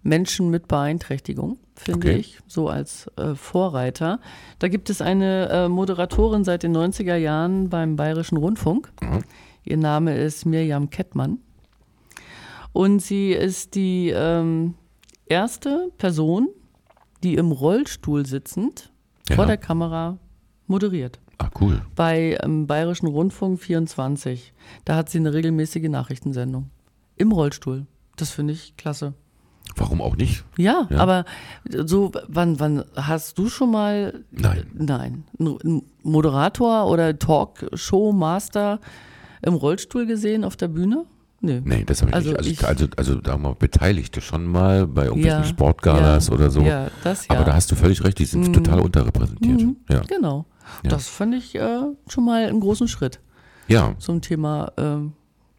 Menschen 0.01 0.49
mit 0.49 0.67
Beeinträchtigung, 0.67 1.59
finde 1.75 2.07
Okay. 2.07 2.17
ich, 2.17 2.39
so 2.47 2.69
als 2.69 3.05
äh, 3.17 3.35
Vorreiter. 3.35 4.19
Da 4.57 4.67
gibt 4.67 4.89
es 4.89 4.99
eine 4.99 5.47
äh, 5.49 5.67
Moderatorin 5.69 6.43
seit 6.43 6.63
den 6.63 6.75
90er 6.75 7.17
Jahren 7.17 7.69
beim 7.69 7.97
Bayerischen 7.97 8.37
Rundfunk. 8.37 8.91
Mhm. 8.99 9.19
Ihr 9.63 9.77
Name 9.77 10.17
ist 10.17 10.47
Mirjam 10.47 10.89
Kettmann. 10.89 11.37
Und 12.71 12.99
sie 12.99 13.31
ist 13.31 13.75
die 13.75 14.09
ähm, 14.09 14.73
erste 15.27 15.91
Person, 15.99 16.47
die 17.21 17.35
im 17.35 17.51
Rollstuhl 17.51 18.25
sitzend 18.25 18.91
Ja. 19.29 19.35
vor 19.35 19.45
der 19.45 19.57
Kamera 19.57 20.17
moderiert 20.65 21.19
Ah, 21.39 21.49
cool. 21.59 21.81
bei 21.95 22.37
ähm, 22.43 22.67
Bayerischen 22.67 23.07
Rundfunk 23.07 23.59
24. 23.59 24.53
Da 24.85 24.95
hat 24.95 25.09
sie 25.09 25.17
eine 25.17 25.33
regelmäßige 25.33 25.89
Nachrichtensendung. 25.89 26.69
Im 27.15 27.31
Rollstuhl. 27.31 27.85
Das 28.15 28.29
finde 28.31 28.53
ich 28.53 28.75
klasse. 28.77 29.13
Warum 29.75 30.01
auch 30.01 30.15
nicht? 30.17 30.43
Ja, 30.57 30.87
Ja. 30.91 30.99
aber 30.99 31.25
so, 31.69 32.11
wann, 32.27 32.59
wann 32.59 32.83
hast 32.95 33.37
du 33.39 33.47
schon 33.49 33.71
mal. 33.71 34.23
Nein. 34.31 34.65
Nein. 34.73 35.23
Ein 35.39 35.81
Moderator 36.03 36.87
oder 36.87 37.17
Talkshow-Master 37.17 38.79
im 39.41 39.53
Rollstuhl 39.55 40.05
gesehen 40.05 40.43
auf 40.43 40.55
der 40.55 40.67
Bühne? 40.67 41.05
Nö. 41.41 41.59
Nee, 41.65 41.83
das 41.85 42.01
habe 42.01 42.11
ich 42.11 42.15
Also 42.15 42.29
nicht. 42.29 42.37
Also, 42.39 42.49
ich- 42.51 42.67
also, 42.67 42.87
also 42.95 43.15
da 43.21 43.37
mal 43.37 43.53
Beteiligte 43.55 44.21
schon 44.21 44.45
mal 44.45 44.87
bei 44.87 45.05
irgendwelchen 45.05 45.41
Ja, 45.41 45.45
Sportgalas 45.47 46.27
ja, 46.27 46.33
oder 46.33 46.49
so. 46.49 46.61
Ja, 46.61 46.87
das 47.03 47.27
ja. 47.27 47.35
Aber 47.35 47.43
da 47.43 47.53
hast 47.53 47.69
du 47.71 47.75
völlig 47.75 48.01
recht, 48.03 48.17
die 48.19 48.25
sind 48.25 48.53
total 48.53 48.79
unterrepräsentiert. 48.79 49.61
Ja. 49.89 49.99
Genau. 50.01 50.45
Ja. 50.83 50.89
Das 50.89 51.07
fand 51.07 51.35
ich 51.35 51.55
äh, 51.55 51.81
schon 52.07 52.25
mal 52.25 52.45
einen 52.45 52.59
großen 52.59 52.87
Schritt 52.87 53.19
ja, 53.67 53.95
zum 53.99 54.21
Thema 54.21 54.71
ähm, 54.77 55.13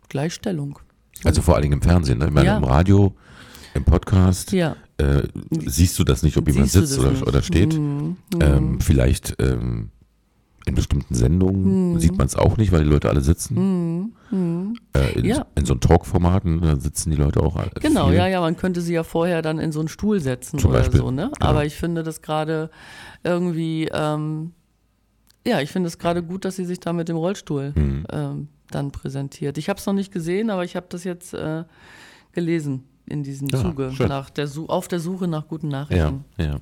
Gleichstellung. 0.09 0.78
also 1.24 1.43
vor 1.43 1.55
allen 1.55 1.62
Dingen 1.62 1.74
im 1.74 1.82
Fernsehen. 1.82 2.18
Ne? 2.18 2.26
Ich 2.26 2.32
meine, 2.32 2.47
Ja. 2.47 2.56
im 2.59 2.64
Radio, 2.64 3.14
im 3.74 3.85
Podcast 3.85 4.52
Ja. 4.52 4.76
äh, 4.98 5.22
siehst 5.66 5.98
du 5.98 6.05
das 6.05 6.22
nicht, 6.22 6.36
ob 6.36 6.47
jemand 6.48 6.70
Siehst 6.70 6.89
sitzt 6.89 6.98
oder, 7.01 7.26
oder 7.26 7.43
steht. 7.43 7.74
Mhm. 7.78 8.16
Ähm, 8.40 8.81
vielleicht 8.81 9.35
ähm, 9.40 9.90
in 10.66 10.74
bestimmten 10.74 11.14
Sendungen 11.14 11.93
Mhm. 11.94 11.98
sieht 12.01 12.16
man 12.16 12.26
es 12.26 12.36
auch 12.36 12.56
nicht, 12.56 12.72
weil 12.72 12.85
die 12.85 12.89
Leute 12.90 13.09
alle 13.10 13.20
sitzen. 13.20 14.14
Äh, 14.97 15.18
in, 15.18 15.24
Ja. 15.24 15.47
in 15.56 15.64
so 15.66 15.74
einem 15.74 15.81
Talk-Formaten, 15.81 16.60
da 16.62 16.76
sitzen 16.81 17.10
die 17.10 17.16
Leute 17.16 17.40
auch 17.40 17.56
alle. 17.56 17.70
Genau, 17.81 18.06
viel. 18.09 18.16
ja, 18.16 18.26
ja, 18.28 18.40
man 18.40 18.56
könnte 18.56 18.81
sie 18.81 18.94
ja 18.94 19.02
vorher 19.02 19.43
dann 19.43 19.59
in 19.59 19.72
so 19.72 19.81
einen 19.81 19.89
Stuhl 19.89 20.20
setzen 20.20 20.59
Zum 20.59 20.70
oder 20.70 20.78
Beispiel, 20.81 21.01
so, 21.01 21.10
ne? 21.10 21.31
Aber 21.40 21.64
ich 21.66 21.74
finde 21.74 22.02
das 22.02 22.22
gerade 22.22 22.70
irgendwie, 23.22 23.89
ähm, 23.93 24.52
ja, 25.47 25.61
ich 25.61 25.71
finde 25.71 25.89
es 25.89 25.99
gerade 25.99 26.23
gut, 26.23 26.45
dass 26.45 26.57
sie 26.57 26.65
sich 26.65 26.81
da 26.81 26.93
mit 26.93 27.09
dem 27.09 27.16
Rollstuhl 27.16 27.73
Mhm. 27.77 28.07
ähm, 28.11 28.49
dann 28.71 28.91
präsentiert. 28.91 29.59
Ich 29.59 29.69
habe 29.69 29.79
es 29.79 29.87
noch 29.87 29.93
nicht 29.95 30.12
gesehen, 30.12 30.51
aber 30.51 30.65
ich 30.65 30.75
habe 30.77 30.87
das 30.89 31.05
jetzt 31.05 31.35
äh, 31.35 31.65
gelesen 32.33 32.85
in 33.07 33.23
diesem 33.23 33.49
Ja, 33.49 33.61
Zuge, 33.61 33.93
schön. 33.93 34.09
nach 34.09 34.31
der 34.31 34.47
Su 34.47 34.66
auf 34.66 34.89
der 34.89 35.01
Suche 35.01 35.29
nach 35.29 35.47
guten 35.49 35.71
Ja, 35.71 35.79
Nachrichten. 35.81 36.25
ja. 36.39 36.57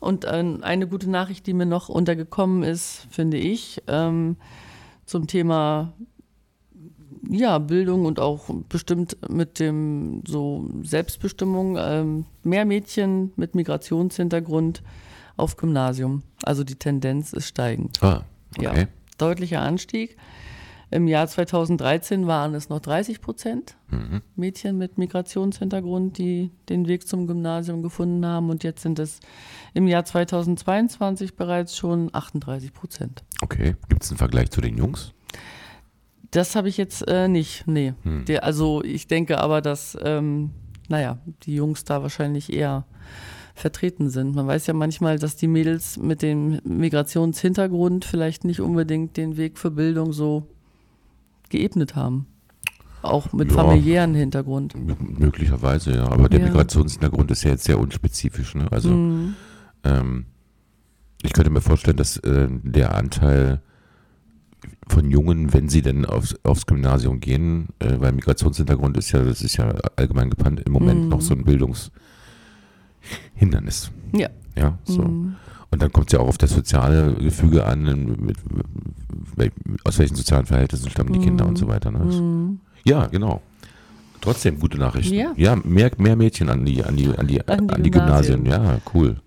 Und 0.00 0.26
ähm, 0.30 0.58
eine 0.62 0.86
gute 0.86 1.08
Nachricht, 1.10 1.46
die 1.46 1.54
mir 1.54 1.66
noch 1.66 1.88
untergekommen 1.88 2.62
ist, 2.62 3.06
finde 3.10 3.36
ich, 3.36 3.82
ähm, 3.88 4.36
zum 5.06 5.26
Thema 5.26 5.92
ja, 7.30 7.58
Bildung 7.58 8.04
und 8.04 8.20
auch 8.20 8.48
bestimmt 8.68 9.16
mit 9.28 9.58
dem 9.58 10.22
so 10.26 10.68
Selbstbestimmung, 10.82 11.76
ähm, 11.78 12.24
mehr 12.42 12.64
Mädchen 12.64 13.32
mit 13.36 13.54
Migrationshintergrund 13.54 14.82
auf 15.38 15.56
Gymnasium. 15.56 16.22
Also 16.42 16.64
die 16.64 16.76
Tendenz 16.76 17.32
ist 17.32 17.48
steigend. 17.48 18.02
Ah, 18.02 18.24
okay. 18.56 18.80
Ja, 18.80 18.86
deutlicher 19.18 19.60
Anstieg. 19.62 20.16
Im 20.90 21.06
Jahr 21.06 21.26
2013 21.26 22.26
waren 22.26 22.54
es 22.54 22.70
noch 22.70 22.80
30 22.80 23.20
Prozent 23.20 23.76
Mhm. 23.90 24.22
Mädchen 24.36 24.76
mit 24.76 24.98
Migrationshintergrund, 24.98 26.18
die 26.18 26.50
den 26.68 26.88
Weg 26.88 27.06
zum 27.06 27.26
Gymnasium 27.26 27.82
gefunden 27.82 28.24
haben. 28.26 28.50
Und 28.50 28.64
jetzt 28.64 28.82
sind 28.82 28.98
es 28.98 29.20
im 29.74 29.86
Jahr 29.86 30.04
2022 30.04 31.36
bereits 31.36 31.76
schon 31.76 32.10
38 32.12 32.72
Prozent. 32.72 33.24
Okay. 33.42 33.76
Gibt 33.88 34.02
es 34.02 34.10
einen 34.10 34.18
Vergleich 34.18 34.50
zu 34.50 34.60
den 34.60 34.76
Jungs? 34.76 35.12
Das 36.30 36.54
habe 36.56 36.68
ich 36.68 36.76
jetzt 36.76 37.06
äh, 37.08 37.28
nicht, 37.28 37.66
nee. 37.66 37.94
Hm. 38.02 38.26
Der, 38.26 38.44
also 38.44 38.82
ich 38.82 39.06
denke 39.06 39.38
aber, 39.38 39.62
dass, 39.62 39.96
ähm, 40.02 40.50
naja, 40.88 41.18
die 41.44 41.54
Jungs 41.54 41.84
da 41.84 42.02
wahrscheinlich 42.02 42.52
eher 42.52 42.84
vertreten 43.58 44.10
sind. 44.10 44.34
Man 44.34 44.46
weiß 44.46 44.66
ja 44.66 44.74
manchmal, 44.74 45.18
dass 45.18 45.36
die 45.36 45.48
Mädels 45.48 45.96
mit 45.98 46.22
dem 46.22 46.60
Migrationshintergrund 46.64 48.04
vielleicht 48.04 48.44
nicht 48.44 48.60
unbedingt 48.60 49.16
den 49.16 49.36
Weg 49.36 49.58
für 49.58 49.70
Bildung 49.70 50.12
so 50.12 50.46
geebnet 51.50 51.94
haben. 51.94 52.26
Auch 53.02 53.32
mit 53.32 53.50
Ja. 53.50 53.56
familiären 53.58 54.14
Hintergrund. 54.14 54.74
Möglicherweise, 55.18 55.92
ja. 55.92 56.08
Aber 56.08 56.28
der 56.28 56.40
Ja. 56.40 56.46
Migrationshintergrund 56.46 57.30
ist 57.30 57.44
ja 57.44 57.50
jetzt 57.52 57.64
sehr 57.64 57.78
unspezifisch. 57.78 58.54
Ne? 58.54 58.66
Also 58.72 58.90
Mhm. 58.90 59.34
ähm, 59.84 60.26
ich 61.22 61.32
könnte 61.32 61.50
mir 61.50 61.60
vorstellen, 61.60 61.96
dass 61.96 62.16
äh, 62.18 62.48
der 62.50 62.94
Anteil 62.96 63.62
von 64.88 65.08
Jungen, 65.10 65.52
wenn 65.52 65.68
sie 65.68 65.82
denn 65.82 66.04
aufs, 66.04 66.34
aufs 66.42 66.66
Gymnasium 66.66 67.20
gehen, 67.20 67.68
äh, 67.78 67.94
weil 67.98 68.12
Migrationshintergrund 68.12 68.96
ist 68.96 69.12
ja, 69.12 69.22
das 69.22 69.42
ist 69.42 69.56
ja 69.56 69.72
allgemein 69.96 70.30
gepannt, 70.30 70.60
im 70.66 70.72
Moment 70.72 71.04
Mhm. 71.04 71.08
noch 71.08 71.20
so 71.20 71.34
ein 71.34 71.44
Bildungshindernis. 73.00 73.90
Ja. 74.12 74.28
Ja, 74.56 74.78
so. 74.84 75.02
Mhm. 75.02 75.36
Und 75.70 75.82
dann 75.82 75.92
kommt 75.92 76.08
es 76.08 76.12
ja 76.14 76.20
auch 76.20 76.28
auf 76.28 76.38
das 76.38 76.50
soziale 76.50 77.12
Gefüge 77.14 77.64
an, 77.66 77.82
mit, 78.18 78.38
mit, 79.36 79.52
aus 79.84 79.98
welchen 79.98 80.16
sozialen 80.16 80.46
Verhältnissen 80.46 80.90
stammen 80.90 81.12
die 81.12 81.20
Kinder 81.20 81.46
und 81.46 81.56
so 81.56 81.68
weiter. 81.68 81.90
Ne? 81.90 81.98
Mhm. 81.98 82.60
Ja, 82.84 83.06
genau. 83.06 83.42
Trotzdem 84.20 84.58
gute 84.58 84.78
Nachrichten. 84.78 85.14
Ja. 85.36 85.56
mehr, 85.64 85.90
mehr 85.98 86.16
Mädchen 86.16 86.48
an 86.48 86.64
die, 86.64 86.82
an 86.82 86.96
die, 86.96 87.06
an 87.16 87.26
die, 87.26 87.46
An 87.46 87.68
die 87.68 87.74
an 87.74 87.82
die 87.82 87.90
Gymnasien. 87.90 88.46
Ja, 88.46 88.80
cool. 88.94 89.20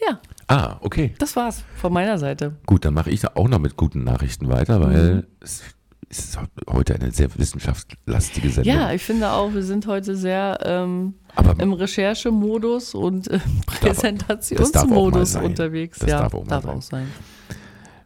Ja, 0.00 0.20
Ah, 0.48 0.76
okay. 0.80 1.12
das 1.18 1.34
war's 1.34 1.64
von 1.76 1.92
meiner 1.92 2.18
Seite. 2.18 2.54
Gut, 2.66 2.84
dann 2.84 2.94
mache 2.94 3.10
ich 3.10 3.20
da 3.20 3.32
auch 3.34 3.48
noch 3.48 3.58
mit 3.58 3.76
guten 3.76 4.04
Nachrichten 4.04 4.48
weiter, 4.48 4.80
weil 4.80 5.14
Mhm. 5.16 5.22
es 5.40 5.62
ist 6.08 6.38
heute 6.68 6.94
eine 6.94 7.10
sehr 7.10 7.28
wissenschaftslastige 7.36 8.50
Sendung. 8.50 8.72
Ja, 8.72 8.92
ich 8.92 9.02
finde 9.02 9.30
auch, 9.30 9.52
wir 9.52 9.62
sind 9.62 9.86
heute 9.86 10.16
sehr 10.16 10.58
ähm, 10.62 11.14
im 11.58 11.72
Recherchemodus 11.72 12.94
und 12.94 13.28
äh, 13.28 13.38
darf 13.38 13.80
Präsentationsmodus 13.80 15.36
unterwegs. 15.36 15.98
Das 15.98 16.10
ja, 16.10 16.20
darf 16.20 16.34
auch 16.34 16.46
mal 16.46 16.62
sein. 16.62 16.76
auch 16.76 16.82
sein. 16.82 17.08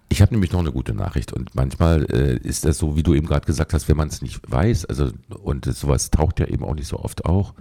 ich 0.08 0.22
habe 0.22 0.32
nämlich 0.32 0.52
noch 0.52 0.60
eine 0.60 0.72
gute 0.72 0.94
Nachricht 0.94 1.32
und 1.32 1.54
manchmal 1.54 2.04
äh, 2.10 2.36
ist 2.38 2.64
das 2.64 2.78
so, 2.78 2.96
wie 2.96 3.02
du 3.02 3.14
eben 3.14 3.26
gerade 3.26 3.46
gesagt 3.46 3.74
hast, 3.74 3.88
wenn 3.88 3.96
man 3.96 4.08
es 4.08 4.22
nicht 4.22 4.40
weiß, 4.50 4.86
also 4.86 5.10
und 5.42 5.66
das, 5.66 5.80
sowas 5.80 6.10
taucht 6.10 6.40
ja 6.40 6.46
eben 6.46 6.64
auch 6.64 6.74
nicht 6.74 6.88
so 6.88 6.98
oft 6.98 7.26
auch, 7.26 7.54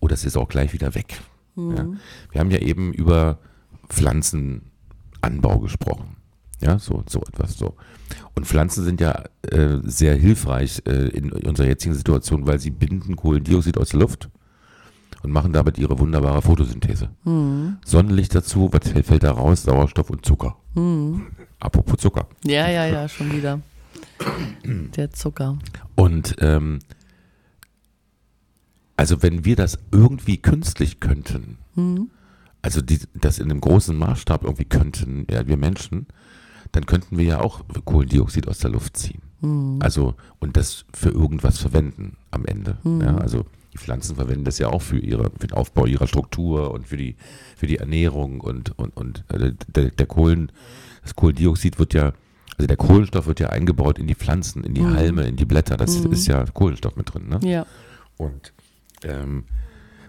oder 0.00 0.14
es 0.14 0.24
ist 0.24 0.36
auch 0.36 0.48
gleich 0.48 0.72
wieder 0.72 0.94
weg. 0.94 1.20
Ja? 1.56 1.86
Wir 2.30 2.40
haben 2.40 2.50
ja 2.50 2.58
eben 2.58 2.92
über 2.92 3.38
Pflanzenanbau 3.88 5.58
gesprochen. 5.60 6.16
Ja, 6.60 6.78
so, 6.78 7.04
so 7.08 7.20
etwas 7.20 7.56
so. 7.56 7.76
Und 8.34 8.46
Pflanzen 8.46 8.84
sind 8.84 9.00
ja 9.00 9.24
äh, 9.42 9.78
sehr 9.84 10.14
hilfreich 10.14 10.82
äh, 10.86 11.08
in 11.08 11.32
unserer 11.32 11.66
jetzigen 11.66 11.94
Situation, 11.94 12.46
weil 12.46 12.58
sie 12.58 12.70
binden 12.70 13.16
Kohlendioxid 13.16 13.78
aus 13.78 13.90
der 13.90 14.00
Luft 14.00 14.28
und 15.22 15.32
machen 15.32 15.52
damit 15.52 15.78
ihre 15.78 15.98
wunderbare 15.98 16.42
Photosynthese. 16.42 17.10
Sonnenlicht 17.84 18.34
dazu, 18.34 18.70
was 18.72 18.88
fällt, 18.88 19.24
da 19.24 19.32
raus? 19.32 19.64
Sauerstoff 19.64 20.10
und 20.10 20.24
Zucker. 20.24 20.56
Apropos 21.58 21.98
Zucker. 21.98 22.28
Ja, 22.44 22.70
ja, 22.70 22.86
ja, 22.86 23.08
schon 23.08 23.32
wieder. 23.32 23.60
Der 24.64 25.10
Zucker. 25.10 25.58
Und 25.96 26.36
ähm, 26.40 26.78
also 28.96 29.22
wenn 29.22 29.44
wir 29.44 29.56
das 29.56 29.78
irgendwie 29.92 30.38
künstlich 30.38 31.00
könnten, 31.00 31.58
also 32.62 32.80
die, 32.80 33.00
das 33.14 33.38
in 33.38 33.50
einem 33.50 33.60
großen 33.60 33.96
Maßstab 33.96 34.44
irgendwie 34.44 34.64
könnten, 34.64 35.26
ja, 35.30 35.46
wir 35.46 35.56
Menschen, 35.56 36.06
dann 36.72 36.86
könnten 36.86 37.18
wir 37.18 37.24
ja 37.24 37.40
auch 37.40 37.62
Kohlendioxid 37.84 38.48
aus 38.48 38.58
der 38.58 38.70
Luft 38.70 38.96
ziehen. 38.96 39.22
Also 39.80 40.14
und 40.40 40.56
das 40.56 40.84
für 40.92 41.10
irgendwas 41.10 41.58
verwenden 41.58 42.16
am 42.32 42.44
Ende. 42.44 42.78
Ja, 42.84 43.18
also 43.18 43.44
die 43.72 43.78
Pflanzen 43.78 44.16
verwenden 44.16 44.44
das 44.44 44.58
ja 44.58 44.68
auch 44.68 44.82
für, 44.82 44.98
ihre, 44.98 45.30
für 45.38 45.46
den 45.46 45.52
Aufbau 45.56 45.86
ihrer 45.86 46.06
Struktur 46.06 46.72
und 46.72 46.88
für 46.88 46.96
die, 46.96 47.16
für 47.56 47.66
die 47.66 47.76
Ernährung 47.76 48.40
und, 48.40 48.76
und, 48.78 48.96
und 48.96 49.24
äh, 49.28 49.52
der, 49.68 49.90
der 49.90 50.06
Kohlen, 50.06 50.50
das 51.02 51.14
Kohlendioxid 51.14 51.78
wird 51.78 51.94
ja, 51.94 52.12
also 52.56 52.66
der 52.66 52.76
Kohlenstoff 52.76 53.26
wird 53.26 53.40
ja 53.40 53.50
eingebaut 53.50 53.98
in 53.98 54.06
die 54.06 54.14
Pflanzen, 54.14 54.64
in 54.64 54.74
die 54.74 54.84
Halme, 54.84 55.28
in 55.28 55.36
die 55.36 55.44
Blätter. 55.44 55.76
Das 55.76 55.94
ist 55.94 56.26
ja 56.26 56.44
Kohlenstoff 56.44 56.96
mit 56.96 57.14
drin. 57.14 57.28
Ne? 57.28 57.38
Ja. 57.44 57.66
Und, 58.16 58.52
ähm, 59.04 59.44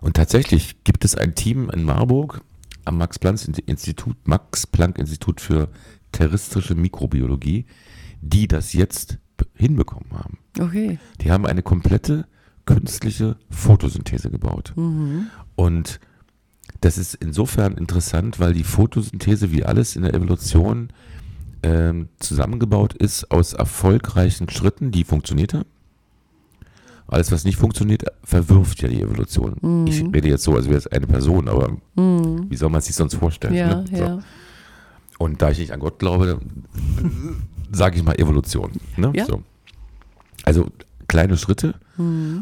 und 0.02 0.16
tatsächlich 0.16 0.84
gibt 0.84 1.06
es 1.06 1.16
ein 1.16 1.36
Team 1.36 1.70
in 1.70 1.84
Marburg 1.84 2.42
am 2.86 2.98
Max-Planck-Institut, 2.98 4.16
Max-Planck-Institut 4.26 5.42
für 5.42 5.70
terrestrische 6.12 6.76
Mikrobiologie, 6.76 7.66
die 8.22 8.48
das 8.48 8.74
jetzt 8.74 9.20
hinbekommen 9.54 10.12
haben. 10.14 10.40
Okay. 10.60 11.00
Die 11.22 11.32
haben 11.32 11.46
eine 11.46 11.62
komplette 11.62 12.26
künstliche 12.66 13.38
Photosynthese 13.50 14.30
gebaut. 14.30 14.74
Und 15.56 16.00
das 16.82 16.98
ist 16.98 17.16
insofern 17.16 17.74
interessant, 17.74 18.40
weil 18.40 18.54
die 18.54 18.64
Photosynthese 18.64 19.52
wie 19.52 19.64
alles 19.64 19.96
in 19.96 20.04
der 20.04 20.14
Evolution 20.14 20.90
ähm, 21.64 22.10
zusammengebaut 22.20 22.94
ist 22.94 23.32
aus 23.32 23.54
erfolgreichen 23.54 24.50
Schritten, 24.50 24.92
die 24.92 25.04
funktioniert 25.04 25.54
haben. 25.54 25.66
Alles, 27.08 27.32
was 27.32 27.44
nicht 27.44 27.58
funktioniert, 27.58 28.04
verwirft 28.24 28.84
ja 28.84 28.88
die 28.88 29.02
Evolution. 29.02 29.88
Ich 29.88 30.04
rede 30.14 30.30
jetzt 30.30 30.44
so, 30.44 30.56
als 30.56 30.68
wäre 30.68 30.78
es 30.78 30.86
eine 30.86 31.08
Person, 31.08 31.48
aber 31.48 31.76
wie 31.96 32.56
soll 32.56 32.70
man 32.70 32.80
es 32.80 32.86
sich 32.86 32.96
sonst 32.96 33.16
vorstellen? 33.16 33.56
Ja, 33.56 33.82
ne? 33.82 33.86
So. 33.90 33.98
ja. 33.98 34.20
Und 35.20 35.42
da 35.42 35.52
ich 35.52 35.60
nicht 35.60 35.74
an 35.74 35.82
Gott 35.82 36.00
glaube, 36.00 36.40
sage 37.72 37.98
ich 37.98 38.04
mal 38.04 38.18
Evolution. 38.18 38.72
Ne? 38.98 39.12
Ja. 39.16 39.26
So. 39.26 39.44
Also 40.44 40.68
kleine 41.08 41.38
Schritte, 41.38 41.76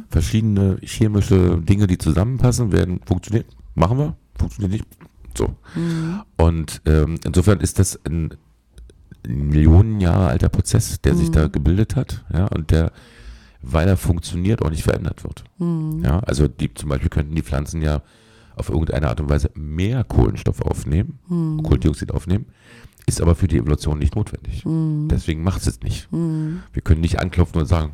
verschiedene 0.09 0.77
chemische 0.81 1.57
Dinge, 1.57 1.87
die 1.87 1.97
zusammenpassen, 1.97 2.71
werden 2.71 3.01
funktioniert. 3.05 3.47
Machen 3.75 3.97
wir, 3.97 4.15
funktioniert 4.37 4.71
nicht. 4.71 4.85
So. 5.35 5.55
Und 6.37 6.81
ähm, 6.85 7.19
insofern 7.25 7.59
ist 7.59 7.79
das 7.79 7.99
ein 8.05 8.35
Millionen 9.27 9.99
Jahre 9.99 10.27
alter 10.27 10.49
Prozess, 10.49 11.01
der 11.01 11.15
sich 11.15 11.31
da 11.31 11.47
gebildet 11.47 11.95
hat, 11.95 12.23
ja, 12.31 12.45
und 12.45 12.71
der, 12.71 12.91
weil 13.61 13.87
er 13.87 13.97
funktioniert, 13.97 14.61
auch 14.61 14.69
nicht 14.69 14.83
verändert 14.83 15.23
wird. 15.23 15.43
Ja, 16.03 16.19
also 16.19 16.47
die 16.47 16.73
zum 16.73 16.89
Beispiel 16.89 17.09
könnten 17.09 17.35
die 17.35 17.41
Pflanzen 17.41 17.81
ja 17.81 18.03
auf 18.57 18.69
irgendeine 18.69 19.07
Art 19.09 19.19
und 19.19 19.29
Weise 19.29 19.51
mehr 19.55 20.03
Kohlenstoff 20.03 20.61
aufnehmen, 20.61 21.19
Kohlendioxid 21.63 22.11
aufnehmen, 22.11 22.45
ist 23.05 23.21
aber 23.21 23.35
für 23.35 23.47
die 23.47 23.57
Evolution 23.57 23.99
nicht 23.99 24.15
notwendig. 24.15 24.63
Deswegen 24.65 25.43
macht 25.43 25.65
es 25.65 25.81
nicht. 25.81 26.07
Wir 26.11 26.81
können 26.83 27.01
nicht 27.01 27.19
anklopfen 27.19 27.61
und 27.61 27.67
sagen, 27.67 27.93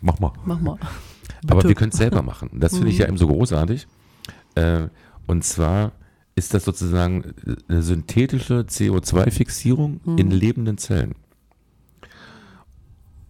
mach 0.00 0.18
mal. 0.20 0.32
Mach 0.44 0.60
mal. 0.60 0.78
Aber 1.46 1.62
wir 1.62 1.76
können 1.76 1.92
es 1.92 1.98
selber 1.98 2.22
machen. 2.22 2.48
Und 2.48 2.60
Das 2.60 2.74
finde 2.74 2.90
ich 2.90 2.98
ja 2.98 3.06
eben 3.06 3.16
so 3.16 3.28
großartig. 3.28 3.86
Äh, 4.56 4.88
und 5.28 5.44
zwar 5.44 5.92
ist 6.34 6.52
das 6.52 6.64
sozusagen 6.64 7.32
eine 7.68 7.82
synthetische 7.82 8.60
CO2-Fixierung 8.60 10.00
in 10.16 10.30
lebenden 10.32 10.78
Zellen. 10.78 11.14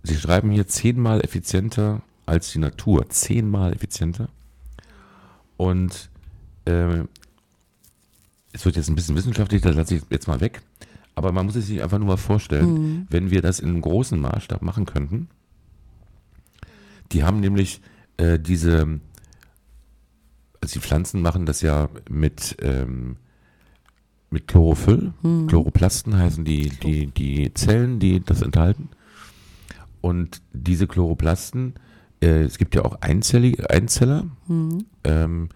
Sie 0.03 0.15
schreiben 0.17 0.51
hier 0.51 0.67
zehnmal 0.67 1.21
effizienter 1.23 2.03
als 2.25 2.53
die 2.53 2.59
Natur. 2.59 3.09
Zehnmal 3.11 3.73
effizienter. 3.75 4.29
Und 5.57 6.09
äh, 6.69 7.05
es 8.53 8.65
wird 8.65 8.77
jetzt 8.77 8.89
ein 8.89 8.95
bisschen 8.95 9.17
wissenschaftlich, 9.17 9.63
das 9.63 9.77
lasse 9.77 9.97
ich 9.97 10.03
jetzt 10.11 10.29
mal 10.29 10.41
weg. 10.41 10.63
Aber 11.15 11.33
man 11.33 11.47
muss 11.47 11.57
es 11.57 11.67
sich 11.67 11.83
einfach 11.83 11.99
nur 11.99 12.07
mal 12.07 12.17
vorstellen, 12.17 13.07
wenn 13.11 13.31
wir 13.31 13.43
das 13.43 13.59
in 13.59 13.71
einem 13.71 13.81
großen 13.81 14.21
Maßstab 14.21 14.63
machen 14.63 14.87
könnten. 14.87 15.29
Die 17.11 17.25
haben 17.25 17.41
nämlich 17.41 17.81
äh, 18.19 18.39
diese, 18.39 19.01
also 20.61 20.73
die 20.75 20.79
Pflanzen 20.79 21.21
machen 21.21 21.45
das 21.45 21.61
ja 21.61 21.89
mit, 22.09 22.57
ähm, 22.63 23.17
mit 24.31 24.47
Chlorophyll. 24.47 25.13
Chloroplasten 25.49 26.17
heißen 26.17 26.45
die, 26.45 26.69
die, 26.69 27.09
die 27.09 27.53
Zellen, 27.53 27.99
die 27.99 28.21
das 28.21 28.43
enthalten. 28.43 28.89
Und 30.01 30.41
diese 30.53 30.87
Chloroplasten, 30.87 31.75
äh, 32.23 32.43
es 32.43 32.59
gibt 32.59 32.77
ja 32.77 32.85
auch 32.85 33.01
Einzellige, 33.01 33.71
Einzeller, 33.71 34.27
ähm, 35.03 35.49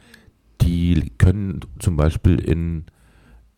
die 0.62 1.12
können 1.18 1.60
zum 1.78 1.96
Beispiel 1.96 2.38
in 2.38 2.84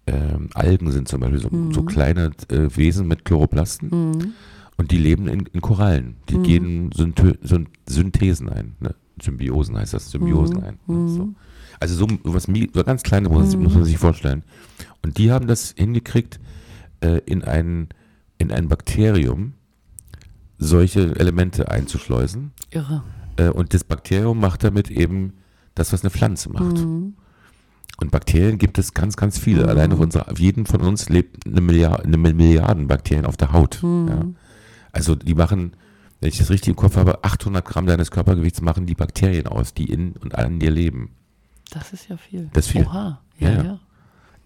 ähm, 0.07 0.51
Algen 0.55 0.91
sind 0.91 1.09
zum 1.09 1.21
Beispiel 1.21 1.41
so, 1.41 1.51
so 1.73 1.83
kleine 1.83 2.33
äh, 2.49 2.69
Wesen 2.77 3.09
mit 3.09 3.25
Chloroplasten 3.25 4.35
und 4.77 4.91
die 4.91 4.99
leben 4.99 5.29
in, 5.29 5.47
in 5.47 5.61
Korallen. 5.61 6.17
Die 6.29 6.39
gehen 6.39 6.91
Synthö 6.93 7.35
Syn 7.43 7.69
Synthesen 7.87 8.49
ein. 8.49 8.77
Ne? 8.81 8.95
Symbiosen 9.23 9.77
heißt 9.77 9.95
das, 9.95 10.11
Symbiosen 10.11 10.63
ein. 10.63 10.79
Ne? 10.87 11.09
So. 11.09 11.29
Also 11.81 11.95
so 11.95 12.09
was 12.25 12.45
so 12.45 12.85
ganz 12.85 13.03
kleine 13.03 13.29
muss, 13.29 13.57
muss 13.57 13.75
man 13.75 13.85
sich 13.85 13.99
vorstellen. 13.99 14.43
Und 15.03 15.19
die 15.19 15.31
haben 15.31 15.47
das 15.47 15.75
hingekriegt, 15.77 16.41
äh, 17.01 17.21
in 17.27 17.43
ein, 17.45 17.89
in 18.39 18.51
ein 18.51 18.69
Bakterium 18.69 19.55
solche 20.59 21.15
Elemente 21.19 21.71
einzuschleusen. 21.71 22.53
Irre. 22.71 23.03
Äh, 23.37 23.51
und 23.51 23.75
das 23.75 23.85
Bakterium 23.85 24.41
macht 24.41 24.65
damit 24.65 24.91
eben 24.91 25.35
das, 25.75 25.93
was 25.93 26.03
eine 26.03 26.11
Pflanze 26.11 26.51
macht. 26.51 26.79
Und 28.01 28.11
Bakterien 28.11 28.59
gibt 28.59 28.79
es 28.79 28.93
ganz, 28.95 29.17
ganz 29.17 29.39
viele. 29.39 29.69
Allein 29.69 29.93
auf, 29.93 30.01
unserer, 30.01 30.31
auf 30.31 30.39
jedem 30.39 30.67
von 30.67 30.81
uns 30.81 31.09
lebt 31.09 31.47
eine, 31.47 31.61
Milliard, 31.61 32.05
eine 32.05 32.17
Milliarden 32.17 32.89
Bakterien 32.89 33.27
auf 33.27 33.37
der 33.37 33.53
Haut. 33.53 33.81
Ja. 33.83 34.27
Also 34.93 35.15
die 35.15 35.35
machen, 35.35 35.75
wenn 36.21 36.29
ich 36.29 36.39
das 36.39 36.51
richtig 36.51 36.71
im 36.71 36.77
Kopf 36.77 36.97
habe, 36.97 37.23
800 37.23 37.65
Gramm 37.65 37.87
deines 37.87 38.11
Körpergewichts 38.11 38.61
machen 38.61 38.87
die 38.87 38.95
Bakterien 38.95 39.47
aus, 39.47 39.75
die 39.75 39.85
in 39.85 40.13
und 40.13 40.35
an 40.35 40.59
dir 40.59 40.71
leben. 40.71 41.11
Das 41.71 41.93
ist 41.93 42.09
ja 42.09 42.17
viel. 42.17 42.51
Das 42.53 42.67
ist 42.67 42.73
viel. 42.73 42.83
Oha. 42.83 43.21
Ja, 43.39 43.51
Ja, 43.51 43.63
ja. 43.63 43.81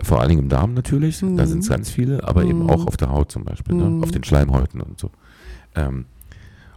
Vor 0.01 0.21
allen 0.21 0.29
Dingen 0.29 0.43
im 0.43 0.49
Darm 0.49 0.75
natürlich, 0.75 1.19
da 1.19 1.47
sind 1.47 1.61
es 1.61 1.69
ganz 1.69 1.91
viele, 1.91 2.23
aber 2.23 2.45
eben 2.45 2.71
auch 2.71 2.87
auf 2.87 2.97
der 2.97 3.11
Haut 3.11 3.33
zum 3.33 3.45
Beispiel, 3.45 3.75
ne? 3.75 4.01
auf 4.01 4.13
den 4.13 4.23
Schleimhäuten 4.23 4.81
und 4.81 5.01
so. 5.01 5.11
Ähm, 5.75 6.05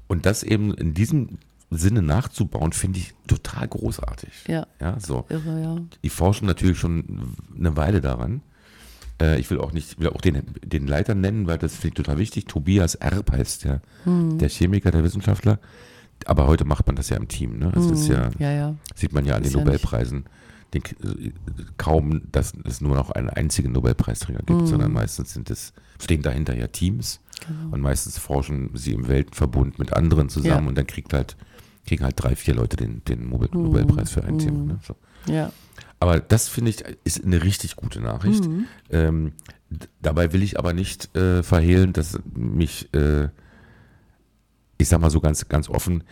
und 0.07 0.25
das 0.25 0.41
eben 0.41 0.73
in 0.73 0.95
diesem 0.95 1.37
Sinne 1.71 2.01
nachzubauen, 2.01 2.73
finde 2.73 2.99
ich 2.99 3.13
total 3.27 3.67
großartig. 3.67 4.29
Ja. 4.47 4.67
Ja, 4.79 4.99
so. 4.99 5.25
Irre, 5.29 5.61
ja. 5.61 5.77
Die 6.03 6.09
forschen 6.09 6.45
natürlich 6.45 6.77
schon 6.77 7.35
eine 7.57 7.77
Weile 7.77 8.01
daran. 8.01 8.41
Äh, 9.21 9.39
ich 9.39 9.49
will 9.49 9.59
auch 9.59 9.71
nicht, 9.71 9.97
will 9.99 10.09
auch 10.09 10.19
den, 10.21 10.43
den 10.63 10.85
Leiter 10.85 11.15
nennen, 11.15 11.47
weil 11.47 11.57
das 11.57 11.73
finde 11.75 11.87
ich 11.89 11.93
total 11.93 12.17
wichtig. 12.17 12.45
Tobias 12.45 12.95
Erb 12.95 13.31
heißt 13.31 13.63
der, 13.63 13.81
der 14.05 14.49
Chemiker, 14.49 14.91
der 14.91 15.03
Wissenschaftler. 15.03 15.59
Aber 16.25 16.45
heute 16.47 16.65
macht 16.65 16.85
man 16.87 16.95
das 16.97 17.09
ja 17.09 17.17
im 17.17 17.27
Team. 17.27 17.57
Ne? 17.57 17.71
Es 17.75 17.85
ist 17.89 18.07
ja, 18.07 18.29
Ja, 18.37 18.51
ja. 18.51 18.75
sieht 18.93 19.13
man 19.13 19.25
ja 19.25 19.35
an 19.35 19.43
den 19.43 19.53
Nobelpreisen. 19.53 20.25
Den, 20.73 20.83
kaum, 21.77 22.21
dass 22.31 22.53
es 22.63 22.79
nur 22.81 22.95
noch 22.95 23.09
einen 23.11 23.29
einzigen 23.29 23.71
Nobelpreisträger 23.71 24.43
gibt, 24.45 24.67
sondern 24.67 24.93
meistens 24.93 25.33
sind 25.33 25.49
es, 25.49 25.73
stehen 26.01 26.21
dahinter 26.21 26.55
ja 26.55 26.67
Teams 26.67 27.19
und 27.71 27.81
meistens 27.81 28.17
forschen 28.17 28.69
sie 28.75 28.93
im 28.93 29.07
Weltverbund 29.07 29.79
mit 29.79 29.93
anderen 29.93 30.29
zusammen 30.29 30.63
Ja. 30.63 30.69
und 30.69 30.77
dann 30.77 30.87
kriegt 30.87 31.13
halt, 31.13 31.35
kriegen 31.85 32.03
halt 32.03 32.15
drei, 32.21 32.35
vier 32.35 32.55
Leute 32.55 32.77
den, 32.77 33.03
den 33.05 33.29
Nobel, 33.29 33.49
Nobelpreis 33.51 34.11
für 34.11 34.23
ein 34.23 34.37
Thema. 34.39 34.63
Ne? 34.65 34.79
So. 34.85 34.95
Ja. 35.31 35.51
Aber 35.99 36.19
das 36.19 36.47
finde 36.47 36.71
ich 36.71 36.83
ist 37.03 37.23
eine 37.23 37.43
richtig 37.43 37.75
gute 37.75 37.99
Nachricht. 38.01 38.43
Ähm, 38.89 39.33
d- 39.69 39.87
dabei 40.01 40.33
will 40.33 40.41
ich 40.41 40.57
aber 40.57 40.73
nicht 40.73 41.15
äh, 41.15 41.43
verhehlen, 41.43 41.93
dass 41.93 42.17
mich, 42.33 42.91
äh, 42.93 43.29
ich 44.77 44.87
sag 44.87 44.99
mal 45.01 45.11
so 45.11 45.19
ganz, 45.19 45.47
ganz 45.47 45.69
offen, 45.69 46.03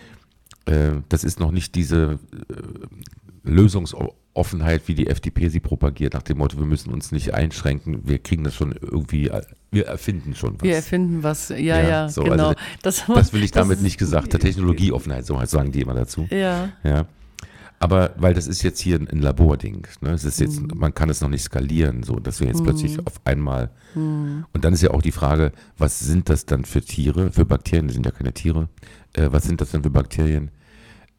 das 0.66 1.24
ist 1.24 1.40
noch 1.40 1.52
nicht 1.52 1.76
diese 1.76 2.20
äh, 2.50 2.56
Lösungsoffenheit, 3.44 4.88
wie 4.88 4.96
die 4.96 5.08
FDP 5.08 5.50
sie 5.50 5.60
propagiert, 5.60 6.14
nach 6.14 6.22
dem 6.22 6.38
Motto, 6.38 6.58
wir 6.58 6.66
müssen 6.66 6.92
uns 6.92 7.12
nicht 7.12 7.34
einschränken, 7.34 8.08
wir 8.08 8.20
kriegen 8.20 8.44
das 8.44 8.56
schon 8.56 8.74
irgendwie, 8.74 9.30
äh, 9.30 9.42
wir 9.72 9.88
erfinden 9.88 10.36
schon 10.36 10.56
was. 10.56 10.64
Wir 10.64 10.76
erfinden 10.76 11.24
was. 11.24 11.50
Ja, 11.50 11.58
ja, 11.58 11.90
Ja, 11.90 12.10
so, 12.10 12.24
genau. 12.24 12.50
also 12.50 12.60
das, 12.82 13.04
das 13.08 13.34
will 13.34 13.44
ich 13.44 13.52
damit 13.52 13.82
nicht 13.82 13.98
gesagt. 13.98 14.34
Der 14.34 14.40
Technologieoffenheit, 14.40 15.26
so 15.26 15.44
sagen 15.46 15.72
die 15.72 15.82
immer 15.82 15.94
dazu. 15.94 16.28
Ja. 16.30 16.70
Ja. 16.84 17.06
Aber 17.82 18.12
weil 18.18 18.34
das 18.34 18.48
ist 18.48 18.62
jetzt 18.62 18.80
hier 18.82 18.98
ein, 19.00 19.22
Labording. 19.22 19.88
Ne? 20.02 20.12
Es 20.12 20.26
ist 20.26 20.40
jetzt, 20.40 20.60
Mhm. 20.62 20.72
man 20.76 20.94
kann 20.94 21.10
es 21.10 21.22
noch 21.22 21.30
nicht 21.30 21.44
skalieren, 21.44 22.04
so 22.04 22.18
dass 22.20 22.40
wir 22.42 22.48
jetzt 22.48 22.64
plötzlich 22.64 23.00
auf 23.08 23.22
einmal. 23.26 23.70
Und 23.96 24.46
dann 24.54 24.74
ist 24.74 24.82
ja 24.82 24.92
auch 24.92 25.02
die 25.02 25.14
Frage, 25.14 25.52
was 25.78 26.00
sind 26.00 26.28
das 26.30 26.46
dann 26.46 26.66
für 26.66 26.82
Tiere, 26.82 27.32
für 27.32 27.46
Bakterien, 27.46 27.88
die 27.88 27.94
sind 27.94 28.06
ja 28.06 28.12
keine 28.12 28.34
Tiere. 28.34 28.68
Äh, 29.14 29.30
was 29.32 29.44
sind 29.44 29.62
das 29.62 29.72
denn 29.72 29.82
für 29.84 29.90
Bakterien? 29.90 30.52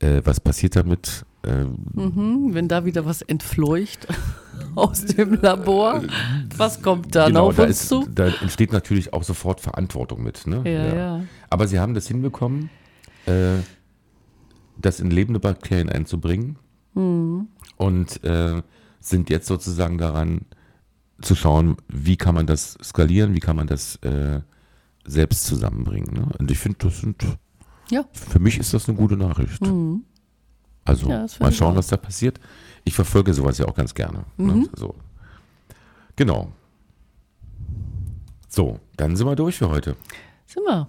Äh, 0.00 0.20
was 0.24 0.38
passiert 0.40 0.76
damit? 0.76 1.24
Äh, 1.42 1.64
Mhm, 1.94 2.50
wenn 2.52 2.68
da 2.68 2.84
wieder 2.84 3.06
was 3.06 3.22
entfleucht 3.22 4.06
aus 4.74 5.04
dem 5.06 5.40
Labor, 5.40 6.02
was 6.56 6.82
kommt 6.82 7.14
dann 7.14 7.36
auf 7.38 7.56
da, 7.56 7.62
uns 7.62 7.70
ist, 7.82 7.88
zu? 7.88 8.06
da 8.14 8.26
entsteht 8.28 8.72
natürlich 8.72 9.12
auch 9.14 9.22
sofort 9.24 9.60
Verantwortung 9.60 10.22
mit. 10.22 10.46
Ne? 10.46 10.62
Ja, 10.70 10.94
ja. 10.94 11.24
Aber 11.48 11.66
sie 11.66 11.78
haben 11.80 11.94
das 11.94 12.06
hinbekommen, 12.06 12.68
äh, 13.26 13.56
das 14.80 15.00
in 15.00 15.10
lebende 15.10 15.40
Bakterien 15.40 15.88
einzubringen 15.88 16.58
und 17.76 18.24
äh, 18.24 18.62
sind 19.00 19.30
jetzt 19.30 19.46
sozusagen 19.46 19.96
daran 19.98 20.42
zu 21.22 21.34
schauen, 21.34 21.76
wie 21.88 22.16
kann 22.16 22.34
man 22.34 22.46
das 22.46 22.76
skalieren, 22.82 23.34
wie 23.34 23.40
kann 23.40 23.56
man 23.56 23.66
das 23.66 23.96
äh, 23.96 24.40
selbst 25.06 25.44
zusammenbringen. 25.46 26.12
Ne? 26.14 26.28
Und 26.38 26.50
ich 26.50 26.58
finde, 26.58 26.78
das 26.80 27.00
sind, 27.00 27.24
Ja. 27.90 28.04
für 28.12 28.38
mich 28.40 28.58
ist 28.58 28.74
das 28.74 28.88
eine 28.88 28.96
gute 28.98 29.16
Nachricht. 29.16 29.62
Also 30.84 31.08
Ja, 31.08 31.26
mal 31.38 31.52
schauen, 31.52 31.76
was 31.76 31.88
da 31.88 31.96
passiert. 31.96 32.40
Ich 32.84 32.94
verfolge 32.94 33.32
sowas 33.34 33.58
ja 33.58 33.66
auch 33.66 33.74
ganz 33.74 33.94
gerne. 33.94 34.24
Ne? 34.36 34.68
So. 34.76 34.94
Genau. 36.16 36.52
So, 38.48 38.80
dann 38.96 39.14
sind 39.16 39.26
wir 39.26 39.36
durch 39.36 39.56
für 39.58 39.68
heute. 39.68 39.96
Sind 40.46 40.64
wir. 40.64 40.88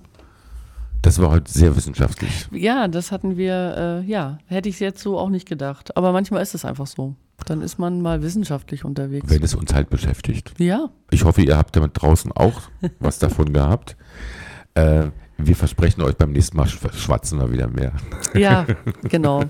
Das 1.02 1.20
war 1.20 1.32
heute 1.32 1.52
sehr 1.52 1.76
wissenschaftlich. 1.76 2.48
Ja, 2.52 2.88
das 2.88 3.12
hatten 3.12 3.36
wir, 3.38 4.02
äh, 4.06 4.08
ja, 4.10 4.38
hätte 4.46 4.70
ich 4.70 4.80
jetzt 4.80 5.02
so 5.02 5.18
auch 5.18 5.30
nicht 5.30 5.48
gedacht. 5.48 5.98
Aber 5.98 6.12
manchmal 6.12 6.42
ist 6.44 6.54
es 6.54 6.64
einfach 6.66 6.86
so. 6.88 7.16
Dann 7.46 7.62
ist 7.62 7.80
man 7.80 8.02
mal 8.02 8.22
wissenschaftlich 8.22 8.86
unterwegs. 8.86 9.28
wenn 9.30 9.42
es 9.42 9.56
uns 9.56 9.74
halt 9.74 9.90
beschäftigt. 9.90 10.54
Ja, 10.60 10.90
Ich 11.10 11.24
hoffe, 11.24 11.42
ihr 11.42 11.58
habt 11.58 11.76
damit 11.76 11.92
draußen 12.00 12.32
auch 12.34 12.62
was 13.00 13.18
davon 13.18 13.52
gehabt. 13.52 13.96
Äh, 14.76 15.06
wir 15.40 15.56
versprechen 15.56 16.02
euch 16.04 16.16
beim 16.18 16.34
nächsten 16.34 16.56
Mal 16.56 16.68
schw- 16.68 16.94
schwatzen 16.94 17.40
wir 17.40 17.52
wieder 17.52 17.68
mehr. 17.68 17.94
ja, 18.36 18.68
genau. 19.04 19.44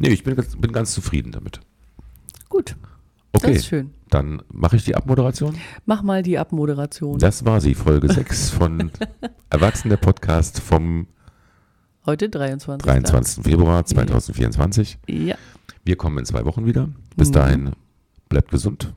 Nee, 0.00 0.08
ich 0.08 0.24
bin, 0.24 0.34
ganz- 0.34 0.56
bin 0.56 0.72
ganz 0.72 0.92
zufrieden 0.92 1.30
damit. 1.30 1.60
Gut, 2.48 2.74
Okay, 3.32 3.48
das 3.48 3.56
ist 3.58 3.66
schön. 3.66 3.90
Dann 4.10 4.42
mache 4.52 4.76
ich 4.76 4.84
die 4.84 4.94
Abmoderation. 4.96 5.54
Mach 5.86 6.02
mal 6.02 6.22
die 6.22 6.38
Abmoderation. 6.38 7.18
Das 7.18 7.44
war 7.44 7.60
sie, 7.60 7.74
Folge 7.74 8.12
6 8.12 8.50
von 8.50 8.90
Erwachsen 9.50 9.88
der 9.90 9.96
Podcast 9.98 10.60
vom 10.60 11.06
Heute 12.06 12.28
23. 12.30 12.84
23. 12.84 13.44
Februar 13.44 13.84
2024. 13.84 14.98
Ja, 15.08 15.36
Wir 15.84 15.96
kommen 15.96 16.18
in 16.18 16.24
zwei 16.24 16.44
Wochen 16.46 16.64
wieder. 16.64 16.88
Bis 17.16 17.30
dahin, 17.30 17.72
bleibt 18.28 18.50
gesund 18.50 18.94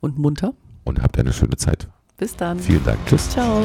und 0.00 0.18
munter. 0.18 0.54
und 0.84 1.02
habt 1.02 1.18
eine 1.18 1.32
schöne 1.32 1.56
Zeit. 1.56 1.88
Bis 2.16 2.34
dann. 2.34 2.58
Vielen 2.58 2.84
Dank. 2.84 2.98
Tschüss. 3.06 3.28
Ciao. 3.30 3.62